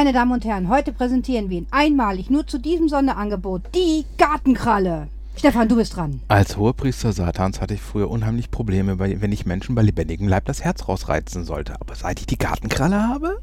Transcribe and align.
Meine 0.00 0.14
Damen 0.14 0.32
und 0.32 0.46
Herren, 0.46 0.70
heute 0.70 0.92
präsentieren 0.92 1.50
wir 1.50 1.58
Ihnen 1.58 1.66
einmalig 1.70 2.30
nur 2.30 2.46
zu 2.46 2.56
diesem 2.56 2.88
Sonderangebot 2.88 3.64
die 3.74 4.06
Gartenkralle. 4.16 5.08
Stefan, 5.36 5.68
du 5.68 5.76
bist 5.76 5.94
dran. 5.94 6.22
Als 6.26 6.56
Hohepriester 6.56 7.12
Satans 7.12 7.60
hatte 7.60 7.74
ich 7.74 7.82
früher 7.82 8.10
unheimlich 8.10 8.50
Probleme, 8.50 8.98
wenn 8.98 9.30
ich 9.30 9.44
Menschen 9.44 9.74
bei 9.74 9.82
lebendigem 9.82 10.26
Leib 10.26 10.46
das 10.46 10.64
Herz 10.64 10.88
rausreizen 10.88 11.44
sollte. 11.44 11.78
Aber 11.82 11.94
seit 11.96 12.18
ich 12.18 12.24
die 12.24 12.38
Gartenkralle 12.38 13.08
habe, 13.08 13.42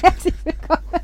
Herzlich 0.00 0.34
willkommen. 0.44 1.02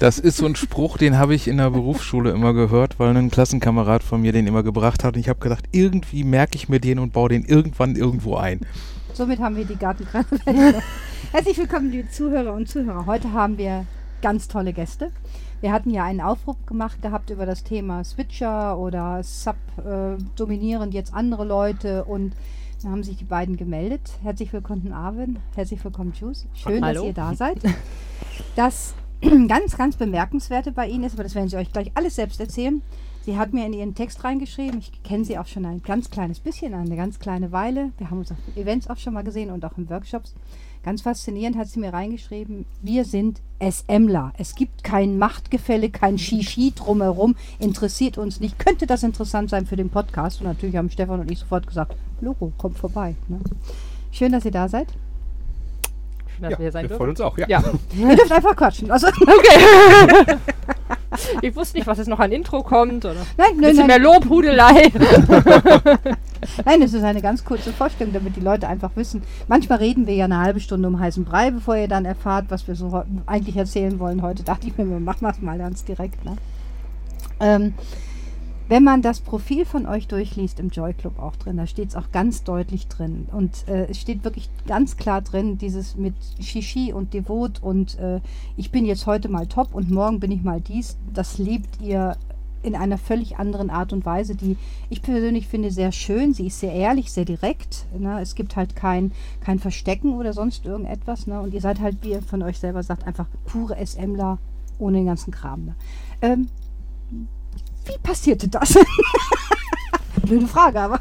das 0.00 0.18
ist 0.18 0.38
so 0.38 0.46
ein 0.46 0.56
Spruch, 0.56 0.98
den 0.98 1.18
habe 1.18 1.36
ich 1.36 1.46
in 1.46 1.58
der 1.58 1.70
Berufsschule 1.70 2.32
immer 2.32 2.52
gehört, 2.52 2.98
weil 2.98 3.16
ein 3.16 3.30
Klassenkamerad 3.30 4.02
von 4.02 4.20
mir 4.20 4.32
den 4.32 4.48
immer 4.48 4.64
gebracht 4.64 5.04
hat. 5.04 5.14
Und 5.14 5.20
ich 5.20 5.28
habe 5.28 5.38
gedacht, 5.38 5.66
irgendwie 5.70 6.24
merke 6.24 6.56
ich 6.56 6.68
mir 6.68 6.80
den 6.80 6.98
und 6.98 7.12
baue 7.12 7.28
den 7.28 7.44
irgendwann 7.44 7.94
irgendwo 7.94 8.34
ein. 8.34 8.66
Somit 9.14 9.40
haben 9.40 9.56
wir 9.56 9.66
die 9.66 9.76
Gartenkralle. 9.76 10.24
Herzlich 11.32 11.58
willkommen, 11.58 11.90
liebe 11.90 12.08
Zuhörer 12.08 12.54
und 12.54 12.66
Zuhörer. 12.66 13.04
Heute 13.04 13.32
haben 13.32 13.58
wir 13.58 13.84
ganz 14.22 14.48
tolle 14.48 14.72
Gäste. 14.72 15.12
Wir 15.60 15.70
hatten 15.70 15.90
ja 15.90 16.04
einen 16.04 16.22
Aufruf 16.22 16.56
gemacht 16.64 17.02
gehabt 17.02 17.28
über 17.28 17.44
das 17.44 17.62
Thema 17.62 18.04
Switcher 18.04 18.78
oder 18.78 19.22
Sub 19.22 19.56
äh, 19.78 20.16
dominieren 20.34 20.92
jetzt 20.92 21.12
andere 21.12 21.44
Leute 21.44 22.04
und 22.04 22.32
da 22.82 22.88
haben 22.88 23.02
sich 23.02 23.18
die 23.18 23.24
beiden 23.24 23.58
gemeldet. 23.58 24.00
Herzlich 24.22 24.50
willkommen, 24.54 24.94
Arvin. 24.94 25.38
Herzlich 25.54 25.84
willkommen, 25.84 26.14
Juice. 26.18 26.46
Schön, 26.54 26.80
dass 26.80 26.96
Hallo. 26.96 27.04
ihr 27.04 27.12
da 27.12 27.34
seid. 27.34 27.58
Das 28.56 28.94
ganz, 29.46 29.76
ganz 29.76 29.96
bemerkenswerte 29.96 30.72
bei 30.72 30.88
Ihnen 30.88 31.04
ist, 31.04 31.12
aber 31.12 31.22
das 31.22 31.34
werden 31.34 31.50
Sie 31.50 31.56
euch 31.56 31.70
gleich 31.70 31.92
alles 31.94 32.16
selbst 32.16 32.40
erzählen. 32.40 32.80
Sie 33.24 33.38
hat 33.38 33.52
mir 33.52 33.64
in 33.66 33.72
ihren 33.72 33.94
Text 33.94 34.24
reingeschrieben, 34.24 34.80
ich 34.80 35.02
kenne 35.04 35.24
sie 35.24 35.38
auch 35.38 35.46
schon 35.46 35.64
ein 35.64 35.80
ganz 35.82 36.10
kleines 36.10 36.40
bisschen, 36.40 36.74
eine 36.74 36.96
ganz 36.96 37.20
kleine 37.20 37.52
Weile. 37.52 37.92
Wir 37.98 38.10
haben 38.10 38.18
uns 38.18 38.32
auf 38.32 38.38
Events 38.56 38.90
auch 38.90 38.96
schon 38.96 39.14
mal 39.14 39.22
gesehen 39.22 39.50
und 39.50 39.64
auch 39.64 39.78
in 39.78 39.88
Workshops. 39.88 40.34
Ganz 40.82 41.02
faszinierend 41.02 41.56
hat 41.56 41.68
sie 41.68 41.78
mir 41.78 41.92
reingeschrieben, 41.92 42.66
wir 42.82 43.04
sind 43.04 43.40
SMler. 43.60 44.32
Es 44.36 44.56
gibt 44.56 44.82
kein 44.82 45.18
Machtgefälle, 45.18 45.90
kein 45.90 46.18
Shishi 46.18 46.72
drumherum, 46.74 47.36
interessiert 47.60 48.18
uns 48.18 48.40
nicht. 48.40 48.58
Könnte 48.58 48.88
das 48.88 49.04
interessant 49.04 49.50
sein 49.50 49.66
für 49.66 49.76
den 49.76 49.90
Podcast? 49.90 50.40
Und 50.40 50.48
natürlich 50.48 50.74
haben 50.74 50.90
Stefan 50.90 51.20
und 51.20 51.30
ich 51.30 51.38
sofort 51.38 51.68
gesagt, 51.68 51.94
Logo, 52.20 52.52
kommt 52.58 52.78
vorbei. 52.78 53.14
Ne? 53.28 53.38
Schön, 54.10 54.32
dass 54.32 54.44
ihr 54.44 54.50
da 54.50 54.68
seid. 54.68 54.88
Schön, 56.42 56.50
dass 56.50 56.50
Ja, 56.52 56.58
wir 56.58 56.64
hier 56.64 56.72
sein 56.72 56.88
wir 56.88 56.96
freuen 56.96 57.14
dürfen. 57.14 57.24
uns 57.24 57.32
auch, 57.32 57.38
ja. 57.38 57.46
Ja, 57.48 57.62
Ihr 58.10 58.16
dürft 58.16 58.32
einfach 58.32 58.56
quatschen. 58.56 58.90
Also, 58.90 59.06
okay. 59.20 60.36
ich 61.42 61.54
wusste 61.54 61.76
nicht, 61.76 61.86
was 61.86 61.98
jetzt 61.98 62.08
noch 62.08 62.18
an 62.18 62.32
Intro 62.32 62.62
kommt. 62.62 63.04
Oder 63.04 63.14
nein, 63.36 63.50
ein 63.50 63.56
nein, 63.56 63.60
bisschen 63.60 63.76
nein. 63.78 63.86
mehr 63.86 63.98
Lobhudelei. 63.98 64.92
Nein, 66.64 66.82
es 66.82 66.92
ist 66.92 67.04
eine 67.04 67.22
ganz 67.22 67.44
kurze 67.44 67.72
Vorstellung, 67.72 68.12
damit 68.12 68.34
die 68.36 68.40
Leute 68.40 68.66
einfach 68.66 68.90
wissen. 68.96 69.22
Manchmal 69.46 69.78
reden 69.78 70.06
wir 70.06 70.14
ja 70.14 70.24
eine 70.24 70.38
halbe 70.38 70.60
Stunde 70.60 70.88
um 70.88 70.98
heißen 70.98 71.24
Brei, 71.24 71.50
bevor 71.50 71.76
ihr 71.76 71.88
dann 71.88 72.04
erfahrt, 72.04 72.46
was 72.48 72.66
wir 72.66 72.74
so 72.74 73.04
eigentlich 73.26 73.56
erzählen 73.56 73.98
wollen. 74.00 74.22
Heute 74.22 74.42
dachte 74.42 74.66
ich 74.66 74.76
mir, 74.76 74.88
wir 74.88 74.98
machen 75.00 75.24
das 75.24 75.40
mal 75.40 75.58
ganz 75.58 75.84
direkt. 75.84 76.24
Ne? 76.24 76.36
Ähm, 77.40 77.74
wenn 78.68 78.84
man 78.84 79.02
das 79.02 79.20
Profil 79.20 79.64
von 79.64 79.86
euch 79.86 80.08
durchliest 80.08 80.60
im 80.60 80.70
Joy 80.70 80.94
Club 80.94 81.18
auch 81.18 81.36
drin, 81.36 81.56
da 81.56 81.66
steht 81.66 81.90
es 81.90 81.96
auch 81.96 82.10
ganz 82.12 82.44
deutlich 82.44 82.88
drin. 82.88 83.26
Und 83.30 83.68
äh, 83.68 83.86
es 83.90 83.98
steht 83.98 84.24
wirklich 84.24 84.48
ganz 84.66 84.96
klar 84.96 85.20
drin, 85.22 85.58
dieses 85.58 85.96
mit 85.96 86.14
Shishi 86.40 86.92
und 86.92 87.14
Devot 87.14 87.62
und 87.62 87.98
äh, 87.98 88.20
ich 88.56 88.70
bin 88.70 88.84
jetzt 88.84 89.06
heute 89.06 89.28
mal 89.28 89.46
top 89.46 89.74
und 89.74 89.90
morgen 89.90 90.20
bin 90.20 90.30
ich 90.30 90.42
mal 90.42 90.60
dies. 90.60 90.96
Das 91.12 91.38
lebt 91.38 91.80
ihr 91.80 92.16
in 92.62 92.76
einer 92.76 92.98
völlig 92.98 93.38
anderen 93.38 93.70
Art 93.70 93.92
und 93.92 94.06
Weise, 94.06 94.34
die 94.34 94.56
ich 94.88 95.02
persönlich 95.02 95.48
finde 95.48 95.70
sehr 95.70 95.92
schön. 95.92 96.32
Sie 96.32 96.46
ist 96.46 96.60
sehr 96.60 96.72
ehrlich, 96.72 97.10
sehr 97.12 97.24
direkt. 97.24 97.86
Ne? 97.98 98.20
Es 98.20 98.34
gibt 98.34 98.56
halt 98.56 98.76
kein, 98.76 99.12
kein 99.40 99.58
Verstecken 99.58 100.14
oder 100.14 100.32
sonst 100.32 100.64
irgendetwas. 100.64 101.26
Ne? 101.26 101.40
Und 101.40 101.54
ihr 101.54 101.60
seid 101.60 101.80
halt, 101.80 101.98
wie 102.02 102.10
ihr 102.10 102.22
von 102.22 102.42
euch 102.42 102.58
selber 102.58 102.82
sagt, 102.82 103.06
einfach 103.06 103.26
pure 103.44 103.84
SMler 103.84 104.38
ohne 104.78 104.98
den 104.98 105.06
ganzen 105.06 105.32
Kram. 105.32 105.64
Ne? 105.64 105.74
Ähm, 106.22 106.48
wie 107.86 107.98
passierte 108.02 108.48
das? 108.48 108.74
Blöde 110.22 110.46
Frage, 110.46 110.80
aber. 110.80 111.00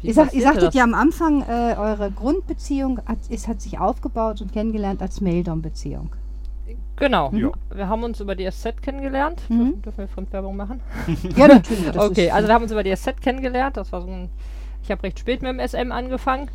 Wie 0.00 0.08
Ihr, 0.08 0.14
sag, 0.14 0.32
ihr 0.32 0.42
sagtet 0.42 0.62
das? 0.68 0.74
ja 0.74 0.84
am 0.84 0.94
Anfang, 0.94 1.42
äh, 1.42 1.76
eure 1.78 2.10
Grundbeziehung 2.10 3.00
hat, 3.06 3.18
ist, 3.28 3.46
hat 3.48 3.60
sich 3.60 3.78
aufgebaut 3.78 4.40
und 4.40 4.52
kennengelernt 4.52 5.00
als 5.02 5.20
Maildom-Beziehung. 5.20 6.10
Genau. 6.96 7.30
Ja. 7.32 7.50
Wir 7.74 7.88
haben 7.88 8.02
uns 8.04 8.20
über 8.20 8.34
die 8.34 8.48
SZ 8.50 8.80
kennengelernt. 8.82 9.40
Mhm. 9.48 9.56
Dürfen, 9.58 9.82
dürfen 9.82 9.98
wir 9.98 10.08
Fremdwerbung 10.08 10.56
machen? 10.56 10.80
Ja, 11.36 11.48
natürlich. 11.48 11.86
das 11.90 11.96
okay, 12.10 12.26
ist- 12.26 12.32
also 12.32 12.48
wir 12.48 12.54
haben 12.54 12.62
uns 12.62 12.72
über 12.72 12.82
die 12.82 12.94
SZ 12.94 13.20
kennengelernt. 13.20 13.76
Das 13.76 13.92
war 13.92 14.02
so 14.02 14.08
ein. 14.08 14.28
Ich 14.82 14.90
habe 14.90 15.02
recht 15.04 15.18
spät 15.18 15.42
mit 15.42 15.50
dem 15.52 15.60
SM 15.60 15.92
angefangen. 15.92 16.48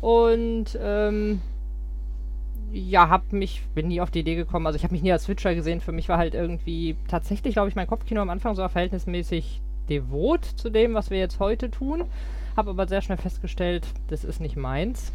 Und 0.00 0.78
ähm, 0.80 1.40
ja, 2.72 3.08
hab 3.08 3.32
mich, 3.32 3.62
bin 3.74 3.88
nie 3.88 4.00
auf 4.00 4.10
die 4.10 4.20
Idee 4.20 4.34
gekommen. 4.34 4.66
Also 4.66 4.76
ich 4.76 4.84
habe 4.84 4.92
mich 4.94 5.02
nie 5.02 5.12
als 5.12 5.24
Switcher 5.24 5.54
gesehen. 5.54 5.80
Für 5.80 5.92
mich 5.92 6.08
war 6.08 6.18
halt 6.18 6.34
irgendwie 6.34 6.96
tatsächlich, 7.08 7.54
glaube 7.54 7.68
ich, 7.68 7.76
mein 7.76 7.86
Kopfkino 7.86 8.20
am 8.20 8.30
Anfang 8.30 8.54
so 8.54 8.66
verhältnismäßig 8.68 9.60
devot 9.88 10.44
zu 10.44 10.70
dem, 10.70 10.94
was 10.94 11.10
wir 11.10 11.18
jetzt 11.18 11.40
heute 11.40 11.70
tun. 11.70 12.04
Habe 12.56 12.70
aber 12.70 12.86
sehr 12.86 13.02
schnell 13.02 13.18
festgestellt, 13.18 13.86
das 14.08 14.24
ist 14.24 14.40
nicht 14.40 14.56
meins. 14.56 15.12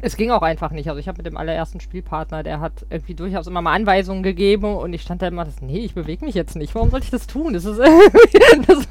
Es 0.00 0.16
ging 0.16 0.30
auch 0.30 0.42
einfach 0.42 0.70
nicht. 0.70 0.88
Also 0.88 1.00
ich 1.00 1.08
habe 1.08 1.18
mit 1.18 1.26
dem 1.26 1.36
allerersten 1.36 1.80
Spielpartner, 1.80 2.44
der 2.44 2.60
hat 2.60 2.86
irgendwie 2.88 3.14
durchaus 3.14 3.48
immer 3.48 3.62
mal 3.62 3.74
Anweisungen 3.74 4.22
gegeben 4.22 4.76
und 4.76 4.92
ich 4.92 5.02
stand 5.02 5.22
da 5.22 5.26
immer, 5.26 5.44
das, 5.44 5.60
nee, 5.60 5.80
ich 5.80 5.94
bewege 5.94 6.24
mich 6.24 6.36
jetzt 6.36 6.54
nicht. 6.54 6.74
Warum 6.76 6.90
sollte 6.90 7.04
ich 7.04 7.10
das 7.10 7.26
tun? 7.26 7.52
Das, 7.52 7.64
ist 7.64 7.80
das, 8.66 8.88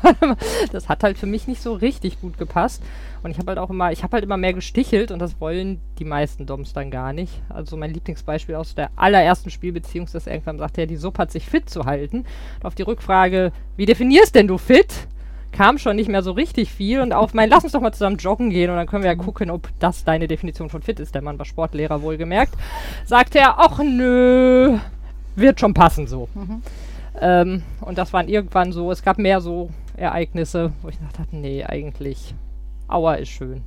das 0.72 0.90
hat 0.90 1.04
halt 1.04 1.18
für 1.18 1.26
mich 1.26 1.48
nicht 1.48 1.62
so 1.62 1.74
richtig 1.74 2.20
gut 2.20 2.38
gepasst. 2.38 2.84
Und 3.24 3.32
ich 3.32 3.38
habe 3.38 3.52
halt 3.52 3.60
auch 3.60 3.70
immer, 3.70 3.94
ich 3.94 4.04
habe 4.04 4.14
halt 4.14 4.26
immer 4.26 4.36
mehr 4.36 4.52
gestichelt 4.52 5.12
und 5.12 5.20
das 5.20 5.40
wollen 5.40 5.80
die 5.98 6.06
meisten 6.06 6.46
Doms 6.46 6.74
dann 6.74 6.92
gar 6.92 7.14
nicht. 7.14 7.42
Also 7.48 7.78
mein 7.78 7.94
Lieblingsbeispiel 7.94 8.56
aus 8.56 8.76
der 8.76 8.90
allerersten 8.98 9.50
Spielbeziehung 9.50 10.08
ist, 10.08 10.16
dass 10.16 10.28
er 10.28 10.34
irgendwann 10.34 10.58
sagte, 10.60 10.82
ja, 10.82 10.88
die 10.88 10.98
Suppe 10.98 11.22
hat 11.22 11.32
sich 11.32 11.46
fit 11.46 11.70
zu 11.70 11.86
halten. 11.86 12.26
Und 12.60 12.66
auf 12.66 12.76
die 12.76 12.84
Rückfrage, 12.84 13.54
wie 13.78 13.86
definierst 13.86 14.36
denn 14.36 14.48
du 14.48 14.58
fit? 14.58 15.08
Kam 15.58 15.80
schon 15.80 15.96
nicht 15.96 16.08
mehr 16.08 16.22
so 16.22 16.34
richtig 16.34 16.72
viel 16.72 17.02
und 17.02 17.14
auf 17.14 17.34
mein, 17.34 17.50
lass 17.50 17.64
uns 17.64 17.74
doch 17.74 17.82
mal 17.82 17.92
zusammen 17.92 18.18
joggen 18.18 18.52
gehen 18.52 18.70
und 18.70 18.76
dann 18.76 18.86
können 18.86 19.02
wir 19.02 19.10
ja 19.10 19.16
gucken, 19.16 19.50
ob 19.50 19.68
das 19.80 20.04
deine 20.04 20.28
Definition 20.28 20.70
von 20.70 20.84
fit 20.84 21.00
ist. 21.00 21.16
Der 21.16 21.24
Mann 21.24 21.40
war 21.40 21.46
Sportlehrer 21.46 22.04
wohlgemerkt. 22.04 22.54
Sagte 23.06 23.40
er, 23.40 23.58
ach 23.58 23.80
nö, 23.80 24.78
wird 25.36 25.60
schon 25.60 25.74
passen 25.74 26.06
so. 26.06 26.30
Mhm. 26.36 26.62
Ähm, 27.20 27.64
und 27.82 27.98
das 27.98 28.14
waren 28.14 28.28
irgendwann 28.28 28.72
so, 28.72 28.92
es 28.92 29.02
gab 29.02 29.18
mehr 29.18 29.42
so 29.42 29.72
Ereignisse, 29.96 30.74
wo 30.84 30.90
ich 30.90 31.00
gedacht 31.00 31.18
habe, 31.18 31.36
nee, 31.36 31.64
eigentlich, 31.64 32.36
Aua 32.88 33.16
ist 33.16 33.30
schön. 33.30 33.64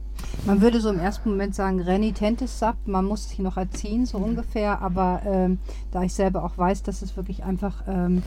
Man 0.47 0.61
würde 0.61 0.81
so 0.81 0.91
im 0.91 1.00
ersten 1.00 1.31
Moment 1.31 1.56
sagen, 1.56 1.81
renitentes 1.81 2.61
Sub, 2.61 2.77
man 2.87 3.05
muss 3.05 3.31
sich 3.31 3.41
noch 3.41 3.56
erziehen, 3.56 4.06
so 4.06 4.19
ungefähr, 4.19 4.81
aber 4.81 5.23
ähm, 5.27 5.59
da 5.91 6.05
ich 6.05 6.15
selber 6.15 6.45
auch 6.45 6.56
weiß, 6.56 6.84
dass 6.84 7.03
es 7.03 7.17
wirklich 7.17 7.43
einfach 7.43 7.83
ähm, 7.89 8.23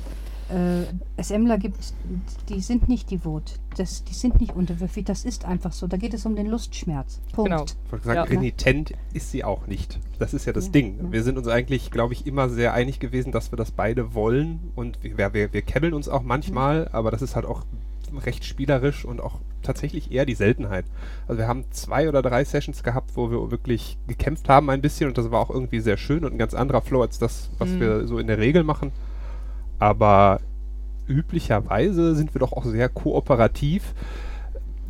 äh, 0.53 1.22
SMler 1.22 1.58
gibt, 1.58 1.78
die 2.50 2.62
sind 2.62 2.88
nicht 2.88 3.09
devot, 3.12 3.59
das, 3.78 4.03
die 4.03 4.14
sind 4.14 4.40
nicht 4.40 4.56
unterwürfig, 4.56 5.06
das 5.06 5.25
ist 5.25 5.46
einfach 5.46 5.72
so, 5.74 5.88
da 5.88 5.97
geht 5.97 6.14
es 6.14 6.25
um 6.25 6.36
den 6.36 6.47
Lustschmerz. 6.47 7.19
Punkt. 7.34 7.50
Genau. 7.52 7.66
Ich 7.66 7.91
wollte 7.91 8.06
sagen, 8.06 8.16
Ja. 8.18 8.24
renitent 8.24 8.94
ist 9.14 9.31
sie 9.31 9.44
auch 9.44 9.68
nicht. 9.68 10.00
Das 10.19 10.34
ist 10.34 10.46
ja 10.46 10.53
das 10.53 10.66
Ja, 10.68 10.72
Ding. 10.74 10.97
ja. 11.02 11.12
Wir 11.12 11.24
sind 11.24 11.38
uns 11.38 11.47
eigentlich, 11.47 11.91
glaube 11.91 12.14
ich, 12.14 12.25
immer 12.28 12.50
sehr 12.50 12.74
einig 12.74 13.00
gewesen, 13.00 13.31
dass 13.31 13.52
wir 13.52 13.58
das 13.58 13.72
beide 13.72 14.14
wollen. 14.14 14.59
Und 14.75 15.00
wir, 15.03 15.34
wir, 15.34 15.53
wir 15.53 15.62
kebbeln 15.62 15.94
uns 15.94 16.08
auch 16.08 16.22
manchmal, 16.24 16.88
aber 16.91 17.12
das 17.12 17.22
ist 17.22 17.35
halt 17.35 17.46
auch 17.46 17.64
recht 18.25 18.46
spielerisch 18.46 19.06
und 19.06 19.22
auch 19.22 19.40
tatsächlich 19.64 20.12
eher 20.12 20.25
die 20.28 20.35
Seltenheit. 20.35 20.85
Also 21.28 21.40
wir 21.40 21.47
haben 21.47 21.64
zwei 21.72 22.08
oder 22.08 22.22
drei 22.22 22.44
Sessions 22.46 22.84
gehabt, 22.84 23.11
wo 23.16 23.32
wir 23.32 23.49
wirklich 23.49 23.97
gekämpft 24.08 24.49
haben 24.49 24.70
ein 24.70 24.82
bisschen 24.82 25.08
und 25.08 25.17
das 25.17 25.32
war 25.32 25.40
auch 25.40 25.49
irgendwie 25.49 25.79
sehr 25.79 25.97
schön 25.97 26.23
und 26.23 26.34
ein 26.34 26.38
ganz 26.38 26.53
anderer 26.53 26.82
Flow 26.82 27.02
als 27.02 27.17
das, 27.17 27.49
was 27.58 27.70
Mhm. 27.70 27.79
wir 27.79 28.08
so 28.08 28.20
in 28.20 28.28
der 28.28 28.38
Regel 28.38 28.64
machen. 28.64 28.91
Aber 29.79 30.40
üblicherweise 31.08 32.16
sind 32.16 32.34
wir 32.34 32.40
doch 32.40 32.53
auch 32.53 32.66
sehr 32.66 32.90
kooperativ. 32.90 33.93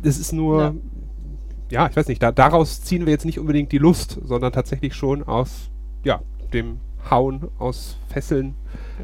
Es 0.02 0.18
ist 0.18 0.32
nur, 0.32 0.62
Ja. 0.62 0.74
ja, 1.84 1.88
ich 1.90 1.96
weiß 1.96 2.08
nicht, 2.08 2.22
da, 2.22 2.30
daraus 2.32 2.82
ziehen 2.82 3.06
wir 3.06 3.12
jetzt 3.12 3.24
nicht 3.24 3.38
unbedingt 3.38 3.72
die 3.72 3.78
Lust, 3.78 4.20
sondern 4.24 4.52
tatsächlich 4.52 4.94
schon 4.94 5.22
aus, 5.24 5.70
ja, 6.04 6.20
dem 6.52 6.78
Hauen, 7.10 7.48
aus 7.58 7.98
Fesseln. 8.08 8.54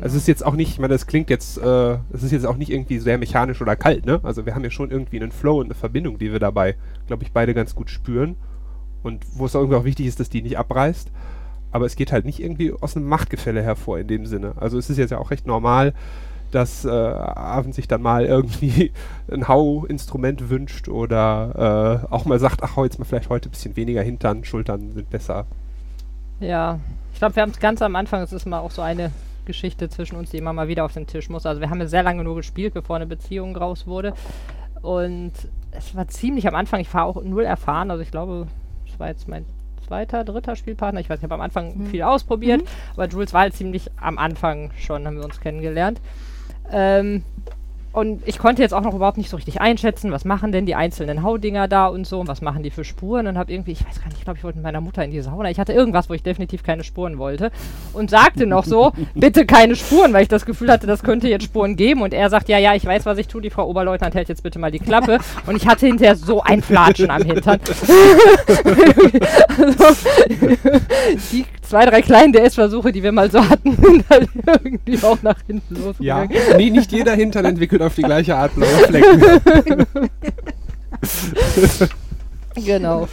Also 0.00 0.16
es 0.16 0.22
ist 0.22 0.28
jetzt 0.28 0.46
auch 0.46 0.54
nicht, 0.54 0.70
ich 0.70 0.78
meine, 0.78 0.94
das 0.94 1.06
klingt 1.06 1.28
jetzt, 1.30 1.58
äh, 1.58 1.98
es 2.12 2.22
ist 2.22 2.30
jetzt 2.32 2.46
auch 2.46 2.56
nicht 2.56 2.70
irgendwie 2.70 2.98
sehr 2.98 3.18
mechanisch 3.18 3.60
oder 3.60 3.76
kalt, 3.76 4.06
ne? 4.06 4.20
Also 4.22 4.46
wir 4.46 4.54
haben 4.54 4.64
ja 4.64 4.70
schon 4.70 4.90
irgendwie 4.90 5.20
einen 5.20 5.32
Flow 5.32 5.58
und 5.58 5.66
eine 5.66 5.74
Verbindung, 5.74 6.18
die 6.18 6.32
wir 6.32 6.38
dabei, 6.38 6.76
glaube 7.06 7.24
ich, 7.24 7.32
beide 7.32 7.52
ganz 7.54 7.74
gut 7.74 7.90
spüren. 7.90 8.36
Und 9.02 9.24
wo 9.34 9.46
es 9.46 9.56
auch 9.56 9.60
irgendwie 9.60 9.78
auch 9.78 9.84
wichtig 9.84 10.06
ist, 10.06 10.20
dass 10.20 10.28
die 10.28 10.42
nicht 10.42 10.58
abreißt. 10.58 11.10
Aber 11.72 11.86
es 11.86 11.96
geht 11.96 12.12
halt 12.12 12.24
nicht 12.24 12.40
irgendwie 12.40 12.72
aus 12.72 12.96
einem 12.96 13.08
Machtgefälle 13.08 13.62
hervor 13.62 13.98
in 13.98 14.08
dem 14.08 14.26
Sinne. 14.26 14.54
Also 14.56 14.78
es 14.78 14.90
ist 14.90 14.96
jetzt 14.96 15.10
ja 15.10 15.18
auch 15.18 15.30
recht 15.30 15.46
normal, 15.46 15.94
dass 16.50 16.84
äh, 16.84 16.90
Abend 16.90 17.74
sich 17.74 17.88
dann 17.88 18.02
mal 18.02 18.24
irgendwie 18.24 18.92
ein 19.30 19.48
Hauinstrument 19.48 20.50
wünscht 20.50 20.88
oder 20.88 22.04
äh, 22.08 22.12
auch 22.12 22.24
mal 22.24 22.38
sagt, 22.38 22.62
ach, 22.62 22.76
jetzt 22.78 22.98
mal 22.98 23.04
vielleicht 23.04 23.28
heute 23.30 23.48
ein 23.48 23.52
bisschen 23.52 23.76
weniger 23.76 24.02
Hintern, 24.02 24.44
Schultern 24.44 24.92
sind 24.92 25.10
besser. 25.10 25.46
Ja, 26.40 26.80
ich 27.12 27.18
glaube, 27.18 27.36
wir 27.36 27.42
haben 27.42 27.50
es 27.50 27.60
ganz 27.60 27.82
am 27.82 27.94
Anfang, 27.96 28.22
es 28.22 28.32
ist 28.32 28.46
mal 28.46 28.60
auch 28.60 28.70
so 28.70 28.82
eine 28.82 29.12
Geschichte 29.44 29.88
zwischen 29.88 30.16
uns, 30.16 30.30
die 30.30 30.38
immer 30.38 30.52
mal 30.52 30.68
wieder 30.68 30.84
auf 30.84 30.94
den 30.94 31.06
Tisch 31.06 31.28
muss. 31.28 31.46
Also 31.46 31.60
wir 31.60 31.70
haben 31.70 31.80
ja 31.80 31.86
sehr 31.86 32.02
lange 32.02 32.24
nur 32.24 32.36
gespielt, 32.36 32.74
bevor 32.74 32.96
eine 32.96 33.06
Beziehung 33.06 33.56
raus 33.56 33.86
wurde. 33.86 34.14
Und 34.82 35.32
es 35.72 35.94
war 35.94 36.08
ziemlich 36.08 36.48
am 36.48 36.54
Anfang, 36.54 36.80
ich 36.80 36.92
war 36.94 37.04
auch 37.04 37.22
null 37.22 37.44
erfahren, 37.44 37.90
also 37.90 38.02
ich 38.02 38.10
glaube, 38.10 38.46
das 38.86 38.98
war 38.98 39.08
jetzt 39.08 39.28
mein 39.28 39.44
zweiter, 39.90 40.22
dritter 40.22 40.54
Spielpartner. 40.54 41.00
Ich 41.00 41.10
weiß 41.10 41.18
nicht, 41.18 41.22
ich 41.26 41.32
habe 41.32 41.34
am 41.34 41.40
Anfang 41.40 41.76
Mhm. 41.76 41.86
viel 41.86 42.02
ausprobiert, 42.04 42.60
Mhm. 42.62 42.66
aber 42.94 43.08
Jules 43.08 43.32
war 43.32 43.40
halt 43.40 43.54
ziemlich 43.54 43.90
am 44.00 44.18
Anfang 44.18 44.70
schon, 44.78 45.04
haben 45.04 45.16
wir 45.16 45.24
uns 45.24 45.40
kennengelernt. 45.40 46.00
Ähm, 46.70 47.24
und 47.92 48.22
ich 48.26 48.38
konnte 48.38 48.62
jetzt 48.62 48.72
auch 48.72 48.82
noch 48.82 48.94
überhaupt 48.94 49.18
nicht 49.18 49.30
so 49.30 49.36
richtig 49.36 49.60
einschätzen, 49.60 50.12
was 50.12 50.24
machen 50.24 50.52
denn 50.52 50.64
die 50.64 50.76
einzelnen 50.76 51.24
Haudinger 51.24 51.66
da 51.66 51.88
und 51.88 52.06
so 52.06 52.20
und 52.20 52.28
was 52.28 52.40
machen 52.40 52.62
die 52.62 52.70
für 52.70 52.84
Spuren 52.84 53.26
und 53.26 53.36
habe 53.36 53.52
irgendwie, 53.52 53.72
ich 53.72 53.84
weiß 53.84 54.00
gar 54.00 54.06
nicht, 54.06 54.18
ich 54.18 54.24
glaube, 54.24 54.38
ich 54.38 54.44
wollte 54.44 54.58
mit 54.58 54.64
meiner 54.64 54.80
Mutter 54.80 55.04
in 55.04 55.10
die 55.10 55.20
Sauna. 55.20 55.50
Ich 55.50 55.58
hatte 55.58 55.72
irgendwas, 55.72 56.08
wo 56.08 56.14
ich 56.14 56.22
definitiv 56.22 56.62
keine 56.62 56.84
Spuren 56.84 57.18
wollte 57.18 57.50
und 57.92 58.08
sagte 58.08 58.46
noch 58.46 58.64
so, 58.64 58.92
bitte 59.14 59.44
keine 59.44 59.74
Spuren, 59.74 60.12
weil 60.12 60.22
ich 60.22 60.28
das 60.28 60.46
Gefühl 60.46 60.70
hatte, 60.70 60.86
das 60.86 61.02
könnte 61.02 61.28
jetzt 61.28 61.44
Spuren 61.44 61.74
geben 61.74 62.02
und 62.02 62.14
er 62.14 62.30
sagt, 62.30 62.48
ja, 62.48 62.58
ja, 62.58 62.74
ich 62.74 62.84
weiß, 62.84 63.06
was 63.06 63.18
ich 63.18 63.26
tue, 63.26 63.42
die 63.42 63.50
Frau 63.50 63.68
Oberleutnant 63.68 64.14
hält 64.14 64.28
jetzt 64.28 64.44
bitte 64.44 64.60
mal 64.60 64.70
die 64.70 64.78
Klappe 64.78 65.18
und 65.46 65.56
ich 65.56 65.66
hatte 65.66 65.86
hinterher 65.86 66.14
so 66.14 66.42
ein 66.42 66.62
Flatschen 66.62 67.10
am 67.10 67.22
Hintern. 67.22 67.58
also, 69.58 69.96
die 71.32 71.44
zwei, 71.70 71.86
drei 71.86 72.02
kleinen 72.02 72.32
DS-Versuche, 72.32 72.90
die 72.92 73.02
wir 73.02 73.12
mal 73.12 73.30
so 73.30 73.48
hatten, 73.48 73.76
sind 73.82 74.04
halt 74.10 74.28
irgendwie 74.44 75.02
auch 75.02 75.22
nach 75.22 75.38
hinten 75.46 75.76
Ja, 76.00 76.22
losgegangen. 76.24 76.56
nee, 76.56 76.70
nicht 76.70 76.92
jeder 76.92 77.14
Hintern 77.14 77.44
entwickelt 77.44 77.80
auf 77.80 77.94
die 77.94 78.02
gleiche 78.02 78.36
Art 78.36 78.54
blaue 78.54 78.68
Flecken. 78.68 79.86
Genau. 82.56 83.08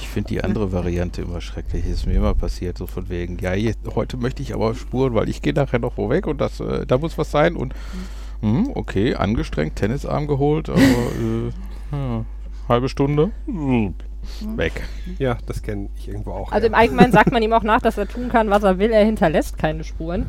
Ich 0.00 0.08
finde 0.08 0.28
die 0.28 0.44
andere 0.44 0.70
Variante 0.70 1.22
immer 1.22 1.40
schrecklich. 1.40 1.86
Ist 1.86 2.06
mir 2.06 2.12
immer 2.12 2.34
passiert, 2.34 2.76
so 2.76 2.86
von 2.86 3.08
wegen, 3.08 3.38
ja, 3.38 3.54
je, 3.54 3.72
heute 3.94 4.18
möchte 4.18 4.42
ich 4.42 4.52
aber 4.54 4.74
Spuren, 4.74 5.14
weil 5.14 5.30
ich 5.30 5.40
gehe 5.40 5.54
nachher 5.54 5.78
noch 5.78 5.96
wo 5.96 6.10
weg 6.10 6.26
und 6.26 6.38
das, 6.42 6.60
äh, 6.60 6.84
da 6.86 6.98
muss 6.98 7.16
was 7.16 7.30
sein. 7.30 7.56
Und 7.56 7.74
hm, 8.42 8.70
okay, 8.74 9.14
angestrengt, 9.14 9.76
Tennisarm 9.76 10.26
geholt, 10.26 10.68
aber 10.68 10.78
äh, 10.78 11.50
ja, 11.92 12.24
halbe 12.68 12.90
Stunde, 12.90 13.30
weg. 14.56 14.82
Ja, 15.18 15.36
das 15.46 15.62
kenne 15.62 15.88
ich 15.96 16.08
irgendwo 16.08 16.32
auch. 16.32 16.52
Also 16.52 16.66
ja. 16.66 16.72
im 16.72 16.74
Allgemeinen 16.74 17.12
sagt 17.12 17.32
man 17.32 17.42
ihm 17.42 17.52
auch 17.52 17.62
nach, 17.62 17.80
dass 17.80 17.98
er 17.98 18.08
tun 18.08 18.28
kann, 18.28 18.50
was 18.50 18.62
er 18.62 18.78
will. 18.78 18.90
Er 18.90 19.04
hinterlässt 19.04 19.58
keine 19.58 19.84
Spuren. 19.84 20.26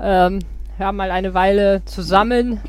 Ähm, 0.00 0.40
wir 0.76 0.86
haben 0.86 0.96
mal 0.96 1.10
eine 1.10 1.34
Weile 1.34 1.82
zusammen 1.84 2.60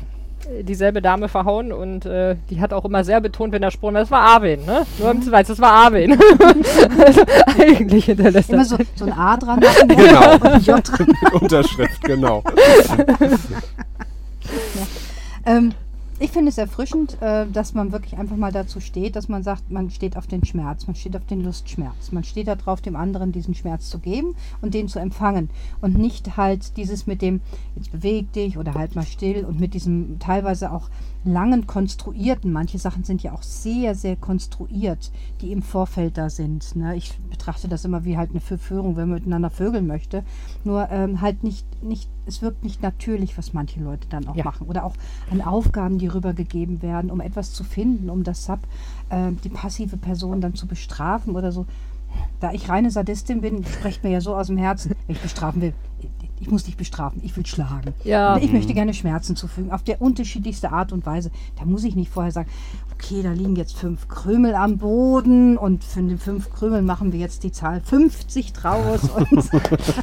äh, 0.50 0.64
dieselbe 0.64 1.02
Dame 1.02 1.28
verhauen 1.28 1.72
und 1.72 2.06
äh, 2.06 2.36
die 2.48 2.60
hat 2.60 2.72
auch 2.72 2.84
immer 2.84 3.04
sehr 3.04 3.20
betont, 3.20 3.52
wenn 3.52 3.62
er 3.62 3.70
Spuren 3.70 3.94
war, 3.94 4.00
das 4.00 4.10
war 4.10 4.22
Arwen, 4.22 4.64
ne? 4.64 4.86
Nur 4.98 5.14
du 5.14 5.30
weißt, 5.30 5.50
das 5.50 5.60
war 5.60 5.70
Arwen. 5.70 6.18
also 6.98 7.22
eigentlich 7.58 8.06
hinterlässt 8.06 8.50
er. 8.50 8.54
Immer 8.54 8.64
so, 8.64 8.76
so 8.94 9.04
ein 9.04 9.12
A 9.12 9.36
dran 9.36 9.60
machen 9.60 9.88
Genau. 9.96 10.34
und 10.34 10.46
ein 10.46 10.60
J 10.62 10.88
dran. 10.88 11.08
Unterschrift, 11.40 12.02
genau. 12.02 12.42
Ähm, 15.46 15.72
ich 16.22 16.30
finde 16.32 16.50
es 16.50 16.58
erfrischend, 16.58 17.20
äh, 17.22 17.46
dass 17.46 17.72
man 17.72 17.92
wirklich 17.92 18.18
einfach 18.18 18.36
mal 18.36 18.52
dazu 18.52 18.78
steht, 18.78 19.16
dass 19.16 19.30
man 19.30 19.42
sagt, 19.42 19.70
man 19.70 19.88
steht 19.88 20.18
auf 20.18 20.26
den 20.26 20.44
Schmerz, 20.44 20.86
man 20.86 20.94
steht 20.94 21.16
auf 21.16 21.24
den 21.24 21.42
Lustschmerz. 21.42 22.12
Man 22.12 22.24
steht 22.24 22.46
darauf, 22.46 22.82
dem 22.82 22.94
anderen 22.94 23.32
diesen 23.32 23.54
Schmerz 23.54 23.88
zu 23.88 23.98
geben 23.98 24.36
und 24.60 24.74
den 24.74 24.86
zu 24.86 24.98
empfangen. 24.98 25.48
Und 25.80 25.96
nicht 25.96 26.36
halt 26.36 26.76
dieses 26.76 27.06
mit 27.06 27.22
dem, 27.22 27.40
jetzt 27.74 27.90
beweg 27.90 28.32
dich 28.34 28.58
oder 28.58 28.74
halt 28.74 28.94
mal 28.96 29.06
still 29.06 29.46
und 29.46 29.58
mit 29.58 29.72
diesem 29.72 30.18
teilweise 30.18 30.72
auch 30.72 30.90
langen 31.24 31.66
konstruierten, 31.66 32.52
manche 32.52 32.78
Sachen 32.78 33.04
sind 33.04 33.22
ja 33.22 33.32
auch 33.32 33.42
sehr, 33.42 33.94
sehr 33.94 34.16
konstruiert, 34.16 35.10
die 35.40 35.52
im 35.52 35.62
Vorfeld 35.62 36.16
da 36.16 36.30
sind. 36.30 36.74
Ne? 36.76 36.96
Ich 36.96 37.18
betrachte 37.30 37.68
das 37.68 37.84
immer 37.84 38.04
wie 38.04 38.16
halt 38.16 38.30
eine 38.30 38.40
Verführung, 38.40 38.96
wenn 38.96 39.08
man 39.08 39.18
miteinander 39.18 39.50
vögeln 39.50 39.86
möchte. 39.86 40.24
Nur 40.64 40.88
ähm, 40.90 41.20
halt 41.20 41.44
nicht, 41.44 41.66
nicht, 41.82 42.08
es 42.26 42.40
wirkt 42.40 42.64
nicht 42.64 42.82
natürlich, 42.82 43.36
was 43.36 43.52
manche 43.52 43.80
Leute 43.80 44.08
dann 44.08 44.26
auch 44.28 44.36
Ja. 44.36 44.44
machen. 44.44 44.66
Oder 44.66 44.84
auch 44.84 44.94
an 45.30 45.42
Aufgaben, 45.42 45.98
die 45.98 46.06
rübergegeben 46.06 46.80
werden, 46.80 47.10
um 47.10 47.20
etwas 47.20 47.52
zu 47.52 47.64
finden, 47.64 48.08
um 48.08 48.24
das 48.24 48.44
Sub, 48.46 48.60
äh, 49.10 49.32
die 49.44 49.50
passive 49.50 49.96
Person 49.98 50.40
dann 50.40 50.54
zu 50.54 50.66
bestrafen 50.66 51.36
oder 51.36 51.52
so. 51.52 51.66
Da 52.40 52.52
ich 52.52 52.68
reine 52.68 52.90
Sadistin 52.90 53.40
bin, 53.40 53.64
sprecht 53.64 54.02
mir 54.02 54.10
ja 54.10 54.20
so 54.20 54.34
aus 54.34 54.48
dem 54.48 54.56
Herzen, 54.56 54.92
wenn 55.06 55.16
ich 55.16 55.22
bestrafen 55.22 55.60
will. 55.60 55.74
Ich 56.40 56.50
muss 56.50 56.64
dich 56.64 56.76
bestrafen, 56.76 57.20
ich 57.22 57.36
will 57.36 57.44
schlagen. 57.44 57.92
Ja. 58.02 58.38
Ich 58.38 58.52
möchte 58.52 58.72
gerne 58.72 58.94
Schmerzen 58.94 59.36
zufügen, 59.36 59.70
auf 59.70 59.82
der 59.82 60.00
unterschiedlichste 60.00 60.72
Art 60.72 60.92
und 60.92 61.04
Weise. 61.04 61.30
Da 61.58 61.66
muss 61.66 61.84
ich 61.84 61.94
nicht 61.94 62.10
vorher 62.10 62.32
sagen, 62.32 62.48
okay, 63.02 63.22
da 63.22 63.32
liegen 63.32 63.56
jetzt 63.56 63.78
fünf 63.78 64.08
Krümel 64.08 64.54
am 64.54 64.76
Boden 64.78 65.56
und 65.56 65.82
von 65.84 66.08
den 66.08 66.18
fünf 66.18 66.52
Krümeln 66.52 66.84
machen 66.84 67.12
wir 67.12 67.20
jetzt 67.20 67.44
die 67.44 67.52
Zahl 67.52 67.80
50 67.80 68.52
draus. 68.52 69.08
Und 69.10 69.32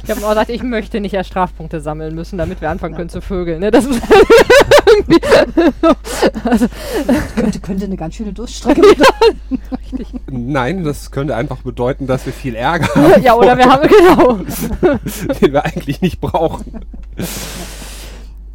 Ich 0.02 0.10
habe 0.10 0.24
auch 0.24 0.30
gesagt, 0.30 0.50
ich 0.50 0.64
möchte 0.64 1.00
nicht 1.00 1.14
erst 1.14 1.30
Strafpunkte 1.30 1.80
sammeln 1.80 2.14
müssen, 2.14 2.38
damit 2.38 2.60
wir 2.60 2.70
anfangen 2.70 2.94
können 2.96 3.08
zu 3.08 3.20
vögeln. 3.20 3.60
Ne? 3.60 3.70
Das 3.70 3.84
ist 3.84 4.02
könnte, 7.36 7.60
könnte 7.60 7.84
eine 7.84 7.96
ganz 7.96 8.16
schöne 8.16 8.32
Durststrecke 8.32 8.80
bedeuten. 8.80 9.60
Nein, 10.30 10.84
das 10.84 11.10
könnte 11.10 11.34
einfach 11.36 11.58
bedeuten, 11.58 12.06
dass 12.06 12.24
wir 12.26 12.32
viel 12.32 12.54
Ärger 12.56 12.88
haben, 12.94 13.22
ja, 13.22 13.34
oder 13.34 13.56
wir 13.56 13.66
haben, 13.66 13.88
genau. 13.88 14.34
den 15.40 15.52
wir 15.52 15.64
eigentlich 15.64 16.00
nicht 16.00 16.20
brauchen. 16.20 16.80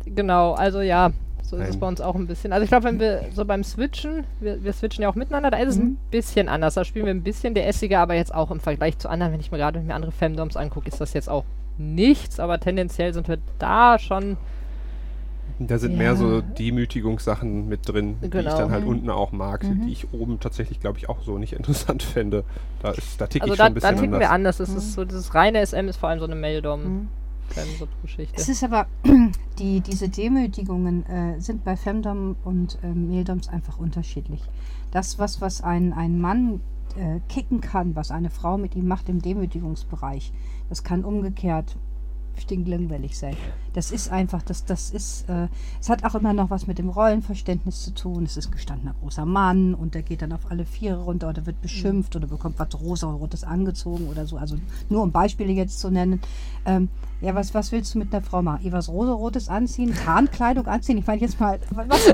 Genau, 0.06 0.54
also 0.54 0.82
ja, 0.82 1.12
so 1.58 1.62
ist 1.64 1.70
es 1.70 1.78
bei 1.78 1.88
uns 1.88 2.02
auch 2.02 2.16
ein 2.16 2.28
bisschen. 2.28 2.52
Also 2.54 2.64
ich 2.64 2.70
glaube, 2.70 2.86
wenn 2.86 3.00
wir 3.00 3.22
so 3.34 3.46
beim 3.46 3.64
Switchen, 3.64 4.24
wir, 4.40 4.64
wir 4.64 4.74
switchen 4.74 5.04
ja 5.04 5.10
auch 5.10 5.16
miteinander, 5.16 5.52
da 5.52 5.58
ist 5.58 5.70
es 5.70 5.78
ein 5.78 5.84
Mhm. 5.86 5.98
bisschen 6.12 6.50
anders. 6.50 6.74
Da 6.74 6.84
spielen 6.84 7.06
wir 7.06 7.14
ein 7.14 7.24
bisschen 7.24 7.54
der 7.54 7.68
Essiger, 7.68 8.00
aber 8.00 8.16
jetzt 8.16 8.34
auch 8.34 8.52
im 8.52 8.60
Vergleich 8.60 8.98
zu 8.98 9.10
anderen, 9.10 9.34
wenn 9.34 9.40
ich 9.40 9.52
mir 9.52 9.58
gerade 9.60 9.80
mir 9.80 9.96
andere 9.96 10.12
Femdoms 10.12 10.56
angucke, 10.58 10.88
ist 10.88 11.00
das 11.02 11.14
jetzt 11.14 11.30
auch 11.30 11.44
nichts, 11.78 12.40
aber 12.40 12.60
tendenziell 12.60 13.14
sind 13.14 13.28
wir 13.28 13.38
da 13.60 13.98
schon 14.00 14.38
Da 15.60 15.78
sind 15.78 15.92
Ja. 15.92 15.98
mehr 16.00 16.16
so 16.16 16.42
Demütigungssachen 16.42 17.70
mit 17.70 17.88
drin, 17.88 18.18
die 18.22 18.26
ich 18.26 18.32
Genau. 18.32 18.58
dann 18.58 18.72
halt 18.72 18.84
Mhm. 18.86 18.90
unten 18.90 19.10
auch 19.12 19.32
mag, 19.32 19.64
Mhm. 19.64 19.82
die 19.86 19.92
ich 19.92 20.12
oben 20.14 20.40
tatsächlich, 20.40 20.80
glaube 20.80 20.98
ich, 20.98 21.10
auch 21.10 21.22
so 21.22 21.38
nicht 21.38 21.54
interessant 21.94 22.02
fände. 22.04 22.44
Da, 22.82 22.92
ist, 22.92 23.22
da 23.22 23.28
ticke 23.28 23.44
Also 23.44 23.54
ich 23.54 23.58
da, 23.60 23.66
schon 23.66 23.72
ein 23.72 23.76
da 23.76 23.80
bisschen 23.90 23.98
ticken 24.00 24.20
wir 24.20 24.32
anders. 24.32 24.60
anders. 24.60 24.70
Es 24.72 24.76
ist 24.84 24.94
so, 24.94 25.06
dieses 25.06 25.36
reine 25.36 25.60
SM 25.66 25.88
ist 25.88 25.98
vor 25.98 26.10
allem 26.10 26.20
so 26.20 26.26
eine 26.26 26.36
Maildom, 26.36 27.08
Mhm. 27.56 27.88
Geschichte. 28.02 28.36
Es 28.36 28.50
ist 28.50 28.64
aber, 28.64 28.88
die, 29.60 29.82
diese 29.82 30.10
Demütigungen 30.10 31.06
äh, 31.06 31.40
sind 31.40 31.64
bei 31.64 31.76
Femdom 31.76 32.36
und 32.44 32.78
ähm, 32.84 33.08
Maildoms 33.10 33.50
einfach 33.50 33.78
unterschiedlich. 33.78 34.42
Das, 34.92 35.20
was, 35.20 35.42
was 35.42 35.62
ein, 35.62 35.94
ein 35.94 36.20
Mann 36.20 36.62
äh, 36.96 37.20
kicken 37.30 37.62
kann, 37.62 37.96
was 37.96 38.12
eine 38.12 38.30
Frau 38.30 38.58
mit 38.58 38.76
ihm 38.76 38.88
macht 38.88 39.10
im 39.10 39.22
Demütigungsbereich, 39.22 40.32
das 40.70 40.84
kann 40.84 41.04
umgekehrt 41.04 41.76
stinklangweilig 42.40 43.18
sein. 43.18 43.36
Das 43.74 43.92
ist 43.92 44.12
einfach, 44.12 44.42
das, 44.44 44.66
das 44.66 44.92
ist, 44.92 45.28
äh, 45.30 45.48
es 45.82 45.90
hat 45.90 46.04
auch 46.04 46.16
immer 46.16 46.34
noch 46.34 46.50
was 46.50 46.68
mit 46.68 46.78
dem 46.78 46.90
Rollenverständnis 46.90 47.84
zu 47.84 47.92
tun. 47.94 48.24
Es 48.24 48.38
ist 48.38 48.52
gestandener 48.52 48.94
großer 49.02 49.26
Mann 49.26 49.74
und 49.74 49.96
der 49.96 50.02
geht 50.04 50.22
dann 50.22 50.32
auf 50.32 50.50
alle 50.52 50.66
Viere 50.66 51.02
runter 51.02 51.30
oder 51.30 51.46
wird 51.46 51.62
beschimpft 51.62 52.16
oder 52.16 52.28
bekommt 52.28 52.60
was 52.60 52.80
rosa-rotes 52.80 53.44
angezogen 53.44 54.08
oder 54.10 54.26
so. 54.26 54.38
Also 54.38 54.58
nur 54.90 55.02
um 55.04 55.12
Beispiele 55.12 55.52
jetzt 55.54 55.80
zu 55.80 55.90
nennen. 55.90 56.22
Ähm, 56.66 56.90
ja, 57.22 57.34
was, 57.36 57.54
was 57.54 57.72
willst 57.72 57.94
du 57.96 58.00
mit 58.00 58.14
einer 58.14 58.22
Frau 58.22 58.42
machen? 58.42 58.66
Ihr 58.66 58.74
was 58.74 58.90
rosa-rotes 58.90 59.48
anziehen, 59.48 59.94
Tarnkleidung 59.94 60.68
anziehen? 60.68 60.98
Ich 60.98 61.08
meine 61.08 61.22
jetzt 61.22 61.40
mal, 61.40 61.58
was, 61.72 62.06
du? 62.06 62.14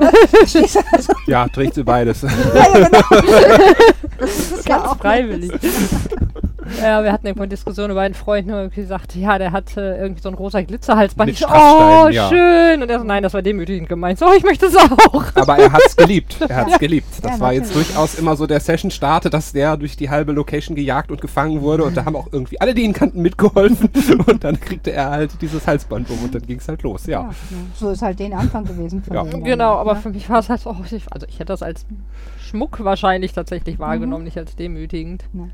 Also, 0.93 1.13
Ja, 1.27 1.47
trägt 1.47 1.73
sie 1.75 1.83
beides. 1.83 2.21
ja, 2.21 2.29
ja, 2.53 2.87
genau. 2.87 3.01
Das 4.19 4.51
ist 4.51 4.67
ja 4.67 4.77
Ganz 4.77 4.89
auch 4.89 4.97
freiwillig. 4.97 5.51
Ja, 6.81 7.03
wir 7.03 7.11
hatten 7.11 7.25
irgendwo 7.27 7.43
eine 7.43 7.49
Diskussion 7.49 7.91
über 7.91 8.01
einen 8.01 8.13
Freund, 8.13 8.47
der 8.49 8.69
gesagt, 8.69 9.15
ja, 9.15 9.37
der 9.37 9.51
hatte 9.51 9.97
irgendwie 9.99 10.21
so 10.21 10.29
ein 10.29 10.35
rosa 10.35 10.61
Glitzerhalsband. 10.61 11.27
Mit 11.29 11.39
Ich 11.39 11.47
oh, 11.47 12.07
ja. 12.09 12.29
schön. 12.29 12.81
Und 12.81 12.89
er 12.89 12.99
so, 12.99 13.05
nein, 13.05 13.23
das 13.23 13.33
war 13.33 13.41
demütigend 13.41 13.89
gemeint. 13.89 14.19
So, 14.19 14.31
ich 14.33 14.43
möchte 14.43 14.67
es 14.67 14.75
auch. 14.75 15.23
Aber 15.35 15.57
er 15.57 15.71
hat's 15.71 15.95
geliebt. 15.95 16.37
Er 16.47 16.55
hat's 16.55 16.79
geliebt. 16.79 17.07
Das 17.21 17.33
Ja, 17.33 17.39
war 17.39 17.53
jetzt 17.53 17.75
durchaus 17.75 18.15
immer 18.15 18.35
so 18.35 18.47
der 18.47 18.59
Session-Starte, 18.59 19.29
dass 19.29 19.51
der 19.51 19.77
durch 19.77 19.97
die 19.97 20.09
halbe 20.09 20.31
Location 20.31 20.75
gejagt 20.75 21.11
und 21.11 21.21
gefangen 21.21 21.61
wurde 21.61 21.83
und 21.83 21.95
da 21.97 22.05
haben 22.05 22.15
auch 22.15 22.27
irgendwie 22.31 22.59
alle, 22.61 22.73
die 22.73 22.83
ihn 22.83 22.93
kannten, 22.93 23.21
mitgeholfen 23.21 23.89
und 24.27 24.43
dann 24.43 24.59
kriegte 24.59 24.91
er 24.91 25.09
halt 25.09 25.41
dieses 25.41 25.65
Halsband 25.67 26.09
um 26.09 26.23
und 26.23 26.35
dann 26.35 26.41
ging's 26.43 26.67
halt 26.67 26.83
los, 26.83 27.05
ja. 27.05 27.21
Ja, 27.21 27.29
so 27.75 27.89
ist 27.89 28.01
halt 28.01 28.19
den 28.19 28.33
Anfang 28.33 28.65
gewesen 28.65 29.03
von 29.03 29.15
Ja. 29.15 29.23
dem 29.23 29.43
Genau, 29.43 29.75
aber 29.75 29.95
ne? 29.95 29.99
für 30.01 30.09
mich 30.09 30.29
war 30.29 30.39
es 30.39 30.49
halt 30.49 30.61
so, 30.61 30.71
oh, 30.71 30.75
ich, 30.89 31.11
also 31.11 31.25
ich 31.27 31.35
hätte 31.35 31.45
das 31.53 31.63
als 31.63 31.85
Schmuck 32.39 32.83
wahrscheinlich 32.83 33.33
tatsächlich 33.33 33.79
wahrgenommen, 33.79 34.23
nicht 34.23 34.37
als 34.37 34.55
demütigend. 34.55 35.23
Ja, 35.33 35.47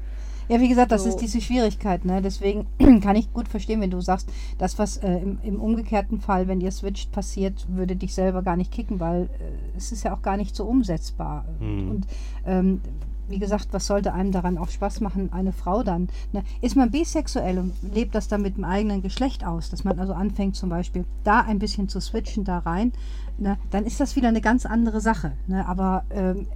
wie 0.48 0.70
gesagt, 0.70 0.92
das 0.92 1.04
So. 1.04 1.10
ist 1.10 1.18
diese 1.18 1.42
Schwierigkeit. 1.42 2.06
Ne? 2.06 2.22
Deswegen 2.22 2.68
kann 3.02 3.16
ich 3.16 3.32
gut 3.34 3.48
verstehen, 3.48 3.82
wenn 3.82 3.92
du 3.92 4.02
sagst, 4.02 4.30
das, 4.58 4.78
was 4.80 4.98
äh, 4.98 5.18
im, 5.18 5.40
im 5.44 5.62
umgekehrten 5.62 6.20
Fall, 6.20 6.48
wenn 6.48 6.62
ihr 6.62 6.72
switcht, 6.72 7.12
passiert, 7.12 7.66
würde 7.70 7.96
dich 7.96 8.14
selber 8.14 8.42
gar 8.42 8.56
nicht 8.56 8.72
kicken, 8.72 9.00
weil 9.00 9.24
äh, 9.24 9.78
es 9.78 9.92
ist 9.92 10.04
ja 10.04 10.14
auch 10.16 10.22
gar 10.22 10.38
nicht 10.38 10.56
so 10.56 10.66
umsetzbar. 10.66 11.46
Mhm. 11.60 11.92
Und 11.92 12.08
ähm, 12.46 12.82
wie 13.28 13.40
gesagt, 13.40 13.70
was 13.72 13.88
sollte 13.88 14.14
einem 14.14 14.32
daran 14.32 14.58
auch 14.58 14.70
Spaß 14.70 15.02
machen, 15.02 15.34
eine 15.34 15.52
Frau 15.52 15.84
dann? 15.84 16.10
Ne? 16.32 16.44
Ist 16.62 16.76
man 16.76 16.92
bisexuell 16.92 17.58
und 17.58 17.74
lebt 17.82 18.14
das 18.16 18.28
dann 18.28 18.42
mit 18.42 18.58
dem 18.58 18.64
eigenen 18.64 19.02
Geschlecht 19.02 19.46
aus, 19.46 19.70
dass 19.70 19.84
man 19.84 20.00
also 20.00 20.14
anfängt 20.14 20.56
zum 20.56 20.70
Beispiel 20.70 21.06
da 21.24 21.42
ein 21.42 21.60
bisschen 21.60 21.90
zu 21.90 22.00
switchen, 22.00 22.44
da 22.44 22.60
rein, 22.60 22.92
ne? 23.38 23.58
dann 23.72 23.86
ist 23.86 24.00
das 24.00 24.16
wieder 24.16 24.28
eine 24.28 24.42
ganz 24.42 24.66
andere 24.66 25.02
Sache. 25.02 25.34
Ne? 25.48 25.68
Aber 25.68 26.04
ähm, 26.12 26.48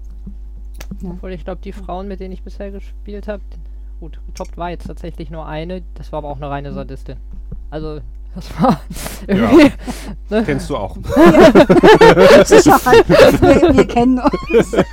Obwohl 1.03 1.31
ich 1.31 1.43
glaube, 1.43 1.61
die 1.63 1.71
Frauen, 1.71 2.07
mit 2.07 2.19
denen 2.19 2.33
ich 2.33 2.43
bisher 2.43 2.71
gespielt 2.71 3.27
habe, 3.27 3.41
gut, 3.99 4.19
getoppt 4.27 4.57
war 4.57 4.69
jetzt 4.69 4.87
tatsächlich 4.87 5.29
nur 5.29 5.45
eine, 5.45 5.81
das 5.95 6.11
war 6.11 6.19
aber 6.19 6.29
auch 6.29 6.37
eine 6.37 6.49
reine 6.49 6.71
Sadistin. 6.73 7.17
Also, 7.69 7.99
das 8.35 8.61
war 8.61 8.79
irgendwie. 9.27 9.71
Ne? 10.29 10.43
Kennst 10.45 10.69
du 10.69 10.77
auch. 10.77 10.95
Sicherheit, 12.45 13.07
wir, 13.09 13.75
wir 13.75 13.87
kennen 13.87 14.19
uns. 14.19 14.75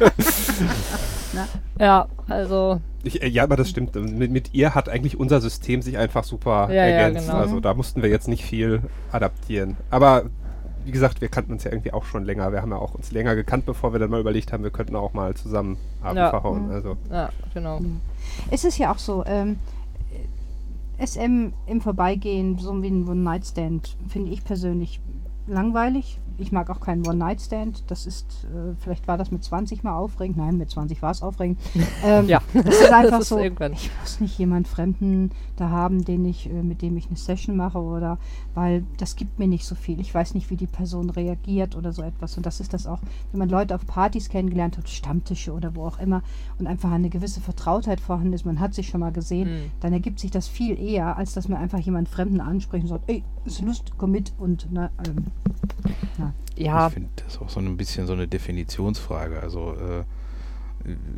Ja, 1.78 2.06
also, 2.28 2.80
Ich, 3.02 3.22
äh, 3.22 3.28
ja, 3.28 3.42
aber 3.42 3.56
das 3.56 3.68
stimmt. 3.68 3.94
Mit, 3.94 4.30
mit 4.30 4.54
ihr 4.54 4.75
hat 4.75 4.88
eigentlich 4.88 5.20
unser 5.20 5.42
System 5.42 5.82
sich 5.82 5.98
einfach 5.98 6.25
super 6.25 6.68
Ja, 6.70 6.86
ja, 6.86 6.96
ergänzt. 6.96 7.26
genau. 7.28 7.38
Also 7.38 7.60
da 7.60 7.75
mussten 7.75 8.00
wir 8.02 8.08
jetzt 8.08 8.28
nicht 8.28 8.44
viel 8.44 8.80
adaptieren. 9.12 9.76
Aber 9.90 10.25
wie 10.86 10.90
gesagt, 10.92 11.20
wir 11.20 11.28
kannten 11.28 11.52
uns 11.52 11.64
ja 11.64 11.72
irgendwie 11.72 11.92
auch 11.92 12.04
schon 12.04 12.25
länger. 12.25 12.50
Wir 12.52 12.62
haben 12.62 12.70
ja 12.70 12.78
auch 12.78 12.94
uns 12.94 13.12
länger 13.12 13.34
gekannt, 13.34 13.66
bevor 13.66 13.92
wir 13.92 13.98
dann 13.98 14.08
mal 14.08 14.20
überlegt 14.20 14.52
haben, 14.54 14.62
wir 14.62 14.70
könnten 14.70 14.96
auch 14.96 15.12
mal 15.12 15.34
zusammen 15.34 15.76
Abend 16.00 16.16
Ja. 16.18 16.30
verhauen. 16.30 16.68
Mhm. 16.68 16.70
Also 16.72 16.96
Ja, 17.12 17.28
genau. 17.52 17.80
Es 18.50 18.64
ist 18.64 18.78
ja 18.78 18.92
auch 18.92 18.99
so, 18.99 19.25
ähm, 19.26 19.59
SM 20.99 21.52
im 21.66 21.80
Vorbeigehen, 21.80 22.59
so 22.59 22.83
wie 22.83 22.88
ein 22.88 23.06
One-Night-Stand, 23.06 23.97
finde 24.09 24.33
ich 24.33 24.45
persönlich 24.45 25.00
langweilig. 25.47 26.18
Ich 26.38 26.52
mag 26.52 26.69
auch 26.71 26.81
keinen 26.81 27.07
One-Night-Stand. 27.07 27.85
Das 27.90 28.07
ist, 28.07 28.45
äh, 28.45 28.75
vielleicht 28.78 29.09
war 29.09 29.16
das 29.19 29.31
mit 29.31 29.43
20 29.45 29.83
mal 29.83 29.97
aufregend. 29.97 30.37
Nein, 30.37 30.57
mit 30.59 30.71
20 30.71 31.00
war 31.02 31.11
es 31.11 31.23
aufregend. 31.23 31.59
Ähm, 32.05 32.28
Ja, 32.28 32.40
Das 32.52 32.66
ist 32.81 32.93
einfach 32.93 33.11
Das 33.11 33.21
ist 33.23 33.28
so. 33.31 33.38
irgendwann. 33.38 33.73
Ich 33.73 33.90
muss 34.00 34.21
nicht 34.21 34.38
jemand 34.38 34.69
Fremden 34.69 35.31
da 35.57 35.71
haben, 35.71 36.05
den 36.05 36.25
ich, 36.25 36.49
äh, 36.50 36.62
mit 36.62 36.83
dem 36.83 36.97
ich 36.97 37.07
eine 37.07 37.16
Session 37.16 37.57
mache 37.57 37.78
oder 37.78 38.19
weil 38.55 38.85
das 38.99 39.16
gibt 39.16 39.38
mir 39.38 39.49
nicht 39.49 39.64
so 39.66 39.75
viel. 39.75 39.99
Ich 40.00 40.14
weiß 40.14 40.35
nicht, 40.35 40.50
wie 40.50 40.57
die 40.57 40.66
Person 40.66 41.11
reagiert 41.11 41.75
oder 41.76 41.93
so 41.93 42.02
etwas. 42.02 42.37
Und 42.37 42.45
das 42.47 42.61
ist 42.61 42.73
das 42.75 42.87
auch, 42.87 43.00
wenn 43.33 43.38
man 43.38 43.49
Leute 43.49 43.75
auf 43.75 43.87
Partys 43.87 44.28
kennengelernt 44.28 44.76
hat, 44.78 44.88
Stammtische 44.88 45.52
oder 45.52 45.75
wo 45.75 45.87
auch 45.87 45.99
immer 45.99 46.23
und 46.59 46.66
einfach 46.66 46.90
eine 46.90 47.09
gewisse 47.09 47.40
Vertrautheit 47.40 48.00
vorhanden 48.00 48.33
ist, 48.35 48.45
man 48.45 48.61
hat 48.61 48.75
sich 48.75 48.88
schon 48.88 49.00
mal 49.00 49.12
gesehen, 49.12 49.49
Mhm. 49.49 49.71
dann 49.81 49.93
ergibt 49.93 50.19
sich 50.21 50.31
das 50.31 50.49
viel 50.49 50.78
eher, 50.78 51.16
als 51.16 51.33
dass 51.35 51.49
man 51.49 51.59
einfach 51.59 51.78
jemanden 51.78 52.11
Fremden 52.11 52.40
anspricht 52.40 52.85
und 52.85 52.88
sagt, 52.90 53.05
ey, 53.09 53.23
ist 53.45 53.62
Lust, 53.62 53.93
komm 53.97 54.11
mit 54.12 54.33
und 54.38 54.66
na, 54.71 54.90
ähm, 55.07 55.26
na. 56.19 56.25
Ja, 56.56 56.87
Ich 56.88 56.95
finde 56.95 57.09
das 57.16 57.35
ist 57.35 57.42
auch 57.42 57.49
so 57.50 57.61
ein 57.61 57.76
bisschen 57.76 58.06
so 58.06 58.12
eine 58.14 58.26
Definitionsfrage. 58.26 59.40
Also 59.40 59.73
äh, 59.75 60.04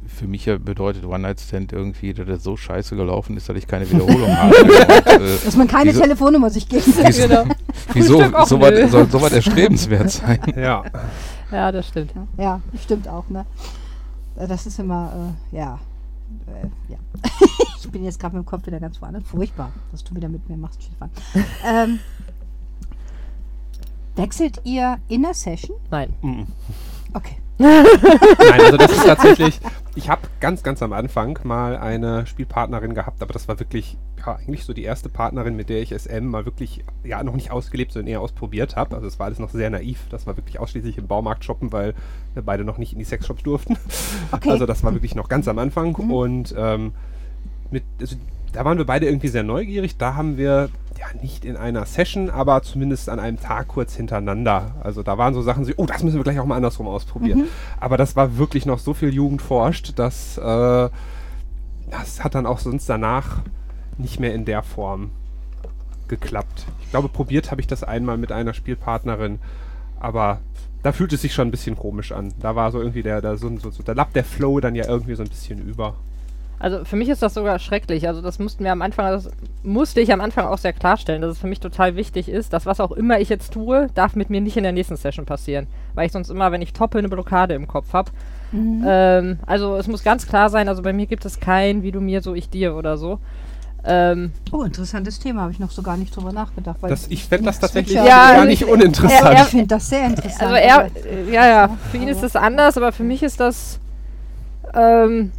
für 0.06 0.26
mich 0.26 0.46
ja 0.46 0.56
bedeutet 0.58 1.04
One-Night-Stand 1.04 1.72
irgendwie, 1.72 2.14
dass 2.14 2.26
das 2.26 2.42
so 2.42 2.56
scheiße 2.56 2.96
gelaufen 2.96 3.36
ist, 3.36 3.48
dass 3.48 3.56
ich 3.56 3.66
keine 3.66 3.88
Wiederholung 3.90 4.36
habe. 4.36 4.54
Und, 4.56 4.70
äh, 4.70 5.36
Dass 5.44 5.56
man 5.56 5.68
keine 5.68 5.90
Wieso- 5.90 6.00
Telefonnummer 6.02 6.50
sich 6.50 6.68
geben 6.68 6.86
will. 6.86 7.04
wieso, 7.06 7.28
genau. 7.28 7.44
wieso 7.92 8.16
Frühstück 8.18 8.34
auch 8.34 8.46
so 8.46 8.60
was, 8.60 8.70
nö. 8.70 8.88
soll 8.88 9.10
so 9.10 9.20
was 9.20 9.32
erstrebenswert 9.32 10.10
sein? 10.10 10.40
ja. 10.56 10.82
Ja, 11.52 11.70
das 11.72 11.88
stimmt. 11.88 12.12
Ja, 12.36 12.60
stimmt 12.82 13.08
auch, 13.08 13.28
ne? 13.28 13.44
Äh, 14.36 14.46
Das 14.48 14.66
ist 14.66 14.78
immer, 14.78 15.34
äh, 15.52 15.56
ja. 15.56 15.78
Äh, 16.46 16.92
ja. 16.92 16.98
ich 17.78 17.90
bin 17.90 18.04
jetzt 18.04 18.18
gerade 18.20 18.36
mit 18.36 18.44
dem 18.44 18.46
Kopf 18.48 18.66
wieder 18.66 18.80
ganz 18.80 19.00
woanders. 19.00 19.22
Furchtbar, 19.24 19.70
was 19.92 20.02
du 20.04 20.14
wieder 20.14 20.28
mit 20.28 20.48
mir 20.48 20.56
machst, 20.56 20.82
Stefan. 20.82 21.10
ähm, 21.64 21.98
wechselt 24.18 24.60
ihr 24.64 24.98
in 25.08 25.22
der 25.22 25.34
Session? 25.34 25.78
Nein. 25.90 26.12
Mhm. 26.22 26.46
Okay. 27.14 27.36
Nein, 27.58 28.60
also 28.60 28.76
das 28.76 28.92
ist 28.92 29.04
tatsächlich. 29.06 29.60
Ich 29.96 30.08
habe 30.08 30.22
ganz, 30.38 30.62
ganz 30.62 30.80
am 30.82 30.92
Anfang 30.92 31.40
mal 31.42 31.76
eine 31.76 32.24
Spielpartnerin 32.26 32.94
gehabt, 32.94 33.20
aber 33.20 33.32
das 33.32 33.48
war 33.48 33.58
wirklich, 33.58 33.96
ja, 34.18 34.36
eigentlich 34.36 34.64
so 34.64 34.72
die 34.72 34.84
erste 34.84 35.08
Partnerin, 35.08 35.56
mit 35.56 35.68
der 35.68 35.82
ich 35.82 35.92
SM 35.92 36.24
mal 36.24 36.44
wirklich, 36.44 36.84
ja, 37.02 37.24
noch 37.24 37.34
nicht 37.34 37.50
ausgelebt, 37.50 37.92
sondern 37.92 38.08
eher 38.08 38.20
ausprobiert 38.20 38.76
habe. 38.76 38.94
Also 38.94 39.08
es 39.08 39.18
war 39.18 39.26
alles 39.26 39.40
noch 39.40 39.50
sehr 39.50 39.70
naiv. 39.70 40.06
Das 40.10 40.26
war 40.26 40.36
wirklich 40.36 40.60
ausschließlich 40.60 40.98
im 40.98 41.08
Baumarkt 41.08 41.44
shoppen, 41.44 41.72
weil 41.72 41.94
wir 42.34 42.42
beide 42.42 42.64
noch 42.64 42.78
nicht 42.78 42.92
in 42.92 43.00
die 43.00 43.04
Sexshops 43.04 43.42
durften. 43.42 43.76
Okay. 44.30 44.50
Also 44.50 44.66
das 44.66 44.84
war 44.84 44.92
wirklich 44.92 45.14
noch 45.14 45.28
ganz 45.28 45.48
am 45.48 45.58
Anfang. 45.58 45.96
Mhm. 45.98 46.10
Und 46.12 46.54
ähm, 46.56 46.92
mit, 47.70 47.82
also, 48.00 48.16
da 48.52 48.64
waren 48.64 48.78
wir 48.78 48.84
beide 48.84 49.06
irgendwie 49.06 49.28
sehr 49.28 49.42
neugierig. 49.42 49.96
Da 49.96 50.14
haben 50.14 50.36
wir 50.36 50.68
ja 50.98 51.06
nicht 51.20 51.44
in 51.44 51.56
einer 51.56 51.86
Session, 51.86 52.30
aber 52.30 52.62
zumindest 52.62 53.08
an 53.08 53.20
einem 53.20 53.40
Tag 53.40 53.68
kurz 53.68 53.94
hintereinander. 53.94 54.74
Also 54.82 55.02
da 55.02 55.16
waren 55.18 55.34
so 55.34 55.42
Sachen, 55.42 55.64
so, 55.64 55.72
oh, 55.76 55.86
das 55.86 56.02
müssen 56.02 56.16
wir 56.16 56.24
gleich 56.24 56.38
auch 56.40 56.46
mal 56.46 56.56
andersrum 56.56 56.88
ausprobieren. 56.88 57.40
Mhm. 57.40 57.48
Aber 57.78 57.96
das 57.96 58.16
war 58.16 58.36
wirklich 58.36 58.66
noch 58.66 58.78
so 58.78 58.94
viel 58.94 59.14
Jugend 59.14 59.42
forscht, 59.42 59.98
dass 59.98 60.38
äh, 60.38 60.88
das 61.90 62.24
hat 62.24 62.34
dann 62.34 62.46
auch 62.46 62.58
sonst 62.58 62.88
danach 62.88 63.42
nicht 63.96 64.20
mehr 64.20 64.34
in 64.34 64.44
der 64.44 64.62
Form 64.62 65.10
geklappt. 66.08 66.66
Ich 66.82 66.90
glaube, 66.90 67.08
probiert 67.08 67.50
habe 67.50 67.60
ich 67.60 67.66
das 67.66 67.84
einmal 67.84 68.16
mit 68.16 68.32
einer 68.32 68.54
Spielpartnerin, 68.54 69.38
aber 70.00 70.40
da 70.82 70.92
fühlt 70.92 71.12
es 71.12 71.22
sich 71.22 71.34
schon 71.34 71.48
ein 71.48 71.50
bisschen 71.50 71.76
komisch 71.76 72.12
an. 72.12 72.32
Da 72.40 72.56
war 72.56 72.70
so 72.70 72.78
irgendwie 72.78 73.02
der, 73.02 73.20
der, 73.20 73.36
so, 73.36 73.56
so, 73.58 73.70
so, 73.70 73.82
der 73.82 73.94
Lapp 73.94 74.12
der 74.12 74.24
Flow 74.24 74.60
dann 74.60 74.74
ja 74.74 74.86
irgendwie 74.86 75.14
so 75.14 75.22
ein 75.22 75.28
bisschen 75.28 75.60
über. 75.60 75.94
Also 76.60 76.84
für 76.84 76.96
mich 76.96 77.08
ist 77.08 77.22
das 77.22 77.34
sogar 77.34 77.58
schrecklich. 77.60 78.08
Also 78.08 78.20
das 78.20 78.38
mussten 78.40 78.64
wir 78.64 78.72
am 78.72 78.82
Anfang, 78.82 79.06
das 79.12 79.30
musste 79.62 80.00
ich 80.00 80.12
am 80.12 80.20
Anfang 80.20 80.46
auch 80.46 80.58
sehr 80.58 80.72
klarstellen, 80.72 81.22
dass 81.22 81.32
es 81.32 81.38
für 81.38 81.46
mich 81.46 81.60
total 81.60 81.94
wichtig 81.94 82.28
ist, 82.28 82.52
dass 82.52 82.66
was 82.66 82.80
auch 82.80 82.90
immer 82.92 83.20
ich 83.20 83.28
jetzt 83.28 83.52
tue, 83.52 83.86
darf 83.94 84.16
mit 84.16 84.28
mir 84.28 84.40
nicht 84.40 84.56
in 84.56 84.64
der 84.64 84.72
nächsten 84.72 84.96
Session 84.96 85.24
passieren. 85.24 85.68
Weil 85.94 86.06
ich 86.06 86.12
sonst 86.12 86.30
immer, 86.30 86.50
wenn 86.50 86.60
ich 86.62 86.72
toppe, 86.72 86.98
eine 86.98 87.08
Blockade 87.08 87.54
im 87.54 87.68
Kopf 87.68 87.92
habe. 87.92 88.10
Mhm. 88.50 88.84
Ähm, 88.86 89.38
also 89.46 89.76
es 89.76 89.86
muss 89.86 90.02
ganz 90.02 90.26
klar 90.26 90.50
sein, 90.50 90.68
also 90.68 90.82
bei 90.82 90.92
mir 90.92 91.06
gibt 91.06 91.24
es 91.24 91.38
kein 91.38 91.82
wie 91.82 91.92
du 91.92 92.00
mir, 92.00 92.22
so 92.22 92.34
ich 92.34 92.48
dir 92.50 92.74
oder 92.74 92.96
so. 92.96 93.20
Ähm, 93.84 94.32
Oh, 94.50 94.64
interessantes 94.64 95.20
Thema, 95.20 95.42
habe 95.42 95.52
ich 95.52 95.60
noch 95.60 95.70
so 95.70 95.82
gar 95.82 95.96
nicht 95.96 96.14
drüber 96.14 96.32
nachgedacht. 96.32 96.78
Weil 96.80 96.90
Das, 96.90 97.06
ich 97.08 97.24
fände 97.24 97.44
das 97.44 97.60
tatsächlich 97.60 97.94
Ja, 97.94 98.32
gar 98.34 98.44
nicht 98.44 98.62
ich- 98.62 98.68
uninteressant. 98.68 99.22
er- 99.36 99.42
ich 99.44 99.48
finde 99.48 99.66
das 99.68 99.88
sehr 99.88 100.06
interessant. 100.06 100.42
also 100.42 100.54
er, 100.56 100.86
äh, 101.06 101.32
ja, 101.32 101.46
ja, 101.46 101.78
für 101.92 101.98
ihn 101.98 102.08
ist 102.08 102.22
das 102.22 102.34
anders, 102.34 102.76
aber 102.76 102.90
für 102.90 103.04
mich 103.04 103.22
ist 103.22 103.38
das, 103.38 103.78
ähm, 104.74 105.30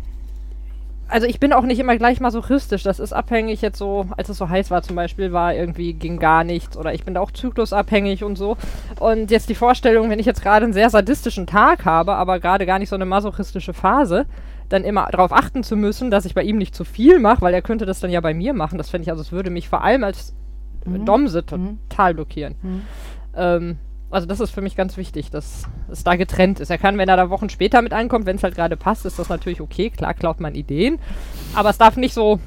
also 1.09 1.27
ich 1.27 1.39
bin 1.39 1.53
auch 1.53 1.63
nicht 1.63 1.79
immer 1.79 1.97
gleich 1.97 2.19
masochistisch. 2.19 2.83
Das 2.83 2.99
ist 2.99 3.13
abhängig 3.13 3.61
jetzt 3.61 3.77
so, 3.77 4.05
als 4.17 4.29
es 4.29 4.37
so 4.37 4.49
heiß 4.49 4.71
war 4.71 4.81
zum 4.81 4.95
Beispiel, 4.95 5.31
war 5.33 5.53
irgendwie 5.53 5.93
ging 5.93 6.19
gar 6.19 6.43
nichts 6.43 6.77
oder 6.77 6.93
ich 6.93 7.03
bin 7.03 7.13
da 7.15 7.21
auch 7.21 7.31
zyklusabhängig 7.31 8.23
und 8.23 8.37
so. 8.37 8.57
Und 8.99 9.31
jetzt 9.31 9.49
die 9.49 9.55
Vorstellung, 9.55 10.09
wenn 10.09 10.19
ich 10.19 10.25
jetzt 10.25 10.41
gerade 10.41 10.65
einen 10.65 10.73
sehr 10.73 10.89
sadistischen 10.89 11.47
Tag 11.47 11.85
habe, 11.85 12.13
aber 12.13 12.39
gerade 12.39 12.65
gar 12.65 12.79
nicht 12.79 12.89
so 12.89 12.95
eine 12.95 13.05
masochistische 13.05 13.73
Phase, 13.73 14.25
dann 14.69 14.83
immer 14.83 15.07
darauf 15.11 15.31
achten 15.33 15.63
zu 15.63 15.75
müssen, 15.75 16.11
dass 16.11 16.25
ich 16.25 16.35
bei 16.35 16.43
ihm 16.43 16.57
nicht 16.57 16.75
zu 16.75 16.83
viel 16.85 17.19
mache, 17.19 17.41
weil 17.41 17.53
er 17.53 17.61
könnte 17.63 17.85
das 17.87 17.99
dann 17.99 18.11
ja 18.11 18.21
bei 18.21 18.33
mir 18.33 18.53
machen. 18.53 18.77
Das 18.77 18.89
fände 18.89 19.03
ich, 19.03 19.09
also 19.09 19.21
es 19.21 19.31
würde 19.31 19.49
mich 19.49 19.67
vor 19.67 19.83
allem 19.83 20.03
als 20.03 20.33
Mhm. 20.85 21.05
Domse 21.05 21.43
Mhm. 21.51 21.77
total 21.89 22.13
blockieren. 22.13 22.55
Mhm. 22.61 22.81
Ähm, 23.35 23.77
also 24.11 24.25
das 24.27 24.39
ist 24.39 24.51
für 24.51 24.61
mich 24.61 24.75
ganz 24.75 24.97
wichtig, 24.97 25.29
dass 25.31 25.63
es 25.91 26.03
da 26.03 26.15
getrennt 26.15 26.59
ist. 26.59 26.69
Er 26.69 26.77
kann, 26.77 26.97
wenn 26.97 27.09
er 27.09 27.17
da 27.17 27.29
Wochen 27.29 27.49
später 27.49 27.81
mit 27.81 27.93
ankommt, 27.93 28.25
wenn 28.25 28.35
es 28.37 28.43
halt 28.43 28.55
gerade 28.55 28.75
passt, 28.77 29.05
ist 29.05 29.19
das 29.19 29.29
natürlich 29.29 29.61
okay. 29.61 29.89
Klar 29.89 30.13
klaut 30.13 30.39
man 30.39 30.55
Ideen, 30.55 30.99
aber 31.53 31.69
es 31.69 31.77
darf 31.77 31.95
nicht 31.97 32.13
so, 32.13 32.39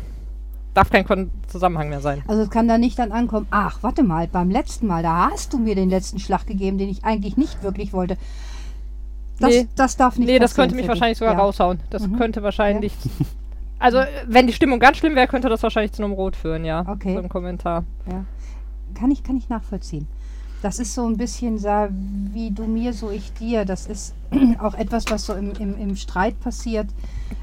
darf 0.75 0.90
kein 0.90 1.04
Kon 1.07 1.31
Zusammenhang 1.49 1.88
mehr 1.90 2.00
sein. 2.00 2.23
Also 2.26 2.42
es 2.42 2.50
kann 2.50 2.66
da 2.69 2.78
nicht 2.78 2.99
dann 2.99 3.12
ankommen, 3.12 3.47
ach, 3.50 3.78
warte 3.83 4.02
mal, 4.02 4.26
beim 4.26 4.50
letzten 4.50 4.87
Mal, 4.87 5.02
da 5.02 5.31
hast 5.31 5.52
du 5.52 5.59
mir 5.59 5.75
den 5.75 5.90
letzten 5.90 6.19
Schlag 6.19 6.47
gegeben, 6.47 6.78
den 6.78 6.88
ich 6.88 7.04
eigentlich 7.04 7.37
nicht 7.37 7.62
wirklich 7.62 7.92
wollte. 7.92 8.16
Das, 9.38 9.50
Nee. 9.50 9.69
das 9.76 9.97
darf 9.97 10.19
nicht 10.19 10.28
nee, 10.28 10.38
das 10.38 10.54
könnte 10.54 10.75
mich 10.75 10.87
wahrscheinlich 10.88 11.19
sogar 11.19 11.35
Ja. 11.35 11.40
raushauen. 11.40 11.81
Das 11.90 12.07
Mhm. 12.07 12.16
könnte 12.16 12.42
wahrscheinlich. 12.42 12.92
Also, 13.78 13.99
äh, 13.99 14.07
wenn 14.28 14.47
die 14.47 14.52
Stimmung 14.52 14.78
ganz 14.78 14.99
schlimm 14.99 15.16
wäre, 15.16 15.26
könnte 15.26 15.49
das 15.49 15.61
wahrscheinlich 15.64 15.90
zu 15.90 16.04
einem 16.04 16.12
Rot 16.12 16.37
führen, 16.37 16.64
ja. 16.64 16.85
Okay. 16.88 17.14
So 17.14 17.19
ein 17.21 17.28
Kommentar. 17.28 17.83
Ja. 18.09 18.25
Kann 18.95 19.11
ich, 19.11 19.25
kann 19.25 19.37
ich 19.37 19.49
nachvollziehen. 19.49 20.07
Das 20.62 20.78
ist 20.78 20.95
so 20.95 21.04
ein 21.04 21.16
bisschen 21.16 21.59
so, 21.59 21.88
wie 22.33 22.52
du 22.52 22.62
mir, 22.64 22.92
so 22.92 23.11
ich 23.11 23.33
dir. 23.33 23.64
Das 23.64 23.87
ist 23.87 24.14
auch 24.61 24.75
etwas, 24.75 25.04
was 25.11 25.26
so 25.26 25.35
im, 25.35 25.52
im, 25.59 25.76
im 25.76 25.97
Streit 25.97 26.38
passiert. 26.38 26.87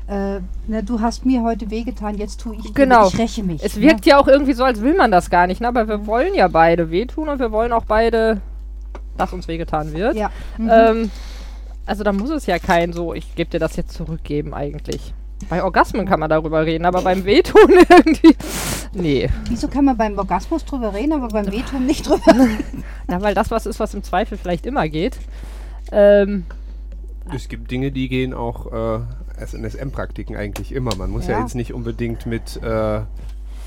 Äh, 0.08 0.40
ne, 0.68 0.84
du 0.84 1.02
hast 1.02 1.26
mir 1.26 1.44
heute 1.44 1.70
wehgetan, 1.70 2.18
jetzt 2.18 2.40
tue 2.40 2.56
ich 2.56 2.62
dir, 2.64 2.74
Genau. 2.74 3.10
ich 3.10 3.20
räche 3.20 3.44
mich. 3.44 3.62
Es 3.62 3.76
ne? 3.76 3.84
wirkt 3.84 4.06
ja 4.06 4.18
auch 4.18 4.28
irgendwie 4.28 4.54
so, 4.54 4.64
als 4.64 4.82
will 4.82 4.96
man 4.96 5.12
das 5.12 5.30
gar 5.30 5.48
nicht, 5.48 5.60
ne? 5.60 5.68
aber 5.68 5.88
wir 5.90 6.08
wollen 6.08 6.34
ja 6.34 6.48
beide 6.48 6.92
wehtun 6.92 7.28
und 7.28 7.40
wir 7.40 7.52
wollen 7.52 7.74
auch 7.74 7.84
beide, 7.86 8.40
dass 9.18 9.34
uns 9.34 9.50
wehgetan 9.50 9.94
wird. 9.94 10.16
Ja. 10.16 10.32
Mhm. 10.58 10.70
Ähm, 10.72 11.12
also 11.86 12.04
da 12.06 12.14
muss 12.14 12.30
es 12.30 12.46
ja 12.46 12.58
kein 12.58 12.94
so, 12.94 13.14
ich 13.14 13.36
gebe 13.36 13.50
dir 13.50 13.60
das 13.60 13.76
jetzt 13.76 13.92
zurückgeben 13.92 14.54
eigentlich. 14.54 15.14
Bei 15.48 15.64
Orgasmen 15.64 16.06
kann 16.06 16.20
man 16.20 16.30
darüber 16.30 16.66
reden, 16.66 16.86
aber 16.86 17.02
beim 17.02 17.24
Wehtun 17.26 17.70
irgendwie. 17.90 18.36
Nee. 18.94 19.30
Wieso 19.48 19.68
kann 19.68 19.86
man 19.86 19.96
beim 19.98 20.18
Orgasmus 20.18 20.66
drüber 20.66 20.94
reden, 20.94 21.14
aber 21.14 21.30
beim 21.30 21.52
Wehtun 21.52 21.86
nicht 21.86 22.08
drüber 22.08 22.28
reden? 22.34 22.84
Na, 23.08 23.22
weil 23.22 23.34
das 23.34 23.50
was 23.50 23.66
ist, 23.66 23.80
was 23.80 23.94
im 23.94 24.04
Zweifel 24.04 24.38
vielleicht 24.38 24.66
immer 24.66 24.88
geht. 24.90 25.18
Ähm, 25.92 26.46
Es 27.34 27.48
gibt 27.48 27.72
Dinge, 27.72 27.92
die 27.92 28.10
gehen 28.10 28.34
auch 28.34 28.72
äh, 28.72 29.00
als 29.40 29.54
NSM-Praktiken 29.54 30.36
eigentlich 30.36 30.72
immer. 30.74 30.96
Man 30.96 31.10
muss 31.10 31.28
ja, 31.28 31.34
Ja. 31.38 31.42
jetzt 31.42 31.56
nicht 31.56 31.74
unbedingt 31.74 32.26
mit, 32.26 32.58
äh, 32.62 32.66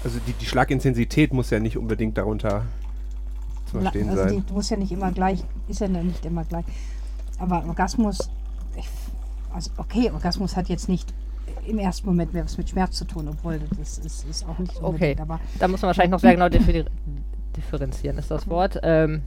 also 0.04 0.18
die, 0.26 0.32
die 0.40 0.46
Schlagintensität 0.46 1.32
muss 1.32 1.50
ja 1.50 1.58
nicht 1.58 1.76
unbedingt 1.78 2.18
darunter 2.18 2.64
zu 3.70 3.80
verstehen 3.80 4.08
also 4.10 4.22
sein. 4.24 4.44
die 4.46 4.52
muss 4.52 4.68
ja 4.70 4.76
nicht 4.76 4.92
immer 4.92 5.10
gleich, 5.12 5.42
ist 5.68 5.80
ja 5.80 5.88
nicht 5.88 6.24
immer 6.26 6.44
gleich. 6.44 6.64
Aber 7.38 7.64
Orgasmus, 7.66 8.28
ich, 8.76 8.88
also 9.54 9.70
okay, 9.78 10.10
Orgasmus 10.12 10.56
hat 10.56 10.68
jetzt 10.68 10.88
nicht 10.88 11.12
im 11.66 11.78
ersten 11.78 12.06
Moment 12.06 12.32
mehr 12.32 12.44
was 12.44 12.58
mit 12.58 12.68
Schmerz 12.68 12.96
zu 12.96 13.04
tun, 13.04 13.28
obwohl 13.28 13.60
das 13.78 13.98
ist, 13.98 14.24
ist 14.28 14.46
auch 14.48 14.58
nicht 14.58 14.76
Okay. 14.76 14.84
unbedingt, 14.86 15.20
aber 15.20 15.40
da 15.58 15.68
muss 15.68 15.80
man 15.82 15.88
wahrscheinlich 15.88 16.10
noch 16.12 16.20
sehr 16.20 16.32
genau 16.34 16.48
differ 16.48 16.84
differenzieren, 17.56 18.18
ist 18.18 18.30
das 18.30 18.48
Wort. 18.48 18.78
Ähm, 18.82 19.22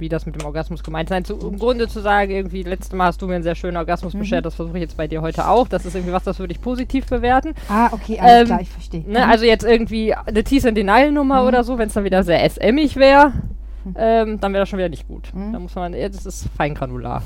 wie 0.00 0.08
das 0.08 0.26
mit 0.26 0.40
dem 0.40 0.46
Orgasmus 0.46 0.84
gemeint 0.84 1.08
sein. 1.08 1.24
Zu, 1.24 1.36
Im 1.40 1.58
Grunde 1.58 1.88
zu 1.88 2.00
sagen, 2.00 2.30
irgendwie, 2.30 2.62
letztes 2.62 2.92
Mal 2.92 3.06
hast 3.06 3.20
du 3.20 3.26
mir 3.26 3.34
einen 3.34 3.42
sehr 3.42 3.56
schönen 3.56 3.76
Orgasmus 3.76 4.14
Mhm. 4.14 4.20
beschert, 4.20 4.46
das 4.46 4.54
versuche 4.54 4.76
ich 4.78 4.82
jetzt 4.82 4.96
bei 4.96 5.08
dir 5.08 5.22
heute 5.22 5.48
auch. 5.48 5.66
Das 5.66 5.84
ist 5.84 5.96
irgendwie 5.96 6.12
was, 6.12 6.22
das 6.22 6.38
würde 6.38 6.52
ich 6.52 6.60
positiv 6.60 7.06
bewerten. 7.06 7.52
Ah, 7.68 7.88
okay, 7.90 8.16
alles 8.20 8.40
Ähm, 8.42 8.46
klar, 8.46 8.60
ich 8.60 8.70
verstehe. 8.70 9.02
Ne, 9.10 9.26
also 9.26 9.44
jetzt 9.44 9.64
irgendwie 9.64 10.14
eine 10.14 10.44
Tease 10.44 10.68
in 10.68 10.76
Denial 10.76 11.10
Nummer 11.10 11.42
Mhm. 11.42 11.48
oder 11.48 11.64
so, 11.64 11.78
wenn 11.78 11.88
es 11.88 11.94
dann 11.94 12.04
wieder 12.04 12.22
sehr 12.22 12.44
SMig 12.48 12.94
wäre, 12.94 13.32
ähm, 13.96 14.38
dann 14.40 14.52
wäre 14.52 14.62
das 14.62 14.68
schon 14.68 14.78
wieder 14.78 14.88
nicht 14.88 15.08
gut. 15.08 15.34
Mhm. 15.34 15.52
Da 15.52 15.58
muss 15.58 15.74
man, 15.74 15.92
ja, 15.94 16.08
das 16.08 16.24
ist 16.26 16.46
feingranular. 16.56 17.22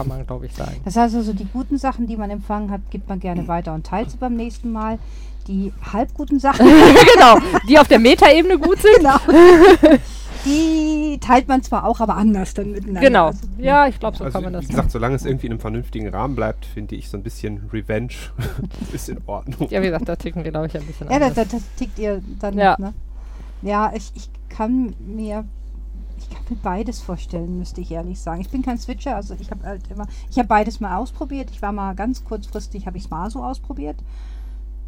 Kann 0.00 0.08
man, 0.08 0.26
glaube 0.26 0.46
ich, 0.46 0.54
sagen. 0.54 0.76
Das 0.84 0.96
heißt 0.96 1.14
also, 1.14 1.32
die 1.32 1.46
guten 1.52 1.78
Sachen, 1.78 2.06
die 2.06 2.16
man 2.16 2.30
empfangen 2.30 2.70
hat, 2.70 2.80
gibt 2.90 3.08
man 3.08 3.20
gerne 3.20 3.46
weiter 3.48 3.74
und 3.74 3.86
teilt 3.86 4.10
sie 4.10 4.16
beim 4.16 4.34
nächsten 4.36 4.72
Mal. 4.72 4.98
Die 5.48 5.72
halbguten 5.92 6.38
Sachen, 6.38 6.66
genau, 7.14 7.38
die 7.68 7.78
auf 7.78 7.88
der 7.88 7.98
Metaebene 7.98 8.58
gut 8.58 8.78
sind. 8.82 8.96
genau, 8.98 9.16
die 10.44 11.18
teilt 11.20 11.48
man 11.48 11.62
zwar 11.62 11.84
auch, 11.84 12.00
aber 12.00 12.16
anders 12.16 12.54
dann 12.54 12.72
miteinander. 12.72 13.00
Genau. 13.00 13.26
Also, 13.28 13.40
Ja, 13.58 13.86
ich 13.86 13.98
glaube, 13.98 14.16
so 14.16 14.24
Also, 14.24 14.34
kann 14.34 14.44
man 14.44 14.52
das 14.52 14.64
wie 14.64 14.68
gesagt, 14.68 14.90
solange 14.90 15.14
es 15.16 15.24
irgendwie 15.24 15.46
in 15.46 15.52
einem 15.52 15.60
vernünftigen 15.60 16.08
Rahmen 16.08 16.34
bleibt, 16.36 16.64
finde 16.66 16.94
ich 16.94 17.08
so 17.08 17.16
ein 17.16 17.22
bisschen 17.22 17.68
Revenge 17.72 18.12
ist 18.92 19.08
in 19.08 19.18
Ordnung. 19.26 19.68
Ja, 19.70 19.80
wie 19.82 19.86
gesagt, 19.86 20.08
da 20.08 20.16
ticken 20.16 20.44
wir, 20.44 20.50
glaube 20.50 20.66
ich, 20.68 20.76
ein 20.76 20.86
bisschen 20.86 21.10
Ja, 21.10 21.18
das, 21.18 21.30
anders. 21.30 21.48
das, 21.48 21.60
das 21.60 21.74
tickt 21.76 21.98
ihr 21.98 22.22
dann, 22.40 22.56
Ja. 22.58 22.76
ne? 22.78 22.94
Ja, 23.62 23.92
ich, 23.94 24.12
ich 24.14 24.30
kann 24.48 24.94
mir 25.00 25.44
ich 26.30 26.36
kann 26.36 26.44
mir 26.48 26.56
beides 26.62 27.00
vorstellen, 27.00 27.58
müsste 27.58 27.80
ich 27.80 27.90
ehrlich 27.90 28.20
sagen. 28.20 28.40
Ich 28.40 28.48
bin 28.50 28.62
kein 28.62 28.78
Switcher, 28.78 29.16
also 29.16 29.34
ich 29.38 29.50
habe 29.50 29.64
halt 29.64 29.82
immer, 29.90 30.06
ich 30.30 30.38
habe 30.38 30.48
beides 30.48 30.80
mal 30.80 30.96
ausprobiert. 30.96 31.50
Ich 31.52 31.60
war 31.60 31.72
mal 31.72 31.94
ganz 31.94 32.24
kurzfristig, 32.24 32.86
habe 32.86 32.96
ich 32.96 33.04
es 33.04 33.10
mal 33.10 33.30
so 33.30 33.42
ausprobiert. 33.42 33.96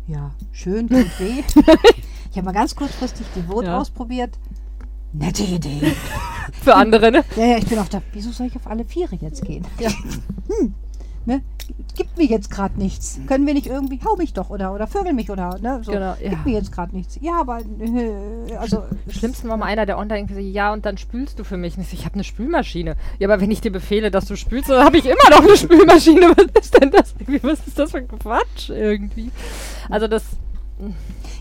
Ja, 0.06 0.30
schön, 0.52 0.88
tut 0.88 1.20
weh. 1.20 1.42
ich 2.30 2.36
habe 2.36 2.46
mal 2.46 2.52
ganz 2.52 2.74
kurzfristig 2.74 3.26
die 3.36 3.42
Vote 3.42 3.66
Ja. 3.66 3.78
ausprobiert. 3.80 4.38
Nette 5.12 5.42
Idee. 5.42 5.92
Für 6.62 6.74
andere, 6.74 7.10
ne? 7.12 7.24
Ja, 7.36 7.44
ja, 7.44 7.58
ich 7.58 7.66
bin 7.66 7.78
auch 7.78 7.88
da. 7.88 8.02
Wieso 8.12 8.30
soll 8.30 8.46
ich 8.46 8.56
auf 8.56 8.66
alle 8.66 8.84
Viere 8.84 9.16
jetzt 9.16 9.44
gehen? 9.44 9.66
Ja. 9.78 9.90
Hm, 10.48 10.74
ne? 11.26 11.42
Gibt 11.96 12.18
mir 12.18 12.24
jetzt 12.24 12.50
gerade 12.50 12.78
nichts. 12.78 13.20
Können 13.26 13.46
wir 13.46 13.54
nicht 13.54 13.66
irgendwie, 13.66 14.00
hau 14.04 14.16
mich 14.16 14.32
doch 14.32 14.50
oder, 14.50 14.74
oder 14.74 14.86
vögel 14.86 15.12
mich 15.12 15.30
oder, 15.30 15.58
ne? 15.60 15.80
So, 15.82 15.92
Genau, 15.92 16.14
ja. 16.20 16.30
Gibt 16.30 16.46
mir 16.46 16.52
jetzt 16.52 16.72
gerade 16.72 16.94
nichts. 16.94 17.18
Ja, 17.20 17.40
aber, 17.40 17.60
äh, 17.60 18.56
also. 18.56 18.82
Schlimmsten 19.08 19.48
war 19.48 19.56
mal 19.56 19.66
einer, 19.66 19.86
der 19.86 19.98
online 19.98 20.26
so, 20.32 20.38
ja, 20.38 20.72
und 20.72 20.84
dann 20.86 20.98
spülst 20.98 21.38
du 21.38 21.44
für 21.44 21.56
mich. 21.56 21.76
Und 21.76 21.82
ich, 21.82 21.90
so, 21.90 21.94
ich 21.96 22.04
habe 22.04 22.14
eine 22.14 22.24
Spülmaschine. 22.24 22.96
Ja, 23.18 23.28
aber 23.28 23.40
wenn 23.40 23.50
ich 23.50 23.60
dir 23.60 23.72
befehle, 23.72 24.10
dass 24.10 24.26
du 24.26 24.36
spülst, 24.36 24.70
dann 24.70 24.84
habe 24.84 24.98
ich 24.98 25.04
immer 25.06 25.30
noch 25.30 25.42
eine 25.42 25.56
Spülmaschine. 25.56 26.32
Was 26.36 26.64
ist 26.64 26.80
denn 26.80 26.90
das? 26.90 27.14
Was 27.42 27.66
ist 27.66 27.78
das 27.78 27.90
für 27.90 28.02
Quatsch 28.02 28.70
irgendwie? 28.70 29.30
Also 29.88 30.08
das, 30.08 30.24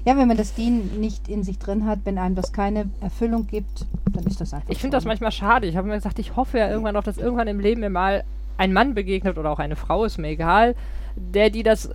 Ja, 0.06 0.18
wenn 0.18 0.28
man 0.28 0.38
das 0.38 0.54
Dienen 0.54 1.00
nicht 1.00 1.28
in 1.28 1.44
sich 1.44 1.60
drin 1.60 1.86
hat, 1.86 2.00
wenn 2.06 2.18
einem 2.18 2.36
das 2.36 2.54
keine 2.54 2.90
Erfüllung 3.02 3.48
gibt, 3.48 3.86
dann 4.12 4.24
ist 4.26 4.42
das 4.42 4.54
einfach. 4.54 4.70
ich 4.70 4.80
finde 4.80 4.98
das 4.98 5.06
manchmal 5.06 5.32
schade. 5.32 5.68
Ich 5.68 5.78
habe 5.78 5.88
mir 5.88 5.96
gesagt, 5.96 6.20
ich 6.20 6.36
hoffe 6.36 6.58
ja 6.58 6.70
irgendwann 6.70 6.94
noch, 6.94 7.04
dass 7.04 7.18
irgendwann 7.18 7.48
im 7.48 7.60
Leben 7.60 7.82
mir 7.82 7.90
mal 7.90 8.24
ein 8.62 8.74
Mann 8.74 8.94
begegnet 8.94 9.40
oder 9.40 9.50
auch 9.50 9.58
eine 9.58 9.76
Frau, 9.76 10.06
ist 10.06 10.20
mir 10.20 10.28
egal, 10.28 10.76
der 11.16 11.50
die 11.50 11.64
das 11.64 11.90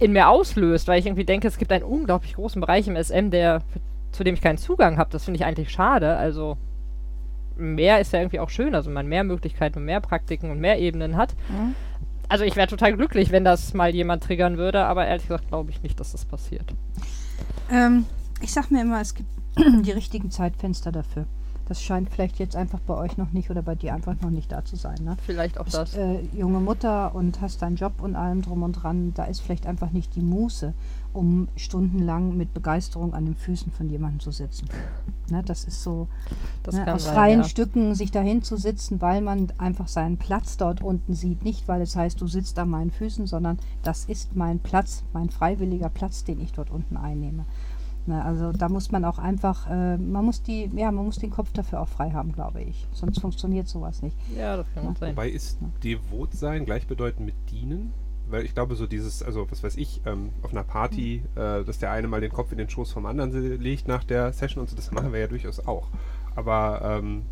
in 0.00 0.12
mir 0.12 0.28
auslöst, 0.28 0.88
weil 0.88 0.98
ich 0.98 1.06
irgendwie 1.06 1.24
denke, 1.24 1.46
es 1.46 1.58
gibt 1.58 1.70
einen 1.70 1.84
unglaublich 1.84 2.34
großen 2.34 2.60
Bereich 2.60 2.88
im 2.88 2.96
SM, 2.96 3.30
der 3.30 3.62
zu 4.10 4.24
dem 4.24 4.34
ich 4.34 4.40
keinen 4.40 4.58
Zugang 4.58 4.98
habe. 4.98 5.10
Das 5.10 5.24
finde 5.24 5.38
ich 5.38 5.44
eigentlich 5.44 5.70
schade. 5.70 6.16
Also 6.16 6.58
mehr 7.56 8.00
ist 8.00 8.12
ja 8.12 8.18
irgendwie 8.18 8.40
auch 8.40 8.50
schön, 8.50 8.74
also 8.74 8.90
man 8.90 9.06
mehr 9.06 9.22
Möglichkeiten 9.22 9.78
und 9.78 9.84
mehr 9.84 10.00
Praktiken 10.00 10.50
und 10.50 10.58
mehr 10.58 10.80
Ebenen 10.80 11.16
hat. 11.16 11.34
Mhm. 11.48 11.76
Also 12.28 12.44
ich 12.44 12.56
wäre 12.56 12.66
total 12.66 12.94
glücklich, 12.94 13.30
wenn 13.30 13.44
das 13.44 13.72
mal 13.72 13.94
jemand 13.94 14.24
triggern 14.24 14.58
würde, 14.58 14.84
aber 14.84 15.06
ehrlich 15.06 15.28
gesagt 15.28 15.48
glaube 15.48 15.70
ich 15.70 15.82
nicht, 15.82 16.00
dass 16.00 16.12
das 16.12 16.24
passiert. 16.24 16.74
Ähm, 17.70 18.06
ich 18.40 18.52
sag 18.52 18.72
mir 18.72 18.82
immer, 18.82 19.00
es 19.00 19.14
gibt 19.14 19.28
die 19.56 19.92
richtigen 19.92 20.32
Zeitfenster 20.32 20.90
dafür. 20.90 21.26
Das 21.68 21.82
scheint 21.82 22.08
vielleicht 22.08 22.38
jetzt 22.38 22.56
einfach 22.56 22.80
bei 22.80 22.94
euch 22.94 23.18
noch 23.18 23.32
nicht 23.32 23.50
oder 23.50 23.60
bei 23.62 23.74
dir 23.74 23.94
einfach 23.94 24.14
noch 24.22 24.30
nicht 24.30 24.50
da 24.50 24.64
zu 24.64 24.76
sein. 24.76 24.96
Ne? 25.02 25.16
Vielleicht 25.26 25.58
auch 25.58 25.64
bist 25.64 25.76
das. 25.76 25.94
äh, 25.94 26.20
junge 26.34 26.60
Mutter 26.60 27.14
und 27.14 27.40
hast 27.42 27.60
deinen 27.60 27.76
Job 27.76 27.94
und 28.00 28.16
allem 28.16 28.40
drum 28.40 28.62
und 28.62 28.72
dran, 28.72 29.12
da 29.14 29.24
ist 29.24 29.40
vielleicht 29.40 29.66
einfach 29.66 29.90
nicht 29.90 30.16
die 30.16 30.22
Muße, 30.22 30.72
um 31.12 31.48
stundenlang 31.56 32.36
mit 32.36 32.54
Begeisterung 32.54 33.12
an 33.12 33.26
den 33.26 33.34
Füßen 33.34 33.70
von 33.70 33.90
jemandem 33.90 34.20
zu 34.20 34.30
sitzen. 34.30 34.68
Ne, 35.30 35.42
das 35.44 35.64
ist 35.64 35.82
so 35.82 36.08
Das 36.62 36.74
ne, 36.74 36.94
aus 36.94 37.04
sein, 37.04 37.14
freien 37.14 37.40
ja. 37.40 37.44
Stücken 37.44 37.94
sich 37.94 38.10
dahin 38.10 38.42
zu 38.42 38.56
sitzen, 38.56 39.02
weil 39.02 39.20
man 39.20 39.48
einfach 39.58 39.88
seinen 39.88 40.16
Platz 40.16 40.56
dort 40.56 40.80
unten 40.80 41.14
sieht. 41.14 41.44
Nicht, 41.44 41.68
weil 41.68 41.82
es 41.82 41.96
heißt, 41.96 42.18
du 42.18 42.26
sitzt 42.26 42.58
an 42.58 42.70
meinen 42.70 42.90
Füßen, 42.90 43.26
sondern 43.26 43.58
das 43.82 44.06
ist 44.06 44.36
mein 44.36 44.58
Platz, 44.58 45.04
mein 45.12 45.28
freiwilliger 45.28 45.90
Platz, 45.90 46.24
den 46.24 46.40
ich 46.40 46.52
dort 46.52 46.70
unten 46.70 46.96
einnehme. 46.96 47.44
Ne, 48.08 48.24
also 48.24 48.52
da 48.52 48.70
muss 48.70 48.90
man 48.90 49.04
auch 49.04 49.18
einfach, 49.18 49.68
äh, 49.68 49.98
man 49.98 50.24
muss 50.24 50.42
die, 50.42 50.70
ja, 50.74 50.90
man 50.90 51.04
muss 51.04 51.18
den 51.18 51.28
Kopf 51.28 51.52
dafür 51.52 51.82
auch 51.82 51.88
frei 51.88 52.12
haben, 52.12 52.32
glaube 52.32 52.62
ich. 52.62 52.86
Sonst 52.92 53.20
funktioniert 53.20 53.68
sowas 53.68 54.00
nicht. 54.00 54.16
Ja, 54.34 54.56
das 54.56 54.66
kann 54.72 54.86
gut 54.86 54.98
sein. 54.98 55.10
Wobei 55.10 55.28
ist 55.28 55.58
devot 55.84 56.32
sein 56.32 56.64
gleichbedeutend 56.64 57.26
mit 57.26 57.34
dienen? 57.50 57.92
Weil 58.30 58.46
ich 58.46 58.54
glaube, 58.54 58.76
so 58.76 58.86
dieses, 58.86 59.22
also 59.22 59.46
was 59.50 59.62
weiß 59.62 59.76
ich, 59.76 60.00
ähm, 60.06 60.30
auf 60.42 60.52
einer 60.52 60.64
Party, 60.64 61.22
äh, 61.34 61.64
dass 61.64 61.80
der 61.80 61.90
eine 61.90 62.08
mal 62.08 62.22
den 62.22 62.32
Kopf 62.32 62.50
in 62.50 62.56
den 62.56 62.70
Schoß 62.70 62.92
vom 62.92 63.04
anderen 63.04 63.60
legt 63.60 63.88
nach 63.88 64.04
der 64.04 64.32
Session 64.32 64.62
und 64.62 64.70
so, 64.70 64.76
das 64.76 64.90
machen 64.90 65.12
wir 65.12 65.20
ja 65.20 65.26
durchaus 65.26 65.66
auch. 65.66 65.88
Aber 66.34 66.80
ähm, 66.82 67.24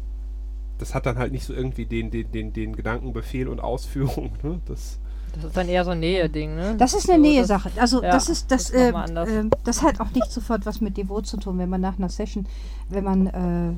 das 0.77 0.95
hat 0.95 1.07
dann 1.07 1.17
halt 1.17 1.33
nicht 1.33 1.47
so 1.47 1.55
irgendwie 1.55 1.87
den, 1.87 2.11
den, 2.11 2.31
den, 2.33 2.53
den 2.53 2.77
Gedanken, 2.77 3.15
Befehl 3.15 3.49
und 3.49 3.61
Ausführung. 3.61 4.33
Ne? 4.43 4.61
Das, 4.67 4.99
Das 5.37 5.45
ist 5.47 5.57
dann 5.57 5.69
eher 5.69 5.85
so 5.85 5.91
ein 5.93 6.01
Nähe-Ding, 6.01 6.55
ne? 6.55 6.75
Das 6.79 6.95
ist 6.95 7.09
eine 7.11 7.19
So, 7.23 7.29
Nähe-Sache. 7.31 7.71
Also 7.79 8.03
ja, 8.03 8.11
das 8.11 8.29
ist 8.29 8.51
das, 8.51 8.71
das 8.71 8.75
äh, 8.75 8.91
äh, 8.91 9.51
das 9.65 9.83
hat 9.83 10.01
auch 10.01 10.11
nicht 10.13 10.31
sofort 10.31 10.65
was 10.67 10.81
mit 10.81 10.97
Devot 10.97 11.27
zu 11.27 11.37
tun, 11.37 11.59
wenn 11.59 11.69
man 11.69 11.81
nach 11.81 11.99
einer 11.99 12.09
Session, 12.09 12.47
wenn 12.89 13.05
man 13.05 13.27
äh, 13.27 13.69
äh, 13.71 13.73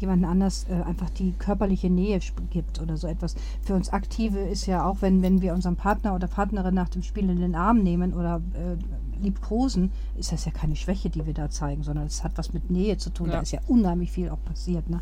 jemanden 0.00 0.24
anders 0.26 0.66
äh, 0.70 0.74
einfach 0.86 1.10
die 1.10 1.32
körperliche 1.38 1.90
Nähe 1.90 2.20
gibt 2.50 2.80
oder 2.80 2.96
so 2.96 3.06
etwas. 3.08 3.34
Für 3.62 3.74
uns 3.74 3.88
Aktive 3.90 4.38
ist 4.38 4.66
ja 4.66 4.84
auch, 4.86 4.98
wenn, 5.00 5.22
wenn 5.22 5.42
wir 5.42 5.54
unseren 5.54 5.76
Partner 5.76 6.14
oder 6.14 6.28
Partnerin 6.28 6.74
nach 6.74 6.88
dem 6.88 7.02
Spiel 7.02 7.28
in 7.28 7.40
den 7.40 7.54
Arm 7.56 7.78
nehmen 7.82 8.14
oder 8.14 8.40
äh, 8.54 8.76
liebkosen, 9.22 9.90
ist 10.16 10.30
das 10.30 10.44
ja 10.44 10.52
keine 10.52 10.76
Schwäche, 10.76 11.10
die 11.10 11.26
wir 11.26 11.34
da 11.34 11.50
zeigen, 11.50 11.82
sondern 11.82 12.06
es 12.06 12.22
hat 12.22 12.32
was 12.36 12.52
mit 12.52 12.70
Nähe 12.70 12.96
zu 12.98 13.10
tun. 13.10 13.28
Da 13.28 13.34
Ja. 13.36 13.40
ist 13.40 13.50
ja 13.50 13.60
unheimlich 13.66 14.12
viel 14.12 14.28
auch 14.30 14.38
passiert. 14.44 14.88
Ne? 14.88 15.00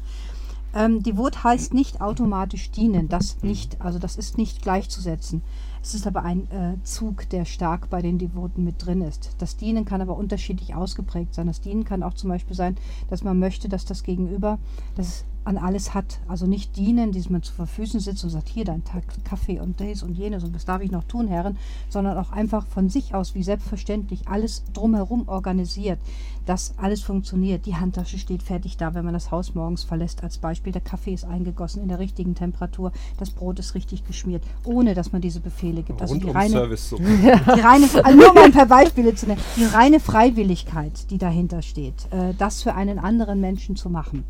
Ähm, 0.77 1.03
Devot 1.03 1.43
heißt 1.43 1.73
nicht 1.73 2.03
automatisch 2.03 2.71
dienen, 2.71 3.09
das 3.09 3.43
nicht, 3.43 3.81
also 3.81 3.99
das 3.99 4.17
ist 4.17 4.37
nicht 4.37 4.61
gleichzusetzen. 4.61 5.41
Es 5.83 5.95
ist 5.95 6.07
aber 6.07 6.23
ein 6.23 6.51
äh, 6.51 6.83
Zug, 6.83 7.31
der 7.31 7.47
stark 7.47 7.89
bei 7.89 8.03
den 8.03 8.19
Devoten 8.19 8.63
mit 8.63 8.85
drin 8.85 9.01
ist. 9.01 9.31
Das 9.39 9.57
Dienen 9.57 9.87
kann 9.87 10.03
aber 10.03 10.19
unterschiedlich 10.19 10.75
ausgeprägt 10.75 11.35
sein. 11.35 11.47
Das 11.47 11.63
Dienen 11.63 11.85
kann 11.85 12.03
auch 12.03 12.13
zum 12.13 12.29
Beispiel 12.29 12.57
sein, 12.57 12.77
dass 13.09 13.25
man 13.25 13.39
möchte, 13.39 13.71
dass 13.71 13.87
das 13.87 14.03
Gegenüber 14.03 14.59
das 14.97 15.25
an 15.47 15.59
alles 15.59 15.95
hat. 15.95 16.19
Also 16.27 16.47
nicht 16.47 16.77
dienen, 16.77 17.13
dass 17.13 17.31
man 17.31 17.43
zu 17.43 17.55
Verfüßen 17.55 18.01
sitzt 18.01 18.25
und 18.25 18.31
sagt, 18.31 18.49
hier 18.49 18.65
dein 18.65 18.85
Tag 18.85 19.05
Kaffee 19.25 19.61
und 19.61 19.79
dies 19.79 20.03
und 20.03 20.19
jenes 20.19 20.43
und 20.43 20.55
was 20.55 20.65
darf 20.65 20.83
ich 20.83 20.91
noch 20.91 21.05
tun, 21.05 21.29
Herren, 21.29 21.57
sondern 21.89 22.19
auch 22.19 22.33
einfach 22.33 22.67
von 22.67 22.89
sich 22.89 23.15
aus, 23.15 23.35
wie 23.35 23.45
selbstverständlich, 23.45 24.27
alles 24.27 24.65
drumherum 24.75 25.29
organisiert, 25.29 26.01
dass 26.47 26.75
alles 26.79 27.03
funktioniert. 27.03 27.67
Die 27.67 27.77
Handtasche 27.77 28.19
steht 28.19 28.43
fertig 28.43 28.77
da, 28.77 28.95
wenn 28.95 29.05
man 29.05 29.13
das 29.15 29.31
Haus 29.31 29.55
morgens 29.55 29.85
verlässt. 29.85 30.23
Als 30.23 30.39
Beispiel, 30.39 30.73
der 30.73 30.81
Kaffee 30.81 31.13
ist 31.13 31.25
eingegossen 31.25 31.83
in 31.83 31.89
der 31.89 31.99
richtigen 31.99 32.35
Temperatur, 32.35 32.93
das 33.19 33.31
Brot 33.31 33.59
ist 33.59 33.75
richtig 33.75 34.07
geschmiert, 34.07 34.43
ohne 34.65 34.95
dass 34.95 35.13
man 35.13 35.21
diese 35.21 35.41
Befehle 35.41 35.83
gibt. 35.83 36.01
Also 36.01 36.15
die 36.15 36.21
rundum 36.21 36.37
reine, 36.37 36.51
Service 36.51 36.89
so. 36.89 36.97
die 36.97 37.61
reine, 37.61 37.87
also 38.03 38.19
nur 38.19 38.33
mal 38.33 38.45
ein 38.45 38.53
paar 38.53 38.67
Beispiele 38.67 39.15
zu 39.15 39.27
nennen, 39.27 39.41
die 39.57 39.65
reine 39.65 40.01
Freiwilligkeit, 40.01 41.11
die 41.11 41.19
dahinter 41.19 41.63
steht, 41.63 42.11
äh, 42.13 42.33
das 42.39 42.63
für 42.63 42.75
einen 42.75 42.99
anderen 42.99 43.41
Menschen 43.41 43.77
zu 43.77 43.91
machen. 43.91 44.25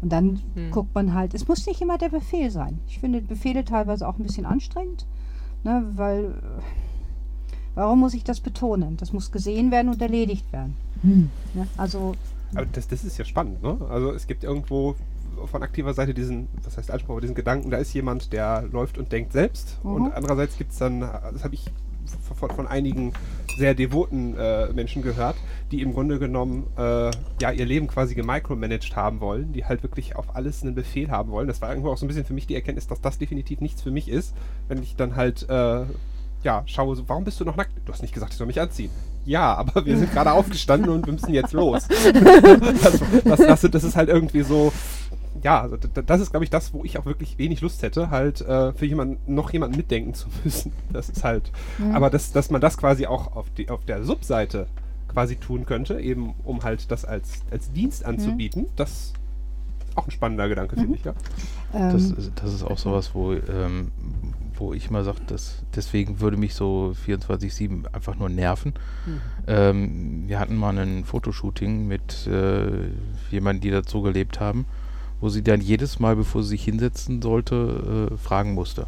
Und 0.00 0.12
dann 0.12 0.40
Hm. 0.54 0.70
guckt 0.70 0.94
man 0.94 1.12
halt, 1.12 1.34
es 1.34 1.48
muss 1.48 1.66
nicht 1.66 1.80
immer 1.80 1.98
der 1.98 2.08
Befehl 2.08 2.50
sein. 2.50 2.78
Ich 2.86 3.00
finde 3.00 3.20
Befehle 3.20 3.64
teilweise 3.64 4.08
auch 4.08 4.16
ein 4.18 4.22
bisschen 4.22 4.46
anstrengend, 4.46 5.06
ne, 5.64 5.84
weil 5.96 6.24
äh, 6.26 6.62
warum 7.78 8.00
muss 8.00 8.12
ich 8.14 8.24
das 8.24 8.40
betonen? 8.40 8.96
Das 8.96 9.12
muss 9.12 9.30
gesehen 9.30 9.70
werden 9.70 9.88
und 9.88 10.02
erledigt 10.02 10.52
werden. 10.52 10.76
Ne? 11.02 11.68
Also 11.76 12.16
Aber 12.54 12.66
das, 12.66 12.88
das 12.88 13.04
ist 13.04 13.18
ja 13.18 13.24
spannend, 13.24 13.62
ne? 13.62 13.78
Also 13.88 14.12
es 14.12 14.26
gibt 14.26 14.42
irgendwo 14.42 14.96
von 15.46 15.62
aktiver 15.62 15.94
Seite 15.94 16.12
diesen, 16.12 16.48
was 16.64 16.76
heißt 16.76 16.90
Anspruch, 16.90 17.12
aber 17.12 17.20
diesen 17.20 17.36
Gedanken, 17.36 17.70
da 17.70 17.76
ist 17.76 17.94
jemand, 17.94 18.32
der 18.32 18.62
läuft 18.72 18.98
und 18.98 19.12
denkt 19.12 19.32
selbst. 19.32 19.78
Mhm. 19.84 19.90
Und 19.92 20.12
andererseits 20.12 20.58
gibt 20.58 20.72
es 20.72 20.78
dann, 20.78 21.00
das 21.00 21.44
habe 21.44 21.54
ich 21.54 21.66
von, 22.34 22.50
von 22.50 22.66
einigen 22.66 23.12
sehr 23.56 23.74
devoten 23.74 24.36
äh, 24.36 24.72
Menschen 24.72 25.02
gehört, 25.02 25.36
die 25.70 25.82
im 25.82 25.92
Grunde 25.92 26.18
genommen 26.18 26.66
äh, 26.76 27.10
ja 27.40 27.52
ihr 27.52 27.66
Leben 27.66 27.86
quasi 27.86 28.14
gemicromanaged 28.14 28.96
haben 28.96 29.20
wollen, 29.20 29.52
die 29.52 29.64
halt 29.64 29.82
wirklich 29.82 30.16
auf 30.16 30.34
alles 30.34 30.62
einen 30.62 30.74
Befehl 30.74 31.10
haben 31.10 31.30
wollen. 31.30 31.46
Das 31.46 31.60
war 31.60 31.68
irgendwo 31.68 31.90
auch 31.90 31.98
so 31.98 32.06
ein 32.06 32.08
bisschen 32.08 32.24
für 32.24 32.34
mich 32.34 32.46
die 32.46 32.54
Erkenntnis, 32.54 32.88
dass 32.88 33.00
das 33.00 33.18
definitiv 33.18 33.60
nichts 33.60 33.82
für 33.82 33.90
mich 33.92 34.08
ist, 34.08 34.34
wenn 34.66 34.82
ich 34.82 34.96
dann 34.96 35.14
halt 35.14 35.48
äh, 35.48 35.84
ja, 36.42 36.62
schaue, 36.66 36.94
so, 36.96 37.08
warum 37.08 37.24
bist 37.24 37.40
du 37.40 37.44
noch 37.44 37.56
nackt? 37.56 37.72
Du 37.84 37.92
hast 37.92 38.02
nicht 38.02 38.14
gesagt, 38.14 38.32
ich 38.32 38.38
soll 38.38 38.46
mich 38.46 38.60
anziehen. 38.60 38.90
Ja, 39.24 39.54
aber 39.58 39.84
wir 39.84 39.96
sind 39.98 40.12
gerade 40.12 40.32
aufgestanden 40.32 40.90
und 40.90 41.06
wir 41.06 41.12
müssen 41.12 41.32
jetzt 41.34 41.52
los. 41.52 41.86
also, 42.84 43.04
das, 43.24 43.60
das, 43.60 43.70
das 43.70 43.84
ist 43.84 43.96
halt 43.96 44.08
irgendwie 44.08 44.42
so, 44.42 44.72
ja, 45.42 45.60
also 45.60 45.76
das 45.76 46.20
ist, 46.20 46.30
glaube 46.30 46.44
ich, 46.44 46.50
das, 46.50 46.72
wo 46.72 46.84
ich 46.84 46.98
auch 46.98 47.04
wirklich 47.06 47.38
wenig 47.38 47.60
Lust 47.60 47.82
hätte, 47.82 48.10
halt 48.10 48.40
äh, 48.40 48.72
für 48.72 48.86
jemanden, 48.86 49.32
noch 49.32 49.52
jemanden 49.52 49.76
mitdenken 49.76 50.14
zu 50.14 50.28
müssen. 50.44 50.72
Das 50.92 51.08
ist 51.08 51.24
halt, 51.24 51.50
aber 51.92 52.10
das, 52.10 52.32
dass 52.32 52.50
man 52.50 52.60
das 52.60 52.76
quasi 52.78 53.06
auch 53.06 53.36
auf, 53.36 53.46
die, 53.56 53.68
auf 53.70 53.84
der 53.84 54.04
Subseite 54.04 54.66
quasi 55.08 55.36
tun 55.36 55.64
könnte, 55.66 56.00
eben 56.00 56.34
um 56.44 56.62
halt 56.64 56.90
das 56.90 57.04
als, 57.04 57.42
als 57.50 57.72
Dienst 57.72 58.04
anzubieten, 58.04 58.66
das 58.76 58.90
ist 58.90 59.14
auch 59.94 60.06
ein 60.06 60.10
spannender 60.10 60.48
Gedanke, 60.48 60.76
finde 60.76 60.96
ich, 60.96 61.04
ja. 61.04 61.14
Das, 61.72 62.10
ähm, 62.10 62.16
ist- 62.18 62.32
das 62.36 62.52
ist 62.54 62.62
auch 62.62 62.78
sowas, 62.78 63.10
wo, 63.14 63.32
ähm, 63.32 63.90
wo 64.58 64.72
ich 64.72 64.90
mal 64.90 65.04
sage, 65.04 65.20
dass 65.26 65.62
deswegen 65.74 66.20
würde 66.20 66.36
mich 66.36 66.54
so 66.54 66.94
24-7 67.06 67.92
einfach 67.92 68.16
nur 68.16 68.28
nerven. 68.28 68.74
Ähm, 69.46 70.24
wir 70.26 70.38
hatten 70.38 70.56
mal 70.56 70.76
ein 70.78 71.04
Fotoshooting 71.04 71.86
mit 71.86 72.26
äh, 72.26 72.88
jemandem, 73.30 73.60
die 73.62 73.70
dazu 73.70 74.02
gelebt 74.02 74.40
haben, 74.40 74.66
wo 75.20 75.28
sie 75.28 75.42
dann 75.42 75.60
jedes 75.60 75.98
Mal, 75.98 76.16
bevor 76.16 76.42
sie 76.42 76.50
sich 76.50 76.64
hinsetzen 76.64 77.22
sollte, 77.22 78.10
äh, 78.12 78.16
fragen 78.16 78.54
musste. 78.54 78.86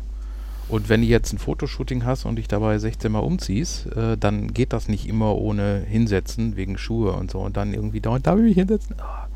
Und 0.68 0.88
wenn 0.88 1.00
du 1.00 1.08
jetzt 1.08 1.32
ein 1.32 1.38
Fotoshooting 1.38 2.04
hast 2.04 2.24
und 2.24 2.36
dich 2.36 2.46
dabei 2.46 2.78
16 2.78 3.10
Mal 3.10 3.18
umziehst, 3.18 3.86
äh, 3.96 4.16
dann 4.16 4.54
geht 4.54 4.72
das 4.72 4.88
nicht 4.88 5.08
immer 5.08 5.34
ohne 5.34 5.84
Hinsetzen 5.88 6.56
wegen 6.56 6.78
Schuhe 6.78 7.12
und 7.12 7.30
so 7.30 7.40
und 7.40 7.56
dann 7.56 7.74
irgendwie 7.74 8.00
da 8.00 8.10
und 8.10 8.26
da 8.26 8.36
will 8.36 8.44
ich 8.44 8.56
mich 8.56 8.58
hinsetzen. 8.58 8.96
Ah, 9.00 9.26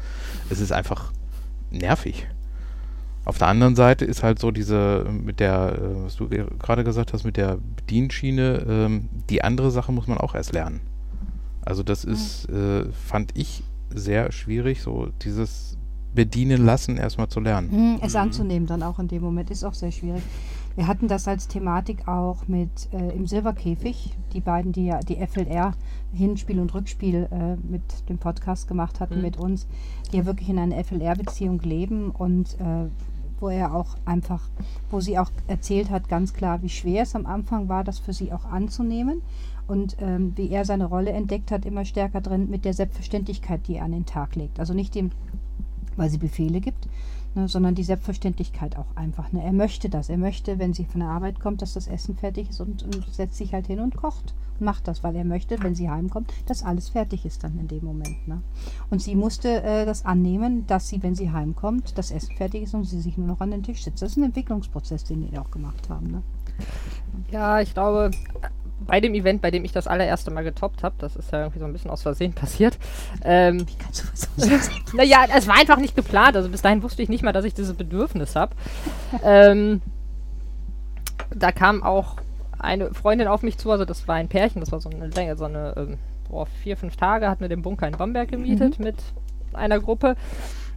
es 0.48 0.60
ist 0.60 0.70
einfach 0.70 1.12
nervig. 1.70 2.28
Auf 3.24 3.38
der 3.38 3.48
anderen 3.48 3.74
Seite 3.74 4.04
ist 4.04 4.22
halt 4.22 4.38
so 4.38 4.50
diese, 4.50 5.06
mit 5.10 5.40
der, 5.40 5.78
äh, 5.78 6.04
was 6.04 6.16
du 6.16 6.28
ge- 6.28 6.46
gerade 6.58 6.84
gesagt 6.84 7.12
hast, 7.12 7.24
mit 7.24 7.36
der 7.36 7.58
Bedienschiene, 7.76 8.64
ähm, 8.68 9.08
die 9.30 9.42
andere 9.42 9.70
Sache 9.70 9.92
muss 9.92 10.06
man 10.06 10.18
auch 10.18 10.34
erst 10.34 10.52
lernen. 10.52 10.80
Also 11.64 11.82
das 11.82 12.04
ist, 12.04 12.46
äh, 12.50 12.84
fand 12.92 13.30
ich 13.34 13.62
sehr 13.88 14.30
schwierig, 14.32 14.82
so 14.82 15.08
dieses 15.22 15.78
Bedienen 16.14 16.64
lassen 16.64 16.96
erstmal 16.98 17.28
zu 17.28 17.40
lernen. 17.40 17.70
Mhm, 17.94 17.98
Es 18.02 18.14
anzunehmen 18.14 18.66
dann 18.66 18.82
auch 18.82 18.98
in 18.98 19.08
dem 19.08 19.22
Moment 19.22 19.50
ist 19.50 19.64
auch 19.64 19.74
sehr 19.74 19.90
schwierig. 19.90 20.22
Wir 20.76 20.86
hatten 20.86 21.08
das 21.08 21.26
als 21.26 21.48
Thematik 21.48 22.06
auch 22.06 22.46
mit 22.48 22.68
äh, 22.92 23.16
im 23.16 23.26
Silberkäfig, 23.26 24.12
die 24.32 24.40
beiden, 24.40 24.72
die 24.72 24.86
ja 24.86 25.00
die 25.00 25.16
FLR 25.24 25.72
Hinspiel 26.12 26.60
und 26.60 26.74
Rückspiel 26.74 27.28
äh, 27.30 27.56
mit 27.68 27.82
dem 28.08 28.18
Podcast 28.18 28.68
gemacht 28.68 29.00
hatten 29.00 29.16
Mhm. 29.16 29.22
mit 29.22 29.36
uns, 29.38 29.66
die 30.12 30.18
ja 30.18 30.26
wirklich 30.26 30.48
in 30.50 30.58
einer 30.58 30.76
FLR-Beziehung 30.84 31.60
leben 31.62 32.10
und 32.10 32.54
äh, 32.60 32.88
wo 33.40 33.48
er 33.48 33.74
auch 33.74 33.96
einfach, 34.04 34.42
wo 34.90 35.00
sie 35.00 35.18
auch 35.18 35.30
erzählt 35.46 35.90
hat, 35.90 36.08
ganz 36.08 36.34
klar, 36.34 36.62
wie 36.62 36.68
schwer 36.68 37.02
es 37.02 37.14
am 37.14 37.26
Anfang 37.26 37.68
war, 37.68 37.84
das 37.84 37.98
für 37.98 38.12
sie 38.12 38.32
auch 38.32 38.44
anzunehmen 38.44 39.22
und 39.66 39.96
ähm, 40.00 40.32
wie 40.36 40.50
er 40.50 40.64
seine 40.64 40.86
Rolle 40.86 41.10
entdeckt 41.10 41.50
hat, 41.50 41.64
immer 41.64 41.84
stärker 41.84 42.20
drin 42.20 42.50
mit 42.50 42.64
der 42.64 42.74
Selbstverständlichkeit, 42.74 43.66
die 43.66 43.76
er 43.76 43.84
an 43.84 43.92
den 43.92 44.06
Tag 44.06 44.36
legt. 44.36 44.60
Also 44.60 44.74
nicht 44.74 44.94
dem, 44.94 45.10
weil 45.96 46.10
sie 46.10 46.18
Befehle 46.18 46.60
gibt, 46.60 46.88
ne, 47.34 47.48
sondern 47.48 47.74
die 47.74 47.84
Selbstverständlichkeit 47.84 48.76
auch 48.76 48.96
einfach. 48.96 49.32
Ne? 49.32 49.42
Er 49.42 49.52
möchte 49.52 49.88
das. 49.88 50.08
Er 50.08 50.18
möchte, 50.18 50.58
wenn 50.58 50.72
sie 50.72 50.84
von 50.84 51.00
der 51.00 51.10
Arbeit 51.10 51.40
kommt, 51.40 51.62
dass 51.62 51.74
das 51.74 51.86
Essen 51.86 52.16
fertig 52.16 52.50
ist 52.50 52.60
und, 52.60 52.82
und 52.82 53.06
setzt 53.12 53.36
sich 53.36 53.52
halt 53.52 53.66
hin 53.66 53.80
und 53.80 53.96
kocht. 53.96 54.34
Und 54.58 54.64
macht 54.64 54.86
das, 54.86 55.02
weil 55.02 55.16
er 55.16 55.24
möchte, 55.24 55.60
wenn 55.62 55.74
sie 55.74 55.90
heimkommt, 55.90 56.32
dass 56.46 56.62
alles 56.62 56.90
fertig 56.90 57.26
ist 57.26 57.42
dann 57.42 57.58
in 57.58 57.68
dem 57.68 57.84
Moment. 57.84 58.28
Ne? 58.28 58.40
Und 58.90 59.02
sie 59.02 59.16
musste 59.16 59.62
äh, 59.62 59.84
das 59.84 60.04
annehmen, 60.04 60.66
dass 60.66 60.88
sie, 60.88 61.02
wenn 61.02 61.14
sie 61.14 61.32
heimkommt, 61.32 61.98
das 61.98 62.10
Essen 62.10 62.36
fertig 62.36 62.62
ist 62.62 62.74
und 62.74 62.84
sie 62.84 63.00
sich 63.00 63.18
nur 63.18 63.26
noch 63.26 63.40
an 63.40 63.50
den 63.50 63.62
Tisch 63.62 63.82
sitzt. 63.82 64.02
Das 64.02 64.12
ist 64.12 64.16
ein 64.16 64.24
Entwicklungsprozess, 64.24 65.04
den 65.04 65.28
die 65.28 65.38
auch 65.38 65.50
gemacht 65.50 65.88
haben. 65.88 66.10
Ne? 66.10 66.22
Ja, 67.30 67.60
ich 67.60 67.74
glaube, 67.74 68.12
bei 68.86 69.00
dem 69.00 69.14
Event, 69.14 69.42
bei 69.42 69.50
dem 69.50 69.64
ich 69.64 69.72
das 69.72 69.86
allererste 69.86 70.30
Mal 70.30 70.44
getoppt 70.44 70.82
habe, 70.82 70.94
das 70.98 71.16
ist 71.16 71.32
ja 71.32 71.40
irgendwie 71.40 71.58
so 71.60 71.64
ein 71.64 71.72
bisschen 71.72 71.90
aus 71.90 72.02
Versehen 72.02 72.32
passiert. 72.34 72.78
Ähm, 73.24 73.60
Wie 73.68 73.76
kannst 73.82 74.02
du 74.02 74.08
was 74.12 74.28
aussetzen? 74.36 74.82
naja, 74.94 75.26
es 75.36 75.46
war 75.46 75.56
einfach 75.58 75.78
nicht 75.78 75.96
geplant. 75.96 76.36
Also 76.36 76.48
bis 76.48 76.62
dahin 76.62 76.82
wusste 76.82 77.02
ich 77.02 77.08
nicht 77.08 77.22
mal, 77.22 77.32
dass 77.32 77.44
ich 77.44 77.54
dieses 77.54 77.74
Bedürfnis 77.74 78.36
habe. 78.36 78.54
ähm, 79.22 79.82
da 81.34 81.52
kam 81.52 81.82
auch 81.82 82.16
eine 82.58 82.94
Freundin 82.94 83.28
auf 83.28 83.42
mich 83.42 83.58
zu, 83.58 83.70
also 83.70 83.84
das 83.84 84.08
war 84.08 84.14
ein 84.16 84.28
Pärchen, 84.28 84.60
das 84.60 84.72
war 84.72 84.80
so 84.80 84.88
eine 84.88 85.08
Länge, 85.08 85.36
so 85.36 85.44
eine 85.44 85.74
ähm, 85.76 85.98
boah, 86.28 86.46
vier, 86.46 86.76
fünf 86.76 86.96
Tage, 86.96 87.28
hatten 87.28 87.42
wir 87.42 87.48
den 87.48 87.62
Bunker 87.62 87.86
in 87.86 87.96
Bamberg 87.96 88.30
gemietet 88.30 88.78
mit 88.78 88.96
einer 89.52 89.80
Gruppe. 89.80 90.16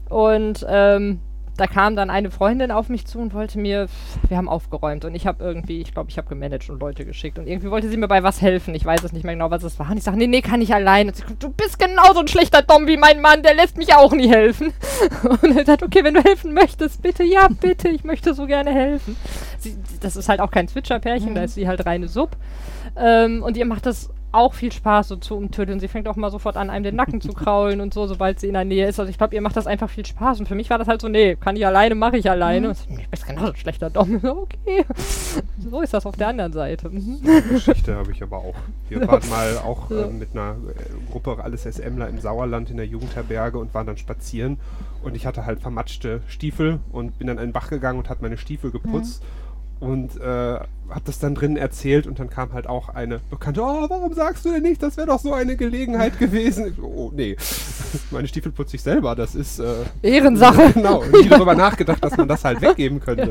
Und 0.09 0.65
ähm, 0.69 1.19
da 1.57 1.67
kam 1.67 1.95
dann 1.95 2.09
eine 2.09 2.31
Freundin 2.31 2.71
auf 2.71 2.89
mich 2.89 3.05
zu 3.05 3.19
und 3.19 3.33
wollte 3.33 3.59
mir, 3.59 3.87
wir 4.27 4.37
haben 4.37 4.47
aufgeräumt 4.47 5.05
und 5.05 5.15
ich 5.15 5.27
habe 5.27 5.43
irgendwie, 5.43 5.81
ich 5.81 5.93
glaube, 5.93 6.09
ich 6.09 6.17
habe 6.17 6.29
gemanagt 6.29 6.69
und 6.69 6.79
Leute 6.79 7.05
geschickt 7.05 7.39
und 7.39 7.47
irgendwie 7.47 7.71
wollte 7.71 7.89
sie 7.89 7.97
mir 7.97 8.07
bei 8.07 8.23
was 8.23 8.41
helfen. 8.41 8.75
Ich 8.75 8.85
weiß 8.85 9.03
es 9.03 9.11
nicht 9.11 9.23
mehr 9.23 9.33
genau, 9.33 9.51
was 9.51 9.63
es 9.63 9.77
war. 9.79 9.89
Und 9.89 9.97
ich 9.97 10.03
sage, 10.03 10.17
nee, 10.17 10.27
nee, 10.27 10.41
kann 10.41 10.61
ich 10.61 10.73
allein. 10.73 11.07
Und 11.07 11.15
sie, 11.15 11.23
du 11.39 11.49
bist 11.49 11.79
genauso 11.79 12.19
ein 12.19 12.27
schlechter 12.27 12.61
Dom 12.61 12.87
wie 12.87 12.97
mein 12.97 13.21
Mann, 13.21 13.43
der 13.43 13.55
lässt 13.55 13.77
mich 13.77 13.93
auch 13.95 14.13
nie 14.13 14.29
helfen. 14.29 14.73
Und 15.23 15.57
er 15.57 15.65
sagt, 15.65 15.83
okay, 15.83 16.03
wenn 16.03 16.13
du 16.13 16.23
helfen 16.23 16.53
möchtest, 16.53 17.01
bitte, 17.01 17.23
ja, 17.23 17.47
bitte, 17.47 17.89
ich 17.89 18.03
möchte 18.03 18.33
so 18.33 18.45
gerne 18.45 18.71
helfen. 18.71 19.15
Sie, 19.59 19.75
das 19.99 20.15
ist 20.15 20.29
halt 20.29 20.39
auch 20.39 20.51
kein 20.51 20.67
Zwitscherpärchen, 20.67 21.35
da 21.35 21.43
ist 21.43 21.55
sie 21.55 21.67
halt 21.67 21.85
reine 21.85 22.07
Sub. 22.07 22.37
Ähm, 22.95 23.43
und 23.43 23.57
ihr 23.57 23.65
macht 23.65 23.85
das 23.85 24.09
auch 24.31 24.53
viel 24.53 24.71
Spaß 24.71 25.07
so 25.07 25.15
zu 25.15 25.35
umtüddeln. 25.35 25.79
Sie 25.79 25.87
fängt 25.87 26.07
auch 26.07 26.15
mal 26.15 26.29
sofort 26.29 26.57
an, 26.57 26.69
einem 26.69 26.83
den 26.83 26.95
Nacken 26.95 27.21
zu 27.21 27.33
kraulen 27.33 27.81
und 27.81 27.93
so, 27.93 28.07
sobald 28.07 28.39
sie 28.39 28.47
in 28.47 28.53
der 28.53 28.65
Nähe 28.65 28.87
ist. 28.87 28.99
Also 28.99 29.09
ich 29.09 29.17
glaube, 29.17 29.33
ihr 29.35 29.41
macht 29.41 29.55
das 29.55 29.67
einfach 29.67 29.89
viel 29.89 30.05
Spaß. 30.05 30.39
Und 30.39 30.47
für 30.47 30.55
mich 30.55 30.69
war 30.69 30.77
das 30.77 30.87
halt 30.87 31.01
so, 31.01 31.07
nee, 31.07 31.35
kann 31.35 31.55
ich 31.55 31.65
alleine, 31.65 31.95
mache 31.95 32.17
ich 32.17 32.29
alleine. 32.29 32.69
Und 32.69 32.77
ich 32.77 32.87
bin 32.87 33.19
genauso 33.27 33.51
ein 33.53 33.55
schlechter 33.55 33.89
Dom. 33.89 34.21
Okay. 34.37 34.85
So 35.57 35.81
ist 35.81 35.93
das 35.93 36.05
auf 36.05 36.15
der 36.15 36.27
anderen 36.27 36.53
Seite. 36.53 36.89
Mhm. 36.89 37.19
Geschichte 37.49 37.95
habe 37.95 38.11
ich 38.11 38.21
aber 38.21 38.37
auch. 38.37 38.55
Wir 38.89 39.05
waren 39.07 39.27
mal 39.29 39.57
auch 39.57 39.89
ähm, 39.89 40.19
mit 40.19 40.29
einer 40.33 40.51
äh, 40.51 41.11
Gruppe 41.11 41.37
alles 41.43 41.63
SMler 41.63 42.07
im 42.07 42.19
Sauerland 42.19 42.69
in 42.69 42.77
der 42.77 42.85
Jugendherberge 42.85 43.57
und 43.57 43.73
waren 43.73 43.87
dann 43.87 43.97
spazieren. 43.97 44.57
Und 45.03 45.15
ich 45.15 45.25
hatte 45.25 45.45
halt 45.45 45.61
vermatschte 45.61 46.21
Stiefel 46.27 46.79
und 46.91 47.17
bin 47.17 47.27
dann 47.27 47.37
in 47.37 47.47
den 47.47 47.53
Bach 47.53 47.69
gegangen 47.69 47.99
und 47.99 48.09
habe 48.09 48.21
meine 48.21 48.37
Stiefel 48.37 48.71
geputzt. 48.71 49.23
Und 49.79 50.19
äh, 50.19 50.59
habe 50.89 51.01
das 51.05 51.19
dann 51.19 51.35
drinnen 51.35 51.57
erzählt 51.57 52.07
und 52.07 52.19
dann 52.19 52.29
kam 52.29 52.53
halt 52.53 52.67
auch 52.67 52.89
eine 52.89 53.19
Bekannte, 53.29 53.61
oh, 53.61 53.85
warum 53.89 54.13
sagst 54.13 54.45
du 54.45 54.51
denn 54.51 54.63
nicht, 54.63 54.81
das 54.81 54.97
wäre 54.97 55.07
doch 55.07 55.19
so 55.19 55.33
eine 55.33 55.55
Gelegenheit 55.55 56.17
gewesen. 56.19 56.67
Ich 56.67 56.81
oh, 56.81 57.11
nee, 57.15 57.35
meine 58.11 58.27
Stiefel 58.27 58.51
putze 58.51 58.75
ich 58.77 58.81
selber, 58.81 59.15
das 59.15 59.35
ist... 59.35 59.59
Äh, 59.59 59.73
Ehrensache. 60.01 60.71
Genau, 60.73 61.03
nie 61.03 61.27
darüber 61.27 61.55
nachgedacht, 61.55 62.03
dass 62.03 62.15
man 62.17 62.27
das 62.27 62.43
halt 62.45 62.61
weggeben 62.61 62.99
könnte. 62.99 63.29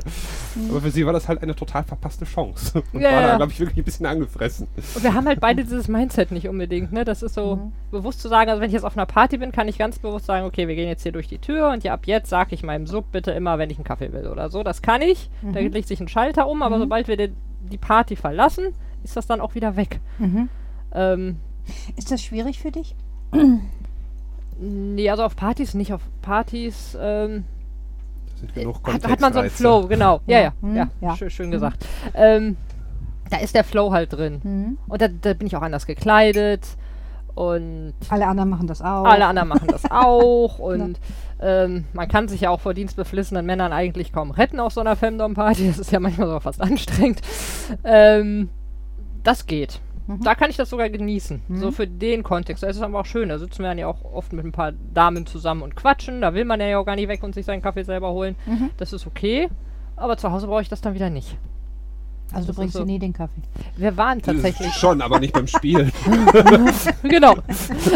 Aber 0.70 0.80
für 0.80 0.90
sie 0.90 1.06
war 1.06 1.12
das 1.12 1.28
halt 1.28 1.42
eine 1.42 1.54
total 1.54 1.84
verpasste 1.84 2.24
Chance. 2.24 2.82
Und 2.92 3.00
Ja, 3.00 3.12
war 3.12 3.20
da, 3.22 3.28
ja. 3.28 3.36
glaube 3.36 3.52
ich, 3.52 3.60
wirklich 3.60 3.78
ein 3.78 3.84
bisschen 3.84 4.06
angefressen. 4.06 4.66
Und 4.94 5.02
wir 5.04 5.14
haben 5.14 5.26
halt 5.26 5.40
beide 5.40 5.62
dieses 5.64 5.88
Mindset 5.88 6.32
nicht 6.32 6.48
unbedingt, 6.48 6.92
ne? 6.92 7.04
Das 7.04 7.22
ist 7.22 7.34
so 7.34 7.56
Mhm. 7.56 7.72
bewusst 7.90 8.20
zu 8.20 8.28
sagen, 8.28 8.50
also 8.50 8.60
wenn 8.60 8.68
ich 8.68 8.74
jetzt 8.74 8.84
auf 8.84 8.96
einer 8.96 9.06
Party 9.06 9.38
bin, 9.38 9.52
kann 9.52 9.68
ich 9.68 9.78
ganz 9.78 9.98
bewusst 9.98 10.26
sagen, 10.26 10.44
okay, 10.46 10.66
wir 10.68 10.74
gehen 10.74 10.88
jetzt 10.88 11.02
hier 11.02 11.12
durch 11.12 11.28
die 11.28 11.38
Tür 11.38 11.70
und 11.70 11.84
ja, 11.84 11.92
ab 11.94 12.06
jetzt 12.06 12.28
sage 12.30 12.54
ich 12.54 12.62
meinem 12.62 12.86
Sub 12.86 13.12
bitte 13.12 13.30
immer, 13.32 13.58
wenn 13.58 13.70
ich 13.70 13.76
einen 13.78 13.84
Kaffee 13.84 14.12
will 14.12 14.26
oder 14.26 14.50
so. 14.50 14.62
Das 14.62 14.82
kann 14.82 15.02
ich. 15.02 15.30
Da 15.42 15.60
Mhm. 15.60 15.72
legt 15.72 15.88
sich 15.88 16.00
ein 16.00 16.08
Schalter 16.08 16.48
um, 16.48 16.62
aber 16.62 16.76
Mhm. 16.76 16.80
sobald 16.82 17.08
wir 17.08 17.16
den, 17.16 17.36
die 17.68 17.78
Party 17.78 18.16
verlassen, 18.16 18.66
ist 19.04 19.16
das 19.16 19.26
dann 19.26 19.40
auch 19.40 19.54
wieder 19.54 19.76
weg. 19.76 20.00
Mhm. 20.18 20.48
Ähm, 20.92 21.36
Ist 21.96 22.10
das 22.10 22.22
schwierig 22.22 22.58
für 22.60 22.70
dich? 22.70 22.94
nee, 24.58 25.10
also 25.10 25.24
auf 25.24 25.36
Partys 25.36 25.74
nicht. 25.74 25.92
Auf 25.92 26.02
Partys 26.22 26.96
ähm, 27.00 27.44
Da 28.34 28.40
sind 28.40 28.54
genug 28.54 28.86
hat, 28.86 29.06
hat 29.08 29.20
man 29.20 29.32
so 29.32 29.40
einen. 29.40 29.50
Flow, 29.50 29.86
genau. 29.86 30.20
Ja, 30.26 30.40
ja, 30.40 30.52
Mhm. 30.60 30.76
ja, 30.76 30.88
Ja. 31.00 31.16
Schön, 31.16 31.30
schön 31.30 31.50
gesagt. 31.50 31.84
Ähm, 32.14 32.56
da 33.30 33.38
ist 33.38 33.54
der 33.54 33.64
Flow 33.64 33.92
halt 33.92 34.12
drin. 34.12 34.40
Mhm. 34.42 34.78
Und 34.88 35.02
da, 35.02 35.08
da 35.08 35.34
bin 35.34 35.46
ich 35.46 35.56
auch 35.56 35.62
anders 35.62 35.86
gekleidet. 35.86 36.66
Und 37.36 37.92
Alle 38.08 38.26
anderen 38.26 38.48
machen 38.48 38.66
das 38.66 38.80
auch. 38.80 39.04
alle 39.04 39.26
anderen 39.26 39.48
machen 39.48 39.68
das 39.68 39.84
auch. 39.90 40.58
Und 40.58 40.98
ähm, 41.38 41.84
man 41.92 42.08
kann 42.08 42.28
sich 42.28 42.40
ja 42.40 42.50
auch 42.50 42.60
vor 42.60 42.72
dienstbeflissenen 42.72 43.44
Männern 43.44 43.72
eigentlich 43.74 44.10
kaum 44.10 44.30
retten 44.30 44.58
auf 44.58 44.72
so 44.72 44.80
einer 44.80 44.96
Femdom-Party. 44.96 45.68
Das 45.68 45.78
ist 45.78 45.92
ja 45.92 46.00
manchmal 46.00 46.28
so 46.28 46.40
fast 46.40 46.62
anstrengend. 46.62 47.20
Ähm, 47.84 48.48
das 49.22 49.46
geht. 49.46 49.80
Mhm. 50.06 50.22
Da 50.22 50.34
kann 50.34 50.48
ich 50.48 50.56
das 50.56 50.70
sogar 50.70 50.88
genießen. 50.88 51.42
Mhm. 51.46 51.58
So 51.58 51.72
für 51.72 51.86
den 51.86 52.22
Kontext. 52.22 52.62
Da 52.62 52.68
ist 52.68 52.76
es 52.76 52.82
aber 52.82 53.00
auch 53.00 53.06
schön. 53.06 53.28
Da 53.28 53.38
sitzen 53.38 53.58
wir 53.58 53.68
dann 53.68 53.76
ja 53.78 53.86
auch 53.86 54.02
oft 54.14 54.32
mit 54.32 54.46
ein 54.46 54.52
paar 54.52 54.72
Damen 54.72 55.26
zusammen 55.26 55.60
und 55.60 55.76
quatschen. 55.76 56.22
Da 56.22 56.32
will 56.32 56.46
man 56.46 56.58
ja 56.60 56.78
auch 56.78 56.86
gar 56.86 56.96
nicht 56.96 57.08
weg 57.08 57.22
und 57.22 57.34
sich 57.34 57.44
seinen 57.44 57.60
Kaffee 57.60 57.82
selber 57.84 58.12
holen. 58.12 58.34
Mhm. 58.46 58.70
Das 58.78 58.94
ist 58.94 59.06
okay. 59.06 59.50
Aber 59.94 60.16
zu 60.16 60.32
Hause 60.32 60.46
brauche 60.46 60.62
ich 60.62 60.70
das 60.70 60.80
dann 60.80 60.94
wieder 60.94 61.10
nicht. 61.10 61.36
Also 62.32 62.38
Das 62.38 62.46
du 62.46 62.50
ist 62.52 62.56
bringst 62.56 62.72
so. 62.74 62.80
dir 62.80 62.86
nie 62.86 62.98
den 62.98 63.12
Kaffee. 63.12 63.40
Wir 63.76 63.96
waren 63.96 64.20
tatsächlich. 64.20 64.72
Schon, 64.74 65.00
aber 65.00 65.20
nicht 65.20 65.32
beim 65.32 65.46
Spielen. 65.46 65.92
genau. 67.02 67.34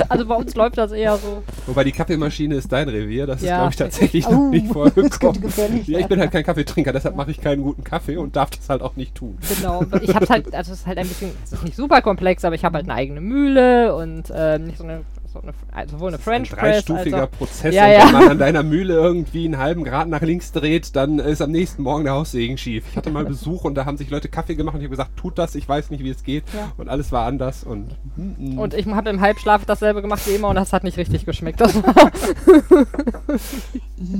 Also 0.08 0.26
bei 0.26 0.34
uns 0.34 0.54
läuft 0.54 0.78
das 0.78 0.92
eher 0.92 1.16
so. 1.16 1.42
Wobei 1.66 1.84
die 1.84 1.92
Kaffeemaschine 1.92 2.54
ist 2.54 2.70
dein 2.72 2.88
Revier, 2.88 3.26
das 3.26 3.42
ist, 3.42 3.48
Ja. 3.48 3.58
glaube 3.58 3.70
ich, 3.72 3.76
tatsächlich 3.76 4.26
Oh, 4.28 4.32
noch 4.32 4.50
nicht 4.50 4.66
vorgekommen. 4.68 5.42
Ja, 5.86 5.98
ich 5.98 6.06
bin 6.06 6.20
halt 6.20 6.30
kein 6.30 6.44
Kaffeetrinker, 6.44 6.92
deshalb 6.92 7.16
mache 7.16 7.30
ich 7.32 7.40
keinen 7.40 7.62
guten 7.62 7.84
Kaffee 7.84 8.16
und 8.16 8.36
darf 8.36 8.50
das 8.50 8.68
halt 8.68 8.82
auch 8.82 8.96
nicht 8.96 9.14
tun. 9.14 9.36
Genau, 9.56 9.84
ich 10.00 10.14
habe 10.14 10.26
halt, 10.28 10.54
also 10.54 10.72
es 10.72 10.80
ist 10.80 10.86
halt 10.86 10.98
ein 10.98 11.08
bisschen, 11.08 11.30
es 11.44 11.52
ist 11.52 11.64
nicht 11.64 11.76
super 11.76 12.00
komplex, 12.00 12.44
aber 12.44 12.54
ich 12.54 12.64
habe 12.64 12.76
halt 12.76 12.88
eine 12.88 12.94
eigene 12.94 13.20
Mühle 13.20 13.94
und 13.94 14.32
ähm, 14.34 14.64
nicht 14.66 14.78
so 14.78 14.84
eine, 14.84 15.02
so 15.32 15.40
eine 15.40 15.52
also 15.72 15.96
sowohl 15.96 16.08
eine 16.08 16.18
French 16.18 16.52
ein 16.52 16.58
Press 16.58 16.76
als 16.76 16.84
dreistufiger 16.84 17.24
auch, 17.24 17.30
Prozess 17.30 17.74
Ja, 17.74 17.84
und 17.86 17.92
ja. 17.92 18.06
wenn 18.06 18.12
man 18.12 18.28
an 18.30 18.38
deiner 18.38 18.62
Mühle 18.62 18.94
irgendwie 18.94 19.44
einen 19.44 19.58
halben 19.58 19.84
Grad 19.84 20.08
nach 20.08 20.22
links 20.22 20.52
dreht, 20.52 20.96
dann 20.96 21.18
ist 21.18 21.40
am 21.40 21.50
nächsten 21.50 21.82
Morgen 21.82 22.04
der 22.04 22.14
Haussegen 22.14 22.58
schief. 22.58 22.84
Ich 22.90 22.96
hatte 22.96 23.10
mal 23.10 23.24
Besuch 23.30 23.64
und 23.64 23.74
da 23.74 23.84
haben 23.84 23.96
sich 23.96 24.10
Leute 24.10 24.28
Kaffee 24.28 24.54
gemacht 24.54 24.74
und 24.74 24.80
ich 24.80 24.86
habe 24.86 24.96
gesagt, 24.96 25.16
tut 25.16 25.38
das, 25.38 25.54
ich 25.54 25.68
weiß 25.68 25.90
nicht, 25.90 26.02
wie 26.04 26.10
es 26.10 26.24
geht. 26.24 26.44
Ja. 26.54 26.72
Und 26.76 26.88
alles 26.88 27.12
war 27.12 27.26
anders 27.26 27.64
und, 27.64 27.96
mm, 28.16 28.54
mm. 28.54 28.58
und 28.58 28.74
ich 28.74 28.86
habe 28.86 29.10
im 29.10 29.20
Halbschlaf 29.20 29.64
dasselbe 29.64 30.02
gemacht 30.02 30.26
wie 30.26 30.34
immer 30.34 30.48
und 30.48 30.56
das 30.56 30.72
hat 30.72 30.84
nicht 30.84 30.96
richtig 30.96 31.24
geschmeckt. 31.26 31.62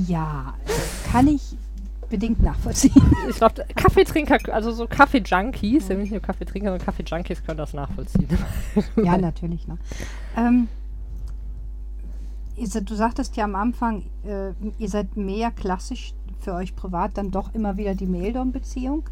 Ja, 0.07 0.53
kann 1.11 1.27
ich 1.27 1.41
bedingt 2.11 2.43
nachvollziehen. 2.43 2.93
ich 3.29 3.37
glaube, 3.37 3.65
Kaffeetrinker, 3.75 4.53
also 4.53 4.71
so 4.71 4.85
Kaffee-Junkies, 4.85 5.87
ja. 5.87 5.95
nicht 5.95 6.11
nur 6.11 6.21
Kaffeetrinker, 6.21 6.69
sondern 6.69 6.85
Kaffee-Junkies 6.85 7.43
können 7.43 7.57
das 7.57 7.73
nachvollziehen. 7.73 8.27
ja, 8.97 9.17
natürlich. 9.17 9.67
Ne? 9.67 9.77
Ähm, 10.37 10.67
du 12.57 12.95
sagtest 12.95 13.35
ja 13.37 13.45
am 13.45 13.55
Anfang, 13.55 14.03
äh, 14.25 14.51
ihr 14.77 14.89
seid 14.89 15.17
mehr 15.17 15.51
klassisch 15.51 16.13
für 16.39 16.53
euch 16.53 16.75
privat, 16.75 17.17
dann 17.17 17.31
doch 17.31 17.53
immer 17.53 17.77
wieder 17.77 17.95
die 17.95 18.07
Maildom-Beziehung. 18.07 19.03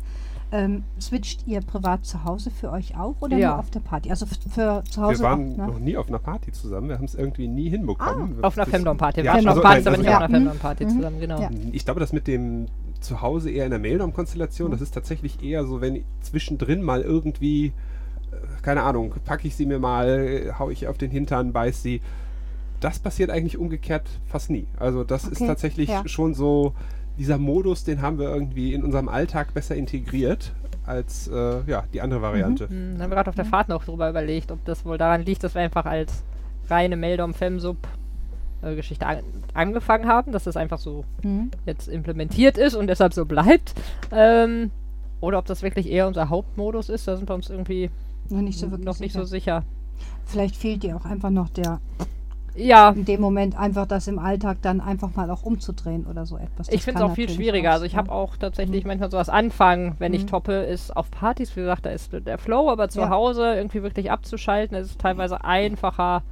Ähm, 0.51 0.83
switcht 0.99 1.45
ihr 1.45 1.61
privat 1.61 2.05
zu 2.07 2.23
Hause 2.23 2.49
für 2.49 2.71
euch 2.71 2.97
auch 2.97 3.21
oder 3.21 3.37
Ja. 3.37 3.49
nur 3.51 3.59
auf 3.59 3.69
der 3.69 3.81
Party? 3.81 4.09
Also 4.09 4.25
für 4.25 4.83
zu 4.89 5.01
Hause 5.03 5.19
wir 5.19 5.25
waren 5.29 5.53
auch, 5.53 5.57
ne? 5.57 5.67
noch 5.67 5.79
nie 5.79 5.95
auf 5.95 6.07
einer 6.07 6.17
Party 6.17 6.51
zusammen, 6.51 6.89
wir 6.89 6.97
haben 6.97 7.05
es 7.05 7.13
irgendwie 7.13 7.47
nie 7.47 7.69
hinbekommen. 7.69 8.43
Auf 8.43 8.57
einer 8.57 8.65
Femdom-Party. 8.65 9.17
Wir 9.17 9.25
Ja, 9.25 9.33
waren 9.33 9.41
schon 9.41 9.49
also 9.49 9.61
nein, 9.61 9.87
aber 9.87 9.97
nicht 9.97 10.07
also- 10.07 10.09
auf 10.09 10.23
einer 10.23 10.29
ja. 10.33 10.39
Femdom-Party 10.39 10.85
Mhm. 10.85 10.89
zusammen, 10.89 11.19
genau. 11.19 11.39
Ja. 11.39 11.49
Ich 11.71 11.85
glaube, 11.85 11.99
das 11.99 12.13
mit 12.13 12.25
dem 12.25 12.65
zu 12.99 13.21
Hause 13.21 13.51
eher 13.51 13.65
in 13.65 13.69
der 13.71 13.79
Maildom-Konstellation. 13.79 14.71
Das 14.71 14.81
ist 14.81 14.91
tatsächlich 14.91 15.43
eher 15.43 15.65
so, 15.65 15.81
wenn 15.81 16.03
zwischendrin 16.21 16.81
mal 16.81 17.01
irgendwie, 17.03 17.67
äh, 17.67 17.71
keine 18.63 18.81
Ahnung, 18.81 19.13
packe 19.25 19.47
ich 19.47 19.55
sie 19.55 19.67
mir 19.67 19.77
mal, 19.77 20.07
äh, 20.07 20.51
hau 20.57 20.71
ich 20.71 20.87
auf 20.87 20.97
den 20.97 21.11
Hintern, 21.11 21.53
beiß 21.53 21.83
sie. 21.83 22.01
Das 22.79 22.99
passiert 22.99 23.29
eigentlich 23.29 23.57
umgekehrt 23.57 24.07
fast 24.27 24.49
nie. 24.49 24.65
Also 24.79 25.03
das 25.03 25.25
ist 25.25 25.37
Okay, 25.37 25.47
tatsächlich 25.47 25.89
ja. 25.89 26.07
schon 26.07 26.33
so, 26.33 26.73
dieser 27.17 27.37
Modus, 27.37 27.83
den 27.83 28.01
haben 28.01 28.17
wir 28.19 28.29
irgendwie 28.29 28.73
in 28.73 28.83
unserem 28.83 29.09
Alltag 29.09 29.53
besser 29.53 29.75
integriert 29.75 30.53
als 30.85 31.27
äh, 31.27 31.61
ja, 31.67 31.83
die 31.93 32.01
andere 32.01 32.21
Variante. 32.21 32.69
Hm, 32.69 32.95
da 32.97 33.03
haben 33.03 33.11
wir 33.11 33.15
gerade 33.15 33.29
auf 33.29 33.35
der 33.35 33.45
Fahrt 33.45 33.69
noch 33.69 33.83
drüber 33.83 34.09
überlegt, 34.09 34.51
ob 34.51 34.63
das 34.65 34.85
wohl 34.85 34.97
daran 34.97 35.23
liegt, 35.23 35.43
dass 35.43 35.53
wir 35.55 35.61
einfach 35.61 35.85
als 35.85 36.23
reine 36.69 36.95
Meldom 36.95 37.33
Femsub 37.33 37.77
äh, 38.61 38.75
Geschichte 38.75 39.05
an 39.05 39.19
angefangen 39.53 40.07
haben, 40.07 40.31
dass 40.31 40.45
das 40.45 40.55
einfach 40.57 40.79
so 40.79 41.03
Mhm. 41.23 41.51
jetzt 41.65 41.87
implementiert 41.89 42.57
ist 42.57 42.75
und 42.75 42.87
deshalb 42.87 43.13
so 43.13 43.25
bleibt. 43.25 43.73
Ähm, 44.11 44.71
oder 45.21 45.37
ob 45.39 45.45
das 45.45 45.61
wirklich 45.63 45.89
eher 45.91 46.07
unser 46.07 46.29
Hauptmodus 46.29 46.87
ist, 46.89 47.07
da 47.07 47.17
sind 47.17 47.27
wir 47.29 47.35
uns 47.35 47.49
irgendwie 47.49 47.89
Noch 48.29 48.41
nicht 48.41 48.57
so 48.57 48.67
noch 48.67 48.99
nicht 48.99 49.11
sicher. 49.13 49.19
so 49.19 49.25
sicher. 49.25 49.63
Vielleicht 50.25 50.55
fehlt 50.55 50.83
dir 50.83 50.95
auch 50.95 51.03
einfach 51.05 51.29
noch 51.29 51.49
der, 51.49 51.81
Ja, 52.55 52.89
in 52.89 53.05
dem 53.05 53.21
Moment 53.21 53.57
einfach 53.57 53.85
das 53.85 54.07
im 54.07 54.19
Alltag 54.19 54.57
dann 54.61 54.81
einfach 54.81 55.15
mal 55.15 55.29
auch 55.31 55.43
umzudrehen 55.43 56.05
oder 56.07 56.25
so 56.25 56.37
etwas. 56.37 56.67
ich 56.69 56.75
Das 56.75 56.83
finde 56.83 57.03
es 57.03 57.09
auch 57.09 57.15
viel 57.15 57.29
schwieriger. 57.29 57.71
Also 57.71 57.85
ich 57.85 57.95
habe 57.95 58.11
auch 58.11 58.35
tatsächlich 58.37 58.85
manchmal 58.85 59.09
so 59.11 59.17
das 59.17 59.29
Anfangen, 59.29 59.95
wenn 59.99 60.13
ich 60.13 60.23
Mhm. 60.23 60.27
toppe, 60.27 60.53
ist 60.53 60.95
auf 60.95 61.09
Partys, 61.11 61.55
wie 61.55 61.61
gesagt, 61.61 61.85
da 61.85 61.89
ist 61.91 62.11
der 62.13 62.37
Flow, 62.37 62.69
aber 62.69 62.89
zu 62.89 63.01
Ja. 63.01 63.09
Hause 63.09 63.55
irgendwie 63.55 63.83
wirklich 63.83 64.11
abzuschalten, 64.11 64.75
ist 64.77 64.87
es 64.87 64.97
teilweise 64.97 65.43
einfacher 65.43 66.23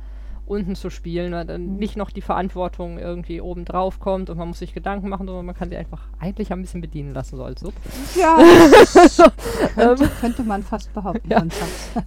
unten 0.45 0.75
zu 0.75 0.89
spielen, 0.89 1.33
weil 1.33 1.45
dann 1.45 1.73
Mhm. 1.73 1.75
nicht 1.75 1.97
noch 1.97 2.09
die 2.09 2.21
Verantwortung 2.21 2.97
irgendwie 2.99 3.41
oben 3.41 3.65
drauf 3.65 3.99
kommt 3.99 4.29
und 4.29 4.37
man 4.37 4.47
muss 4.47 4.59
sich 4.59 4.73
Gedanken 4.73 5.09
machen, 5.09 5.27
sondern 5.27 5.45
man 5.45 5.55
kann 5.55 5.69
sie 5.69 5.75
einfach 5.75 6.03
eigentlich 6.19 6.53
ein 6.53 6.61
bisschen 6.61 6.79
bedienen 6.79 7.13
lassen, 7.13 7.35
so 7.35 7.43
als 7.43 7.59
Sub. 7.59 7.73
Ja, 8.15 8.37
könnte, 9.75 10.09
könnte 10.21 10.43
man 10.43 10.63
fast 10.63 10.93
behaupten. 10.93 11.29
Ja. 11.29 11.43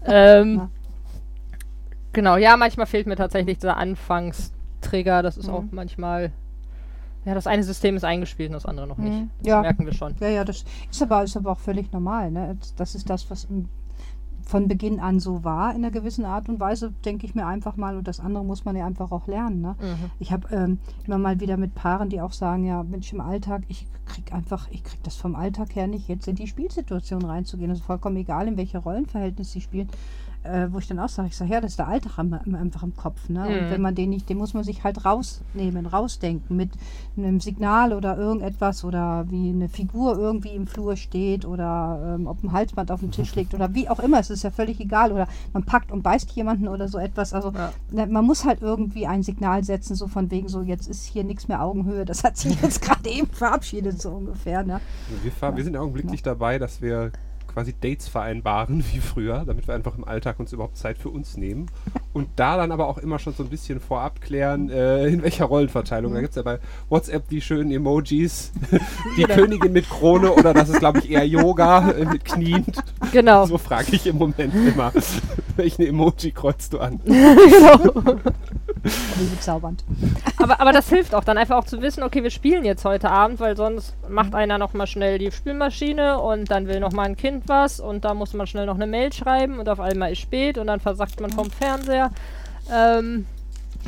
Ähm, 0.06 0.54
Ja. 0.56 0.70
Genau, 2.12 2.36
ja, 2.36 2.56
manchmal 2.56 2.86
fehlt 2.86 3.06
mir 3.06 3.16
tatsächlich 3.16 3.58
dieser 3.58 3.76
Anfangstrigger. 3.76 5.22
Das 5.22 5.36
ist 5.36 5.46
Mhm. 5.48 5.54
auch 5.54 5.64
manchmal. 5.70 6.32
Ja, 7.24 7.34
das 7.34 7.46
eine 7.46 7.62
System 7.62 7.96
ist 7.96 8.04
eingespielt 8.04 8.48
und 8.48 8.54
das 8.54 8.64
andere 8.66 8.86
noch 8.86 8.96
nicht. 8.96 9.12
Mhm. 9.12 9.30
Das 9.40 9.46
Ja. 9.46 9.60
merken 9.60 9.84
wir 9.84 9.92
schon. 9.92 10.14
Ja, 10.20 10.28
ja, 10.28 10.44
das 10.44 10.64
ist 10.90 11.02
aber, 11.02 11.22
ist 11.22 11.36
aber 11.36 11.52
auch 11.52 11.58
völlig 11.58 11.92
normal. 11.92 12.30
Ne? 12.30 12.56
Das 12.76 12.94
ist 12.94 13.10
das, 13.10 13.30
was 13.30 13.46
von 14.46 14.66
Beginn 14.66 14.98
an 14.98 15.20
so 15.20 15.44
war, 15.44 15.70
in 15.72 15.84
einer 15.84 15.92
gewissen 15.92 16.24
Art 16.24 16.48
und 16.48 16.58
Weise, 16.58 16.92
denke 17.04 17.24
ich 17.26 17.34
mir 17.36 17.46
einfach 17.46 17.76
mal. 17.76 17.96
Und 17.96 18.08
das 18.08 18.18
andere 18.20 18.42
muss 18.44 18.64
man 18.64 18.74
ja 18.74 18.84
einfach 18.86 19.12
auch 19.12 19.26
lernen. 19.28 19.60
Ne? 19.60 19.76
Mhm. 19.78 20.10
Ich 20.18 20.32
habe 20.32 20.48
ähm, 20.52 20.78
immer 21.06 21.18
mal 21.18 21.38
wieder 21.40 21.56
mit 21.58 21.74
Paaren, 21.74 22.08
die 22.08 22.20
auch 22.20 22.32
sagen, 22.32 22.64
ja, 22.64 22.82
Mensch, 22.82 23.12
im 23.12 23.20
Alltag, 23.20 23.62
ich 23.68 23.86
krieg 24.06 24.32
einfach, 24.32 24.66
ich 24.72 24.82
krieg 24.82 25.00
das 25.04 25.14
vom 25.14 25.36
Alltag 25.36 25.76
her 25.76 25.86
nicht, 25.86 26.08
jetzt 26.08 26.26
in 26.26 26.34
die 26.36 26.46
Spielsituation 26.48 27.22
reinzugehen. 27.24 27.68
Das 27.68 27.78
ist 27.80 27.84
vollkommen 27.84 28.16
egal, 28.16 28.48
in 28.48 28.56
welche 28.56 28.78
Rollenverhältnis 28.78 29.52
sie 29.52 29.60
spielen. 29.60 29.88
Äh, 30.42 30.68
wo 30.72 30.79
ich 30.79 30.88
dann 30.88 30.98
auch 30.98 31.11
sage, 31.11 31.29
ich 31.29 31.37
sage, 31.37 31.53
ja, 31.53 31.61
das 31.61 31.72
ist 31.72 31.79
der 31.79 31.88
Alltag 31.88 32.12
am, 32.18 32.33
am, 32.33 32.55
einfach 32.55 32.83
im 32.83 32.96
Kopf. 32.96 33.29
Ne? 33.29 33.46
Und 33.46 33.66
Mhm. 33.66 33.70
wenn 33.70 33.83
man 33.83 33.94
den 33.94 34.09
nicht, 34.09 34.26
den 34.31 34.38
muss 34.38 34.55
man 34.55 34.64
sich 34.64 34.83
halt 34.85 35.05
rausnehmen, 35.05 35.85
rausdenken 35.85 36.57
mit 36.57 36.70
einem 37.18 37.40
Signal 37.40 37.92
oder 37.92 38.16
irgendetwas 38.16 38.83
oder 38.83 39.26
wie 39.29 39.50
eine 39.50 39.68
Figur 39.68 40.16
irgendwie 40.16 40.55
im 40.55 40.66
Flur 40.66 40.96
steht 40.96 41.44
oder 41.44 42.14
ähm, 42.18 42.26
ob 42.26 42.42
ein 42.42 42.53
Halsband 42.53 42.90
auf 42.90 43.00
dem 43.00 43.11
Tisch 43.11 43.35
liegt 43.35 43.53
oder 43.53 43.74
wie 43.74 43.90
auch 43.90 44.00
immer, 44.00 44.18
es 44.18 44.31
ist 44.31 44.42
ja 44.42 44.50
völlig 44.50 44.81
egal. 44.81 45.12
Oder 45.12 45.29
man 45.53 45.64
packt 45.64 45.92
und 45.92 46.03
beißt 46.03 46.31
jemanden 46.31 46.68
oder 46.68 46.88
so 46.88 46.96
etwas. 46.96 47.35
Also 47.35 47.53
Ja. 47.53 47.74
na, 47.90 48.07
man 48.07 48.24
muss 48.24 48.46
halt 48.46 48.62
irgendwie 48.62 49.07
ein 49.07 49.22
Signal 49.22 49.62
setzen, 49.62 49.94
so 49.94 50.09
von 50.09 50.31
wegen 50.31 50.48
so, 50.48 50.62
jetzt 50.62 50.88
ist 50.88 51.05
hier 51.05 51.22
nichts 51.22 51.48
mehr 51.48 51.62
Augenhöhe. 51.62 52.07
Das 52.07 52.24
hat 52.24 52.38
sich 52.38 52.59
jetzt 52.62 52.81
gerade 52.83 53.11
eben 53.11 53.26
verabschiedet, 53.26 54.00
so 54.00 54.09
ungefähr. 54.12 54.62
Ne? 54.64 54.81
Wir, 55.22 55.33
fahr, 55.33 55.55
wir 55.55 55.64
sind 55.64 55.76
augenblicklich 55.76 56.22
dabei, 56.22 56.59
dass 56.59 56.81
wir 56.81 57.12
quasi 57.52 57.74
Dates 57.78 58.08
vereinbaren 58.08 58.84
wie 58.92 58.98
früher, 58.98 59.44
damit 59.46 59.66
wir 59.66 59.74
einfach 59.74 59.96
im 59.96 60.04
Alltag 60.04 60.40
uns 60.40 60.52
überhaupt 60.52 60.76
Zeit 60.76 60.98
für 60.98 61.08
uns 61.10 61.36
nehmen. 61.36 61.66
Und 62.12 62.28
da 62.36 62.56
dann 62.56 62.72
aber 62.72 62.88
auch 62.88 62.98
immer 62.98 63.18
schon 63.18 63.34
so 63.34 63.42
ein 63.42 63.48
bisschen 63.48 63.80
vorab 63.80 64.20
klären, 64.20 64.70
äh, 64.70 65.06
in 65.06 65.22
welcher 65.22 65.44
Rollenverteilung. 65.44 66.12
Da 66.12 66.20
gibt 66.20 66.30
es 66.30 66.36
ja 66.36 66.42
bei 66.42 66.58
WhatsApp 66.88 67.28
die 67.28 67.40
schönen 67.40 67.70
Emojis, 67.70 68.52
die 69.16 69.24
Königin 69.24 69.72
mit 69.72 69.88
Krone 69.88 70.32
oder 70.32 70.54
das 70.54 70.68
ist, 70.68 70.78
glaube 70.80 70.98
ich, 70.98 71.10
eher 71.10 71.26
Yoga 71.26 71.90
äh, 71.90 72.04
mit 72.04 72.24
kniend. 72.24 72.82
Genau. 73.12 73.46
So 73.46 73.58
frage 73.58 73.94
ich 73.94 74.06
im 74.06 74.16
Moment 74.16 74.54
immer, 74.54 74.92
welchen 75.56 75.82
Emoji 75.82 76.32
kreuzt 76.32 76.72
du 76.72 76.78
an? 76.78 77.00
genau. 77.04 78.18
Bezaubernd. 78.82 79.84
aber, 80.38 80.60
aber 80.60 80.72
das 80.72 80.88
hilft 80.88 81.14
auch 81.14 81.24
dann 81.24 81.38
einfach 81.38 81.56
auch 81.56 81.64
zu 81.64 81.82
wissen, 81.82 82.02
okay, 82.02 82.22
wir 82.22 82.30
spielen 82.30 82.64
jetzt 82.64 82.84
heute 82.84 83.10
Abend, 83.10 83.40
weil 83.40 83.56
sonst 83.56 83.94
macht 84.08 84.34
einer 84.34 84.58
noch 84.58 84.72
mal 84.72 84.86
schnell 84.86 85.18
die 85.18 85.30
Spülmaschine 85.30 86.18
und 86.18 86.50
dann 86.50 86.66
will 86.66 86.80
noch 86.80 86.92
mal 86.92 87.04
ein 87.04 87.16
Kind 87.16 87.44
was 87.46 87.80
und 87.80 88.04
da 88.04 88.14
muss 88.14 88.32
man 88.32 88.46
schnell 88.46 88.66
noch 88.66 88.76
eine 88.76 88.86
Mail 88.86 89.12
schreiben 89.12 89.58
und 89.58 89.68
auf 89.68 89.80
einmal 89.80 90.12
ist 90.12 90.20
spät 90.20 90.58
und 90.58 90.66
dann 90.66 90.80
versackt 90.80 91.20
man 91.20 91.30
vom 91.30 91.50
Fernseher. 91.50 92.10
Ähm, 92.72 93.26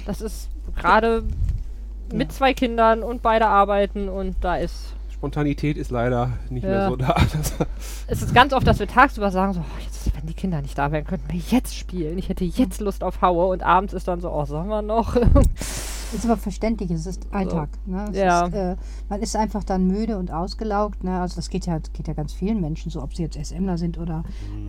das 0.06 0.20
ist 0.20 0.48
gerade 0.76 1.24
mit 2.12 2.32
zwei 2.32 2.54
Kindern 2.54 3.02
und 3.02 3.22
beide 3.22 3.46
arbeiten 3.46 4.08
und 4.08 4.36
da 4.40 4.56
ist 4.56 4.94
Spontanität 5.22 5.76
ist 5.76 5.92
leider 5.92 6.30
nicht 6.50 6.64
mehr 6.64 6.72
Ja. 6.72 6.88
so 6.88 6.96
da. 6.96 7.14
Es 8.08 8.22
ist 8.22 8.34
ganz 8.34 8.52
oft, 8.52 8.66
dass 8.66 8.80
wir 8.80 8.88
tagsüber 8.88 9.30
sagen, 9.30 9.52
so, 9.52 9.60
oh, 9.60 9.80
jetzt, 9.84 10.12
wenn 10.16 10.26
die 10.26 10.34
Kinder 10.34 10.60
nicht 10.60 10.76
da 10.76 10.90
wären, 10.90 11.04
könnten 11.04 11.32
wir 11.32 11.38
jetzt 11.48 11.76
spielen. 11.76 12.18
Ich 12.18 12.28
hätte 12.28 12.44
jetzt 12.44 12.80
Lust 12.80 13.04
auf 13.04 13.22
Haue 13.22 13.46
und 13.46 13.62
abends 13.62 13.92
ist 13.94 14.08
dann 14.08 14.20
so, 14.20 14.32
oh, 14.32 14.44
sollen 14.46 14.66
wir 14.66 14.82
noch? 14.82 15.14
Ist 16.14 16.24
aber 16.26 16.36
verständlich, 16.36 16.90
es 16.90 17.06
ist 17.06 17.26
Alltag. 17.32 17.70
Ne? 17.86 18.06
Es 18.10 18.16
Ja. 18.16 18.46
ist, 18.46 18.54
äh, 18.54 18.76
man 19.08 19.20
ist 19.22 19.34
einfach 19.34 19.64
dann 19.64 19.86
müde 19.86 20.18
und 20.18 20.30
ausgelaugt. 20.30 21.04
Ne? 21.04 21.18
Also 21.20 21.36
das 21.36 21.48
geht 21.48 21.66
ja, 21.66 21.78
geht 21.78 22.06
ja 22.06 22.14
ganz 22.14 22.32
vielen 22.32 22.60
Menschen 22.60 22.90
so, 22.90 23.02
ob 23.02 23.14
sie 23.14 23.22
jetzt 23.22 23.36
SMler 23.42 23.78
sind 23.78 23.98
oder 23.98 24.22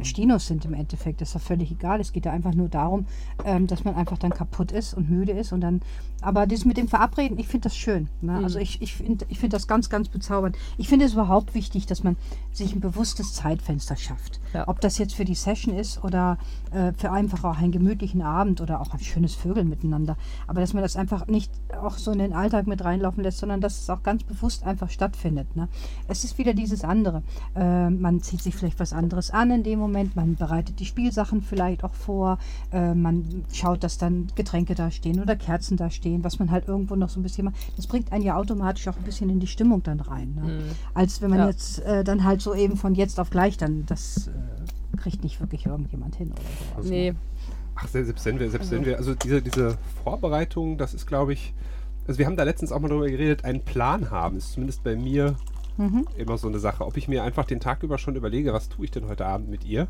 Stinos 0.03 0.47
sind 0.47 0.65
im 0.65 0.73
Endeffekt. 0.73 1.21
Das 1.21 1.29
ist 1.29 1.33
ja 1.33 1.39
völlig 1.39 1.71
egal. 1.71 1.99
Es 1.99 2.13
geht 2.13 2.25
ja 2.25 2.31
einfach 2.31 2.53
nur 2.53 2.69
darum, 2.69 3.05
ähm, 3.45 3.67
dass 3.67 3.83
man 3.83 3.95
einfach 3.95 4.17
dann 4.17 4.31
kaputt 4.31 4.71
ist 4.71 4.93
und 4.93 5.09
müde 5.09 5.33
ist 5.33 5.51
und 5.51 5.61
dann. 5.61 5.81
Aber 6.21 6.47
das 6.47 6.63
mit 6.63 6.77
dem 6.77 6.87
Verabreden, 6.87 7.37
ich 7.37 7.47
finde 7.47 7.63
das 7.65 7.75
schön. 7.75 8.07
Ne? 8.21 8.39
Also 8.41 8.59
ich, 8.59 8.81
ich 8.81 8.95
finde 8.95 9.25
ich 9.27 9.39
find 9.39 9.51
das 9.51 9.67
ganz, 9.67 9.89
ganz 9.89 10.07
bezaubernd. 10.07 10.57
Ich 10.77 10.87
finde 10.87 11.05
es 11.05 11.13
überhaupt 11.13 11.53
wichtig, 11.53 11.85
dass 11.85 12.03
man 12.03 12.15
sich 12.53 12.73
ein 12.73 12.79
bewusstes 12.79 13.33
Zeitfenster 13.33 13.97
schafft. 13.97 14.39
Ja. 14.53 14.67
Ob 14.67 14.81
das 14.81 14.97
jetzt 14.97 15.15
für 15.15 15.25
die 15.25 15.35
Session 15.35 15.75
ist 15.75 16.03
oder 16.03 16.37
äh, 16.71 16.93
für 16.93 17.11
einfach 17.11 17.43
auch 17.43 17.57
einen 17.57 17.71
gemütlichen 17.71 18.21
Abend 18.21 18.61
oder 18.61 18.81
auch 18.81 18.93
ein 18.93 18.99
schönes 18.99 19.35
Vögeln 19.35 19.67
miteinander. 19.69 20.15
Aber 20.47 20.61
dass 20.61 20.73
man 20.73 20.83
das 20.83 20.95
einfach 20.95 21.27
nicht 21.27 21.51
auch 21.81 21.97
so 21.97 22.11
in 22.11 22.19
den 22.19 22.33
Alltag 22.33 22.67
mit 22.67 22.83
reinlaufen 22.83 23.23
lässt, 23.23 23.39
sondern 23.39 23.61
dass 23.61 23.79
es 23.81 23.89
auch 23.89 24.03
ganz 24.03 24.23
bewusst 24.23 24.63
einfach 24.65 24.89
stattfindet. 24.89 25.55
Ne? 25.55 25.67
Es 26.07 26.23
ist 26.23 26.37
wieder 26.37 26.53
dieses 26.53 26.83
andere. 26.83 27.23
Äh, 27.55 27.89
man 27.89 28.21
zieht 28.21 28.41
sich 28.41 28.55
vielleicht 28.55 28.79
was 28.79 28.93
anderes 28.93 29.31
an 29.31 29.51
in 29.51 29.63
dem 29.63 29.79
Moment, 29.79 30.15
man 30.15 30.35
bereitet 30.35 30.79
die 30.79 30.85
Spielsachen 30.85 31.41
vielleicht 31.41 31.83
auch 31.83 31.93
vor, 31.93 32.37
äh, 32.71 32.93
man 32.93 33.45
schaut, 33.51 33.83
dass 33.83 33.97
dann 33.97 34.27
Getränke 34.35 34.75
da 34.75 34.91
stehen 34.91 35.19
oder 35.21 35.35
Kerzen 35.35 35.77
da 35.77 35.89
stehen, 35.89 36.23
was 36.23 36.39
man 36.39 36.51
halt 36.51 36.67
irgendwo 36.67 36.95
noch 36.95 37.09
so 37.09 37.19
ein 37.19 37.23
bisschen 37.23 37.45
macht. 37.45 37.55
Das 37.77 37.87
bringt 37.87 38.11
einen 38.11 38.23
ja 38.23 38.35
automatisch 38.37 38.87
auch 38.87 38.97
ein 38.97 39.03
bisschen 39.03 39.29
in 39.29 39.39
die 39.39 39.47
Stimmung 39.47 39.83
dann 39.83 39.99
rein. 39.99 40.33
Ne? 40.35 40.61
Als 40.93 41.21
wenn 41.21 41.29
man 41.29 41.39
Ja. 41.39 41.47
jetzt 41.47 41.79
äh, 41.79 42.03
dann 42.03 42.23
halt 42.23 42.41
so 42.41 42.53
eben 42.53 42.77
von 42.77 42.95
jetzt 42.95 43.19
auf 43.19 43.29
gleich 43.29 43.57
dann, 43.57 43.85
das 43.85 44.27
äh, 44.27 44.31
kriegt 44.97 45.23
nicht 45.23 45.39
wirklich 45.39 45.65
irgendjemand 45.65 46.15
hin 46.15 46.31
oder 46.31 46.41
sowas. 46.75 46.89
nee. 46.89 47.13
Ach, 47.75 47.87
se- 47.87 48.05
selbst 48.05 48.25
wenn 48.25 48.39
wir, 48.39 48.49
selbst 48.51 48.69
wenn 48.71 48.85
wir, 48.85 48.97
also 48.97 49.15
diese, 49.15 49.41
diese 49.41 49.77
Vorbereitung, 50.03 50.77
das 50.77 50.93
ist, 50.93 51.07
glaube 51.07 51.33
ich, 51.33 51.53
also 52.07 52.19
wir 52.19 52.25
haben 52.27 52.35
da 52.35 52.43
letztens 52.43 52.71
auch 52.71 52.79
mal 52.79 52.87
drüber 52.89 53.07
geredet, 53.09 53.45
einen 53.45 53.61
Plan 53.61 54.11
haben, 54.11 54.37
ist 54.37 54.53
zumindest 54.53 54.83
bei 54.83 54.95
mir 54.95 55.35
Mhm. 55.75 56.05
immer 56.17 56.37
so 56.37 56.47
eine 56.47 56.59
Sache. 56.59 56.85
Ob 56.85 56.97
ich 56.97 57.07
mir 57.07 57.23
einfach 57.23 57.45
den 57.45 57.59
Tag 57.59 57.81
über 57.81 57.97
schon 57.97 58.15
überlege, 58.15 58.53
was 58.53 58.69
tue 58.69 58.85
ich 58.85 58.91
denn 58.91 59.07
heute 59.07 59.25
Abend 59.25 59.49
mit 59.49 59.65
ihr, 59.65 59.87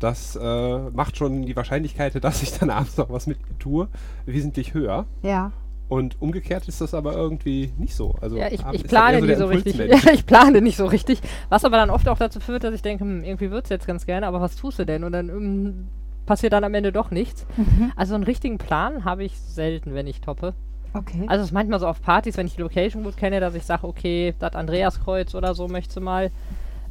das 0.00 0.36
äh, 0.40 0.78
macht 0.90 1.18
schon 1.18 1.42
die 1.44 1.54
Wahrscheinlichkeit, 1.54 2.14
dass 2.24 2.42
ich 2.42 2.56
dann 2.58 2.70
abends 2.70 2.96
noch 2.96 3.10
was 3.10 3.26
mit 3.26 3.36
ihr 3.40 3.58
tue, 3.58 3.88
wesentlich 4.24 4.72
höher. 4.72 5.04
Ja. 5.22 5.52
Und 5.88 6.20
umgekehrt 6.20 6.68
ist 6.68 6.80
das 6.82 6.92
aber 6.92 7.14
irgendwie 7.14 7.72
nicht 7.78 7.94
so. 7.94 8.14
Also 8.20 8.36
Ja, 8.36 8.48
ich, 8.48 8.60
ich 8.72 8.82
eher 8.82 8.88
plane 8.88 9.22
nicht 9.22 9.38
so 9.38 9.46
richtig. 9.46 9.76
Ja, 9.78 9.96
ich 10.12 10.26
plane 10.26 10.60
nicht 10.60 10.76
so 10.76 10.86
richtig. 10.86 11.20
Was 11.48 11.64
aber 11.64 11.78
dann 11.78 11.88
oft 11.88 12.08
auch 12.08 12.18
dazu 12.18 12.40
führt, 12.40 12.64
dass 12.64 12.74
ich 12.74 12.82
denke, 12.82 13.04
hm, 13.04 13.24
irgendwie 13.24 13.50
wird's 13.50 13.70
jetzt 13.70 13.86
ganz 13.86 14.04
gerne, 14.04 14.26
aber 14.26 14.40
was 14.40 14.56
tust 14.56 14.78
du 14.78 14.84
denn? 14.84 15.02
Und 15.02 15.12
dann 15.12 15.28
hm, 15.28 15.88
passiert 16.26 16.52
dann 16.52 16.64
am 16.64 16.74
Ende 16.74 16.92
doch 16.92 17.10
nichts. 17.10 17.46
Mhm. 17.56 17.92
Also 17.96 18.14
einen 18.14 18.24
richtigen 18.24 18.58
Plan 18.58 19.04
habe 19.04 19.24
ich 19.24 19.38
selten, 19.38 19.94
wenn 19.94 20.06
ich 20.06 20.20
toppe. 20.20 20.54
Okay. 20.92 21.24
Also 21.26 21.42
es 21.42 21.48
ist 21.48 21.54
manchmal 21.54 21.80
so 21.80 21.86
auf 21.86 22.02
Partys, 22.02 22.36
wenn 22.36 22.46
ich 22.46 22.56
die 22.56 22.62
Location 22.62 23.02
gut 23.02 23.16
kenne, 23.16 23.40
dass 23.40 23.54
ich 23.54 23.64
sage, 23.64 23.86
okay, 23.86 24.34
das 24.38 24.54
Andreaskreuz 24.54 25.34
oder 25.34 25.54
so 25.54 25.68
möchte 25.68 26.00
mal. 26.00 26.30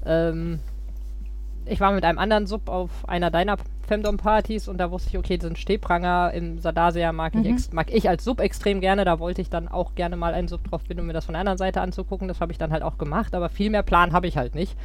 Ähm, 0.06 0.60
ich 1.70 1.80
war 1.80 1.92
mit 1.92 2.04
einem 2.04 2.18
anderen 2.20 2.48
Sub 2.48 2.70
auf 2.70 2.90
einer 3.08 3.32
deiner 3.32 3.58
Femdom-Partys 3.88 4.68
und 4.68 4.78
da 4.78 4.92
wusste 4.92 5.10
ich, 5.12 5.18
okay, 5.18 5.38
diesen 5.38 5.56
Stehpranger 5.56 6.32
im 6.34 6.60
Sardasia 6.60 7.12
mag, 7.14 7.34
ich 7.36 7.42
Mhm. 7.42 7.54
ex 7.54 7.72
mag 7.72 7.94
ich 7.94 8.10
als 8.10 8.24
Sub 8.24 8.40
extrem 8.42 8.82
gerne. 8.82 9.06
Da 9.06 9.20
wollte 9.20 9.42
ich 9.42 9.50
dann 9.50 9.68
auch 9.68 9.96
gerne 9.96 10.18
mal 10.18 10.34
einen 10.34 10.48
Sub 10.48 10.64
drauf 10.70 10.84
bin, 10.84 11.00
um 11.00 11.08
mir 11.08 11.14
das 11.14 11.26
von 11.26 11.34
der 11.34 11.40
anderen 11.42 11.58
Seite 11.58 11.82
anzugucken. 11.82 12.28
Das 12.28 12.42
habe 12.42 12.52
ich 12.52 12.58
dann 12.58 12.72
halt 12.72 12.84
auch 12.84 12.98
gemacht, 12.98 13.34
aber 13.34 13.50
viel 13.50 13.70
mehr 13.70 13.84
Plan 13.84 14.12
habe 14.14 14.28
ich 14.28 14.38
halt 14.38 14.56
nicht. 14.56 14.76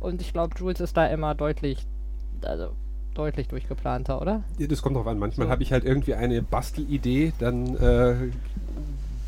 Und 0.00 0.20
ich 0.22 0.32
glaube, 0.32 0.54
Jules 0.58 0.80
ist 0.80 0.96
da 0.96 1.06
immer 1.06 1.34
deutlich, 1.34 1.86
also 2.42 2.70
deutlich 3.14 3.48
durchgeplanter, 3.48 4.22
oder? 4.22 4.42
Ja, 4.56 4.66
das 4.66 4.80
kommt 4.80 4.96
drauf 4.96 5.06
an. 5.06 5.18
Manchmal 5.18 5.48
So. 5.48 5.50
habe 5.50 5.62
ich 5.62 5.72
halt 5.72 5.84
irgendwie 5.84 6.14
eine 6.14 6.40
Bastelidee, 6.40 7.32
dann 7.38 7.76
äh, 7.76 8.14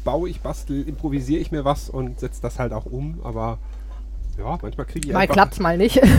baue 0.04 0.30
ich, 0.30 0.40
bastel, 0.40 0.88
improvisiere 0.88 1.40
ich 1.40 1.52
mir 1.52 1.64
was 1.66 1.90
und 1.90 2.18
setze 2.20 2.40
das 2.40 2.58
halt 2.58 2.72
auch 2.72 2.86
um. 2.86 3.20
Aber 3.24 3.58
Ja, 4.38 4.58
manchmal 4.60 4.86
kriege 4.86 5.08
ich 5.08 5.12
Mal 5.12 5.20
einfach, 5.20 5.34
klappt's 5.34 5.60
mal 5.60 5.76
nicht. 5.76 6.00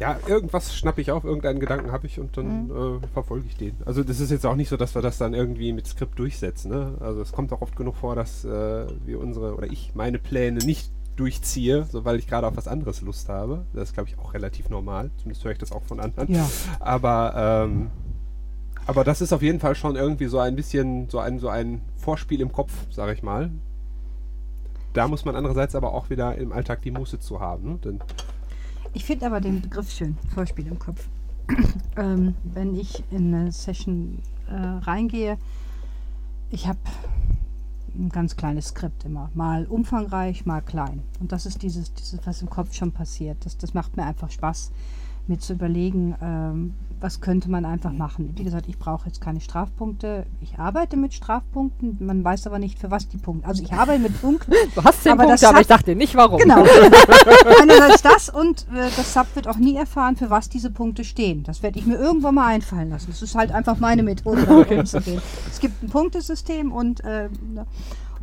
Ja, 0.00 0.18
irgendwas 0.26 0.74
schnappe 0.74 1.00
ich 1.00 1.12
auf, 1.12 1.22
irgendeinen 1.22 1.60
Gedanken 1.60 1.92
habe 1.92 2.08
ich 2.08 2.18
und 2.18 2.36
dann 2.36 2.68
äh, 2.68 3.06
verfolge 3.12 3.46
ich 3.48 3.56
den. 3.56 3.76
Also 3.86 4.02
das 4.02 4.18
ist 4.18 4.32
jetzt 4.32 4.44
auch 4.44 4.56
nicht 4.56 4.68
so, 4.68 4.76
dass 4.76 4.96
wir 4.96 5.02
das 5.02 5.18
dann 5.18 5.34
irgendwie 5.34 5.72
mit 5.72 5.86
Skript 5.86 6.18
durchsetzen. 6.18 6.72
Ne? 6.72 6.96
Also 6.98 7.20
es 7.20 7.30
kommt 7.30 7.52
auch 7.52 7.62
oft 7.62 7.76
genug 7.76 7.96
vor, 7.96 8.16
dass 8.16 8.44
äh, 8.44 8.86
wir 9.06 9.20
unsere 9.20 9.54
oder 9.54 9.70
ich 9.70 9.92
meine 9.94 10.18
Pläne 10.18 10.58
nicht 10.64 10.90
durchziehe, 11.16 11.84
so 11.84 12.04
weil 12.04 12.18
ich 12.18 12.26
gerade 12.26 12.46
auf 12.46 12.56
was 12.56 12.66
anderes 12.66 13.02
Lust 13.02 13.28
habe. 13.28 13.66
Das 13.72 13.90
ist, 13.90 13.94
glaube 13.94 14.08
ich, 14.08 14.18
auch 14.18 14.34
relativ 14.34 14.68
normal. 14.68 15.10
Zumindest 15.18 15.44
höre 15.44 15.52
ich 15.52 15.58
das 15.58 15.70
auch 15.70 15.84
von 15.84 16.00
anderen. 16.00 16.32
Ja. 16.34 16.48
Aber 16.80 17.64
ähm, 17.66 17.90
aber 18.86 19.04
das 19.04 19.20
ist 19.20 19.32
auf 19.32 19.42
jeden 19.42 19.60
Fall 19.60 19.74
schon 19.74 19.96
irgendwie 19.96 20.26
so 20.26 20.38
ein 20.38 20.56
bisschen 20.56 21.08
so 21.08 21.20
ein 21.20 21.38
so 21.38 21.48
ein 21.48 21.80
Vorspiel 21.96 22.40
im 22.40 22.52
Kopf, 22.52 22.72
sage 22.90 23.12
ich 23.12 23.22
mal. 23.22 23.50
Da 24.94 25.08
muss 25.08 25.24
man 25.24 25.34
andererseits 25.34 25.74
aber 25.74 25.92
auch 25.92 26.08
wieder 26.08 26.36
im 26.36 26.52
Alltag 26.52 26.80
die 26.82 26.92
Muße 26.92 27.18
zu 27.18 27.40
haben. 27.40 27.80
Denn 27.82 28.00
Ich 28.94 29.04
finde 29.04 29.26
aber 29.26 29.40
den 29.40 29.60
Begriff 29.60 29.90
schön, 29.90 30.16
Vorspiel 30.32 30.68
im 30.68 30.78
Kopf. 30.78 31.08
ähm, 31.96 32.34
wenn 32.44 32.74
ich 32.76 33.02
in 33.10 33.34
eine 33.34 33.52
Session 33.52 34.22
äh, 34.48 34.54
reingehe, 34.54 35.36
ich 36.50 36.68
habe 36.68 36.78
ein 37.96 38.08
ganz 38.08 38.36
kleines 38.36 38.68
Skript 38.68 39.04
immer. 39.04 39.30
Mal 39.34 39.66
umfangreich, 39.66 40.46
mal 40.46 40.62
klein. 40.62 41.02
Und 41.18 41.32
das 41.32 41.44
ist 41.44 41.62
dieses, 41.62 41.92
dieses 41.92 42.24
was 42.24 42.40
im 42.40 42.48
Kopf 42.48 42.72
schon 42.72 42.92
passiert. 42.92 43.44
Das, 43.44 43.58
das 43.58 43.74
macht 43.74 43.96
mir 43.96 44.04
einfach 44.04 44.30
Spaß, 44.30 44.70
mir 45.28 45.38
zu 45.38 45.54
überlegen, 45.54 46.14
ähm, 46.20 46.74
was 47.00 47.20
könnte 47.20 47.50
man 47.50 47.66
einfach 47.66 47.92
machen. 47.92 48.32
Wie 48.34 48.44
gesagt, 48.44 48.66
ich 48.66 48.78
brauche 48.78 49.06
jetzt 49.06 49.20
keine 49.20 49.40
Strafpunkte. 49.42 50.24
Ich 50.40 50.58
arbeite 50.58 50.96
mit 50.96 51.12
Strafpunkten, 51.12 51.98
man 52.00 52.24
weiß 52.24 52.46
aber 52.46 52.58
nicht, 52.58 52.78
für 52.78 52.90
was 52.90 53.08
die 53.08 53.18
Punkte. 53.18 53.46
Also 53.46 53.62
ich 53.62 53.72
arbeite 53.74 54.00
mit 54.00 54.20
Punkten, 54.22 54.52
Du 54.74 54.82
hast 54.82 55.02
10 55.02 55.12
Aber 55.12 55.24
das 55.24 55.42
Punkte, 55.42 55.48
aber 55.48 55.60
ich 55.60 55.66
dachte 55.66 55.94
nicht 55.94 56.14
warum. 56.14 56.38
Genau. 56.38 56.62
Einerseits 57.60 58.00
das 58.00 58.30
und 58.30 58.66
äh, 58.74 58.88
das 58.96 59.12
Sub 59.12 59.26
wird 59.34 59.48
auch 59.48 59.58
nie 59.58 59.76
erfahren, 59.76 60.16
für 60.16 60.30
was 60.30 60.48
diese 60.48 60.70
Punkte 60.70 61.04
stehen. 61.04 61.42
Das 61.42 61.62
werde 61.62 61.78
ich 61.78 61.84
mir 61.84 61.96
irgendwann 61.96 62.36
mal 62.36 62.46
einfallen 62.46 62.88
lassen. 62.88 63.08
Das 63.08 63.20
ist 63.20 63.34
halt 63.34 63.52
einfach 63.52 63.78
meine 63.78 64.02
Methode, 64.02 64.44
damit 64.46 64.70
umzugehen. 64.70 65.20
Es 65.50 65.60
gibt 65.60 65.82
ein 65.82 65.90
Punktesystem 65.90 66.72
und, 66.72 67.04
äh, 67.04 67.28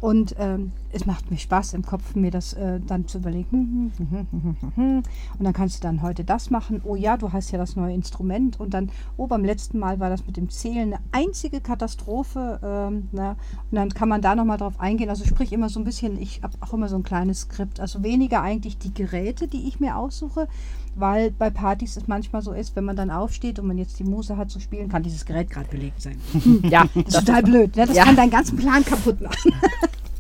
und 0.02 0.36
ähm, 0.40 0.72
es 0.92 1.06
macht 1.06 1.30
mir 1.30 1.38
Spaß 1.38 1.76
im 1.76 1.86
Kopf, 1.86 2.16
mir 2.16 2.32
das 2.32 2.54
äh, 2.54 2.80
dann 2.80 3.08
zu 3.08 3.20
überlegen. 3.20 3.94
Und 4.76 5.04
dann 5.40 5.54
kannst 5.54 5.78
du 5.78 5.82
dann 5.82 6.02
heute 6.02 6.24
das 6.24 6.50
machen. 6.50 6.82
Oh 6.84 6.96
ja, 6.96 7.18
du 7.18 7.32
hast 7.32 7.52
ja 7.52 7.60
das 7.60 7.76
neue 7.76 7.94
Instrument. 7.94 8.60
Und 8.60 8.74
dann, 8.74 8.90
oh, 9.16 9.28
beim 9.28 9.46
letzten 9.46 9.80
Mal 9.80 10.00
war 10.00 10.10
das 10.10 10.26
mit 10.26 10.38
dem 10.38 10.50
Zählen 10.50 10.94
eine 10.94 11.00
einzige 11.12 11.62
Katastrophe. 11.62 12.60
Ähm, 12.64 13.10
na, 13.12 13.32
und 13.70 13.76
dann 13.76 13.90
kann 13.90 14.10
man 14.10 14.22
da 14.22 14.36
nochmal 14.36 14.58
drauf 14.58 14.80
eingehen. 14.80 15.10
Also 15.10 15.24
sprich 15.24 15.54
immer 15.54 15.70
so 15.70 15.80
ein 15.80 15.84
bisschen, 15.84 16.20
ich 16.20 16.42
habe 16.42 16.58
auch 16.62 16.74
immer 16.74 16.90
so 16.90 16.96
ein 16.96 17.04
kleines 17.04 17.42
Skript. 17.42 17.80
Also 17.80 18.04
weniger 18.04 18.42
eigentlich 18.42 18.80
die 18.80 18.94
Geräte, 18.94 19.48
die 19.48 19.68
ich 19.68 19.80
mir 19.80 19.98
aussuche, 19.98 20.48
weil 20.96 21.32
bei 21.32 21.50
Partys 21.50 21.96
es 21.98 22.08
manchmal 22.08 22.42
so 22.42 22.52
ist, 22.52 22.76
wenn 22.76 22.84
man 22.84 22.96
dann 22.96 23.10
aufsteht 23.12 23.60
und 23.60 23.68
man 23.68 23.78
jetzt 23.78 23.98
die 24.00 24.04
Muse 24.04 24.38
hat 24.38 24.50
zu 24.52 24.60
spielen, 24.60 24.90
kann 24.90 25.04
dieses 25.04 25.26
Gerät 25.26 25.50
gerade 25.50 25.70
belegt 25.70 26.02
sein. 26.02 26.20
Ja, 26.64 26.86
Das 26.96 27.06
ist 27.16 27.26
total 27.26 27.44
blöd. 27.44 27.76
Ne? 27.76 27.86
Das 27.88 27.96
Ja. 27.96 28.04
kann 28.06 28.16
deinen 28.16 28.32
ganzen 28.32 28.58
Plan 28.58 28.84
kaputt 28.84 29.22
machen. 29.22 29.54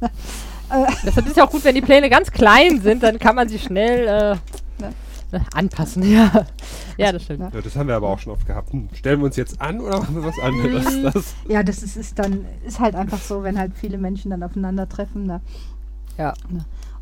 deshalb 1.06 1.28
ist 1.28 1.38
ja 1.38 1.46
auch 1.46 1.52
gut, 1.52 1.64
wenn 1.66 1.76
die 1.76 1.82
Pläne 1.82 2.10
ganz 2.10 2.32
klein 2.32 2.82
sind, 2.82 3.04
dann 3.04 3.20
kann 3.20 3.36
man 3.36 3.50
sie 3.50 3.60
schnell 3.60 4.08
äh, 4.08 4.84
ne, 5.32 5.46
anpassen. 5.54 6.04
Ja. 6.10 6.46
ja, 6.98 7.12
das 7.12 7.24
stimmt. 7.24 7.42
Ja. 7.42 7.50
Ja, 7.54 7.62
das 7.62 7.76
haben 7.76 7.88
wir 7.88 7.96
aber 7.96 8.10
auch 8.10 8.20
schon 8.20 8.34
oft 8.34 8.46
gehabt. 8.48 8.72
Hm, 8.72 8.90
stellen 8.94 9.20
wir 9.20 9.26
uns 9.26 9.36
jetzt 9.36 9.60
an 9.62 9.80
oder 9.82 10.00
machen 10.00 10.16
wir 10.16 10.24
was 10.24 10.40
anderes? 10.40 11.14
Das, 11.14 11.36
Ja, 11.48 11.64
das 11.64 11.84
ist, 11.84 11.98
ist 11.98 12.18
dann 12.20 12.46
ist 12.66 12.80
halt 12.80 12.96
einfach 12.96 13.20
so, 13.20 13.44
wenn 13.44 13.58
halt 13.60 13.74
viele 13.76 13.98
Menschen 13.98 14.32
dann 14.32 14.44
aufeinandertreffen, 14.44 15.26
ne? 15.26 15.42
Ja. 16.18 16.34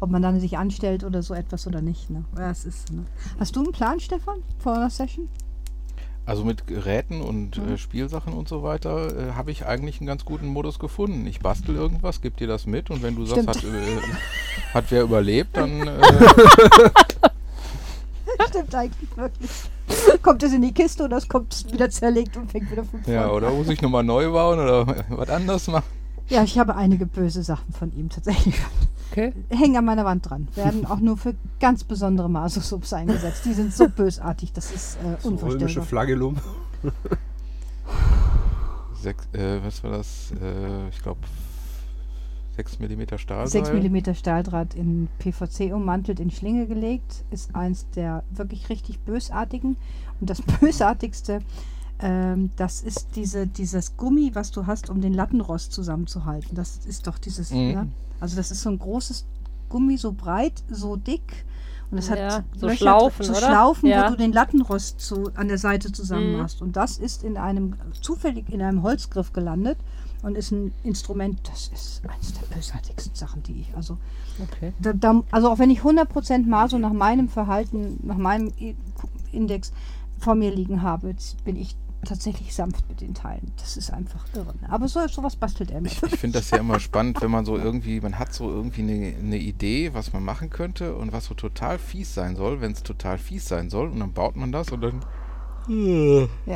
Ob 0.01 0.09
man 0.09 0.21
dann 0.21 0.39
sich 0.39 0.57
anstellt 0.57 1.03
oder 1.03 1.21
so 1.23 1.33
etwas 1.33 1.67
oder 1.67 1.81
nicht. 1.81 2.09
Ne? 2.09 2.23
Ja, 2.37 2.51
es 2.51 2.63
ist, 2.65 2.91
ne? 2.93 3.03
Hast 3.39 3.55
du 3.55 3.61
einen 3.63 3.71
Plan, 3.73 3.99
Stefan, 3.99 4.39
vor 4.59 4.75
einer 4.75 4.89
Session? 4.89 5.27
Also 6.25 6.45
mit 6.45 6.67
Geräten 6.67 7.21
und 7.21 7.57
Mhm. 7.57 7.73
äh, 7.73 7.77
Spielsachen 7.77 8.33
und 8.33 8.47
so 8.47 8.61
weiter 8.63 9.29
äh, 9.29 9.31
habe 9.33 9.51
ich 9.51 9.65
eigentlich 9.65 9.99
einen 9.99 10.07
ganz 10.07 10.23
guten 10.25 10.47
Modus 10.47 10.77
gefunden. 10.79 11.25
Ich 11.25 11.39
bastel 11.39 11.75
irgendwas, 11.75 12.21
gebe 12.21 12.37
dir 12.37 12.47
das 12.47 12.65
mit 12.67 12.91
und 12.91 13.01
wenn 13.01 13.15
du 13.15 13.25
sagst, 13.25 13.41
Stimmt. 13.41 13.55
hat, 13.55 13.63
äh, 13.63 13.97
hat 14.75 14.85
wer 14.89 15.01
überlebt, 15.03 15.57
dann 15.57 15.87
äh, 15.87 16.01
Stimmt 18.49 18.75
eigentlich 18.75 19.17
wirklich. 19.17 19.49
Kommt 20.21 20.43
es 20.43 20.53
in 20.53 20.61
die 20.61 20.71
Kiste 20.73 21.03
oder 21.03 21.17
es 21.17 21.27
kommt 21.27 21.65
wieder 21.73 21.89
zerlegt 21.89 22.37
und 22.37 22.51
fängt 22.51 22.71
wieder 22.71 22.83
von 22.83 23.01
vorne 23.01 23.15
ja, 23.19 23.29
oder 23.31 23.49
muss 23.51 23.67
ich 23.69 23.81
nochmal 23.81 24.03
neu 24.03 24.31
bauen 24.31 24.59
oder 24.59 24.85
was 25.09 25.29
anderes 25.29 25.67
machen. 25.67 25.85
Ja, 26.29 26.43
ich 26.43 26.59
habe 26.59 26.75
einige 26.75 27.05
böse 27.07 27.41
Sachen 27.43 27.73
von 27.73 27.91
ihm 27.97 28.09
tatsächlich. 28.09 28.55
Okay. 29.11 29.33
Hängen 29.49 29.77
an 29.77 29.85
meiner 29.85 30.05
Wand 30.05 30.29
dran. 30.29 30.47
Werden 30.55 30.85
auch 30.85 30.99
nur 30.99 31.17
für 31.17 31.35
ganz 31.59 31.83
besondere 31.83 32.29
Maso-Subs 32.29 32.93
eingesetzt. 32.93 33.43
Die 33.45 33.53
sind 33.53 33.73
so 33.73 33.89
bösartig, 33.89 34.53
das 34.53 34.71
ist 34.71 34.97
äh, 34.97 35.17
so 35.19 35.29
römische 35.29 35.45
unvorstellbar. 35.45 35.85
Flagellum. 35.85 36.37
Sechs, 39.01 39.25
äh, 39.33 39.63
was 39.63 39.83
war 39.83 39.91
das? 39.91 40.31
Äh, 40.41 40.89
ich 40.89 41.01
glaube 41.01 41.19
6 42.57 42.79
mm 42.79 43.17
Stahlseil. 43.17 43.65
6 43.65 43.83
mm 43.83 44.13
Stahldraht 44.13 44.75
in 44.75 45.07
PVC 45.19 45.73
ummantelt, 45.73 46.19
in 46.19 46.29
Schlinge 46.29 46.67
gelegt, 46.67 47.23
ist 47.31 47.55
eins 47.55 47.89
der 47.91 48.23
wirklich 48.31 48.67
richtig 48.67 48.99
bösartigen. 48.99 49.77
Und 50.19 50.29
das 50.29 50.41
bösartigste, 50.59 51.39
ähm, 51.99 52.51
das 52.55 52.81
ist 52.81 53.07
diese, 53.15 53.47
dieses 53.47 53.97
Gummi, 53.97 54.31
was 54.33 54.51
du 54.51 54.65
hast, 54.67 54.89
um 54.89 55.01
den 55.01 55.13
Lattenrost 55.13 55.71
zusammenzuhalten. 55.73 56.55
Das 56.55 56.77
ist 56.85 57.07
doch 57.07 57.17
dieses, 57.17 57.51
Mhm. 57.51 57.71
ne? 57.73 57.87
also 58.19 58.35
das 58.35 58.51
ist 58.51 58.61
so 58.61 58.69
ein 58.69 58.79
großes 58.79 59.25
Gummi, 59.69 59.97
so 59.97 60.11
breit, 60.13 60.63
so 60.69 60.95
dick. 60.95 61.45
Und 61.91 61.97
es 61.97 62.07
Ja, 62.09 62.35
hat 62.37 62.43
so 62.55 62.67
Löcher, 62.67 62.77
Schlaufen, 62.77 63.25
so 63.25 63.31
oder? 63.33 63.41
Schlaufen, 63.41 63.89
Ja. 63.89 64.05
wo 64.05 64.11
du 64.11 64.17
den 64.17 64.31
Lattenrost 64.31 64.99
zu, 65.01 65.31
an 65.35 65.47
der 65.47 65.57
Seite 65.57 65.91
zusammen 65.91 66.33
Mhm. 66.35 66.41
hast. 66.43 66.61
Und 66.61 66.75
das 66.75 66.97
ist 66.99 67.23
in 67.23 67.35
einem, 67.35 67.75
zufällig 68.01 68.49
in 68.49 68.61
einem 68.61 68.83
Holzgriff 68.83 69.33
gelandet 69.33 69.77
und 70.21 70.37
ist 70.37 70.51
ein 70.51 70.71
Instrument, 70.83 71.39
das 71.51 71.69
ist 71.73 72.01
eines 72.07 72.33
der 72.33 72.45
bösartigsten 72.55 73.15
Sachen, 73.15 73.41
die 73.43 73.61
ich, 73.61 73.75
also, 73.75 73.97
Okay. 74.39 74.71
da, 74.79 74.93
da, 74.93 75.23
also 75.31 75.49
auch 75.49 75.57
wenn 75.59 75.71
ich 75.71 75.81
100% 75.81 76.47
Maso 76.47 76.77
nach 76.77 76.93
meinem 76.93 77.27
Verhalten, 77.27 77.99
nach 78.03 78.17
meinem 78.17 78.53
Index 79.31 79.71
vor 80.19 80.35
mir 80.35 80.53
liegen 80.53 80.81
habe, 80.83 81.07
jetzt 81.09 81.43
bin 81.43 81.55
ich 81.55 81.75
tatsächlich 82.05 82.53
sanft 82.53 82.87
mit 82.87 83.01
den 83.01 83.13
Teilen. 83.13 83.51
Das 83.57 83.77
ist 83.77 83.91
einfach 83.91 84.25
irre. 84.33 84.53
Aber 84.67 84.87
so 84.87 85.05
sowas 85.07 85.35
bastelt 85.35 85.71
er 85.71 85.81
mir. 85.81 85.87
Ich, 85.87 86.01
ich 86.01 86.19
finde 86.19 86.39
das 86.39 86.51
ja 86.51 86.59
immer 86.59 86.79
spannend, 86.79 87.21
wenn 87.21 87.31
man 87.31 87.45
so 87.45 87.57
irgendwie, 87.57 87.99
man 88.01 88.17
hat 88.17 88.33
so 88.33 88.49
irgendwie 88.49 88.81
eine, 88.81 89.15
eine 89.17 89.37
Idee, 89.37 89.93
was 89.93 90.13
man 90.13 90.23
machen 90.23 90.49
könnte 90.49 90.95
und 90.95 91.11
was 91.11 91.25
so 91.25 91.33
total 91.33 91.77
fies 91.77 92.13
sein 92.13 92.35
soll, 92.35 92.61
wenn 92.61 92.71
es 92.71 92.83
total 92.83 93.17
fies 93.17 93.47
sein 93.47 93.69
soll 93.69 93.89
und 93.89 93.99
dann 93.99 94.13
baut 94.13 94.35
man 94.35 94.51
das 94.51 94.71
und 94.71 94.81
dann 94.81 95.01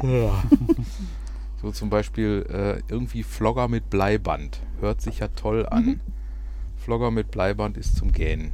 Ja. 0.01 0.43
so 1.61 1.71
zum 1.71 1.89
Beispiel 1.89 2.45
äh, 2.49 2.81
irgendwie 2.91 3.23
Flogger 3.23 3.67
mit 3.67 3.89
Bleiband. 3.89 4.59
Hört 4.79 5.01
sich 5.01 5.19
ja 5.19 5.27
toll 5.27 5.65
an. 5.65 5.85
Mhm. 5.85 5.99
Flogger 6.77 7.11
mit 7.11 7.31
Bleiband 7.31 7.77
ist 7.77 7.95
zum 7.95 8.11
Gähnen. 8.11 8.51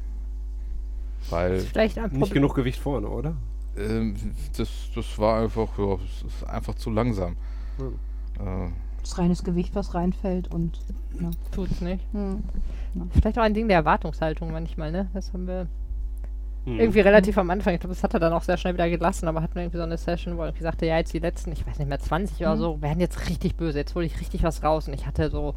Weil 1.29 1.59
Vielleicht 1.59 1.97
ein 1.99 2.11
Nicht 2.11 2.33
genug 2.33 2.55
Gewicht 2.55 2.79
vorne, 2.79 3.07
oder? 3.07 3.35
Ähm, 3.79 4.15
das, 4.57 4.69
das 4.95 5.17
war 5.17 5.41
einfach, 5.41 5.69
ja, 5.77 5.95
das 5.95 6.33
ist 6.33 6.43
einfach 6.49 6.75
zu 6.75 6.89
langsam. 6.89 7.35
Hm. 7.77 7.93
Äh, 8.39 8.71
Das 9.01 9.11
ist 9.11 9.17
reines 9.17 9.43
Gewicht, 9.43 9.75
was 9.75 9.93
reinfällt 9.95 10.49
und. 10.51 10.79
Ja. 11.19 11.31
Tut's 11.51 11.81
nicht. 11.81 12.03
Hm. 12.13 12.43
Vielleicht 13.11 13.37
auch 13.39 13.43
ein 13.43 13.53
Ding 13.53 13.67
der 13.67 13.77
Erwartungshaltung 13.77 14.51
manchmal, 14.51 14.91
ne? 14.91 15.09
Das 15.13 15.31
haben 15.33 15.47
wir 15.47 15.67
Hm. 16.65 16.77
irgendwie 16.79 16.99
relativ 16.99 17.37
am 17.37 17.49
Anfang. 17.49 17.73
Ich 17.73 17.79
glaube, 17.79 17.93
das 17.95 18.03
hat 18.03 18.13
er 18.13 18.19
dann 18.19 18.33
auch 18.33 18.43
sehr 18.43 18.57
schnell 18.57 18.73
wieder 18.73 18.89
gelassen, 18.89 19.27
aber 19.29 19.41
hatten 19.41 19.55
wir 19.55 19.61
irgendwie 19.63 19.77
so 19.77 19.83
eine 19.83 19.97
Session, 19.97 20.35
wo 20.37 20.41
er 20.41 20.47
irgendwie 20.47 20.63
sagte, 20.63 20.85
ja, 20.85 20.97
jetzt 20.97 21.13
die 21.13 21.19
letzten, 21.19 21.51
ich 21.53 21.65
weiß 21.65 21.79
nicht 21.79 21.87
mehr, 21.87 21.99
20 21.99 22.37
oder 22.41 22.55
Mhm. 22.55 22.59
so, 22.59 22.81
werden 22.81 22.99
jetzt 22.99 23.29
richtig 23.29 23.55
böse. 23.55 23.77
Jetzt 23.79 23.95
hole 23.95 24.05
ich 24.05 24.19
richtig 24.19 24.43
was 24.43 24.61
raus. 24.63 24.87
Und 24.87 24.93
ich 24.93 25.07
hatte 25.07 25.29
so 25.29 25.55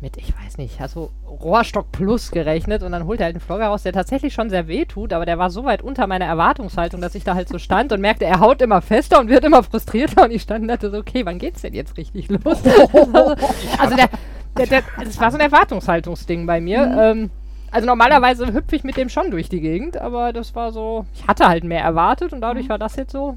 mit, 0.00 0.16
ich 0.16 0.32
weiß 0.36 0.58
nicht, 0.58 0.80
also 0.80 1.10
Rohrstock 1.26 1.90
Plus 1.90 2.30
gerechnet 2.30 2.82
und 2.82 2.92
dann 2.92 3.06
holt 3.06 3.20
er 3.20 3.26
halt 3.26 3.36
einen 3.36 3.40
Flogger 3.40 3.66
raus, 3.66 3.82
der 3.82 3.92
tatsächlich 3.92 4.32
schon 4.32 4.48
sehr 4.48 4.68
weh 4.68 4.84
tut, 4.84 5.12
aber 5.12 5.26
der 5.26 5.38
war 5.38 5.50
so 5.50 5.64
weit 5.64 5.82
unter 5.82 6.06
meiner 6.06 6.26
Erwartungshaltung, 6.26 7.00
dass 7.00 7.14
ich 7.14 7.24
da 7.24 7.34
halt 7.34 7.48
so 7.48 7.58
stand 7.58 7.92
und 7.92 8.00
merkte, 8.00 8.24
er 8.24 8.40
haut 8.40 8.62
immer 8.62 8.80
fester 8.80 9.18
und 9.18 9.28
wird 9.28 9.44
immer 9.44 9.62
frustrierter 9.62 10.24
und 10.24 10.30
ich 10.30 10.42
stand 10.42 10.62
und 10.62 10.68
dachte 10.68 10.90
so, 10.90 10.98
okay, 10.98 11.26
wann 11.26 11.38
geht's 11.38 11.62
denn 11.62 11.74
jetzt 11.74 11.96
richtig 11.96 12.28
los? 12.28 12.62
also, 12.64 13.34
also 13.78 13.96
der, 13.96 14.08
der, 14.56 14.66
der, 14.66 14.82
das 15.02 15.20
war 15.20 15.30
so 15.30 15.36
ein 15.36 15.44
Erwartungshaltungsding 15.44 16.46
bei 16.46 16.60
mir. 16.60 16.82
Ähm, 16.98 17.30
also 17.70 17.86
normalerweise 17.86 18.52
hüpfe 18.52 18.76
ich 18.76 18.84
mit 18.84 18.96
dem 18.96 19.08
schon 19.08 19.30
durch 19.30 19.48
die 19.48 19.60
Gegend, 19.60 19.96
aber 19.98 20.32
das 20.32 20.54
war 20.54 20.72
so, 20.72 21.06
ich 21.12 21.26
hatte 21.26 21.48
halt 21.48 21.64
mehr 21.64 21.82
erwartet 21.82 22.32
und 22.32 22.40
dadurch 22.40 22.68
war 22.68 22.78
das 22.78 22.96
jetzt 22.96 23.12
so, 23.12 23.36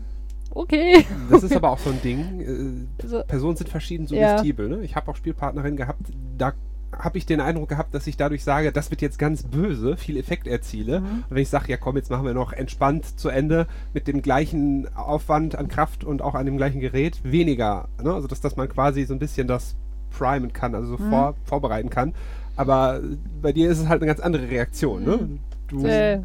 okay. 0.52 1.06
Das 1.30 1.43
ist 1.43 1.56
aber 1.56 1.70
auch 1.72 1.80
so 1.80 1.89
ein 1.89 2.02
Ding. 2.02 2.39
Äh, 2.41 2.88
Also, 3.04 3.24
Personen 3.28 3.58
sind 3.58 3.70
verschieden 3.70 4.06
Ja. 4.08 4.30
suggestibel. 4.38 4.70
Ne? 4.70 4.82
Ich 4.84 4.95
habe 4.95 5.10
auch 5.12 5.16
Spielpartnerinnen 5.16 5.78
gehabt, 5.78 6.02
da 6.38 6.54
habe 6.97 7.18
ich 7.18 7.26
den 7.26 7.39
Eindruck 7.39 7.70
gehabt, 7.70 7.93
dass 7.95 8.06
ich 8.06 8.18
dadurch 8.18 8.43
sage, 8.43 8.72
das 8.74 8.91
wird 8.91 9.02
jetzt 9.02 9.18
ganz 9.18 9.43
böse, 9.43 9.95
viel 9.95 10.18
Effekt 10.18 10.45
erziele. 10.45 10.99
Mhm. 10.99 11.06
Und 11.06 11.26
wenn 11.30 11.41
ich 11.41 11.47
sage, 11.49 11.70
ja 11.72 11.78
komm, 11.78 11.95
jetzt 11.95 12.12
machen 12.12 12.26
wir 12.26 12.34
noch 12.34 12.52
entspannt 12.52 13.18
zu 13.20 13.30
Ende 13.30 13.66
mit 13.93 14.08
dem 14.10 14.22
gleichen 14.22 14.93
Aufwand 14.95 15.56
an 15.56 15.70
Kraft 15.70 16.04
und 16.04 16.22
auch 16.22 16.36
an 16.36 16.45
dem 16.45 16.58
gleichen 16.58 16.82
Gerät, 16.82 17.20
weniger. 17.24 17.88
Ne? 18.04 18.14
Also 18.14 18.28
dass, 18.28 18.41
dass 18.41 18.58
man 18.58 18.68
quasi 18.68 19.06
so 19.06 19.14
ein 19.14 19.20
bisschen 19.20 19.47
das 19.47 19.76
primen 20.12 20.52
kann, 20.52 20.76
also 20.76 20.97
so 20.97 21.04
Mhm. 21.04 21.10
vor, 21.10 21.36
vorbereiten 21.45 21.89
kann. 21.89 22.14
Aber 22.58 22.99
bei 23.41 23.54
dir 23.54 23.72
ist 23.72 23.80
es 23.80 23.88
halt 23.88 24.02
eine 24.02 24.08
ganz 24.08 24.20
andere 24.20 24.49
Reaktion. 24.49 25.06
Ne? 25.06 25.30
Du, 25.70 25.86
äh, 25.86 26.20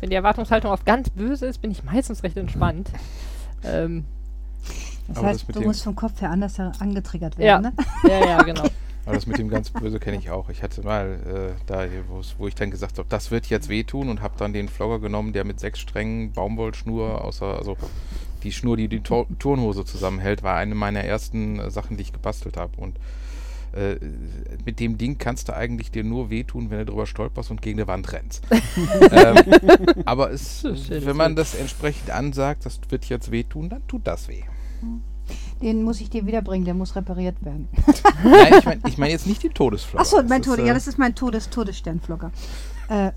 Wenn 0.00 0.08
die 0.10 0.16
Erwartungshaltung 0.16 0.70
auf 0.70 0.86
ganz 0.86 1.10
böse 1.10 1.44
ist, 1.46 1.58
bin 1.60 1.70
ich 1.70 1.84
meistens 1.84 2.22
recht 2.22 2.38
entspannt. 2.38 2.90
Ähm, 3.64 4.04
Das 5.08 5.18
Aber 5.18 5.26
das 5.28 5.36
heißt, 5.38 5.48
mit 5.48 5.56
du 5.56 5.60
dem- 5.60 5.66
musst 5.68 5.82
vom 5.84 5.94
Kopf 5.96 6.20
her 6.20 6.30
anders 6.30 6.58
angetriggert 6.58 7.36
ja. 7.38 7.62
werden, 7.62 7.62
ne? 7.62 8.10
ja, 8.10 8.26
ja, 8.26 8.42
genau. 8.44 8.64
Aber 9.04 9.14
das 9.14 9.26
mit 9.28 9.38
dem 9.38 9.48
ganz 9.48 9.70
Böse 9.70 10.00
kenne 10.00 10.16
ich 10.18 10.30
auch. 10.30 10.48
Ich 10.50 10.64
hatte 10.64 10.82
mal 10.82 11.54
äh, 11.56 11.60
da, 11.66 11.86
wo 12.38 12.48
ich 12.48 12.56
dann 12.56 12.72
gesagt 12.72 12.98
habe, 12.98 13.06
das 13.08 13.30
wird 13.30 13.46
jetzt 13.46 13.68
wehtun 13.68 14.08
und 14.08 14.20
habe 14.20 14.34
dann 14.36 14.52
den 14.52 14.68
Flogger 14.68 14.98
genommen, 14.98 15.32
der 15.32 15.44
mit 15.44 15.60
sechs 15.60 15.78
Strängen 15.78 16.32
Baumwollschnur, 16.32 17.24
außer, 17.24 17.56
also 17.56 17.76
die 18.42 18.50
Schnur, 18.50 18.76
die 18.76 18.88
die 18.88 19.00
Tor 19.00 19.26
Turnhose 19.38 19.84
zusammenhält, 19.84 20.42
war 20.42 20.56
eine 20.56 20.74
meiner 20.74 21.04
ersten 21.04 21.60
äh, 21.60 21.70
Sachen, 21.70 21.96
die 21.96 22.02
ich 22.02 22.12
gebastelt 22.12 22.56
habe. 22.56 22.72
Und 22.78 22.96
äh, 23.72 23.96
mit 24.64 24.80
dem 24.80 24.98
Ding 24.98 25.18
kannst 25.18 25.48
du 25.48 25.56
eigentlich 25.56 25.90
dir 25.90 26.04
nur 26.04 26.30
wehtun, 26.30 26.70
wenn 26.70 26.78
du 26.78 26.86
drüber 26.86 27.06
stolperst 27.06 27.50
und 27.50 27.62
gegen 27.62 27.78
die 27.78 27.86
Wand 27.86 28.12
rennst. 28.12 28.42
ähm, 29.10 29.36
aber 30.04 30.30
es, 30.30 30.64
wenn 30.64 31.16
man 31.16 31.36
das 31.36 31.54
entsprechend 31.54 32.10
ansagt, 32.10 32.66
das 32.66 32.80
wird 32.88 33.04
jetzt 33.06 33.30
wehtun, 33.30 33.68
dann 33.68 33.86
tut 33.86 34.06
das 34.06 34.28
weh. 34.28 34.42
Den 35.60 35.82
muss 35.82 36.00
ich 36.00 36.10
dir 36.10 36.26
wiederbringen, 36.26 36.64
der 36.64 36.74
muss 36.74 36.94
repariert 36.94 37.44
werden. 37.44 37.68
Nein, 38.24 38.54
ich 38.58 38.64
meine 38.64 38.80
ich 38.86 38.98
mein 38.98 39.10
jetzt 39.10 39.26
nicht 39.26 39.42
die 39.42 39.48
Todesflogger. 39.48 40.02
Achso, 40.02 40.20
Das 40.20 40.28
mein 40.28 40.40
ist, 40.40 40.46
Tode, 40.46 40.62
äh, 40.62 40.66
ja, 40.66 40.74
das 40.74 40.86
ist 40.86 40.98
mein 40.98 41.14
Todes 41.14 41.50
Todessternflogger. 41.50 42.30
Äh, 42.88 43.10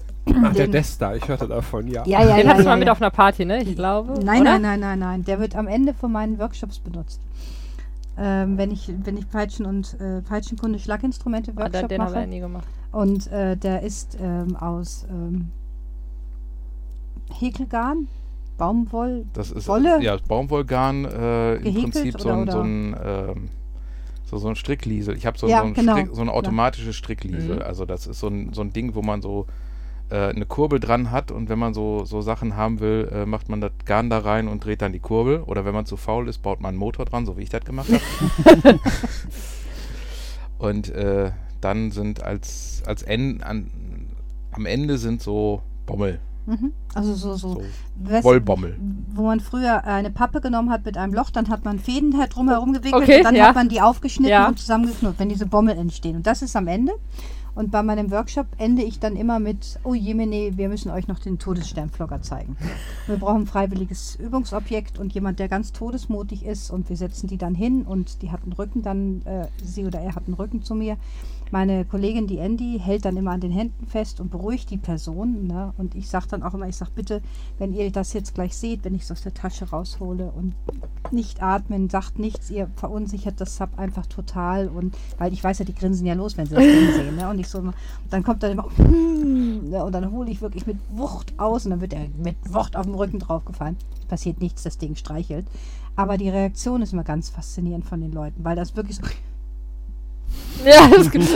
Ach, 0.44 0.54
der 0.54 0.66
den- 0.68 0.72
Desta, 0.72 1.16
ich 1.16 1.28
hörte 1.28 1.48
davon, 1.48 1.88
ja. 1.88 2.06
Ja, 2.06 2.24
ja, 2.24 2.38
Den 2.38 2.46
ja. 2.46 2.52
hattest 2.52 2.66
du 2.66 2.70
ja, 2.70 2.76
mal 2.76 2.80
mit 2.80 2.90
auf 2.90 3.02
einer 3.02 3.12
Party, 3.12 3.46
ne? 3.46 3.62
Ich 3.62 3.76
glaube. 3.76 4.14
Nein, 4.24 4.42
oder? 4.42 4.52
nein, 4.58 4.62
nein, 4.62 4.80
nein, 4.80 5.00
nein. 5.00 5.24
Der 5.26 5.40
wird 5.40 5.56
am 5.56 5.68
Ende 5.68 5.94
von 5.94 6.12
meinen 6.12 6.40
Workshops 6.40 6.80
benutzt. 6.80 7.20
Ähm, 8.22 8.58
wenn 8.58 8.70
ich, 8.72 8.92
wenn 9.06 9.16
ich 9.16 9.30
Peitschen 9.30 9.66
und 9.66 9.98
äh, 10.02 10.22
Peitschenkunde 10.22 10.78
Schlaginstrumente 10.80 11.54
Ah, 11.56 11.62
Workshop 11.62 11.88
den, 11.88 11.88
den 11.88 12.02
haben 12.02 12.12
wir 12.14 12.16
ja 12.16 12.20
mache. 12.22 12.30
nie 12.30 12.40
gemacht. 12.40 12.68
Und 12.92 13.28
äh, 13.28 13.56
der 13.56 13.82
ist 13.84 14.18
ähm, 14.20 14.56
aus 14.58 15.06
ähm, 15.10 15.52
Häkelgarn, 17.40 18.08
Baumwoll. 18.58 19.26
Das 19.34 19.52
ist 19.52 19.68
Wolle? 19.68 20.02
ja 20.02 20.18
Baumwollgarn 20.28 21.06
äh, 21.06 21.56
im 21.58 21.76
Prinzip 21.76 22.20
so 22.20 22.30
oder- 22.30 22.38
ein, 22.38 22.52
so 22.52 22.60
ein 22.62 22.96
ähm, 23.04 23.50
so, 24.26 24.38
so 24.38 24.48
ein 24.50 24.56
Strickliesel. 24.56 25.16
Ich 25.18 25.26
habe 25.26 25.38
so, 25.40 25.48
Ja, 25.48 25.62
so, 25.62 25.68
ein 25.68 25.74
genau. 25.74 25.94
Strick, 25.96 26.10
so 26.14 26.22
eine 26.22 26.32
automatische 26.34 26.94
Strickliesel. 26.94 27.56
Mhm. 27.56 27.62
Also 27.64 27.86
das 27.86 28.06
ist 28.06 28.20
so 28.20 28.28
ein, 28.28 28.54
so 28.54 28.62
ein 28.62 28.72
Ding, 28.72 28.94
wo 28.94 29.02
man 29.02 29.22
so 29.24 29.48
eine 30.16 30.46
Kurbel 30.46 30.80
dran 30.80 31.12
hat 31.12 31.32
und 31.32 31.50
wenn 31.50 31.60
man 31.60 31.74
so, 31.74 32.06
so 32.06 32.22
Sachen 32.22 32.56
haben 32.56 32.80
will, 32.80 33.10
äh, 33.14 33.26
macht 33.26 33.50
man 33.50 33.62
das 33.62 33.72
Garn 33.86 34.10
da 34.10 34.20
rein 34.20 34.48
und 34.48 34.64
dreht 34.66 34.82
dann 34.82 34.94
die 34.94 35.00
Kurbel. 35.00 35.42
Oder 35.42 35.66
wenn 35.66 35.74
man 35.74 35.86
zu 35.86 35.98
faul 35.98 36.28
ist, 36.28 36.40
baut 36.40 36.62
man 36.62 36.70
einen 36.70 36.78
Motor 36.78 37.06
dran, 37.06 37.26
so 37.26 37.38
wie 37.38 37.44
ich 37.44 37.50
das 37.50 37.64
gemacht 37.64 37.90
habe. 37.92 38.80
und 40.58 40.90
äh, 40.90 41.32
dann 41.62 41.92
sind 41.92 42.24
als, 42.24 42.82
als 42.86 43.04
End, 43.04 43.44
an, 43.44 43.70
am 44.52 44.66
Ende 44.66 44.98
sind 44.98 45.22
so 45.22 45.62
Bommel, 45.86 46.20
Mhm. 46.50 46.74
Also 46.96 47.14
so, 47.14 47.36
so, 47.36 47.62
so 48.04 48.24
Wollbommel. 48.24 48.76
wo 49.14 49.24
man 49.24 49.40
früher 49.40 49.84
eine 49.84 50.10
Pappe 50.10 50.42
genommen 50.42 50.72
hat 50.72 50.84
mit 50.84 50.98
einem 50.98 51.14
Loch, 51.14 51.30
dann 51.30 51.48
hat 51.50 51.64
man 51.64 51.78
Fäden 51.78 52.18
halt 52.18 52.36
drumherum 52.36 52.74
gewickelt 52.74 53.04
Okay, 53.04 53.18
und 53.18 53.24
dann 53.26 53.36
ja. 53.36 53.50
hat 53.50 53.56
man 53.56 53.70
die 53.70 53.82
aufgeschnitten 53.82 54.32
Ja. 54.32 54.48
und 54.48 54.58
zusammengeknüpft, 54.58 55.20
wenn 55.20 55.30
diese 55.30 55.46
Bommel 55.46 55.78
entstehen. 55.78 56.16
Und 56.16 56.26
das 56.26 56.42
ist 56.42 56.56
am 56.56 56.68
Ende. 56.68 56.94
Und 57.60 57.72
bei 57.72 57.84
meinem 57.84 58.10
Workshop 58.10 58.48
ende 58.58 58.84
ich 58.84 59.02
dann 59.02 59.18
immer 59.18 59.38
mit, 59.38 59.82
oh 59.84 59.94
Jemine, 59.94 60.56
wir 60.56 60.70
müssen 60.70 60.90
euch 60.92 61.10
noch 61.10 61.20
den 61.20 61.40
Todessternflogger 61.40 62.22
zeigen. 62.22 62.56
Wir 63.06 63.18
brauchen 63.18 63.42
ein 63.42 63.48
freiwilliges 63.48 64.16
Übungsobjekt 64.16 64.98
und 64.98 65.14
jemand, 65.14 65.40
der 65.40 65.50
ganz 65.50 65.74
todesmutig 65.74 66.46
ist 66.46 66.72
und 66.72 66.88
wir 66.88 66.96
setzen 66.96 67.28
die 67.28 67.38
dann 67.38 67.56
hin 67.56 67.82
und 67.82 68.22
die 68.22 68.32
hat 68.32 68.44
einen 68.44 68.54
Rücken 68.54 68.82
dann, 68.82 69.24
äh, 69.26 69.48
sie 69.62 69.86
oder 69.86 70.00
er 70.00 70.16
hat 70.16 70.24
einen 70.28 70.36
Rücken 70.36 70.64
zu 70.64 70.74
mir. 70.74 70.96
Meine 71.52 71.84
Kollegin, 71.84 72.28
die 72.28 72.38
Andy, 72.38 72.80
hält 72.80 73.06
dann 73.06 73.18
immer 73.18 73.32
an 73.32 73.42
den 73.42 73.52
Händen 73.52 73.88
fest 73.88 74.20
und 74.20 74.30
beruhigt 74.30 74.70
die 74.70 74.78
Person. 74.78 75.48
Ne? 75.48 75.74
Und 75.78 75.96
ich 75.96 76.08
sage 76.08 76.28
dann 76.30 76.44
auch 76.44 76.54
immer, 76.54 76.68
ich 76.68 76.76
sage 76.76 76.92
bitte, 76.94 77.22
wenn 77.58 77.74
ihr 77.74 77.92
das 77.92 78.14
jetzt 78.14 78.36
gleich 78.36 78.56
seht, 78.56 78.84
wenn 78.84 78.94
ich 78.94 79.04
es 79.04 79.12
aus 79.12 79.22
der 79.22 79.34
Tasche 79.34 79.70
raushole 79.70 80.32
und 80.32 80.54
nicht 81.12 81.42
atmen, 81.42 81.90
sagt 81.90 82.20
nichts, 82.20 82.52
ihr 82.52 82.70
verunsichert 82.76 83.42
das 83.42 83.58
Sub 83.58 83.70
einfach 83.78 84.06
total. 84.06 84.68
Und 84.68 84.96
weil 85.18 85.34
ich 85.34 85.44
weiß 85.44 85.60
ja, 85.60 85.66
die 85.66 85.74
grinsen 85.74 86.06
ja 86.06 86.14
los, 86.14 86.38
wenn 86.38 86.46
sie 86.46 86.56
das 86.56 86.64
Ding 86.64 86.92
sehen. 86.94 87.16
Ne? 87.16 87.30
Und 87.30 87.40
ich 87.40 87.48
so 87.48 87.64
dann 88.10 88.24
kommt 88.24 88.44
dann 88.44 88.52
immer, 88.52 88.68
ne? 88.78 89.84
und 89.84 89.92
dann 89.92 90.12
hole 90.12 90.30
ich 90.30 90.42
wirklich 90.42 90.68
mit 90.68 90.78
Wucht 90.92 91.34
aus 91.38 91.66
und 91.66 91.72
dann 91.72 91.82
wird 91.82 91.94
er 91.94 92.08
mit 92.22 92.36
Wucht 92.54 92.76
auf 92.76 92.86
dem 92.86 92.96
Rücken 92.96 93.20
draufgefallen. 93.20 93.76
Passiert 94.08 94.40
nichts, 94.40 94.64
das 94.64 94.78
Ding 94.78 94.96
streichelt. 94.96 95.48
Aber 95.96 96.18
die 96.18 96.30
Reaktion 96.30 96.82
ist 96.82 96.94
immer 96.94 97.04
ganz 97.04 97.30
faszinierend 97.30 97.86
von 97.86 98.00
den 98.02 98.12
Leuten, 98.12 98.44
weil 98.44 98.56
das 98.56 98.76
wirklich 98.76 98.98
so 98.98 99.04
Ja, 100.66 100.90
das 100.90 101.10
gibt's. 101.10 101.34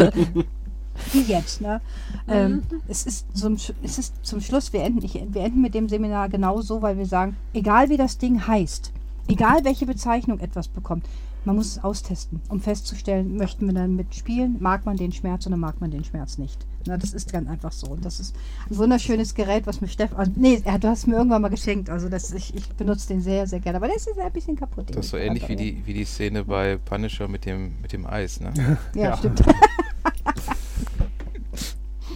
wie 1.13 1.21
jetzt, 1.21 1.61
ne? 1.61 1.81
Ähm, 2.27 2.63
es, 2.87 3.05
ist 3.05 3.25
zum, 3.35 3.57
es 3.81 3.97
ist 3.97 4.13
zum 4.21 4.41
Schluss, 4.41 4.73
wir 4.73 4.83
enden, 4.83 5.03
ich, 5.03 5.13
wir 5.13 5.41
enden 5.41 5.61
mit 5.61 5.73
dem 5.73 5.87
Seminar 5.87 6.29
genau 6.29 6.61
so, 6.61 6.81
weil 6.81 6.97
wir 6.97 7.05
sagen, 7.05 7.37
egal 7.53 7.89
wie 7.89 7.97
das 7.97 8.17
Ding 8.17 8.45
heißt, 8.47 8.91
egal 9.27 9.63
welche 9.63 9.85
Bezeichnung 9.85 10.39
etwas 10.39 10.67
bekommt, 10.67 11.05
man 11.45 11.55
muss 11.55 11.67
es 11.67 11.83
austesten, 11.83 12.41
um 12.49 12.59
festzustellen, 12.59 13.35
möchten 13.35 13.65
wir 13.65 13.73
dann 13.73 13.95
mitspielen, 13.95 14.57
mag 14.59 14.85
man 14.85 14.97
den 14.97 15.11
Schmerz 15.11 15.45
oder 15.47 15.57
mag 15.57 15.81
man 15.81 15.91
den 15.91 16.03
Schmerz 16.03 16.37
nicht. 16.37 16.65
Na, 16.85 16.97
das 16.97 17.13
ist 17.13 17.31
ganz 17.31 17.49
einfach 17.49 17.71
so. 17.71 17.87
Und 17.87 18.03
das 18.05 18.19
ist 18.19 18.35
ein 18.69 18.77
wunderschönes 18.77 19.33
Gerät, 19.35 19.65
was 19.67 19.79
mir 19.81 19.87
Steffen, 19.87 20.17
also, 20.17 20.31
nee, 20.35 20.61
er- 20.65 20.79
du 20.79 20.87
hast 20.89 20.99
es 20.99 21.07
mir 21.07 21.15
irgendwann 21.15 21.41
mal 21.41 21.49
geschenkt, 21.49 21.89
also 21.89 22.09
das, 22.09 22.31
ich, 22.33 22.53
ich 22.55 22.67
benutze 22.69 23.07
den 23.07 23.21
sehr, 23.21 23.47
sehr 23.47 23.59
gerne, 23.59 23.77
aber 23.77 23.87
der 23.87 23.95
ist 23.95 24.07
ein 24.17 24.31
bisschen 24.33 24.55
kaputt. 24.57 24.89
Das 24.89 25.05
ist 25.05 25.11
so 25.11 25.17
ich 25.17 25.23
ähnlich 25.25 25.47
wie 25.47 25.55
die, 25.55 25.81
wie 25.85 25.93
die 25.93 26.05
Szene 26.05 26.43
bei 26.43 26.77
Punisher 26.77 27.27
mit 27.27 27.45
dem, 27.45 27.73
mit 27.81 27.93
dem 27.93 28.05
Eis, 28.05 28.39
ne? 28.39 28.51
Ja, 28.95 29.01
Ja. 29.03 29.17
stimmt. 29.17 29.41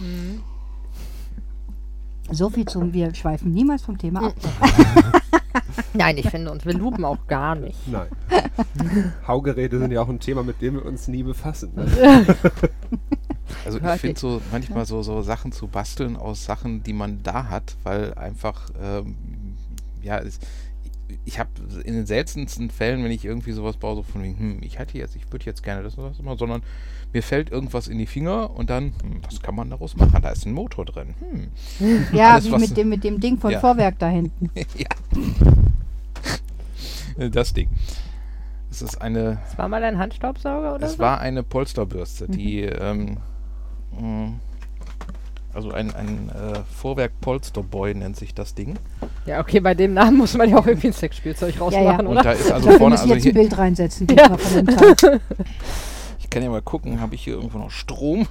Mhm. 0.00 0.42
So 2.30 2.50
viel 2.50 2.66
zum, 2.66 2.92
wir 2.92 3.12
schweifen 3.14 3.52
niemals 3.52 3.82
vom 3.82 3.96
Thema 3.98 4.26
ab. 4.28 4.34
Nein, 5.94 6.18
ich 6.18 6.28
finde 6.28 6.52
uns, 6.52 6.64
wir 6.66 6.74
lupen 6.74 7.04
auch 7.04 7.26
gar 7.26 7.54
nicht. 7.54 7.76
Nein. 7.88 8.08
Haugeräte 9.26 9.78
sind 9.78 9.90
ja 9.92 10.02
auch 10.02 10.08
ein 10.08 10.20
Thema, 10.20 10.42
mit 10.44 10.60
dem 10.60 10.74
wir 10.74 10.84
uns 10.84 11.08
nie 11.08 11.22
befassen. 11.22 11.72
Ne? 11.74 12.26
Also 13.64 13.78
ich 13.78 14.00
finde 14.00 14.20
so 14.20 14.40
manchmal 14.50 14.84
so, 14.86 15.02
so 15.02 15.22
Sachen 15.22 15.52
zu 15.52 15.66
basteln 15.68 16.16
aus 16.16 16.44
Sachen, 16.44 16.82
die 16.82 16.92
man 16.92 17.22
da 17.22 17.48
hat, 17.48 17.76
weil 17.82 18.14
einfach, 18.14 18.70
ähm, 18.82 19.14
ja, 20.02 20.18
es, 20.18 20.38
ich 21.24 21.38
habe 21.38 21.50
in 21.84 21.94
den 21.94 22.06
seltensten 22.06 22.70
Fällen, 22.70 23.02
wenn 23.02 23.10
ich 23.10 23.24
irgendwie 23.24 23.52
sowas 23.52 23.76
baue, 23.76 23.96
so 23.96 24.02
von 24.02 24.22
wegen, 24.22 24.38
hm, 24.38 24.58
ich 24.62 24.78
hätte 24.78 24.98
jetzt, 24.98 25.16
ich 25.16 25.30
würde 25.32 25.46
jetzt 25.46 25.62
gerne 25.62 25.82
das 25.82 25.94
und 25.96 26.04
das 26.04 26.18
immer, 26.18 26.36
sondern 26.36 26.62
mir 27.14 27.22
fällt 27.22 27.50
irgendwas 27.50 27.88
in 27.88 27.96
die 27.98 28.06
Finger 28.06 28.50
und 28.50 28.68
dann, 28.68 28.92
hm, 29.02 29.22
was 29.22 29.40
kann 29.40 29.54
man 29.54 29.70
daraus 29.70 29.96
machen? 29.96 30.20
Da 30.20 30.28
ist 30.30 30.44
ein 30.44 30.52
Motor 30.52 30.84
drin. 30.84 31.14
Hm. 31.78 32.06
Ja, 32.12 32.34
Alles, 32.34 32.46
wie 32.46 32.56
mit 32.58 32.76
dem, 32.76 32.88
mit 32.90 33.04
dem 33.04 33.20
Ding 33.20 33.38
von 33.38 33.50
Ja. 33.50 33.60
Vorwerk 33.60 33.98
da 33.98 34.08
hinten. 34.08 34.50
ja. 34.76 34.88
Das 37.30 37.52
Ding. 37.52 37.68
Es 38.70 38.82
ist 38.82 39.00
eine, 39.00 39.38
Das 39.48 39.58
war 39.58 39.68
mal 39.68 39.82
ein 39.82 39.98
Handstaubsauger 39.98 40.74
oder 40.74 40.86
es 40.86 40.92
so? 40.92 40.98
war 40.98 41.20
eine 41.20 41.42
Polsterbürste, 41.42 42.28
die, 42.28 42.60
ähm, 42.62 43.14
mh, 43.14 43.20
also 45.54 45.72
ein, 45.72 45.94
ein 45.94 46.28
äh, 46.30 46.60
Vorwerk 46.76 47.20
Polsterboy 47.20 47.94
nennt 47.94 48.16
sich 48.16 48.34
das 48.34 48.54
Ding. 48.54 48.78
Ja, 49.26 49.40
okay, 49.40 49.60
bei 49.60 49.74
dem 49.74 49.94
Namen 49.94 50.18
muss 50.18 50.34
man 50.34 50.48
ja 50.48 50.58
auch 50.58 50.66
irgendwie 50.66 50.88
ein 50.88 50.92
Sexspielzeug 50.92 51.60
rausmachen, 51.60 52.06
Und 52.06 52.12
oder? 52.12 52.22
da 52.22 52.32
ist 52.32 52.46
Ich 52.46 52.54
also 52.54 52.70
vorne, 52.72 52.98
also 52.98 53.12
jetzt 53.14 53.26
ein 53.26 53.34
Bild 53.34 53.58
reinsetzen. 53.58 54.06
Teil. 54.06 54.30
ich 56.18 56.30
kann 56.30 56.42
ja 56.42 56.50
mal 56.50 56.62
gucken, 56.62 57.00
habe 57.00 57.14
ich 57.14 57.24
hier 57.24 57.34
irgendwo 57.34 57.58
noch 57.58 57.70
Strom? 57.70 58.26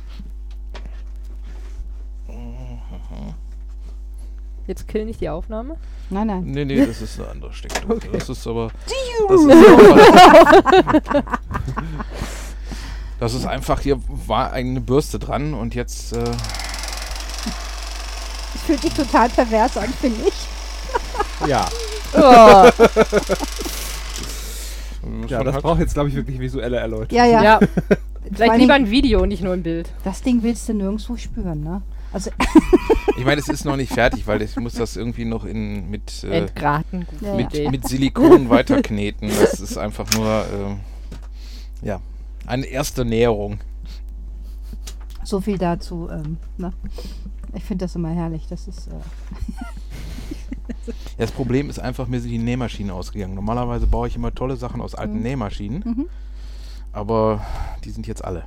Jetzt 4.68 4.88
kill 4.90 5.06
nicht 5.06 5.22
die 5.22 5.30
Aufnahme. 5.30 5.78
Nein, 6.10 6.28
nein. 6.28 6.44
Nee, 6.46 6.66
nee, 6.66 6.86
das 6.86 7.02
ist 7.02 7.20
eine 7.20 7.30
andere 7.30 7.54
Steckdose. 7.54 7.96
Okay. 7.96 8.10
Das 8.12 8.28
ist 8.30 8.46
aber. 8.46 8.70
Das 9.30 9.42
ist, 9.42 9.52
aber 9.52 11.24
das 13.20 13.34
ist 13.34 13.46
einfach, 13.46 13.80
hier 13.82 14.00
war 14.28 14.52
eine 14.54 14.82
Bürste 14.82 15.20
dran 15.20 15.54
und 15.54 15.76
jetzt. 15.76 16.14
Äh, 16.14 16.24
Das 18.54 18.62
fühlt 18.66 18.82
sich 18.82 18.94
total 18.94 19.30
pervers 19.30 19.78
an, 19.78 19.90
finde 20.02 20.28
ich. 20.28 21.48
Ja, 21.48 21.68
Oh, 22.14 22.70
ja 25.28 25.44
das 25.44 25.54
halt- 25.54 25.64
braucht 25.64 25.80
jetzt, 25.80 25.94
glaube 25.94 26.10
ich, 26.10 26.16
wirklich 26.16 26.40
visuelle 26.40 26.78
Erläuterung. 26.78 27.16
Ja, 27.18 27.26
ja. 27.26 27.44
ja. 27.44 27.60
Vielleicht 28.34 28.58
lieber 28.58 28.74
ein 28.74 28.90
Video, 28.90 29.26
nicht 29.26 29.42
nur 29.44 29.54
ein 29.54 29.64
Bild. 29.64 29.90
Das 30.04 30.22
Ding 30.22 30.44
willst 30.44 30.68
du 30.68 30.74
nirgendwo 30.74 31.16
spüren, 31.16 31.64
ne? 31.64 31.82
Also, 32.12 32.32
Ich 33.18 33.26
meine, 33.26 33.40
es 33.40 33.48
ist 33.50 33.64
noch 33.66 33.76
nicht 33.78 33.92
fertig, 33.94 34.28
weil 34.28 34.42
ich 34.42 34.56
muss 34.58 34.74
das 34.74 34.96
irgendwie 34.98 35.26
noch 35.26 35.46
in, 35.46 35.90
mit, 35.90 36.24
äh, 36.24 36.40
Entgraten, 36.40 37.06
gute 37.10 37.26
Ja, 37.26 37.34
mit, 37.36 37.54
Idee. 37.54 37.70
mit 37.70 37.88
Silikon 37.88 38.50
weiterkneten. 38.50 39.30
Das 39.40 39.60
ist 39.60 39.78
einfach 39.78 40.10
nur. 40.14 40.46
ähm, 40.54 40.80
ja, 41.82 42.00
eine 42.48 42.66
erste 42.66 43.06
Näherung. 43.06 43.60
so 45.24 45.42
viel 45.42 45.58
dazu. 45.58 46.10
Ähm, 46.10 46.38
ne? 46.58 46.74
Ich 47.54 47.64
finde 47.64 47.86
das 47.86 47.96
immer 47.96 48.10
herrlich. 48.10 48.48
Das 48.50 48.68
ist. 48.68 48.88
Äh, 48.88 48.92
das 51.18 51.32
Problem 51.32 51.70
ist 51.70 51.80
einfach, 51.80 52.08
mir 52.08 52.20
sind 52.22 52.32
die 52.32 52.38
Nähmaschinen 52.38 52.92
ausgegangen. 52.92 53.36
Normalerweise 53.36 53.88
baue 53.88 54.08
ich 54.08 54.16
immer 54.16 54.34
tolle 54.34 54.56
Sachen 54.58 54.82
aus 54.82 54.96
alten 54.96 55.18
Mhm. 55.18 55.24
Nähmaschinen, 55.24 55.84
mhm. 55.86 56.06
aber 56.92 57.46
die 57.84 57.90
sind 57.92 58.08
jetzt 58.08 58.24
alle. 58.24 58.44